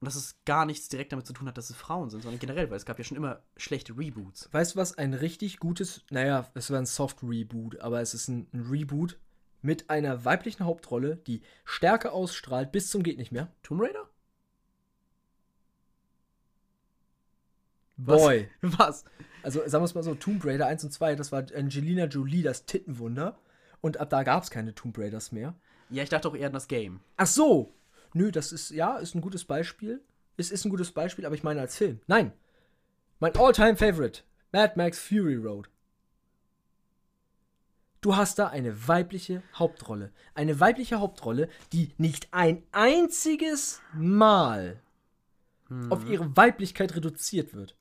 Und 0.00 0.06
dass 0.06 0.16
es 0.16 0.36
gar 0.44 0.66
nichts 0.66 0.88
direkt 0.88 1.12
damit 1.12 1.26
zu 1.26 1.32
tun 1.32 1.48
hat, 1.48 1.56
dass 1.56 1.70
es 1.70 1.76
Frauen 1.76 2.10
sind, 2.10 2.22
sondern 2.22 2.40
generell, 2.40 2.68
weil 2.68 2.76
es 2.76 2.84
gab 2.84 2.98
ja 2.98 3.04
schon 3.04 3.16
immer 3.16 3.40
schlechte 3.56 3.96
Reboots. 3.96 4.50
Weißt 4.52 4.74
du 4.74 4.78
was? 4.78 4.98
Ein 4.98 5.14
richtig 5.14 5.58
gutes, 5.58 6.02
naja, 6.10 6.50
es 6.54 6.70
war 6.70 6.78
ein 6.78 6.86
Soft-Reboot, 6.86 7.80
aber 7.80 8.00
es 8.00 8.12
ist 8.12 8.28
ein, 8.28 8.46
ein 8.52 8.66
Reboot 8.70 9.18
mit 9.62 9.88
einer 9.88 10.26
weiblichen 10.26 10.64
Hauptrolle, 10.64 11.16
die 11.16 11.40
Stärke 11.64 12.12
ausstrahlt 12.12 12.70
bis 12.70 12.90
zum 12.90 13.02
geht 13.02 13.16
nicht 13.16 13.32
mehr. 13.32 13.50
Tomb 13.62 13.80
Raider? 13.80 14.10
Boy. 17.96 18.50
Was? 18.60 19.04
Also 19.42 19.60
sagen 19.66 19.82
wir 19.82 19.86
es 19.86 19.94
mal 19.94 20.02
so, 20.02 20.14
Tomb 20.14 20.44
Raider 20.44 20.66
1 20.66 20.84
und 20.84 20.92
2, 20.92 21.16
das 21.16 21.32
war 21.32 21.46
Angelina 21.54 22.04
Jolie, 22.04 22.42
das 22.42 22.66
Tittenwunder. 22.66 23.38
Und 23.80 23.98
ab 23.98 24.10
da 24.10 24.22
gab 24.22 24.42
es 24.42 24.50
keine 24.50 24.74
Tomb 24.74 24.98
Raiders 24.98 25.32
mehr. 25.32 25.54
Ja, 25.90 26.02
ich 26.02 26.08
dachte 26.08 26.28
auch 26.28 26.34
eher 26.34 26.48
an 26.48 26.52
das 26.52 26.68
Game. 26.68 27.00
Ach 27.16 27.26
so. 27.26 27.72
Nö, 28.12 28.30
das 28.30 28.52
ist, 28.52 28.70
ja, 28.70 28.96
ist 28.96 29.14
ein 29.14 29.20
gutes 29.20 29.44
Beispiel. 29.44 30.00
Es 30.36 30.50
ist 30.50 30.64
ein 30.64 30.70
gutes 30.70 30.92
Beispiel, 30.92 31.26
aber 31.26 31.34
ich 31.34 31.42
meine 31.42 31.60
als 31.60 31.76
Film. 31.76 32.00
Nein. 32.06 32.32
Mein 33.20 33.36
all-time 33.36 33.76
favorite. 33.76 34.22
Mad 34.52 34.74
Max 34.76 34.98
Fury 34.98 35.36
Road. 35.36 35.68
Du 38.00 38.16
hast 38.16 38.38
da 38.38 38.48
eine 38.48 38.86
weibliche 38.86 39.42
Hauptrolle. 39.54 40.12
Eine 40.34 40.60
weibliche 40.60 41.00
Hauptrolle, 41.00 41.48
die 41.72 41.92
nicht 41.96 42.28
ein 42.32 42.62
einziges 42.70 43.80
Mal 43.94 44.80
auf 45.90 46.08
ihre 46.08 46.36
Weiblichkeit 46.36 46.94
reduziert 46.94 47.54
wird. 47.54 47.76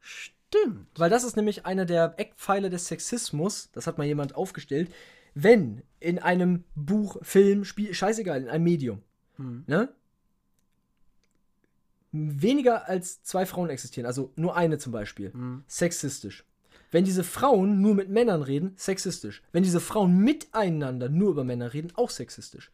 Stimmt. 0.00 0.88
Weil 0.98 1.10
das 1.10 1.24
ist 1.24 1.36
nämlich 1.36 1.64
einer 1.64 1.84
der 1.86 2.14
Eckpfeiler 2.18 2.68
des 2.68 2.88
Sexismus, 2.88 3.70
das 3.72 3.86
hat 3.86 3.98
mal 3.98 4.06
jemand 4.06 4.34
aufgestellt, 4.34 4.92
wenn 5.34 5.82
in 6.00 6.18
einem 6.18 6.64
Buch, 6.74 7.16
Film, 7.22 7.64
Spiel, 7.64 7.94
scheißegal, 7.94 8.42
in 8.42 8.48
einem 8.48 8.64
Medium, 8.64 9.02
ne? 9.38 9.88
Weniger 12.14 12.88
als 12.88 13.22
zwei 13.22 13.46
Frauen 13.46 13.70
existieren, 13.70 14.06
also 14.06 14.32
nur 14.36 14.54
eine 14.56 14.78
zum 14.78 14.92
Beispiel, 14.92 15.32
sexistisch. 15.66 16.44
Wenn 16.90 17.04
diese 17.04 17.24
Frauen 17.24 17.80
nur 17.80 17.94
mit 17.94 18.10
Männern 18.10 18.42
reden, 18.42 18.74
sexistisch. 18.76 19.42
Wenn 19.50 19.62
diese 19.62 19.80
Frauen 19.80 20.18
miteinander 20.18 21.08
nur 21.08 21.30
über 21.30 21.42
Männer 21.42 21.72
reden, 21.72 21.90
auch 21.94 22.10
sexistisch. 22.10 22.70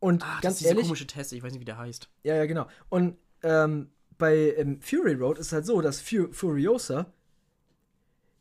Und 0.00 0.22
das 0.22 0.40
ganz 0.40 0.54
ist 0.54 0.60
dieser 0.62 0.70
ehrlich, 0.70 0.86
komische 0.86 1.06
Test, 1.06 1.32
ich 1.32 1.44
weiß 1.44 1.52
nicht, 1.52 1.60
wie 1.60 1.64
der 1.64 1.78
heißt. 1.78 2.08
ja, 2.24 2.34
ja, 2.34 2.46
genau. 2.46 2.66
Und 2.88 3.16
ähm, 3.44 3.90
bei 4.18 4.54
ähm, 4.56 4.80
Fury 4.80 5.14
Road 5.14 5.38
ist 5.38 5.46
es 5.46 5.52
halt 5.52 5.66
so, 5.66 5.80
dass 5.80 6.00
Fu 6.00 6.32
Furiosa, 6.32 7.06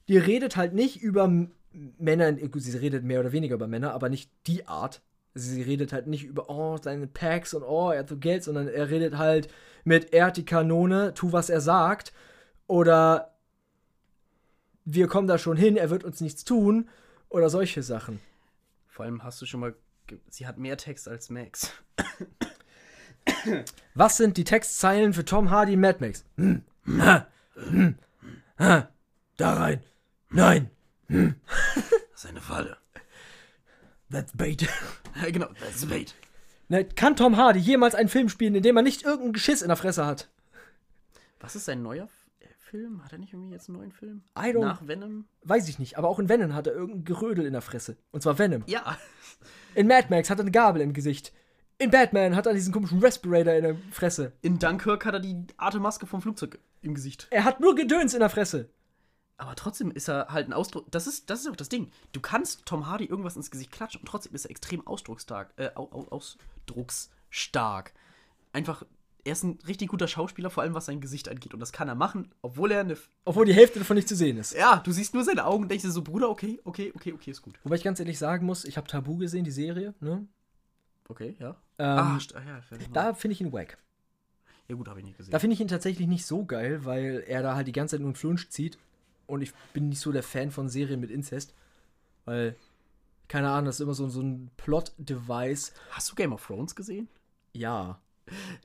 die 0.07 0.17
redet 0.17 0.57
halt 0.57 0.73
nicht 0.73 0.99
über 1.01 1.27
Männer, 1.73 2.33
gut, 2.33 2.61
sie 2.61 2.77
redet 2.77 3.03
mehr 3.03 3.19
oder 3.19 3.31
weniger 3.31 3.55
über 3.55 3.67
Männer, 3.67 3.93
aber 3.93 4.09
nicht 4.09 4.31
die 4.47 4.67
Art. 4.67 5.01
Sie 5.33 5.61
redet 5.61 5.93
halt 5.93 6.07
nicht 6.07 6.25
über, 6.25 6.49
oh, 6.49 6.77
seine 6.81 7.07
Packs 7.07 7.53
und 7.53 7.63
oh, 7.63 7.91
er 7.91 7.99
hat 7.99 8.09
so 8.09 8.17
Geld, 8.17 8.43
sondern 8.43 8.67
er 8.67 8.89
redet 8.89 9.17
halt 9.17 9.47
mit, 9.85 10.13
er 10.13 10.27
hat 10.27 10.37
die 10.37 10.45
Kanone, 10.45 11.13
tu, 11.13 11.31
was 11.31 11.49
er 11.49 11.61
sagt. 11.61 12.11
Oder 12.67 13.33
wir 14.83 15.07
kommen 15.07 15.27
da 15.27 15.37
schon 15.37 15.57
hin, 15.57 15.77
er 15.77 15.89
wird 15.89 16.03
uns 16.03 16.21
nichts 16.21 16.43
tun. 16.43 16.89
Oder 17.29 17.49
solche 17.49 17.81
Sachen. 17.81 18.19
Vor 18.87 19.05
allem 19.05 19.23
hast 19.23 19.41
du 19.41 19.45
schon 19.45 19.61
mal. 19.61 19.73
Sie 20.29 20.45
hat 20.45 20.57
mehr 20.57 20.75
Text 20.75 21.07
als 21.07 21.29
Max. 21.29 21.71
Was 23.95 24.17
sind 24.17 24.35
die 24.35 24.43
Textzeilen 24.43 25.13
für 25.13 25.23
Tom 25.23 25.49
Hardy 25.49 25.73
in 25.73 25.79
Mad 25.79 26.05
Max? 26.05 26.25
Hm. 26.35 26.63
Ha. 26.99 27.27
Hm. 27.55 27.95
Ha. 28.59 28.89
Da 29.37 29.53
rein. 29.53 29.81
Nein. 30.29 30.69
Das 31.11 32.23
ist 32.23 32.25
eine 32.27 32.41
Falle. 32.41 32.77
That's 34.11 34.31
bait. 34.35 34.67
Ja, 35.21 35.29
genau, 35.29 35.47
that's 35.59 35.85
bait. 35.85 36.15
Ne, 36.69 36.85
kann 36.85 37.15
Tom 37.15 37.37
Hardy 37.37 37.59
jemals 37.59 37.95
einen 37.95 38.09
Film 38.09 38.29
spielen, 38.29 38.55
in 38.55 38.63
dem 38.63 38.77
er 38.77 38.83
nicht 38.83 39.03
irgendeinen 39.03 39.33
Geschiss 39.33 39.61
in 39.61 39.67
der 39.67 39.77
Fresse 39.77 40.05
hat? 40.05 40.29
Was 41.39 41.55
ist 41.55 41.65
sein 41.65 41.81
neuer 41.81 42.07
äh, 42.39 42.45
Film? 42.59 43.03
Hat 43.03 43.11
er 43.11 43.17
nicht 43.17 43.33
irgendwie 43.33 43.51
jetzt 43.51 43.67
einen 43.67 43.77
neuen 43.79 43.91
Film? 43.91 44.23
I 44.37 44.53
don't- 44.53 44.61
Nach 44.61 44.87
Venom? 44.87 45.25
Weiß 45.43 45.67
ich 45.67 45.79
nicht, 45.79 45.97
aber 45.97 46.07
auch 46.07 46.19
in 46.19 46.29
Venom 46.29 46.53
hat 46.53 46.67
er 46.67 46.73
irgendein 46.73 47.03
Gerödel 47.03 47.45
in 47.45 47.53
der 47.53 47.61
Fresse. 47.61 47.97
Und 48.11 48.21
zwar 48.23 48.37
Venom. 48.39 48.63
Ja. 48.67 48.97
In 49.75 49.87
Mad 49.87 50.07
Max 50.09 50.29
hat 50.29 50.37
er 50.39 50.43
eine 50.43 50.51
Gabel 50.51 50.81
im 50.81 50.93
Gesicht. 50.93 51.33
In 51.77 51.89
Batman 51.89 52.35
hat 52.35 52.45
er 52.45 52.53
diesen 52.53 52.71
komischen 52.73 52.99
Respirator 52.99 53.53
in 53.53 53.63
der 53.63 53.75
Fresse. 53.91 54.33
In 54.41 54.59
Dunkirk 54.59 55.03
hat 55.05 55.15
er 55.15 55.19
die 55.19 55.47
Atemmaske 55.57 56.05
vom 56.05 56.21
Flugzeug 56.21 56.59
im 56.81 56.93
Gesicht. 56.93 57.27
Er 57.31 57.43
hat 57.43 57.59
nur 57.59 57.73
Gedöns 57.75 58.13
in 58.13 58.19
der 58.19 58.29
Fresse. 58.29 58.69
Aber 59.41 59.55
trotzdem 59.55 59.89
ist 59.89 60.07
er 60.07 60.27
halt 60.29 60.47
ein 60.47 60.53
Ausdruck. 60.53 60.85
Das 60.91 61.07
ist, 61.07 61.31
das 61.31 61.39
ist 61.39 61.49
auch 61.49 61.55
das 61.55 61.67
Ding. 61.67 61.89
Du 62.11 62.19
kannst 62.19 62.63
Tom 62.67 62.85
Hardy 62.85 63.05
irgendwas 63.05 63.35
ins 63.35 63.49
Gesicht 63.49 63.71
klatschen 63.71 64.01
und 64.01 64.05
trotzdem 64.05 64.35
ist 64.35 64.45
er 64.45 64.51
extrem 64.51 64.85
ausdrucksstark. 64.85 65.51
Äh, 65.55 65.71
au, 65.73 65.89
au, 65.91 66.05
ausdrucksstark. 66.11 67.91
Einfach, 68.53 68.85
er 69.23 69.31
ist 69.31 69.43
ein 69.43 69.57
richtig 69.65 69.89
guter 69.89 70.07
Schauspieler, 70.07 70.51
vor 70.51 70.61
allem 70.61 70.75
was 70.75 70.85
sein 70.85 71.01
Gesicht 71.01 71.27
angeht. 71.27 71.55
Und 71.55 71.59
das 71.59 71.71
kann 71.71 71.87
er 71.87 71.95
machen, 71.95 72.29
obwohl 72.43 72.71
er 72.71 72.81
eine. 72.81 72.97
Obwohl 73.25 73.47
die 73.47 73.55
Hälfte 73.55 73.79
davon 73.79 73.95
nicht 73.95 74.07
zu 74.07 74.15
sehen 74.15 74.37
ist. 74.37 74.53
Ja, 74.53 74.75
du 74.77 74.91
siehst 74.91 75.15
nur 75.15 75.23
seine 75.23 75.43
Augen 75.43 75.63
und 75.63 75.69
denkst 75.69 75.85
dir 75.85 75.91
so, 75.91 76.03
Bruder, 76.03 76.29
okay, 76.29 76.59
okay, 76.63 76.93
okay, 76.95 77.11
okay, 77.11 77.31
ist 77.31 77.41
gut. 77.41 77.59
Wobei 77.63 77.77
ich 77.77 77.83
ganz 77.83 77.99
ehrlich 77.99 78.19
sagen 78.19 78.45
muss, 78.45 78.63
ich 78.63 78.77
habe 78.77 78.85
Tabu 78.85 79.17
gesehen, 79.17 79.43
die 79.43 79.49
Serie. 79.49 79.95
Ne? 80.01 80.27
Okay, 81.09 81.35
ja. 81.39 81.55
Ähm, 81.79 81.97
ah, 81.97 82.19
ah, 82.35 82.41
ja, 82.47 82.61
da 82.93 83.15
finde 83.15 83.33
ich 83.33 83.41
ihn 83.41 83.51
wack. 83.51 83.79
Ja, 84.67 84.75
gut, 84.75 84.87
habe 84.87 84.99
ich 84.99 85.05
nicht 85.05 85.17
gesehen. 85.17 85.31
Da 85.31 85.39
finde 85.39 85.55
ich 85.55 85.61
ihn 85.61 85.67
tatsächlich 85.67 86.07
nicht 86.07 86.27
so 86.27 86.45
geil, 86.45 86.85
weil 86.85 87.23
er 87.27 87.41
da 87.41 87.55
halt 87.55 87.67
die 87.67 87.71
ganze 87.71 87.95
Zeit 87.95 88.01
nur 88.01 88.09
einen 88.09 88.15
Flunsch 88.15 88.47
zieht. 88.49 88.77
Und 89.27 89.41
ich 89.41 89.53
bin 89.73 89.89
nicht 89.89 89.99
so 89.99 90.11
der 90.11 90.23
Fan 90.23 90.51
von 90.51 90.69
Serien 90.69 90.99
mit 90.99 91.11
Inzest. 91.11 91.53
Weil, 92.25 92.55
keine 93.27 93.49
Ahnung, 93.49 93.65
das 93.65 93.75
ist 93.75 93.81
immer 93.81 93.93
so, 93.93 94.07
so 94.09 94.21
ein 94.21 94.51
Plot-Device. 94.57 95.73
Hast 95.91 96.11
du 96.11 96.15
Game 96.15 96.33
of 96.33 96.45
Thrones 96.45 96.75
gesehen? 96.75 97.07
Ja. 97.53 97.99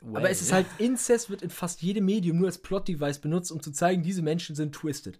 Well. 0.00 0.16
Aber 0.16 0.30
es 0.30 0.42
ist 0.42 0.52
halt, 0.52 0.66
Inzest 0.78 1.30
wird 1.30 1.42
in 1.42 1.50
fast 1.50 1.82
jedem 1.82 2.04
Medium 2.04 2.38
nur 2.38 2.46
als 2.46 2.58
Plot-Device 2.58 3.20
benutzt, 3.20 3.52
um 3.52 3.62
zu 3.62 3.72
zeigen, 3.72 4.02
diese 4.02 4.22
Menschen 4.22 4.54
sind 4.56 4.74
twisted. 4.74 5.18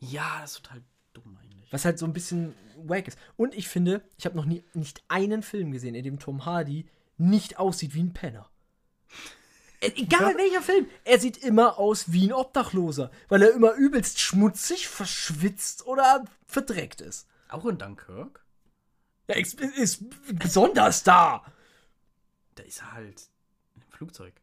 Ja, 0.00 0.40
das 0.40 0.52
ist 0.52 0.62
total 0.64 0.82
dumm 1.12 1.36
eigentlich. 1.40 1.72
Was 1.72 1.84
halt 1.84 1.98
so 1.98 2.06
ein 2.06 2.12
bisschen 2.12 2.54
wack 2.76 3.06
ist. 3.06 3.18
Und 3.36 3.54
ich 3.54 3.68
finde, 3.68 4.02
ich 4.18 4.24
habe 4.24 4.36
noch 4.36 4.44
nie 4.44 4.64
nicht 4.74 5.02
einen 5.08 5.42
Film 5.42 5.72
gesehen, 5.72 5.94
in 5.94 6.04
dem 6.04 6.18
Tom 6.18 6.44
Hardy 6.46 6.86
nicht 7.18 7.58
aussieht 7.58 7.94
wie 7.94 8.02
ein 8.02 8.12
Penner. 8.12 8.48
Egal 9.80 10.36
welcher 10.36 10.60
Film, 10.60 10.86
er 11.04 11.18
sieht 11.18 11.38
immer 11.38 11.78
aus 11.78 12.12
wie 12.12 12.28
ein 12.28 12.32
Obdachloser, 12.32 13.10
weil 13.28 13.42
er 13.42 13.52
immer 13.52 13.72
übelst 13.74 14.20
schmutzig, 14.20 14.88
verschwitzt 14.88 15.86
oder 15.86 16.24
verdreckt 16.46 17.00
ist. 17.00 17.26
Auch 17.48 17.64
in 17.64 17.78
Dunkirk? 17.78 18.44
Er 19.26 19.38
ist, 19.38 19.60
ist 19.60 20.04
besonders 20.34 21.02
da. 21.02 21.44
Da 22.56 22.62
ist 22.62 22.80
er 22.80 22.92
halt 22.92 23.22
im 23.76 23.82
Flugzeug. 23.90 24.34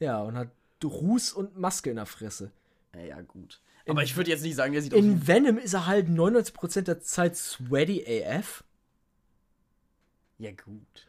Ja, 0.00 0.22
und 0.22 0.36
hat 0.36 0.50
Ruß 0.82 1.32
und 1.32 1.56
Maske 1.56 1.90
in 1.90 1.96
der 1.96 2.06
Fresse. 2.06 2.50
Ja, 2.94 3.00
ja 3.00 3.20
gut. 3.22 3.60
Aber 3.86 4.02
ich 4.02 4.16
würde 4.16 4.30
jetzt 4.30 4.42
nicht 4.42 4.56
sagen, 4.56 4.72
der 4.72 4.82
sieht 4.82 4.94
aus 4.94 5.02
wie 5.02 5.06
In 5.06 5.26
Venom 5.26 5.58
ist 5.58 5.74
er 5.74 5.86
halt 5.86 6.08
99% 6.08 6.82
der 6.82 7.00
Zeit 7.00 7.36
sweaty 7.36 8.04
AF. 8.06 8.64
Ja, 10.38 10.50
gut. 10.52 11.06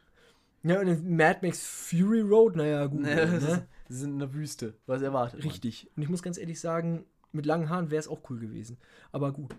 Ja, 0.65 0.79
und 0.79 0.87
in 0.87 1.15
Mad 1.15 1.39
Max 1.43 1.61
Fury 1.63 2.21
Road, 2.21 2.55
naja, 2.55 2.87
gut. 2.87 3.01
ne? 3.01 3.67
Sie 3.87 3.97
sind 3.97 4.13
in 4.13 4.19
der 4.19 4.33
Wüste. 4.33 4.73
Was 4.87 5.03
erwartet 5.03 5.39
man? 5.39 5.49
Richtig. 5.49 5.91
Und 5.95 6.01
ich 6.01 6.09
muss 6.09 6.23
ganz 6.23 6.39
ehrlich 6.39 6.59
sagen, 6.59 7.05
mit 7.31 7.45
langen 7.45 7.69
Haaren 7.69 7.91
wäre 7.91 7.99
es 7.99 8.07
auch 8.07 8.21
cool 8.29 8.39
gewesen. 8.39 8.79
Aber 9.11 9.31
gut. 9.31 9.55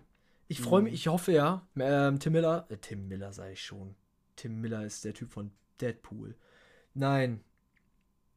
Ich 0.48 0.60
freue 0.60 0.82
mich, 0.82 0.94
ich 0.94 1.08
hoffe 1.08 1.32
ja, 1.32 1.66
ähm, 1.76 2.18
Tim 2.20 2.32
Miller, 2.32 2.66
äh, 2.70 2.76
Tim 2.76 3.08
Miller 3.08 3.32
sei 3.32 3.52
ich 3.52 3.62
schon. 3.62 3.94
Tim 4.36 4.60
Miller 4.60 4.84
ist 4.84 5.04
der 5.04 5.14
Typ 5.14 5.32
von 5.32 5.50
Deadpool. 5.80 6.36
Nein. 6.94 7.40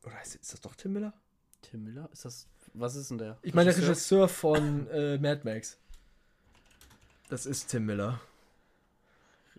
Oder 0.06 0.22
ist, 0.22 0.36
ist 0.36 0.54
das 0.54 0.62
doch 0.62 0.76
Tim 0.76 0.94
Miller? 0.94 1.14
Tim 1.62 1.84
Miller? 1.84 2.10
Ist 2.12 2.26
das 2.26 2.48
Was 2.74 2.96
ist 2.96 3.10
denn 3.10 3.18
der? 3.18 3.38
Ich 3.42 3.54
meine, 3.54 3.74
der 3.74 3.82
Regisseur 3.82 4.28
von 4.28 4.88
äh, 4.90 5.18
Mad 5.18 5.42
Max. 5.44 5.80
Das 7.30 7.46
ist 7.46 7.68
Tim 7.68 7.86
Miller. 7.86 8.20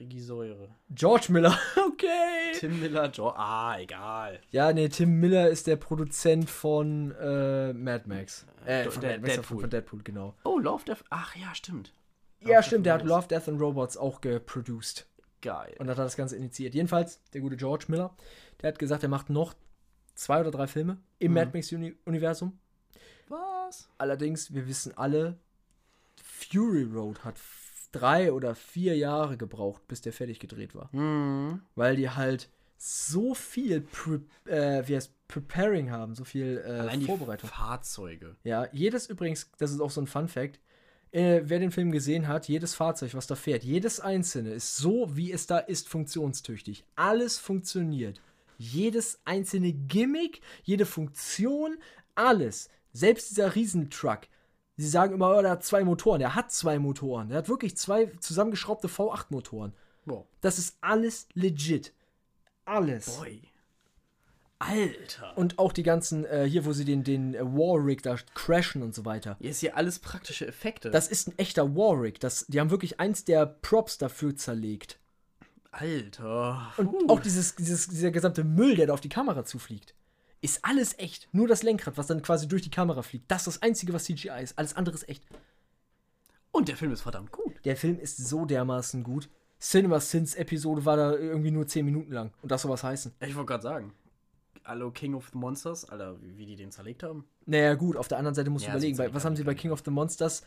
Regisäure. 0.00 0.68
George 0.94 1.26
Miller, 1.30 1.56
okay. 1.86 2.52
Tim 2.58 2.80
Miller, 2.80 3.10
jo 3.10 3.28
ah, 3.28 3.78
egal. 3.78 4.40
Ja, 4.50 4.72
nee, 4.72 4.88
Tim 4.88 5.20
Miller 5.20 5.48
ist 5.50 5.66
der 5.66 5.76
Produzent 5.76 6.48
von 6.48 7.12
äh, 7.20 7.72
Mad 7.74 8.04
Max. 8.08 8.46
Äh, 8.64 8.84
von, 8.90 9.00
der- 9.02 9.10
Mad 9.12 9.20
Max 9.22 9.34
Deadpool. 9.34 9.60
von 9.60 9.70
Deadpool, 9.70 10.02
genau. 10.02 10.34
Oh, 10.44 10.58
Love 10.58 10.84
Death. 10.86 11.04
Ach 11.10 11.36
ja, 11.36 11.54
stimmt. 11.54 11.92
Ja, 12.40 12.54
Love, 12.56 12.62
stimmt, 12.62 12.86
Death 12.86 12.92
der 12.92 12.94
hat 12.94 13.04
Love, 13.04 13.28
Death 13.28 13.48
and 13.48 13.60
Robots 13.60 13.96
auch 13.98 14.20
geproduced. 14.22 15.06
Geil. 15.42 15.74
Und 15.78 15.88
hat 15.88 15.98
das 15.98 16.16
Ganze 16.16 16.36
initiiert. 16.36 16.74
Jedenfalls, 16.74 17.20
der 17.32 17.40
gute 17.42 17.56
George 17.56 17.84
Miller, 17.88 18.14
der 18.62 18.68
hat 18.68 18.78
gesagt, 18.78 19.02
er 19.02 19.08
macht 19.10 19.28
noch 19.30 19.54
zwei 20.14 20.40
oder 20.40 20.50
drei 20.50 20.66
Filme 20.66 20.98
im 21.18 21.32
Mhm. 21.32 21.34
Mad 21.34 21.50
Max-Universum. 21.54 22.58
Was? 23.28 23.88
Allerdings, 23.98 24.52
wir 24.54 24.66
wissen 24.66 24.96
alle, 24.96 25.38
Fury 26.22 26.84
Road 26.84 27.24
hat 27.24 27.38
drei 27.92 28.32
oder 28.32 28.54
vier 28.54 28.96
Jahre 28.96 29.36
gebraucht, 29.36 29.86
bis 29.88 30.00
der 30.00 30.12
fertig 30.12 30.38
gedreht 30.38 30.74
war. 30.74 30.90
Hm. 30.92 31.60
Weil 31.74 31.96
die 31.96 32.10
halt 32.10 32.48
so 32.76 33.34
viel 33.34 33.82
pre 33.82 34.22
äh, 34.46 34.86
wie 34.86 34.96
heißt, 34.96 35.12
Preparing 35.28 35.90
haben, 35.90 36.14
so 36.14 36.24
viel 36.24 36.62
äh, 36.64 36.70
Allein 36.70 37.00
die 37.00 37.06
Vorbereitung. 37.06 37.48
Fahrzeuge. 37.48 38.36
Ja, 38.42 38.66
jedes 38.72 39.06
übrigens, 39.08 39.50
das 39.58 39.70
ist 39.70 39.80
auch 39.80 39.90
so 39.90 40.00
ein 40.00 40.06
Fun 40.06 40.28
Fact, 40.28 40.58
äh, 41.12 41.42
wer 41.44 41.58
den 41.58 41.72
Film 41.72 41.90
gesehen 41.90 42.28
hat, 42.28 42.48
jedes 42.48 42.74
Fahrzeug, 42.74 43.14
was 43.14 43.26
da 43.26 43.34
fährt, 43.34 43.64
jedes 43.64 44.00
einzelne 44.00 44.50
ist 44.50 44.76
so, 44.76 45.16
wie 45.16 45.32
es 45.32 45.46
da 45.46 45.58
ist, 45.58 45.88
funktionstüchtig. 45.88 46.84
Alles 46.96 47.38
funktioniert. 47.38 48.20
Jedes 48.58 49.20
einzelne 49.24 49.72
Gimmick, 49.72 50.40
jede 50.62 50.86
Funktion, 50.86 51.78
alles. 52.14 52.68
Selbst 52.92 53.30
dieser 53.30 53.54
Riesentruck. 53.54 54.20
Sie 54.80 54.88
sagen 54.88 55.14
immer, 55.14 55.36
oh, 55.36 55.42
der 55.42 55.50
hat 55.50 55.64
zwei 55.64 55.84
Motoren. 55.84 56.20
Der 56.20 56.34
hat 56.34 56.50
zwei 56.50 56.78
Motoren. 56.78 57.28
Der 57.28 57.38
hat 57.38 57.48
wirklich 57.48 57.76
zwei 57.76 58.06
zusammengeschraubte 58.20 58.88
V8-Motoren. 58.88 59.74
Wow. 60.06 60.26
Das 60.40 60.58
ist 60.58 60.78
alles 60.80 61.28
legit. 61.34 61.92
Alles. 62.64 63.18
Boy. 63.18 63.42
Alter. 64.58 65.36
Und 65.36 65.58
auch 65.58 65.72
die 65.72 65.82
ganzen, 65.82 66.24
äh, 66.24 66.46
hier, 66.48 66.64
wo 66.64 66.72
sie 66.72 66.84
den, 66.84 67.04
den 67.04 67.34
äh, 67.34 67.42
Warwick 67.42 68.02
da 68.02 68.16
crashen 68.34 68.82
und 68.82 68.94
so 68.94 69.04
weiter. 69.04 69.36
Hier 69.40 69.50
ist 69.50 69.60
hier 69.60 69.76
alles 69.76 69.98
praktische 69.98 70.46
Effekte. 70.46 70.90
Das 70.90 71.08
ist 71.08 71.28
ein 71.28 71.38
echter 71.38 71.74
Warwick. 71.76 72.20
Das, 72.20 72.46
die 72.46 72.58
haben 72.58 72.70
wirklich 72.70 73.00
eins 73.00 73.24
der 73.24 73.46
Props 73.46 73.98
dafür 73.98 74.36
zerlegt. 74.36 74.98
Alter. 75.72 76.72
Und 76.78 77.10
auch 77.10 77.20
dieses, 77.20 77.54
dieses, 77.54 77.88
dieser 77.88 78.10
gesamte 78.10 78.44
Müll, 78.44 78.76
der 78.76 78.86
da 78.86 78.94
auf 78.94 79.00
die 79.00 79.08
Kamera 79.08 79.44
zufliegt, 79.44 79.94
ist 80.40 80.64
alles 80.64 80.98
echt. 80.98 81.28
Nur 81.32 81.48
das 81.48 81.62
Lenkrad, 81.62 81.96
was 81.96 82.06
dann 82.06 82.22
quasi 82.22 82.48
durch 82.48 82.62
die 82.62 82.70
Kamera 82.70 83.02
fliegt. 83.02 83.30
Das 83.30 83.46
ist 83.46 83.56
das 83.56 83.62
Einzige, 83.62 83.92
was 83.92 84.04
CGI 84.04 84.42
ist. 84.42 84.58
Alles 84.58 84.76
andere 84.76 84.94
ist 84.94 85.08
echt. 85.08 85.24
Und 86.52 86.68
der 86.68 86.76
Film 86.76 86.92
ist 86.92 87.02
verdammt 87.02 87.30
gut. 87.30 87.54
Der 87.64 87.76
Film 87.76 87.98
ist 87.98 88.16
so 88.16 88.44
dermaßen 88.44 89.02
gut. 89.04 89.28
Cinema 89.60 90.00
Sins 90.00 90.34
Episode 90.34 90.84
war 90.84 90.96
da 90.96 91.12
irgendwie 91.14 91.50
nur 91.50 91.66
10 91.66 91.84
Minuten 91.84 92.12
lang. 92.12 92.32
Und 92.42 92.50
das 92.50 92.62
soll 92.62 92.70
was 92.70 92.82
heißen. 92.82 93.12
Ich 93.20 93.34
wollte 93.36 93.48
gerade 93.48 93.62
sagen. 93.62 93.92
Hallo 94.64 94.90
King 94.90 95.14
of 95.14 95.28
the 95.32 95.38
Monsters, 95.38 95.88
Alter, 95.88 96.16
wie, 96.22 96.38
wie 96.38 96.46
die 96.46 96.56
den 96.56 96.70
zerlegt 96.70 97.02
haben. 97.02 97.24
Naja, 97.46 97.74
gut, 97.74 97.96
auf 97.96 98.08
der 98.08 98.18
anderen 98.18 98.34
Seite 98.34 98.50
musst 98.50 98.64
Ja, 98.64 98.72
du 98.72 98.78
überlegen, 98.78 98.98
weil, 98.98 99.12
was 99.14 99.24
haben 99.24 99.36
sie 99.36 99.44
bei 99.44 99.54
King 99.54 99.70
of 99.70 99.82
the 99.84 99.90
Monsters 99.90 100.44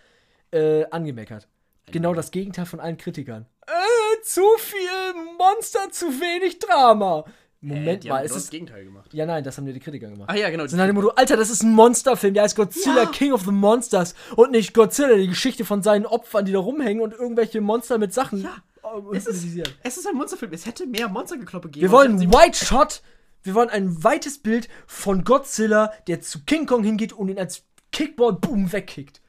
äh, 0.52 0.86
angemeckert? 0.86 1.48
Genau 1.88 2.14
das 2.14 2.32
Gegenteil 2.32 2.66
von 2.66 2.80
allen 2.80 2.98
Kritikern. 2.98 3.46
Äh, 3.68 4.22
zu 4.24 4.46
viel 4.58 5.14
Monster, 5.38 5.91
zu 5.91 6.06
wenig 6.08 6.60
Drama. 6.60 7.26
Moment 7.68 8.03
die 8.03 8.09
mal, 8.09 8.18
es 8.18 8.24
genau 8.30 8.36
das 8.36 8.43
ist. 8.43 8.49
Gegenteil 8.51 8.86
gemacht. 8.86 9.14
Ja, 9.14 9.26
nein, 9.26 9.43
das 9.43 9.57
haben 9.57 9.66
dir 9.66 9.74
die 9.74 9.80
Kritiker 9.80 10.09
gemacht. 10.09 10.30
Ah 10.30 10.36
ja, 10.36 10.49
genau. 10.49 10.64
Nach 10.66 10.86
dem 10.86 10.95
Motto, 10.95 11.09
Alter, 11.09 11.38
das 11.38 11.49
ist 11.49 11.64
ein 11.64 11.72
Monsterfilm, 11.74 12.34
der 12.34 12.43
heißt 12.43 12.55
Godzilla 12.55 13.03
Ja. 13.03 13.09
King 13.09 13.32
of 13.34 13.43
the 13.45 13.51
Monsters 13.51 14.16
und 14.36 14.51
nicht 14.51 14.74
Godzilla, 14.74 15.16
die 15.16 15.28
Geschichte 15.28 15.64
von 15.66 15.82
seinen 15.82 16.05
Opfern, 16.05 16.45
die 16.45 16.51
da 16.51 16.59
rumhängen 16.59 17.01
und 17.01 17.14
irgendwelche 17.14 17.61
Monster 17.61 17.97
mit 17.97 18.14
Sachen 18.14 18.43
Ja, 18.43 18.55
äh, 18.84 19.16
es 19.18 19.28
ist-. 19.28 19.45
Es 19.84 19.97
ist 19.97 20.07
ein 20.07 20.16
Monsterfilm. 20.16 20.51
Es 20.53 20.66
hätte 20.66 20.86
mehr 20.88 21.07
Monstergekloppe 21.07 21.70
gegeben. 21.70 21.84
Wir 21.84 21.91
wollen 21.91 22.18
sie- 22.20 22.28
White 22.32 22.66
Shot, 22.66 23.01
wir 23.43 23.53
wollen 23.55 23.70
ein 23.70 24.03
weites 24.03 24.39
Bild 24.39 24.68
von 24.88 25.24
Godzilla, 25.24 25.91
der 26.07 26.22
zu 26.22 26.43
King 26.45 26.66
Kong 26.66 26.84
hingeht 26.84 27.14
und 27.14 27.30
ihn 27.30 27.39
als 27.39 27.64
Kickball 27.91 28.34
boom 28.34 28.72
wegkickt. 28.74 29.22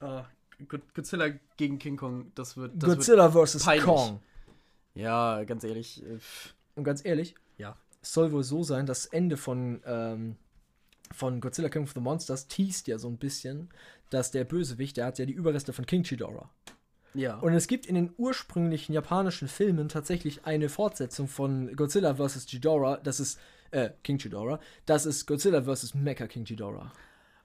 Ah, 0.00 0.24
Go- 0.68 0.78
Godzilla 0.94 1.26
gegen 1.56 1.78
King 1.78 1.96
Kong, 1.96 2.30
das 2.34 2.56
wird. 2.56 2.72
Das 2.76 2.88
Godzilla 2.88 3.30
vs. 3.30 3.66
Kong. 3.84 4.20
Ja, 4.94 5.42
ganz 5.44 5.64
ehrlich. 5.64 6.02
äh, 6.02 6.18
Und 6.76 6.84
ganz 6.84 7.04
ehrlich, 7.04 7.34
soll 8.04 8.32
wohl 8.32 8.44
so 8.44 8.62
sein, 8.62 8.86
das 8.86 9.06
Ende 9.06 9.36
von, 9.36 9.80
ähm, 9.86 10.36
von 11.12 11.40
Godzilla 11.40 11.68
King 11.68 11.84
of 11.84 11.92
the 11.92 12.00
Monsters 12.00 12.46
teast 12.46 12.86
ja 12.88 12.98
so 12.98 13.08
ein 13.08 13.18
bisschen, 13.18 13.70
dass 14.10 14.30
der 14.30 14.44
Bösewicht, 14.44 14.96
der 14.96 15.06
hat 15.06 15.18
ja 15.18 15.26
die 15.26 15.32
Überreste 15.32 15.72
von 15.72 15.86
King 15.86 16.02
Ghidorah. 16.02 16.50
Ja. 17.14 17.38
Und 17.38 17.54
es 17.54 17.68
gibt 17.68 17.86
in 17.86 17.94
den 17.94 18.12
ursprünglichen 18.16 18.92
japanischen 18.92 19.48
Filmen 19.48 19.88
tatsächlich 19.88 20.44
eine 20.46 20.68
Fortsetzung 20.68 21.28
von 21.28 21.74
Godzilla 21.76 22.16
vs. 22.16 22.46
Ghidorah, 22.46 22.98
das 22.98 23.20
ist, 23.20 23.38
äh, 23.70 23.90
King 24.02 24.18
Ghidorah, 24.18 24.60
das 24.84 25.06
ist 25.06 25.26
Godzilla 25.26 25.62
vs. 25.62 25.94
Mecha 25.94 26.26
King 26.26 26.44
Ghidorah. 26.44 26.92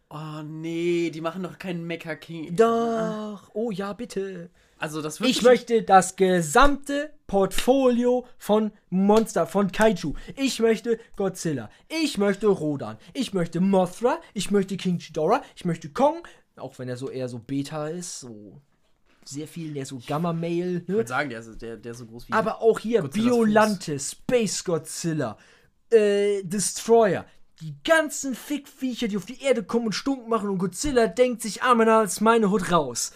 Oh 0.10 0.42
nee, 0.44 1.10
die 1.10 1.22
machen 1.22 1.44
doch 1.44 1.58
keinen 1.60 1.86
Mecha 1.86 2.16
King. 2.16 2.56
Doch, 2.56 3.50
oh 3.54 3.72
ja, 3.72 3.94
bitte. 3.94 4.50
Also 4.78 5.02
das 5.02 5.20
wird 5.20 5.30
Ich 5.30 5.42
möchte 5.42 5.84
das 5.84 6.16
gesamte 6.16 7.12
Portfolio 7.28 8.26
von 8.38 8.72
Monster, 8.90 9.46
von 9.46 9.72
Kaiju. 9.72 10.14
Ich 10.38 10.60
möchte 10.60 11.00
Godzilla. 11.18 11.70
Ich 11.90 12.18
möchte 12.18 12.48
Rodan. 12.48 12.98
Ich 13.14 13.34
möchte 13.34 13.60
Mothra. 13.60 14.20
Ich 14.34 14.52
möchte 14.52 14.78
King 14.78 14.98
Ghidorah. 14.98 15.44
Ich 15.56 15.66
möchte 15.66 15.90
Kong. 15.90 16.26
Auch 16.56 16.80
wenn 16.80 16.88
er 16.88 16.96
so 16.96 17.10
eher 17.10 17.28
so 17.28 17.40
Beta 17.40 17.90
ist. 17.90 18.22
So 18.22 18.62
sehr 19.26 19.48
viel, 19.50 19.74
der 19.74 19.86
so 19.86 20.00
Gamma-Mail. 20.08 20.78
Ich 20.84 20.88
Ne? 20.88 20.96
würde 20.96 21.10
sagen, 21.10 21.30
der 21.30 21.40
ist, 21.42 21.62
der, 21.62 21.76
der 21.76 21.92
ist 21.92 21.98
so 22.00 22.06
groß 22.06 22.30
wie. 22.30 22.34
Aber 22.34 22.62
auch 22.62 22.80
hier 22.80 23.02
Godzillas 23.02 23.26
Biolante, 23.36 24.00
Space 24.00 24.64
Godzilla, 24.64 25.38
äh, 25.92 26.42
Destroyer. 26.44 27.26
Die 27.62 27.76
ganzen 27.84 28.36
Fickviecher, 28.36 29.08
die 29.10 29.18
auf 29.18 29.26
die 29.26 29.42
Erde 29.42 29.64
kommen 29.64 29.88
und 29.88 29.94
stunk 29.94 30.28
machen 30.28 30.50
und 30.50 30.60
Godzilla 30.60 31.08
denkt 31.08 31.42
sich, 31.42 31.62
ah, 31.62 31.74
als 31.74 32.22
meine 32.22 32.50
Hut 32.52 32.72
raus. 32.72 33.12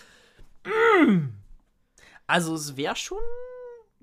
Also 2.27 2.55
es 2.55 2.75
wäre 2.77 2.95
schon 2.95 3.19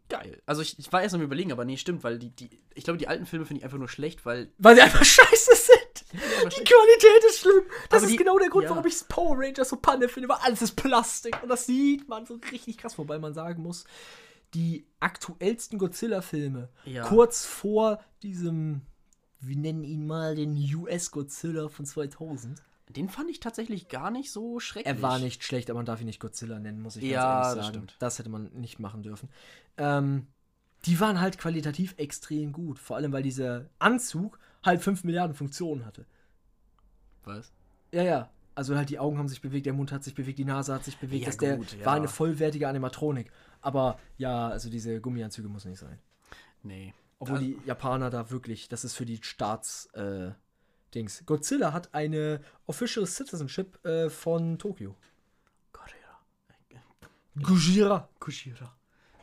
geil. 0.08 0.42
Also 0.46 0.62
ich, 0.62 0.78
ich 0.78 0.92
war 0.92 1.02
erst 1.02 1.14
am 1.14 1.22
überlegen, 1.22 1.52
aber 1.52 1.64
nee, 1.64 1.76
stimmt, 1.76 2.02
weil 2.04 2.18
die, 2.18 2.30
die 2.30 2.50
ich 2.74 2.84
glaube, 2.84 2.98
die 2.98 3.08
alten 3.08 3.26
Filme 3.26 3.46
finde 3.46 3.58
ich 3.60 3.64
einfach 3.64 3.78
nur 3.78 3.88
schlecht, 3.88 4.24
weil 4.26 4.50
Weil 4.58 4.76
sie 4.76 4.82
einfach 4.82 5.04
scheiße 5.04 5.54
sind. 5.56 6.12
Die 6.12 6.18
schlecht. 6.18 6.68
Qualität 6.68 7.24
ist 7.28 7.38
schlimm. 7.40 7.62
Das 7.88 7.98
Aber 8.02 8.06
ist 8.06 8.12
die- 8.12 8.16
genau 8.16 8.38
der 8.38 8.48
Grund, 8.48 8.64
ja. 8.64 8.70
warum 8.70 8.86
ich 8.86 8.96
Power 9.08 9.36
Rangers 9.38 9.68
so 9.68 9.76
Panne 9.76 10.08
finde, 10.08 10.28
weil 10.28 10.38
alles 10.42 10.62
ist 10.62 10.72
Plastik. 10.76 11.40
Und 11.42 11.48
das 11.48 11.66
sieht 11.66 12.08
man 12.08 12.26
so 12.26 12.38
richtig 12.50 12.78
krass, 12.78 12.98
wobei 12.98 13.18
man 13.18 13.34
sagen 13.34 13.62
muss, 13.62 13.84
die 14.54 14.84
aktuellsten 14.98 15.78
Godzilla-Filme, 15.78 16.68
Ja. 16.84 17.04
kurz 17.06 17.44
vor 17.46 18.02
diesem, 18.24 18.80
wir 19.40 19.56
nennen 19.56 19.84
ihn 19.84 20.06
mal 20.06 20.34
den 20.34 20.56
US-Godzilla 20.56 21.68
von 21.68 21.84
2000. 21.86 22.62
den 22.88 23.08
fand 23.08 23.30
ich 23.30 23.40
tatsächlich 23.40 23.88
gar 23.88 24.10
nicht 24.10 24.30
so 24.32 24.58
schrecklich. 24.60 24.94
Er 24.94 25.00
war 25.02 25.18
nicht 25.18 25.44
schlecht, 25.44 25.70
aber 25.70 25.78
man 25.78 25.86
darf 25.86 26.00
ihn 26.00 26.06
nicht 26.06 26.20
Godzilla 26.20 26.58
nennen, 26.58 26.82
muss 26.82 26.96
ich 26.96 27.04
Ja, 27.04 27.22
ganz 27.22 27.46
das 27.46 27.48
ehrlich 27.48 27.64
sagen. 27.64 27.74
stimmt. 27.74 27.96
Das 28.00 28.18
hätte 28.18 28.28
man 28.30 28.50
nicht 28.52 28.78
machen 28.80 29.02
dürfen. 29.02 29.28
Ähm, 29.76 30.26
die 30.86 30.98
waren 30.98 31.20
halt 31.20 31.38
qualitativ 31.38 31.94
extrem 31.98 32.52
gut. 32.52 32.78
Vor 32.78 32.96
allem, 32.96 33.12
weil 33.12 33.22
dieser 33.22 33.66
Anzug 33.78 34.38
halt 34.64 34.80
5 34.82 35.04
Milliarden 35.04 35.34
Funktionen 35.36 35.86
hatte. 35.86 36.06
Was? 37.24 37.52
Ja, 37.92 38.02
ja. 38.02 38.30
Also 38.54 38.76
halt 38.76 38.90
die 38.90 38.98
Augen 38.98 39.18
haben 39.18 39.28
sich 39.28 39.40
bewegt, 39.40 39.66
der 39.66 39.72
Mund 39.72 39.92
hat 39.92 40.04
sich 40.04 40.14
bewegt, 40.14 40.38
die 40.38 40.44
Nase 40.44 40.74
hat 40.74 40.84
sich 40.84 40.98
bewegt. 40.98 41.22
Ja, 41.22 41.26
das 41.26 41.36
der 41.38 41.56
gut, 41.56 41.72
ja. 41.78 41.86
war 41.86 41.94
eine 41.94 42.08
vollwertige 42.08 42.68
Animatronik. 42.68 43.30
Aber 43.62 43.98
ja, 44.18 44.48
also 44.48 44.68
diese 44.70 45.00
Gummianzüge 45.00 45.48
muss 45.48 45.64
nicht 45.64 45.78
sein. 45.78 45.98
Nee. 46.62 46.92
Obwohl 47.20 47.36
Also- 47.36 47.46
die 47.46 47.58
Japaner 47.66 48.10
da 48.10 48.30
wirklich, 48.30 48.68
das 48.68 48.84
ist 48.84 48.94
für 48.96 49.06
die 49.06 49.22
Staats 49.22 49.86
äh. 49.94 50.32
Godzilla 51.24 51.72
hat 51.72 51.94
eine 51.94 52.40
Official 52.66 53.06
Citizenship 53.06 53.78
äh, 53.86 54.10
von 54.10 54.58
Tokio. 54.58 54.96
Gujira. 57.40 58.08
Kushira. 58.18 58.76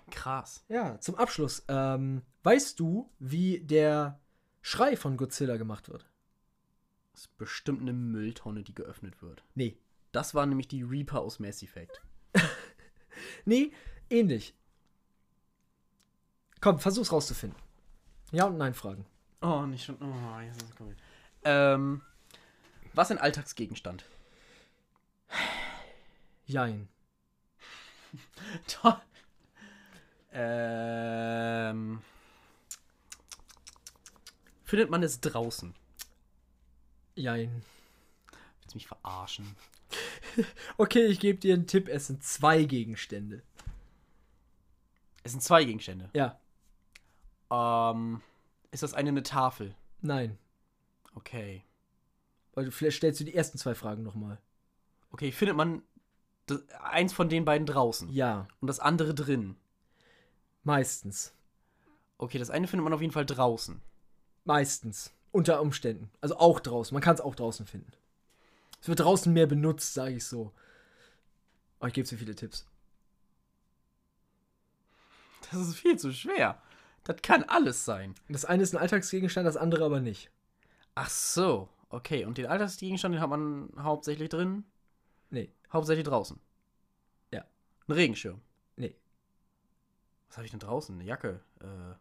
Krass. 0.10 0.64
Ja, 0.69 0.98
zum 1.02 1.15
Abschluss. 1.15 1.64
Ähm, 1.68 2.22
weißt 2.44 2.80
du, 2.80 3.11
wie 3.19 3.60
der 3.60 4.22
Schrei 4.61 4.95
von 4.95 5.18
Godzilla 5.18 5.57
gemacht 5.57 5.90
wird? 5.90 6.07
Das 7.11 7.22
ist 7.24 7.38
bestimmt 7.38 7.82
eine 7.82 7.91
Mülltonne, 7.94 8.64
die 8.64 8.74
geöffnet 8.74 9.22
wird. 9.22 9.44
Nee. 9.56 9.78
Das 10.14 10.34
war 10.34 10.45
nämlich 10.45 10.69
die 10.69 10.84
Reaper 10.84 11.19
aus 11.19 11.40
Mass 11.40 11.61
Effect. 11.64 12.02
Nee, 13.45 13.72
ähnlich. 14.11 14.56
Komm, 16.61 16.78
versuch's 16.80 17.11
rauszufinden. 17.11 17.60
Ja 18.32 18.45
und 18.45 18.58
nein 18.58 18.74
Fragen. 18.74 19.06
Oh, 19.41 19.62
nicht 19.62 19.86
schon. 19.86 19.98
Oh, 20.02 20.40
jetzt 20.41 20.62
ist 20.62 20.70
es 20.72 20.80
cool. 20.80 20.95
Ähm, 21.44 22.02
was 22.94 23.12
ein 23.12 23.18
Alltagsgegenstand? 23.20 24.06
Jein. 26.45 26.88
Toll. 28.68 28.99
Ähm, 30.32 32.02
findet 34.64 34.90
man 34.90 35.04
es 35.04 35.20
draußen? 35.22 35.74
Jein. 37.16 37.64
Willst 38.62 38.76
mich 38.76 38.88
verarschen. 38.88 39.56
Okay, 40.78 41.06
ich 41.08 41.20
gebe 41.20 41.40
dir 41.40 41.56
einen 41.56 41.66
Tipp. 41.66 41.88
Es 41.88 42.06
sind 42.08 42.24
zwei 42.24 42.64
Gegenstände. 42.66 43.41
Es 45.24 45.32
sind 45.32 45.41
zwei 45.41 45.64
Gegenstände. 45.64 46.12
Ja. 46.14 46.40
Ähm, 47.52 48.22
ist 48.72 48.84
das 48.84 48.94
eine 48.94 49.10
eine 49.10 49.24
Tafel? 49.24 49.76
Nein. 50.02 50.38
Okay. 51.15 51.64
Weil 52.53 52.72
vielleicht 52.72 52.98
stellst 52.98 53.19
du 53.19 53.24
die 53.24 53.36
ersten 53.36 53.57
zwei 53.57 53.76
Fragen 53.76 54.03
nochmal. 54.03 54.40
Okay, 55.11 55.32
findet 55.32 55.56
man 55.56 55.82
das, 56.48 56.68
eins 56.82 57.14
von 57.14 57.30
den 57.30 57.45
beiden 57.45 57.65
draußen 57.65 58.10
Ja. 58.11 58.48
und 58.61 58.68
das 58.68 58.80
andere 58.80 59.14
drin? 59.14 59.56
Meistens. 60.64 61.34
Okay, 62.18 62.40
das 62.40 62.49
eine 62.49 62.68
findet 62.68 62.84
man 62.84 62.94
auf 62.94 63.02
jeden 63.02 63.14
Fall 63.14 63.26
draußen. 63.26 63.82
Meistens. 64.44 65.14
Unter 65.32 65.61
Umständen. 65.61 66.10
Also 66.22 66.38
auch 66.38 66.60
draußen. 66.60 66.94
Man 66.95 67.02
kann 67.03 67.15
es 67.15 67.22
auch 67.22 67.36
draußen 67.36 67.65
finden. 67.65 67.91
Es 68.82 68.88
wird 68.88 68.99
draußen 68.99 69.32
mehr 69.32 69.48
benutzt, 69.48 69.94
sage 69.94 70.15
ich 70.15 70.26
so. 70.26 70.52
Aber 71.80 71.90
ich 71.90 71.94
gebe 71.94 72.07
zu 72.07 72.18
viele 72.18 72.36
Tipps. 72.36 72.65
Das 75.52 75.61
ist 75.61 75.76
viel 75.76 75.98
zu 75.98 76.11
schwer. 76.11 76.61
Das 77.08 77.22
kann 77.22 77.44
alles 77.44 77.86
sein. 77.86 78.16
Das 78.28 78.44
eine 78.44 78.64
ist 78.64 78.76
ein 78.76 78.82
Alltagsgegenstand, 78.82 79.48
das 79.48 79.56
andere 79.56 79.86
aber 79.86 80.02
nicht. 80.02 80.30
Ach 80.94 81.10
so. 81.10 81.70
Okay, 81.88 82.26
und 82.26 82.38
den 82.38 82.48
Alltagsgegenstand, 82.48 83.16
den 83.16 83.22
hat 83.22 83.30
man 83.30 83.72
hauptsächlich 83.80 84.28
drin? 84.28 84.66
Nee. 85.30 85.54
Hauptsächlich 85.72 86.06
draußen. 86.06 86.38
Ja. 87.32 87.46
Ein 87.88 87.92
Regenschirm. 87.94 88.42
Nee. 88.76 88.94
Was 90.28 90.36
habe 90.36 90.46
ich 90.46 90.52
denn 90.52 90.60
draußen? 90.60 90.96
Eine 90.96 91.06
Jacke. 91.06 91.40
Äh. 91.62 91.96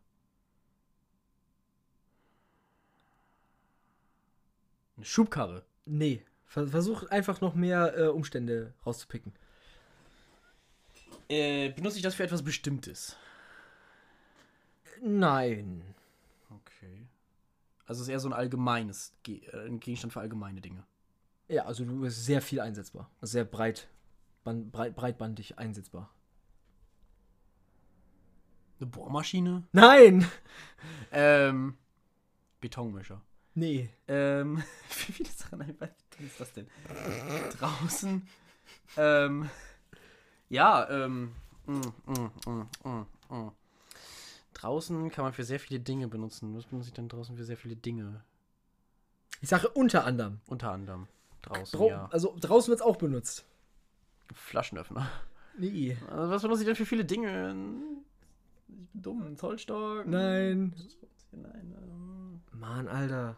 Eine 4.97 5.05
Schubkarre. 5.05 5.65
Nee. 5.85 6.24
Ver- 6.47 6.66
Versuch 6.66 7.05
einfach 7.11 7.41
noch 7.41 7.55
mehr 7.55 7.97
äh, 7.97 8.09
Umstände 8.09 8.74
rauszupicken. 8.85 9.33
Äh, 11.28 11.70
benutze 11.70 11.99
ich 11.99 12.03
das 12.03 12.16
für 12.16 12.24
etwas 12.24 12.43
Bestimmtes? 12.43 13.16
Nein. 15.02 15.82
Okay. 16.51 17.06
Also 17.86 18.01
es 18.02 18.09
ist 18.09 18.12
eher 18.12 18.20
so 18.20 18.28
ein 18.28 18.32
allgemeines, 18.32 19.14
Ge 19.23 19.44
äh, 19.52 19.66
ein 19.66 19.81
Gegenstand 19.81 20.12
für 20.12 20.20
allgemeine 20.20 20.60
Dinge. 20.60 20.85
Ja, 21.48 21.64
also 21.64 21.85
du 21.85 22.01
bist 22.01 22.24
sehr 22.24 22.43
viel 22.43 22.60
einsetzbar. 22.60 23.10
Also 23.20 23.32
sehr 23.32 23.44
breit, 23.44 23.89
breit, 24.44 24.97
breitbandig 24.97 25.59
einsetzbar. 25.59 26.10
Eine 28.78 28.90
Bohrmaschine? 28.90 29.62
Nein! 29.73 30.27
Ähm. 31.10 31.78
Betonmischer. 32.60 33.23
Nee. 33.55 33.90
Ähm. 34.06 34.62
Wie 35.06 35.12
viele 35.12 35.31
Sachen 35.31 35.62
einfach? 35.62 35.89
Was 36.18 36.27
ist 36.27 36.40
das 36.40 36.52
denn? 36.52 36.68
Draußen. 37.59 38.28
Ähm. 38.97 39.48
Ja, 40.48 40.89
ähm. 40.90 41.32
mm, 41.66 41.81
mm, 42.06 42.31
mm, 42.47 42.68
mm, 42.85 43.06
mm. 43.31 43.52
Draußen 44.57 45.11
kann 45.11 45.24
man 45.24 45.35
für 45.35 45.45
sehr 45.45 45.61
viele 45.61 45.81
Dinge 45.81 46.09
benutzen. 46.09 46.57
Was 46.57 46.65
benutze 46.65 46.89
ich 46.89 46.95
denn 46.95 47.09
draußen 47.09 47.37
für 47.37 47.45
sehr 47.45 47.59
viele 47.59 47.77
Dinge? 47.77 48.24
Ich 49.43 49.51
sage 49.51 49.69
unter 49.69 50.05
anderem. 50.05 50.41
Unter 50.47 50.73
anderem. 50.73 51.09
Draußen, 51.43 51.78
Drau 51.78 51.91
ja. 51.91 52.09
Also 52.11 52.35
draußen 52.41 52.70
wird 52.70 52.81
es 52.81 52.87
auch 52.87 52.97
benutzt. 52.97 53.45
Flaschenöffner. 54.33 55.11
Nee. 55.59 55.99
Also, 56.11 56.31
was 56.31 56.43
benutze 56.43 56.62
ich 56.62 56.66
denn 56.66 56.77
für 56.77 56.87
viele 56.87 57.05
Dinge? 57.05 57.55
Ich 58.69 58.91
bin 58.93 59.03
dumm. 59.03 59.27
Ein 59.27 59.37
Zollstock? 59.37 60.07
Nein. 60.07 60.74
Nein. 61.33 61.74
ähm. 61.83 62.41
Mann, 62.53 62.89
Alter. 62.89 63.37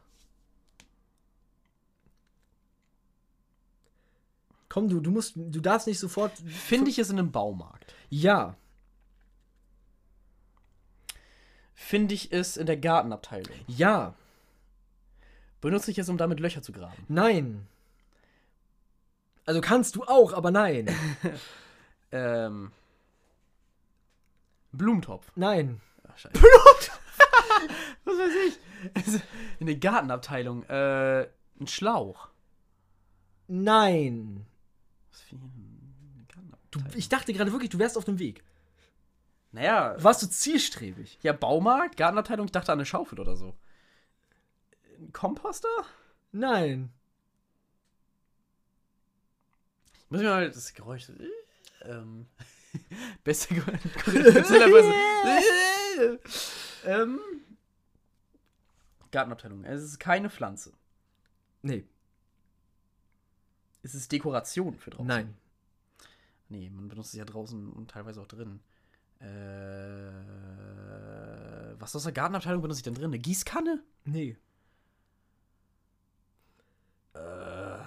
Komm, 4.68 4.88
du, 4.88 5.00
du 5.00 5.10
musst, 5.10 5.34
du 5.34 5.60
darfst 5.60 5.88
nicht 5.88 5.98
sofort. 5.98 6.32
Finde 6.38 6.90
ich 6.90 6.98
es 7.00 7.10
in 7.10 7.18
einem 7.18 7.32
Baumarkt? 7.32 7.92
Ja. 8.08 8.56
Finde 11.88 12.14
ich 12.14 12.32
es 12.32 12.58
in 12.58 12.66
der 12.66 12.76
Gartenabteilung? 12.76 13.56
Ja. 13.66 14.12
Benutze 15.62 15.90
ich 15.90 15.96
es, 15.96 16.10
um 16.10 16.18
damit 16.18 16.38
Löcher 16.38 16.60
zu 16.60 16.70
graben? 16.70 17.02
Nein. 17.08 17.66
Also 19.46 19.62
kannst 19.62 19.96
du 19.96 20.04
auch, 20.04 20.34
aber 20.34 20.50
nein. 20.50 20.94
Ähm. 22.12 22.72
Blumentopf. 24.72 25.32
Nein. 25.34 25.80
Ach, 26.06 26.18
scheiße. 26.18 26.34
Was 28.04 28.18
weiß 28.18 28.32
ich? 28.48 29.22
In 29.58 29.66
der 29.66 29.76
Gartenabteilung. 29.76 30.64
Äh, 30.64 31.28
ein 31.58 31.66
Schlauch. 31.66 32.28
Nein. 33.46 34.44
Was 35.10 35.20
für 35.22 35.36
ein 35.36 36.26
Du, 36.26 36.34
Gartenabteilung? 36.34 36.98
ich 36.98 37.08
dachte 37.08 37.32
gerade 37.32 37.52
wirklich, 37.52 37.70
du 37.70 37.78
wärst 37.78 37.96
auf 37.96 38.04
dem 38.04 38.18
Weg. 38.18 38.42
Naja, 39.52 39.96
Warst 40.02 40.22
du 40.22 40.26
zielstrebig? 40.28 41.18
ja, 41.22 41.32
Baumarkt, 41.32 41.96
Gartenabteilung, 41.96 42.46
ich 42.46 42.52
dachte 42.52 42.72
an 42.72 42.78
eine 42.78 42.86
Schaufel 42.86 43.20
oder 43.20 43.36
so. 43.36 43.56
Ein 44.98 45.12
Komposter? 45.12 45.68
Nein. 46.32 46.92
Ich 50.04 50.10
muss 50.10 50.20
mir 50.20 50.30
mal 50.30 50.50
das 50.50 50.74
Geräusch. 50.74 51.04
so- 51.04 51.12
Ähm. 51.82 52.26
Beste 53.24 53.54
Geräusch. 53.54 53.80
ähm. 56.84 57.20
Gartenabteilung. 59.10 59.64
Es 59.64 59.82
ist 59.82 59.98
keine 59.98 60.28
Pflanze. 60.30 60.72
Nee. 61.62 61.84
Es 63.82 63.94
ist 63.94 64.12
Dekoration 64.12 64.76
für 64.76 64.90
draußen. 64.90 65.06
Nein. 65.06 65.34
Nee, 66.50 66.68
man 66.70 66.88
benutzt 66.88 67.14
es 67.14 67.18
ja 67.18 67.24
draußen 67.24 67.72
und 67.72 67.90
teilweise 67.90 68.20
auch 68.20 68.26
drin. 68.26 68.60
Äh, 69.20 70.10
was 71.78 71.94
aus 71.96 72.04
der 72.04 72.12
Gartenabteilung 72.12 72.62
benutze 72.62 72.78
ich 72.80 72.84
denn 72.84 72.94
drin? 72.94 73.06
Eine 73.06 73.18
Gießkanne? 73.18 73.82
Nee. 74.04 74.36
Äh, 77.14 77.78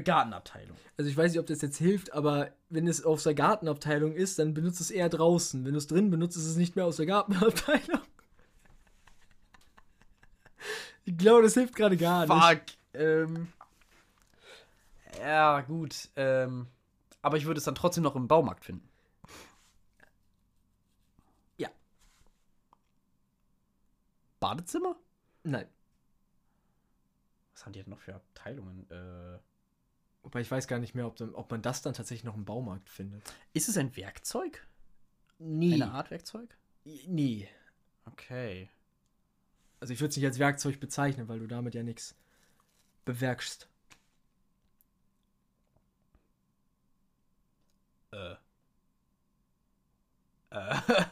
Gartenabteilung. 0.00 0.76
Also 0.96 1.10
ich 1.10 1.16
weiß 1.16 1.32
nicht, 1.32 1.40
ob 1.40 1.46
das 1.46 1.62
jetzt 1.62 1.78
hilft, 1.78 2.12
aber 2.14 2.50
wenn 2.70 2.86
es 2.86 3.04
aus 3.04 3.24
der 3.24 3.34
Gartenabteilung 3.34 4.14
ist, 4.14 4.38
dann 4.38 4.54
benutzt 4.54 4.80
es 4.80 4.90
eher 4.90 5.08
draußen. 5.08 5.64
Wenn 5.64 5.72
du 5.72 5.78
es 5.78 5.86
drin 5.86 6.10
benutzt, 6.10 6.36
ist 6.36 6.46
es 6.46 6.56
nicht 6.56 6.76
mehr 6.76 6.86
aus 6.86 6.96
der 6.96 7.06
Gartenabteilung. 7.06 8.00
Ich 11.06 11.18
glaube, 11.18 11.42
das 11.42 11.52
hilft 11.52 11.76
gerade 11.76 11.98
gar 11.98 12.26
nicht. 12.26 12.32
Fuck. 12.32 12.62
Ähm, 12.94 13.48
ja, 15.20 15.60
gut. 15.60 16.08
Ähm, 16.16 16.66
aber 17.20 17.36
ich 17.36 17.44
würde 17.44 17.58
es 17.58 17.64
dann 17.64 17.74
trotzdem 17.74 18.02
noch 18.02 18.16
im 18.16 18.26
Baumarkt 18.26 18.64
finden. 18.64 18.88
Badezimmer? 24.44 24.96
Nein. 25.42 25.66
Was 27.52 27.64
haben 27.64 27.72
die 27.72 27.82
denn 27.82 27.90
noch 27.90 28.00
für 28.00 28.14
Abteilungen? 28.14 28.90
Äh, 28.90 29.38
Wobei 30.22 30.40
ich 30.40 30.50
weiß 30.50 30.66
gar 30.68 30.78
nicht 30.78 30.94
mehr, 30.94 31.06
ob, 31.06 31.16
dann, 31.16 31.34
ob 31.34 31.50
man 31.50 31.60
das 31.60 31.82
dann 31.82 31.92
tatsächlich 31.92 32.24
noch 32.24 32.34
im 32.34 32.46
Baumarkt 32.46 32.88
findet. 32.88 33.22
ist 33.52 33.68
es 33.68 33.76
ein 33.76 33.94
Werkzeug? 33.94 34.66
Nie. 35.38 35.74
Eine 35.74 35.92
Art 35.92 36.10
Werkzeug? 36.10 36.56
Nie. 36.84 37.46
Okay. 38.06 38.70
Also 39.80 39.92
ich 39.92 40.00
würde 40.00 40.10
es 40.10 40.16
nicht 40.16 40.26
als 40.26 40.38
Werkzeug 40.38 40.80
bezeichnen, 40.80 41.28
weil 41.28 41.38
du 41.38 41.46
damit 41.46 41.74
ja 41.74 41.82
nichts 41.82 42.16
bewerkst. 43.04 43.68
Äh. 48.12 48.34
Äh. 50.50 50.80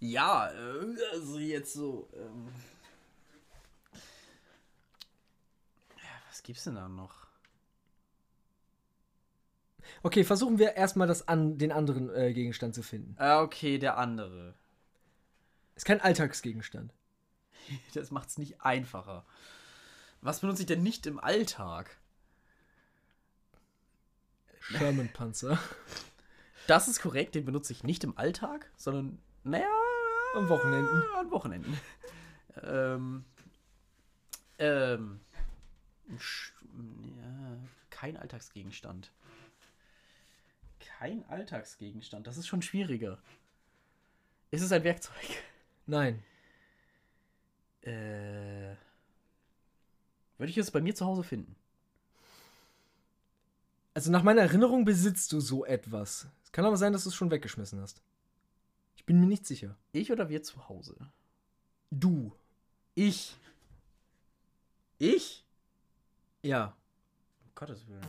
ja, 0.00 0.50
äh, 0.50 0.96
also 1.12 1.38
jetzt 1.38 1.74
so. 1.74 2.08
Ähm. 2.14 2.48
Ja, 5.96 6.10
was 6.28 6.33
gibt's 6.44 6.64
denn 6.64 6.76
da 6.76 6.88
noch? 6.88 7.26
Okay, 10.02 10.24
versuchen 10.24 10.58
wir 10.58 10.74
erstmal 10.76 11.06
das 11.08 11.28
an, 11.28 11.58
den 11.58 11.72
anderen 11.72 12.08
äh, 12.14 12.32
Gegenstand 12.32 12.74
zu 12.74 12.82
finden. 12.82 13.16
Ah, 13.18 13.42
okay, 13.42 13.78
der 13.78 13.98
andere. 13.98 14.54
Ist 15.74 15.84
kein 15.84 16.00
Alltagsgegenstand. 16.00 16.92
Das 17.94 18.10
macht's 18.10 18.36
nicht 18.36 18.60
einfacher. 18.60 19.24
Was 20.20 20.40
benutze 20.40 20.62
ich 20.62 20.66
denn 20.66 20.82
nicht 20.82 21.06
im 21.06 21.18
Alltag? 21.18 21.96
Sherman-Panzer. 24.60 25.58
Das 26.66 26.88
ist 26.88 27.02
korrekt, 27.02 27.34
den 27.34 27.44
benutze 27.44 27.74
ich 27.74 27.84
nicht 27.84 28.04
im 28.04 28.16
Alltag, 28.16 28.70
sondern, 28.74 29.18
naja, 29.42 29.68
Am 30.34 30.48
Wochenenden. 30.48 31.02
an 31.14 31.30
Wochenenden. 31.30 31.78
ähm, 32.62 33.24
ähm, 34.58 35.20
ja, 36.08 37.58
kein 37.90 38.16
Alltagsgegenstand. 38.16 39.12
Kein 40.80 41.24
Alltagsgegenstand, 41.28 42.26
das 42.26 42.36
ist 42.36 42.46
schon 42.46 42.62
schwieriger. 42.62 43.18
Ist 44.50 44.62
es 44.62 44.72
ein 44.72 44.84
Werkzeug? 44.84 45.14
Nein. 45.86 46.22
Äh, 47.82 48.76
würde 50.38 50.50
ich 50.50 50.58
es 50.58 50.70
bei 50.70 50.80
mir 50.80 50.94
zu 50.94 51.06
Hause 51.06 51.22
finden? 51.22 51.56
Also 53.94 54.10
nach 54.10 54.22
meiner 54.22 54.42
Erinnerung 54.42 54.84
besitzt 54.84 55.32
du 55.32 55.40
so 55.40 55.64
etwas. 55.64 56.26
Es 56.42 56.52
kann 56.52 56.64
aber 56.64 56.76
sein, 56.76 56.92
dass 56.92 57.04
du 57.04 57.10
es 57.10 57.14
schon 57.14 57.30
weggeschmissen 57.30 57.80
hast. 57.80 58.02
Ich 58.96 59.04
bin 59.04 59.20
mir 59.20 59.26
nicht 59.26 59.46
sicher. 59.46 59.76
Ich 59.92 60.10
oder 60.10 60.28
wir 60.28 60.42
zu 60.42 60.68
Hause? 60.68 60.96
Du. 61.90 62.32
Ich. 62.94 63.36
Ich? 64.98 65.43
Ja. 66.44 66.76
Um 67.44 67.50
Gottes 67.54 67.86
Willen. 67.88 68.02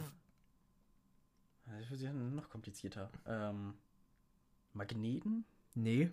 Das 1.66 1.90
wird 1.90 2.02
ja 2.02 2.14
noch 2.14 2.49
komplizierter. 2.49 3.10
Ähm, 3.26 3.74
Magneten? 4.74 5.45
Nee. 5.74 6.12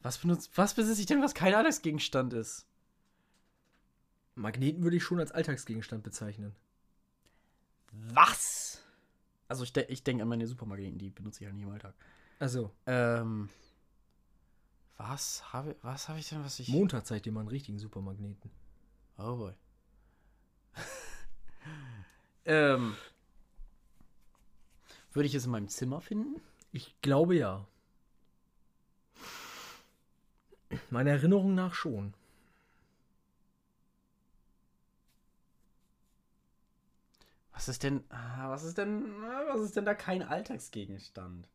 Was 0.00 0.18
benutzt, 0.18 0.50
was 0.56 0.74
besitze 0.74 1.00
ich 1.00 1.06
denn, 1.06 1.22
was 1.22 1.34
kein 1.34 1.54
Alltagsgegenstand 1.54 2.32
ist? 2.32 2.66
Magneten 4.34 4.82
würde 4.82 4.96
ich 4.96 5.02
schon 5.02 5.20
als 5.20 5.32
Alltagsgegenstand 5.32 6.02
bezeichnen. 6.02 6.54
Was? 7.92 8.82
Also 9.48 9.64
ich, 9.64 9.72
de 9.72 9.86
ich 9.88 10.02
denke 10.04 10.22
an 10.22 10.28
meine 10.28 10.46
Supermagneten, 10.46 10.98
die 10.98 11.10
benutze 11.10 11.40
ich 11.40 11.46
ja 11.46 11.52
nicht 11.52 11.62
im 11.62 11.70
Alltag. 11.70 11.94
Also, 12.38 12.72
Ähm, 12.86 13.48
was 14.96 15.52
habe 15.52 15.76
was 15.82 16.08
habe 16.08 16.18
ich 16.18 16.28
denn, 16.28 16.44
was 16.44 16.58
ich... 16.60 16.68
Montag 16.68 17.06
zeigt 17.06 17.26
dir 17.26 17.32
mal 17.32 17.40
einen 17.40 17.48
richtigen 17.48 17.78
Supermagneten. 17.78 18.50
Oh 19.18 19.36
boy. 19.36 19.54
ähm, 22.44 22.96
würde 25.12 25.26
ich 25.26 25.34
es 25.34 25.44
in 25.44 25.50
meinem 25.50 25.68
Zimmer 25.68 26.00
finden? 26.00 26.40
Ich 26.72 27.00
glaube 27.00 27.36
ja. 27.36 27.66
Meiner 30.90 31.12
Erinnerung 31.12 31.54
nach 31.54 31.74
schon. 31.74 32.14
Was 37.52 37.68
ist 37.68 37.84
denn, 37.84 38.02
ah, 38.10 38.50
was 38.50 38.64
ist 38.64 38.76
denn, 38.76 39.22
was 39.48 39.60
ist 39.60 39.76
denn 39.76 39.84
da 39.84 39.94
kein 39.94 40.22
Alltagsgegenstand? 40.22 41.48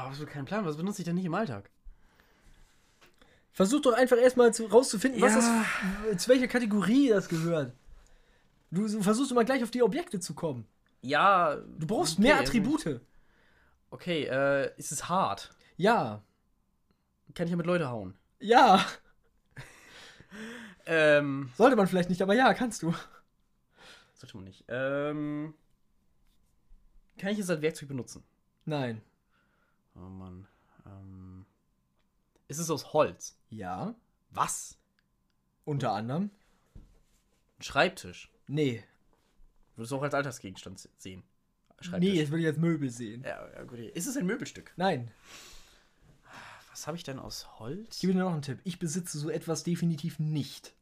Ja, 0.00 0.06
absolut 0.06 0.30
keinen 0.30 0.46
Plan. 0.46 0.64
Was 0.64 0.76
benutze 0.78 1.02
ich 1.02 1.04
denn 1.04 1.14
nicht 1.16 1.26
im 1.26 1.34
Alltag? 1.34 1.70
Versuch 3.52 3.82
doch 3.82 3.92
einfach 3.92 4.16
erstmal 4.16 4.54
zu, 4.54 4.64
rauszufinden, 4.66 5.20
was 5.20 5.34
Ja. 5.34 5.64
das, 6.10 6.22
zu 6.22 6.30
welcher 6.30 6.48
Kategorie 6.48 7.08
das 7.08 7.28
gehört. 7.28 7.74
Du 8.70 8.88
versuchst 9.02 9.30
immer 9.30 9.44
gleich 9.44 9.62
auf 9.62 9.70
die 9.70 9.82
Objekte 9.82 10.18
zu 10.20 10.34
kommen. 10.34 10.66
Ja. 11.02 11.56
Du 11.56 11.86
brauchst 11.86 12.14
okay, 12.14 12.22
mehr 12.22 12.36
also 12.38 12.48
Attribute. 12.48 13.00
Okay, 13.90 14.24
äh, 14.24 14.72
ist 14.78 14.92
es 14.92 15.08
hart? 15.08 15.50
Ja. 15.76 16.22
Kann 17.34 17.46
ich 17.46 17.50
ja 17.50 17.56
mit 17.56 17.66
Leute 17.66 17.88
hauen? 17.88 18.14
Ja. 18.40 18.84
Ähm. 20.86 21.50
Sollte 21.56 21.76
man 21.76 21.86
vielleicht 21.86 22.08
nicht, 22.08 22.22
aber 22.22 22.34
ja, 22.34 22.52
kannst 22.54 22.82
du. 22.82 22.94
Sollte 24.14 24.36
man 24.36 24.44
nicht. 24.44 24.64
Ähm. 24.68 25.54
Kann 27.18 27.30
ich 27.30 27.38
es 27.38 27.50
als 27.50 27.60
Werkzeug 27.62 27.88
benutzen? 27.88 28.24
Nein. 28.64 29.00
Oh 29.94 30.00
Mann. 30.00 30.46
Ähm. 30.86 31.46
Ist 32.48 32.58
es 32.58 32.70
aus 32.70 32.92
Holz? 32.92 33.36
Ja. 33.48 33.94
Was? 34.30 34.78
Unter 35.64 35.92
anderem. 35.92 36.30
Ein 37.58 37.62
Schreibtisch? 37.62 38.30
Nee. 38.48 38.82
Würdest 39.76 39.92
du 39.92 39.96
auch 39.96 40.02
als 40.02 40.14
Alltagsgegenstand 40.14 40.78
se- 40.78 40.90
sehen? 40.96 41.22
Nee, 41.98 42.10
jetzt 42.12 42.30
will 42.30 42.40
ich 42.40 42.46
als 42.46 42.58
Möbel 42.58 42.90
sehen. 42.90 43.22
Ja, 43.24 43.48
ja, 43.52 43.62
gut. 43.64 43.78
Ist 43.78 44.06
es 44.06 44.16
ein 44.16 44.26
Möbelstück? 44.26 44.72
Nein. 44.76 45.10
Was 46.70 46.86
habe 46.86 46.96
ich 46.96 47.04
denn 47.04 47.18
aus 47.18 47.58
Holz? 47.58 47.96
Ich 47.96 48.00
gebe 48.02 48.12
dir 48.12 48.20
noch 48.20 48.32
einen 48.32 48.42
Tipp. 48.42 48.60
Ich 48.64 48.78
besitze 48.78 49.18
so 49.18 49.30
etwas 49.30 49.62
definitiv 49.64 50.18
nicht. 50.18 50.74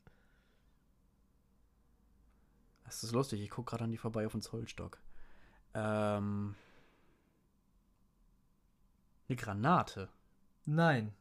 Das 2.84 3.02
ist 3.04 3.12
lustig. 3.12 3.40
Ich 3.42 3.50
gucke 3.50 3.70
gerade 3.70 3.84
an 3.84 3.90
die 3.92 3.98
vorbei 3.98 4.26
auf 4.26 4.32
den 4.32 4.42
Zollstock. 4.42 4.98
Ähm. 5.74 6.54
Eine 9.28 9.36
Granate. 9.36 10.08
Nein. 10.64 11.12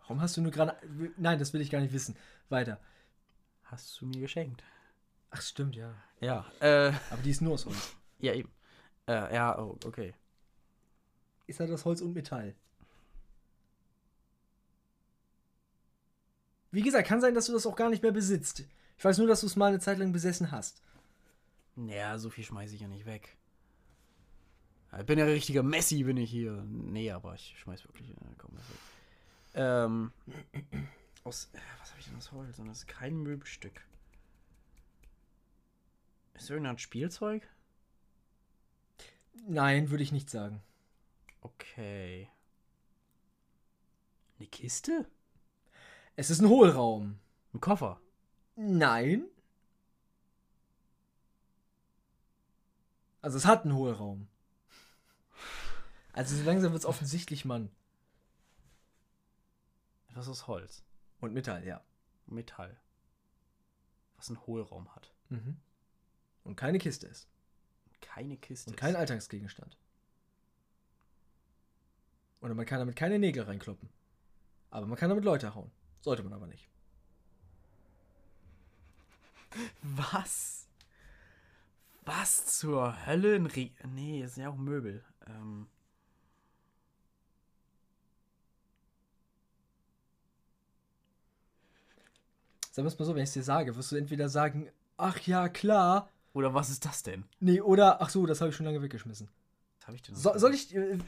Warum 0.00 0.20
hast 0.20 0.36
du 0.36 0.40
eine 0.40 0.50
Granate? 0.50 0.86
Nein, 1.16 1.38
das 1.38 1.52
will 1.52 1.60
ich 1.60 1.70
gar 1.70 1.80
nicht 1.80 1.92
wissen. 1.92 2.16
Weiter. 2.48 2.78
Hast 3.64 4.00
du 4.00 4.06
mir 4.06 4.20
geschenkt? 4.20 4.62
Ach, 5.30 5.40
stimmt, 5.40 5.74
ja. 5.76 5.94
Ja. 6.20 6.44
Äh. 6.60 6.92
Aber 7.10 7.22
die 7.22 7.30
ist 7.30 7.40
nur 7.40 7.54
aus 7.54 7.64
Holz. 7.64 7.96
Ja, 8.18 8.34
eben. 8.34 8.52
Äh, 9.08 9.34
ja, 9.34 9.58
oh, 9.58 9.78
okay. 9.84 10.14
Ist 11.46 11.60
halt 11.60 11.70
aus 11.70 11.84
Holz 11.84 12.02
und 12.02 12.12
Metall. 12.12 12.54
Wie 16.70 16.82
gesagt, 16.82 17.08
kann 17.08 17.20
sein, 17.20 17.34
dass 17.34 17.46
du 17.46 17.52
das 17.52 17.66
auch 17.66 17.76
gar 17.76 17.90
nicht 17.90 18.02
mehr 18.02 18.12
besitzt. 18.12 18.64
Ich 18.96 19.04
weiß 19.04 19.18
nur, 19.18 19.26
dass 19.26 19.40
du 19.40 19.46
es 19.46 19.56
mal 19.56 19.68
eine 19.68 19.80
Zeit 19.80 19.98
lang 19.98 20.12
besessen 20.12 20.50
hast. 20.50 20.82
Naja, 21.76 22.18
so 22.18 22.30
viel 22.30 22.44
schmeiße 22.44 22.74
ich 22.74 22.80
ja 22.82 22.88
nicht 22.88 23.06
weg. 23.06 23.36
Ich 24.98 25.06
bin 25.06 25.18
ja 25.18 25.24
ein 25.24 25.30
richtiger 25.30 25.62
Messi, 25.62 26.04
bin 26.04 26.18
ich 26.18 26.30
hier. 26.30 26.52
Nee, 26.68 27.10
aber 27.10 27.34
ich 27.34 27.58
schmeiß 27.58 27.84
wirklich 27.84 28.10
äh, 28.10 28.14
weg. 28.20 28.42
Ähm. 29.54 30.12
Aus. 31.24 31.50
Äh, 31.52 31.58
was 31.80 31.90
habe 31.90 32.00
ich 32.00 32.06
denn 32.06 32.16
aus 32.16 32.32
Holz? 32.32 32.58
Und 32.58 32.68
das 32.68 32.78
ist 32.78 32.88
kein 32.88 33.16
Möbelstück. 33.16 33.80
Ist 36.34 36.50
irgendein 36.50 36.78
Spielzeug? 36.78 37.48
Nein, 39.46 39.90
würde 39.90 40.02
ich 40.02 40.12
nicht 40.12 40.28
sagen. 40.28 40.62
Okay. 41.40 42.28
Eine 44.38 44.48
Kiste? 44.48 45.06
Es 46.16 46.30
ist 46.30 46.40
ein 46.40 46.48
Hohlraum. 46.48 47.18
Ein 47.54 47.60
Koffer? 47.60 48.00
Nein. 48.56 49.24
Also 53.20 53.38
es 53.38 53.46
hat 53.46 53.64
einen 53.64 53.74
Hohlraum. 53.74 54.28
Also 56.12 56.36
so 56.36 56.42
langsam 56.44 56.72
wird 56.72 56.82
es 56.82 56.86
offensichtlich, 56.86 57.44
Mann. 57.44 57.70
Etwas 60.08 60.28
aus 60.28 60.46
Holz. 60.46 60.82
Und 61.20 61.32
Metall, 61.32 61.66
ja. 61.66 61.82
Metall. 62.26 62.78
Was 64.16 64.28
einen 64.28 64.46
Hohlraum 64.46 64.94
hat. 64.94 65.12
Mhm. 65.30 65.56
Und 66.44 66.56
keine 66.56 66.78
Kiste 66.78 67.06
ist. 67.06 67.28
Keine 68.00 68.36
Kiste. 68.36 68.70
Und 68.70 68.76
kein 68.76 68.96
Alltagsgegenstand. 68.96 69.76
Oder 72.40 72.54
man 72.54 72.66
kann 72.66 72.80
damit 72.80 72.96
keine 72.96 73.18
Nägel 73.18 73.44
reinkloppen. 73.44 73.88
Aber 74.70 74.86
man 74.86 74.98
kann 74.98 75.08
damit 75.08 75.24
Leute 75.24 75.54
hauen. 75.54 75.70
Sollte 76.00 76.22
man 76.22 76.32
aber 76.32 76.46
nicht. 76.46 76.68
Was? 79.82 80.66
Was 82.04 82.58
zur 82.58 83.06
Hölle? 83.06 83.38
Nee, 83.38 84.22
das 84.22 84.34
sind 84.34 84.42
ja 84.42 84.50
auch 84.50 84.56
Möbel. 84.56 85.04
Ähm. 85.26 85.68
Sagen 92.72 92.86
wir 92.86 92.88
es 92.88 92.98
mal 92.98 93.04
so, 93.04 93.14
wenn 93.14 93.22
ich 93.22 93.28
es 93.28 93.34
dir 93.34 93.42
sage, 93.44 93.76
wirst 93.76 93.92
du 93.92 93.96
entweder 93.96 94.28
sagen, 94.28 94.68
ach 94.96 95.20
ja, 95.20 95.48
klar. 95.48 96.08
Oder 96.32 96.54
was 96.54 96.70
ist 96.70 96.84
das 96.86 97.02
denn? 97.02 97.24
Nee, 97.38 97.60
oder, 97.60 98.00
ach 98.00 98.08
so, 98.08 98.26
das 98.26 98.40
habe 98.40 98.50
ich 98.50 98.56
schon 98.56 98.66
lange 98.66 98.82
weggeschmissen. 98.82 99.28
Was 99.78 99.86
habe 99.86 99.96
ich 99.96 100.02
denn? 100.02 100.16
So, 100.16 100.36
soll 100.36 100.54
ich, 100.54 100.74
äh, 100.74 100.98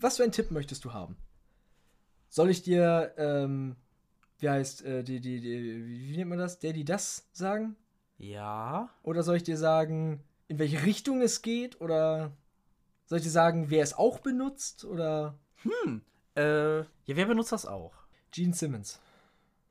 was 0.00 0.16
für 0.16 0.24
einen 0.24 0.32
Tipp 0.32 0.50
möchtest 0.50 0.84
du 0.84 0.92
haben? 0.92 1.16
Soll 2.28 2.50
ich 2.50 2.62
dir, 2.62 3.14
ähm, 3.16 3.76
wie 4.40 4.48
heißt, 4.50 4.84
äh, 4.84 5.04
die, 5.04 5.20
die, 5.20 5.40
die, 5.40 5.86
wie 5.86 6.08
wie 6.08 6.16
nennt 6.16 6.28
man 6.30 6.38
das? 6.38 6.58
Der, 6.58 6.72
die 6.72 6.84
das 6.84 7.28
sagen? 7.32 7.76
Ja. 8.18 8.90
Oder 9.02 9.22
soll 9.22 9.36
ich 9.36 9.44
dir 9.44 9.56
sagen, 9.56 10.24
in 10.48 10.58
welche 10.58 10.84
Richtung 10.84 11.22
es 11.22 11.40
geht? 11.42 11.80
Oder 11.80 12.32
soll 13.06 13.18
ich 13.18 13.24
dir 13.24 13.30
sagen, 13.30 13.70
wer 13.70 13.84
es 13.84 13.94
auch 13.94 14.18
benutzt? 14.18 14.84
Oder 14.84 15.38
Hm. 15.62 16.02
Äh. 16.34 16.78
Ja, 16.78 16.86
wer 17.06 17.26
benutzt 17.26 17.52
das 17.52 17.66
auch? 17.66 17.92
Gene 18.32 18.54
Simmons? 18.54 18.98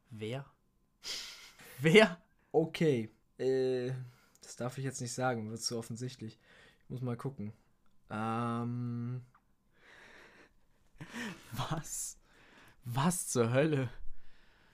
Wer? 0.09 0.45
Wer? 1.83 2.17
Okay, 2.51 3.09
äh, 3.37 3.91
das 4.41 4.55
darf 4.55 4.77
ich 4.77 4.83
jetzt 4.83 5.01
nicht 5.01 5.13
sagen, 5.13 5.49
wird 5.49 5.61
zu 5.61 5.77
offensichtlich. 5.77 6.39
Ich 6.83 6.89
muss 6.89 7.01
mal 7.01 7.17
gucken. 7.17 7.53
Ähm, 8.09 9.21
Was? 11.53 12.17
Was 12.83 13.27
zur 13.27 13.51
Hölle? 13.51 13.89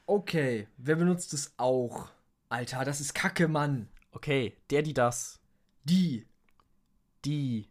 okay, 0.05 0.67
wer 0.77 0.95
benutzt 0.95 1.33
es 1.33 1.53
auch? 1.57 2.09
Alter, 2.49 2.85
das 2.85 3.01
ist 3.01 3.13
Kacke, 3.13 3.47
Mann. 3.47 3.89
Okay, 4.11 4.55
der, 4.69 4.81
die 4.81 4.93
das. 4.93 5.39
Die. 5.83 6.25
Die 7.25 7.67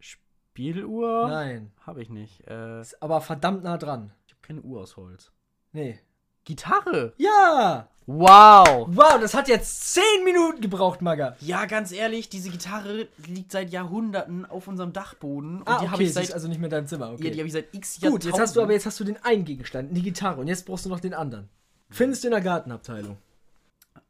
Spieluhr? 0.00 1.28
Nein. 1.28 1.72
Habe 1.86 2.02
ich 2.02 2.10
nicht. 2.10 2.46
Äh, 2.48 2.80
ich 2.80 2.88
Ist 2.88 3.02
aber 3.02 3.20
verdammt 3.20 3.62
nah 3.62 3.78
dran. 3.78 4.12
habe 4.32 4.40
keine 4.42 4.60
Uhr 4.62 4.80
aus 4.80 4.96
Holz. 4.96 5.32
Nee. 5.72 6.00
Gitarre. 6.44 7.12
Ja! 7.16 7.88
Wow. 8.06 8.88
Wow, 8.90 9.20
das 9.20 9.34
hat 9.34 9.46
jetzt 9.46 9.94
10 9.94 10.02
Minuten 10.24 10.60
gebraucht, 10.60 11.00
Maga. 11.00 11.36
Ja, 11.40 11.66
ganz 11.66 11.92
ehrlich, 11.92 12.28
diese 12.28 12.50
Gitarre 12.50 13.06
liegt 13.26 13.52
seit 13.52 13.70
Jahrhunderten 13.70 14.46
auf 14.46 14.66
unserem 14.66 14.92
Dachboden. 14.92 15.58
Und 15.58 15.68
Ah, 15.68 15.78
die 15.78 15.84
okay, 15.84 15.88
habe 15.92 16.02
ich 16.02 16.12
seit. 16.12 16.24
ist 16.24 16.32
also 16.32 16.48
nicht 16.48 16.58
mehr 16.58 16.66
in 16.66 16.70
deinem 16.72 16.86
Zimmer. 16.88 17.10
Okay. 17.12 17.24
Ja, 17.26 17.30
die 17.30 17.38
habe 17.38 17.46
ich 17.46 17.52
seit 17.52 17.72
x 17.72 18.00
Gut, 18.00 18.24
jetzt 18.24 18.38
hast 18.40 18.56
du 18.56 18.62
aber 18.62 18.72
jetzt 18.72 18.86
hast 18.86 18.98
du 18.98 19.04
den 19.04 19.22
einen 19.22 19.44
Gegenstand, 19.44 19.96
die 19.96 20.02
Gitarre, 20.02 20.40
und 20.40 20.48
jetzt 20.48 20.66
brauchst 20.66 20.86
du 20.86 20.88
noch 20.88 20.98
den 20.98 21.14
anderen. 21.14 21.48
Findest 21.88 22.24
du 22.24 22.28
in 22.28 22.32
der 22.32 22.40
Gartenabteilung? 22.40 23.16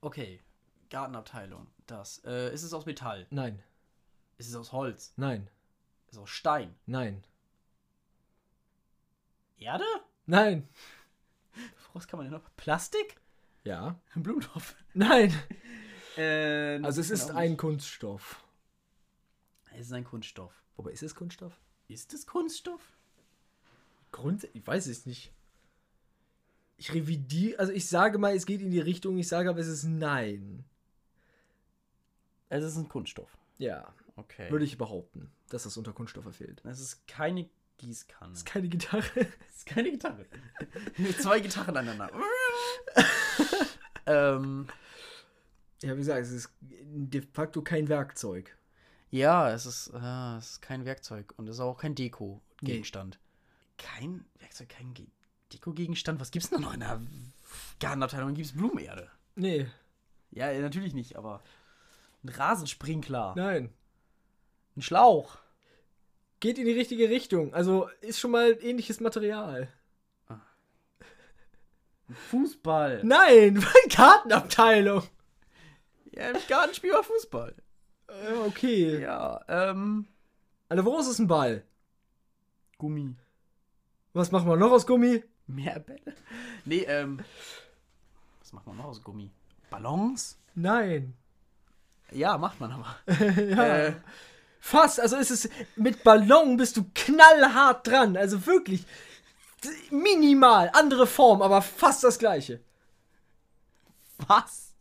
Okay. 0.01 0.41
Gartenabteilung. 0.89 1.67
Das. 1.87 2.23
Äh, 2.25 2.55
ist 2.55 2.63
es 2.63 2.73
aus 2.73 2.87
Metall? 2.87 3.27
Nein, 3.31 3.63
Ist 4.39 4.49
es 4.49 4.57
aus 4.57 4.73
Holz? 4.73 5.13
nein, 5.17 5.49
Ist 6.07 6.15
es 6.15 6.19
aus 6.19 6.31
Stein? 6.31 6.75
nein, 6.87 7.23
Erde? 9.59 9.85
nein. 10.27 10.67
Was 11.93 12.07
kann 12.07 12.19
man 12.19 12.27
denn 12.31 12.39
noch? 12.41 12.49
Plastik? 12.57 13.17
Ja. 13.65 13.99
Blumentopf. 14.15 14.75
Nein. 14.95 15.35
Äh, 16.17 16.81
Also 16.83 17.01
es 17.01 17.11
ist 17.11 17.31
ein. 17.31 17.57
Kunststoff. 17.57 18.43
Es 19.73 19.87
ist 19.87 19.93
ein 19.93 20.05
Kunststoff. 20.05 20.53
Wobei 20.77 20.91
ist 20.93 21.03
es 21.03 21.15
Kunststoff? 21.15 21.59
Ist 21.89 22.13
es 22.15 22.27
Kunststoff? 22.27 22.97
Grund, 24.13 24.49
ich 24.55 24.67
weiß 24.67 24.87
es 24.87 25.07
nicht. 25.07 25.33
Ich 26.77 26.93
revidiere, 26.95 27.59
also 27.59 27.73
ich 27.73 27.87
sage 27.89 28.19
mal, 28.19 28.35
es 28.35 28.47
geht 28.47 28.63
in 28.63 28.71
die 28.71 28.81
Richtung, 28.81 29.19
ich 29.19 29.29
sage 29.29 29.51
aber, 29.51 29.59
es 29.61 29.67
ist 29.69 29.85
nein. 29.85 30.65
Es 32.49 32.65
ist 32.65 32.77
ein 32.77 32.89
Kunststoff. 32.89 33.37
Ja, 33.59 33.93
Okay. 34.17 34.51
würde 34.51 34.65
ich 34.65 34.79
behaupten, 34.79 35.31
dass 35.51 35.63
das 35.65 35.77
unter 35.77 35.93
Kunststoffe 35.93 36.35
fehlt. 36.35 36.63
Es 36.65 36.81
ist 36.81 37.07
keine 37.07 37.49
Gießkanne. 37.81 38.31
Das 38.33 38.41
ist 38.41 38.45
keine 38.47 38.69
Gitarre. 38.69 39.05
Es 39.49 39.57
ist 39.57 39.67
keine 39.67 39.91
Gitarre. 39.91 40.27
Zwei 41.19 41.41
Gitarren 41.41 41.77
aneinander. 41.77 42.11
ähm, 44.07 44.67
Ja, 45.83 45.95
wie 45.95 45.99
gesagt, 45.99 46.21
es 46.23 46.31
ist 46.31 46.51
de 46.61 47.23
facto 47.33 47.63
kein 47.63 47.89
Werkzeug. 47.89 48.57
ja, 49.11 49.51
es 49.51 49.67
ist, 49.67 49.89
äh, 49.95 50.37
es 50.37 50.51
ist 50.53 50.63
kein 50.63 50.85
Werkzeug 50.85 51.33
und 51.37 51.49
es 51.49 51.57
ist 51.57 51.61
auch 51.61 51.79
kein 51.79 51.95
Deko-Gegenstand. 51.95 53.19
Kein 53.79 54.25
Werkzeug, 54.39 54.69
kein 54.69 54.93
Ge 54.95 55.07
Deko-Gegenstand? 55.53 56.21
Was 56.21 56.31
gibt's 56.31 56.51
denn 56.51 56.61
noch 56.61 56.75
in 56.75 56.81
der 56.81 57.01
Gartenabteilung? 57.81 58.35
Gibt's 58.35 58.53
Blumenerde? 58.53 59.11
Nee, 59.35 59.67
Ja, 60.31 60.53
natürlich 60.61 60.93
nicht, 60.95 61.17
aber 61.17 61.43
ein 62.23 62.29
Rasensprinkler, 62.29 63.33
nein. 63.37 63.73
ein 64.77 64.83
Schlauch. 64.83 65.39
Geht 66.41 66.59
in 66.59 66.65
die 66.65 66.73
richtige 66.73 67.11
Richtung. 67.11 67.53
Also 67.55 67.89
ist 68.01 68.19
schon 68.19 68.31
mal 68.31 68.59
ähnliches 68.63 69.01
Material. 69.01 69.69
Ein 70.29 72.17
Fußball. 72.31 73.03
Nein, 73.05 73.65
Gartenabteilung. 73.89 75.05
Ja, 76.13 76.31
im 76.31 76.39
Garten 76.49 76.75
spielen 76.75 76.95
wir 76.95 77.05
Fußball. 77.05 77.55
Äh, 78.09 78.35
okay. 78.47 79.03
Ja, 79.03 79.45
ähm, 79.47 80.09
Alter, 80.69 80.85
woraus 80.85 81.07
ist 81.07 81.21
ein 81.21 81.29
Ball? 81.29 81.63
Gummi. 82.79 83.15
Was 84.13 84.33
machen 84.33 84.49
wir 84.49 84.57
noch 84.57 84.73
aus 84.73 84.87
Gummi? 84.87 85.23
Mehr 85.47 85.79
Bälle? 85.79 86.15
Nee, 86.65 86.85
ähm, 86.89 87.21
was 88.41 88.53
macht 88.53 88.67
man 88.67 88.77
noch 88.79 88.87
aus 88.87 89.05
Gummi? 89.05 89.31
Ballons? 89.71 90.37
Nein. 90.57 91.15
Ja, 92.11 92.39
macht 92.39 92.59
man 92.59 92.73
aber. 92.73 92.97
ja. 93.41 93.87
Äh, 93.87 93.95
Fast, 94.61 95.01
also 95.01 95.17
ist 95.17 95.31
es 95.31 95.49
mit 95.75 96.05
Ballon 96.05 96.57
bist 96.57 96.77
du 96.77 96.85
knallhart 96.95 97.87
dran. 97.87 98.17
Also 98.17 98.47
wirklich 98.47 98.85
minimal, 99.91 100.71
andere 100.75 101.07
Form, 101.07 101.43
aber 101.43 101.63
fast 101.63 102.05
das 102.05 102.19
gleiche. 102.19 102.61
was? 104.29 104.75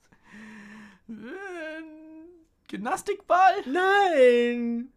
Gymnastikball? 2.68 3.53
Nein. 3.65 4.91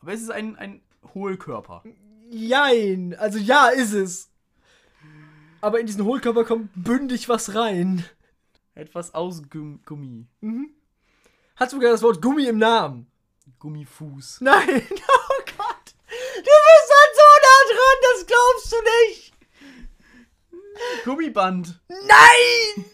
Aber 0.00 0.12
es 0.12 0.22
ist 0.22 0.30
ein, 0.30 0.56
ein 0.56 0.82
Hohlkörper. 1.14 1.82
Jein. 2.30 3.16
Also 3.18 3.38
ja, 3.38 3.68
ist 3.68 3.92
es. 3.92 4.30
Aber 5.60 5.80
in 5.80 5.86
diesen 5.86 6.04
Hohlkörper 6.04 6.44
kommt 6.44 6.70
bündig 6.74 7.28
was 7.28 7.54
rein. 7.54 8.04
Etwas 8.74 9.12
aus 9.12 9.42
Gum 9.50 9.80
Gummi. 9.84 10.28
Hat 11.56 11.70
sogar 11.70 11.90
das 11.90 12.02
Wort 12.02 12.22
Gummi 12.22 12.46
im 12.46 12.58
Namen. 12.58 13.10
Gummifuß. 13.58 14.40
Nein. 14.42 14.86
Oh 14.90 15.42
Gott. 15.56 15.94
Du 16.36 16.42
bist 16.42 16.90
halt 16.90 17.14
so 17.14 17.28
nah 17.44 17.62
dran, 17.74 17.98
das 18.02 18.26
glaubst 18.26 18.72
du 18.72 18.76
nicht. 18.82 19.32
Gummiband. 21.04 21.80
Nein! 21.88 22.84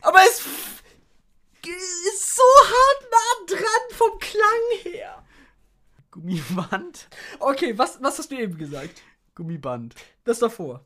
Aber 0.00 0.24
es 0.24 0.40
ist 1.60 2.34
so 2.34 2.42
hart 2.42 3.10
nah 3.10 3.46
dran 3.56 3.96
vom 3.96 4.18
Klang 4.18 4.80
her. 4.82 5.22
Gummiband. 6.10 7.08
Okay, 7.38 7.76
was, 7.78 8.02
was 8.02 8.18
hast 8.18 8.30
du 8.30 8.36
eben 8.36 8.58
gesagt? 8.58 9.02
Gummiband. 9.34 9.94
Das 10.24 10.38
davor. 10.40 10.84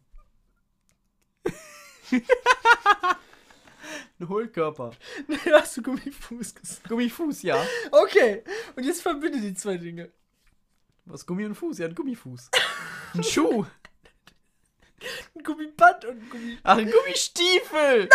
Ein 4.20 4.28
Hohlkörper. 4.28 4.92
Nee, 5.28 5.36
hast 5.52 5.76
du 5.76 5.82
Gummifuß 5.82 6.54
gesagt. 6.54 6.84
Gummifuß, 6.88 7.42
ja. 7.42 7.64
Okay, 7.90 8.42
und 8.74 8.84
jetzt 8.84 9.02
verbinde 9.02 9.40
die 9.40 9.54
zwei 9.54 9.76
Dinge. 9.76 10.10
Was 11.04 11.24
Gummi 11.24 11.44
und 11.44 11.54
Fuß? 11.54 11.78
Ja, 11.78 11.86
ein 11.86 11.94
Gummifuß. 11.94 12.50
Ein 13.14 13.22
Schuh. 13.22 13.64
Ein 15.34 15.42
Gummiband 15.44 16.04
und 16.04 16.18
ein 16.18 16.30
Gummi... 16.30 16.58
Ach, 16.64 16.78
ein 16.78 16.90
Gummistiefel. 16.90 18.08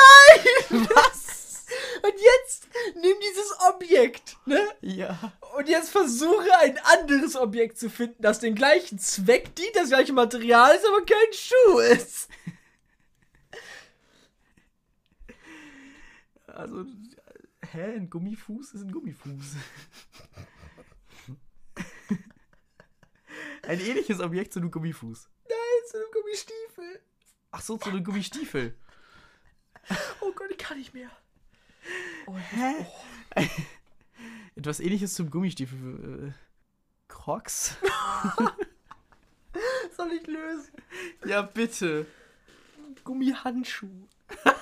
Was? 0.70 1.66
Und 2.04 2.14
jetzt 2.20 2.68
nimm 2.96 3.16
dieses 3.22 3.56
Objekt, 3.70 4.36
ne? 4.46 4.60
Ja. 4.82 5.32
Und 5.56 5.70
jetzt 5.70 5.90
versuche 5.90 6.54
ein 6.60 6.78
anderes 6.80 7.38
Objekt 7.38 7.78
zu 7.78 7.90
finden, 7.90 8.22
das 8.22 8.40
den 8.40 8.56
gleichen 8.56 9.00
Zweck 9.00 9.56
dient, 9.56 9.76
das 9.76 9.90
gleiche 9.90 10.12
Material 10.12 10.76
ist, 10.76 10.86
aber 10.86 11.06
kein 11.06 11.32
Schuh 11.32 11.80
ist. 11.80 12.28
Also, 16.62 16.86
hä? 17.72 17.96
Ein 17.96 18.08
Gummifuß 18.08 18.74
ist 18.74 18.84
ein 18.84 18.92
Gummifuß. 18.92 19.56
Ein 23.64 23.80
ähnliches 23.80 24.20
Objekt 24.20 24.54
zu 24.54 24.60
einem 24.60 24.70
Gummifuß. 24.70 25.30
Nein, 25.50 25.58
zu 25.90 25.98
einem 25.98 26.12
Gummistiefel. 26.14 27.02
Ach 27.50 27.62
so, 27.62 27.78
zu 27.78 27.90
einem 27.90 28.04
Gummistiefel. 28.04 28.78
Oh 30.20 30.32
Gott, 30.34 30.52
ich 30.52 30.58
kann 30.60 30.78
nicht 30.78 30.94
mehr. 30.94 31.10
Oh, 32.28 32.38
Hä? 32.38 32.86
Etwas 34.56 34.80
ähnliches 34.80 35.16
zum 35.16 35.32
Gummistiefel. 35.32 36.30
Äh, 36.30 36.34
Crocs? 37.08 37.76
soll 39.98 40.12
ich 40.12 40.28
lösen? 40.28 40.74
Ja, 41.26 41.42
bitte. 41.42 42.06
Gummihandschuh. 43.04 44.08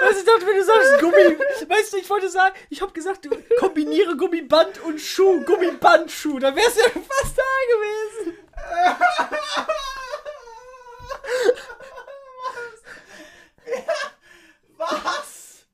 Was 0.00 0.16
ich 0.16 0.24
dachte, 0.24 0.46
wenn 0.46 0.56
du 0.56 0.64
sagst 0.64 1.00
Gummi, 1.00 1.38
weißt 1.68 1.92
du, 1.92 1.96
ich 1.98 2.08
wollte 2.08 2.30
sagen, 2.30 2.56
ich 2.70 2.80
habe 2.80 2.92
gesagt, 2.92 3.24
du 3.24 3.30
kombiniere 3.58 4.16
Gummiband 4.16 4.80
und 4.82 5.00
Schuh, 5.00 5.44
Gummibandschuh, 5.44 6.38
da 6.38 6.54
wär's 6.54 6.76
ja 6.76 6.84
fast 6.84 7.36
da 7.36 7.42
gewesen. 7.72 8.38
Was? 14.76 15.66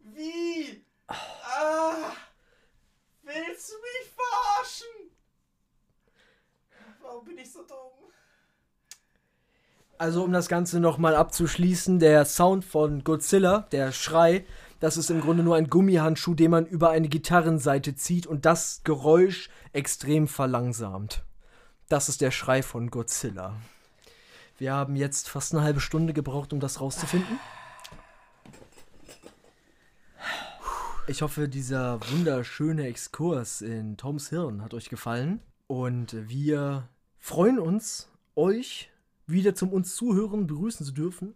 Wie? 0.00 0.84
Ah, 1.06 2.12
willst 3.22 3.72
du 3.72 3.74
mich 3.80 4.10
verarschen? 4.14 5.16
Warum 7.00 7.24
bin 7.24 7.38
ich 7.38 7.50
so 7.50 7.62
dumm? 7.62 8.11
Also 10.02 10.24
um 10.24 10.32
das 10.32 10.48
Ganze 10.48 10.80
nochmal 10.80 11.14
abzuschließen, 11.14 12.00
der 12.00 12.24
Sound 12.24 12.64
von 12.64 13.04
Godzilla, 13.04 13.68
der 13.70 13.92
Schrei, 13.92 14.44
das 14.80 14.96
ist 14.96 15.10
im 15.10 15.20
Grunde 15.20 15.44
nur 15.44 15.54
ein 15.54 15.70
Gummihandschuh, 15.70 16.34
den 16.34 16.50
man 16.50 16.66
über 16.66 16.90
eine 16.90 17.08
Gitarrenseite 17.08 17.94
zieht 17.94 18.26
und 18.26 18.44
das 18.44 18.80
Geräusch 18.82 19.48
extrem 19.72 20.26
verlangsamt. 20.26 21.22
Das 21.88 22.08
ist 22.08 22.20
der 22.20 22.32
Schrei 22.32 22.64
von 22.64 22.90
Godzilla. 22.90 23.54
Wir 24.58 24.72
haben 24.72 24.96
jetzt 24.96 25.28
fast 25.28 25.54
eine 25.54 25.62
halbe 25.62 25.78
Stunde 25.78 26.12
gebraucht, 26.12 26.52
um 26.52 26.58
das 26.58 26.80
rauszufinden. 26.80 27.38
Ich 31.06 31.22
hoffe, 31.22 31.48
dieser 31.48 32.00
wunderschöne 32.10 32.88
Exkurs 32.88 33.60
in 33.60 33.96
Toms 33.98 34.30
Hirn 34.30 34.64
hat 34.64 34.74
euch 34.74 34.88
gefallen. 34.88 35.38
Und 35.68 36.28
wir 36.28 36.88
freuen 37.20 37.60
uns, 37.60 38.08
euch 38.34 38.91
wieder 39.26 39.54
zum 39.54 39.72
uns 39.72 39.94
zuhören 39.94 40.46
begrüßen 40.46 40.84
zu 40.84 40.92
dürfen. 40.92 41.34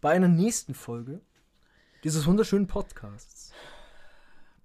Bei 0.00 0.12
einer 0.12 0.28
nächsten 0.28 0.74
Folge 0.74 1.20
dieses 2.04 2.26
wunderschönen 2.26 2.66
Podcasts. 2.66 3.52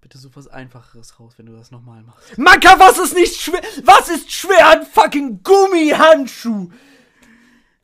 Bitte 0.01 0.17
such 0.17 0.31
was 0.35 0.47
Einfacheres 0.47 1.19
raus, 1.19 1.33
wenn 1.37 1.45
du 1.45 1.53
das 1.53 1.71
nochmal 1.71 2.01
machst. 2.03 2.37
Maka, 2.37 2.79
was 2.79 2.97
ist 2.97 3.13
nicht 3.13 3.39
schwer? 3.39 3.61
Was 3.83 4.09
ist 4.09 4.31
schwer 4.31 4.67
an 4.67 4.85
fucking 4.85 5.43
Gummihandschuh? 5.43 6.69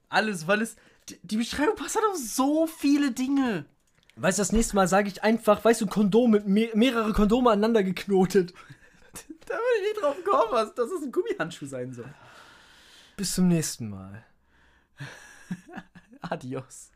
Alles, 0.09 0.47
weil 0.47 0.61
es. 0.61 0.75
Die, 1.09 1.19
die 1.23 1.37
Beschreibung 1.37 1.75
passt 1.75 1.95
halt 1.95 2.05
auf 2.05 2.17
so 2.17 2.67
viele 2.67 3.11
Dinge. 3.11 3.65
Weißt 4.15 4.39
du, 4.39 4.41
das 4.41 4.51
nächste 4.51 4.75
Mal 4.75 4.87
sage 4.87 5.09
ich 5.09 5.23
einfach, 5.23 5.63
weißt 5.63 5.81
du, 5.81 5.87
Kondom 5.87 6.31
mit 6.31 6.47
me 6.47 6.69
mehrere 6.73 7.13
Kondome 7.13 7.51
aneinander 7.51 7.83
geknotet. 7.83 8.53
Da 9.47 9.53
würde 9.53 9.77
ich 9.77 9.93
nicht 9.93 10.03
drauf 10.03 10.17
kommen, 10.25 10.51
was, 10.51 10.75
dass 10.75 10.91
es 10.91 11.03
ein 11.03 11.11
Gummihandschuh 11.11 11.67
sein 11.67 11.93
soll. 11.93 12.13
Bis 13.15 13.33
zum 13.33 13.47
nächsten 13.47 13.89
Mal. 13.89 14.25
Adios. 16.21 16.91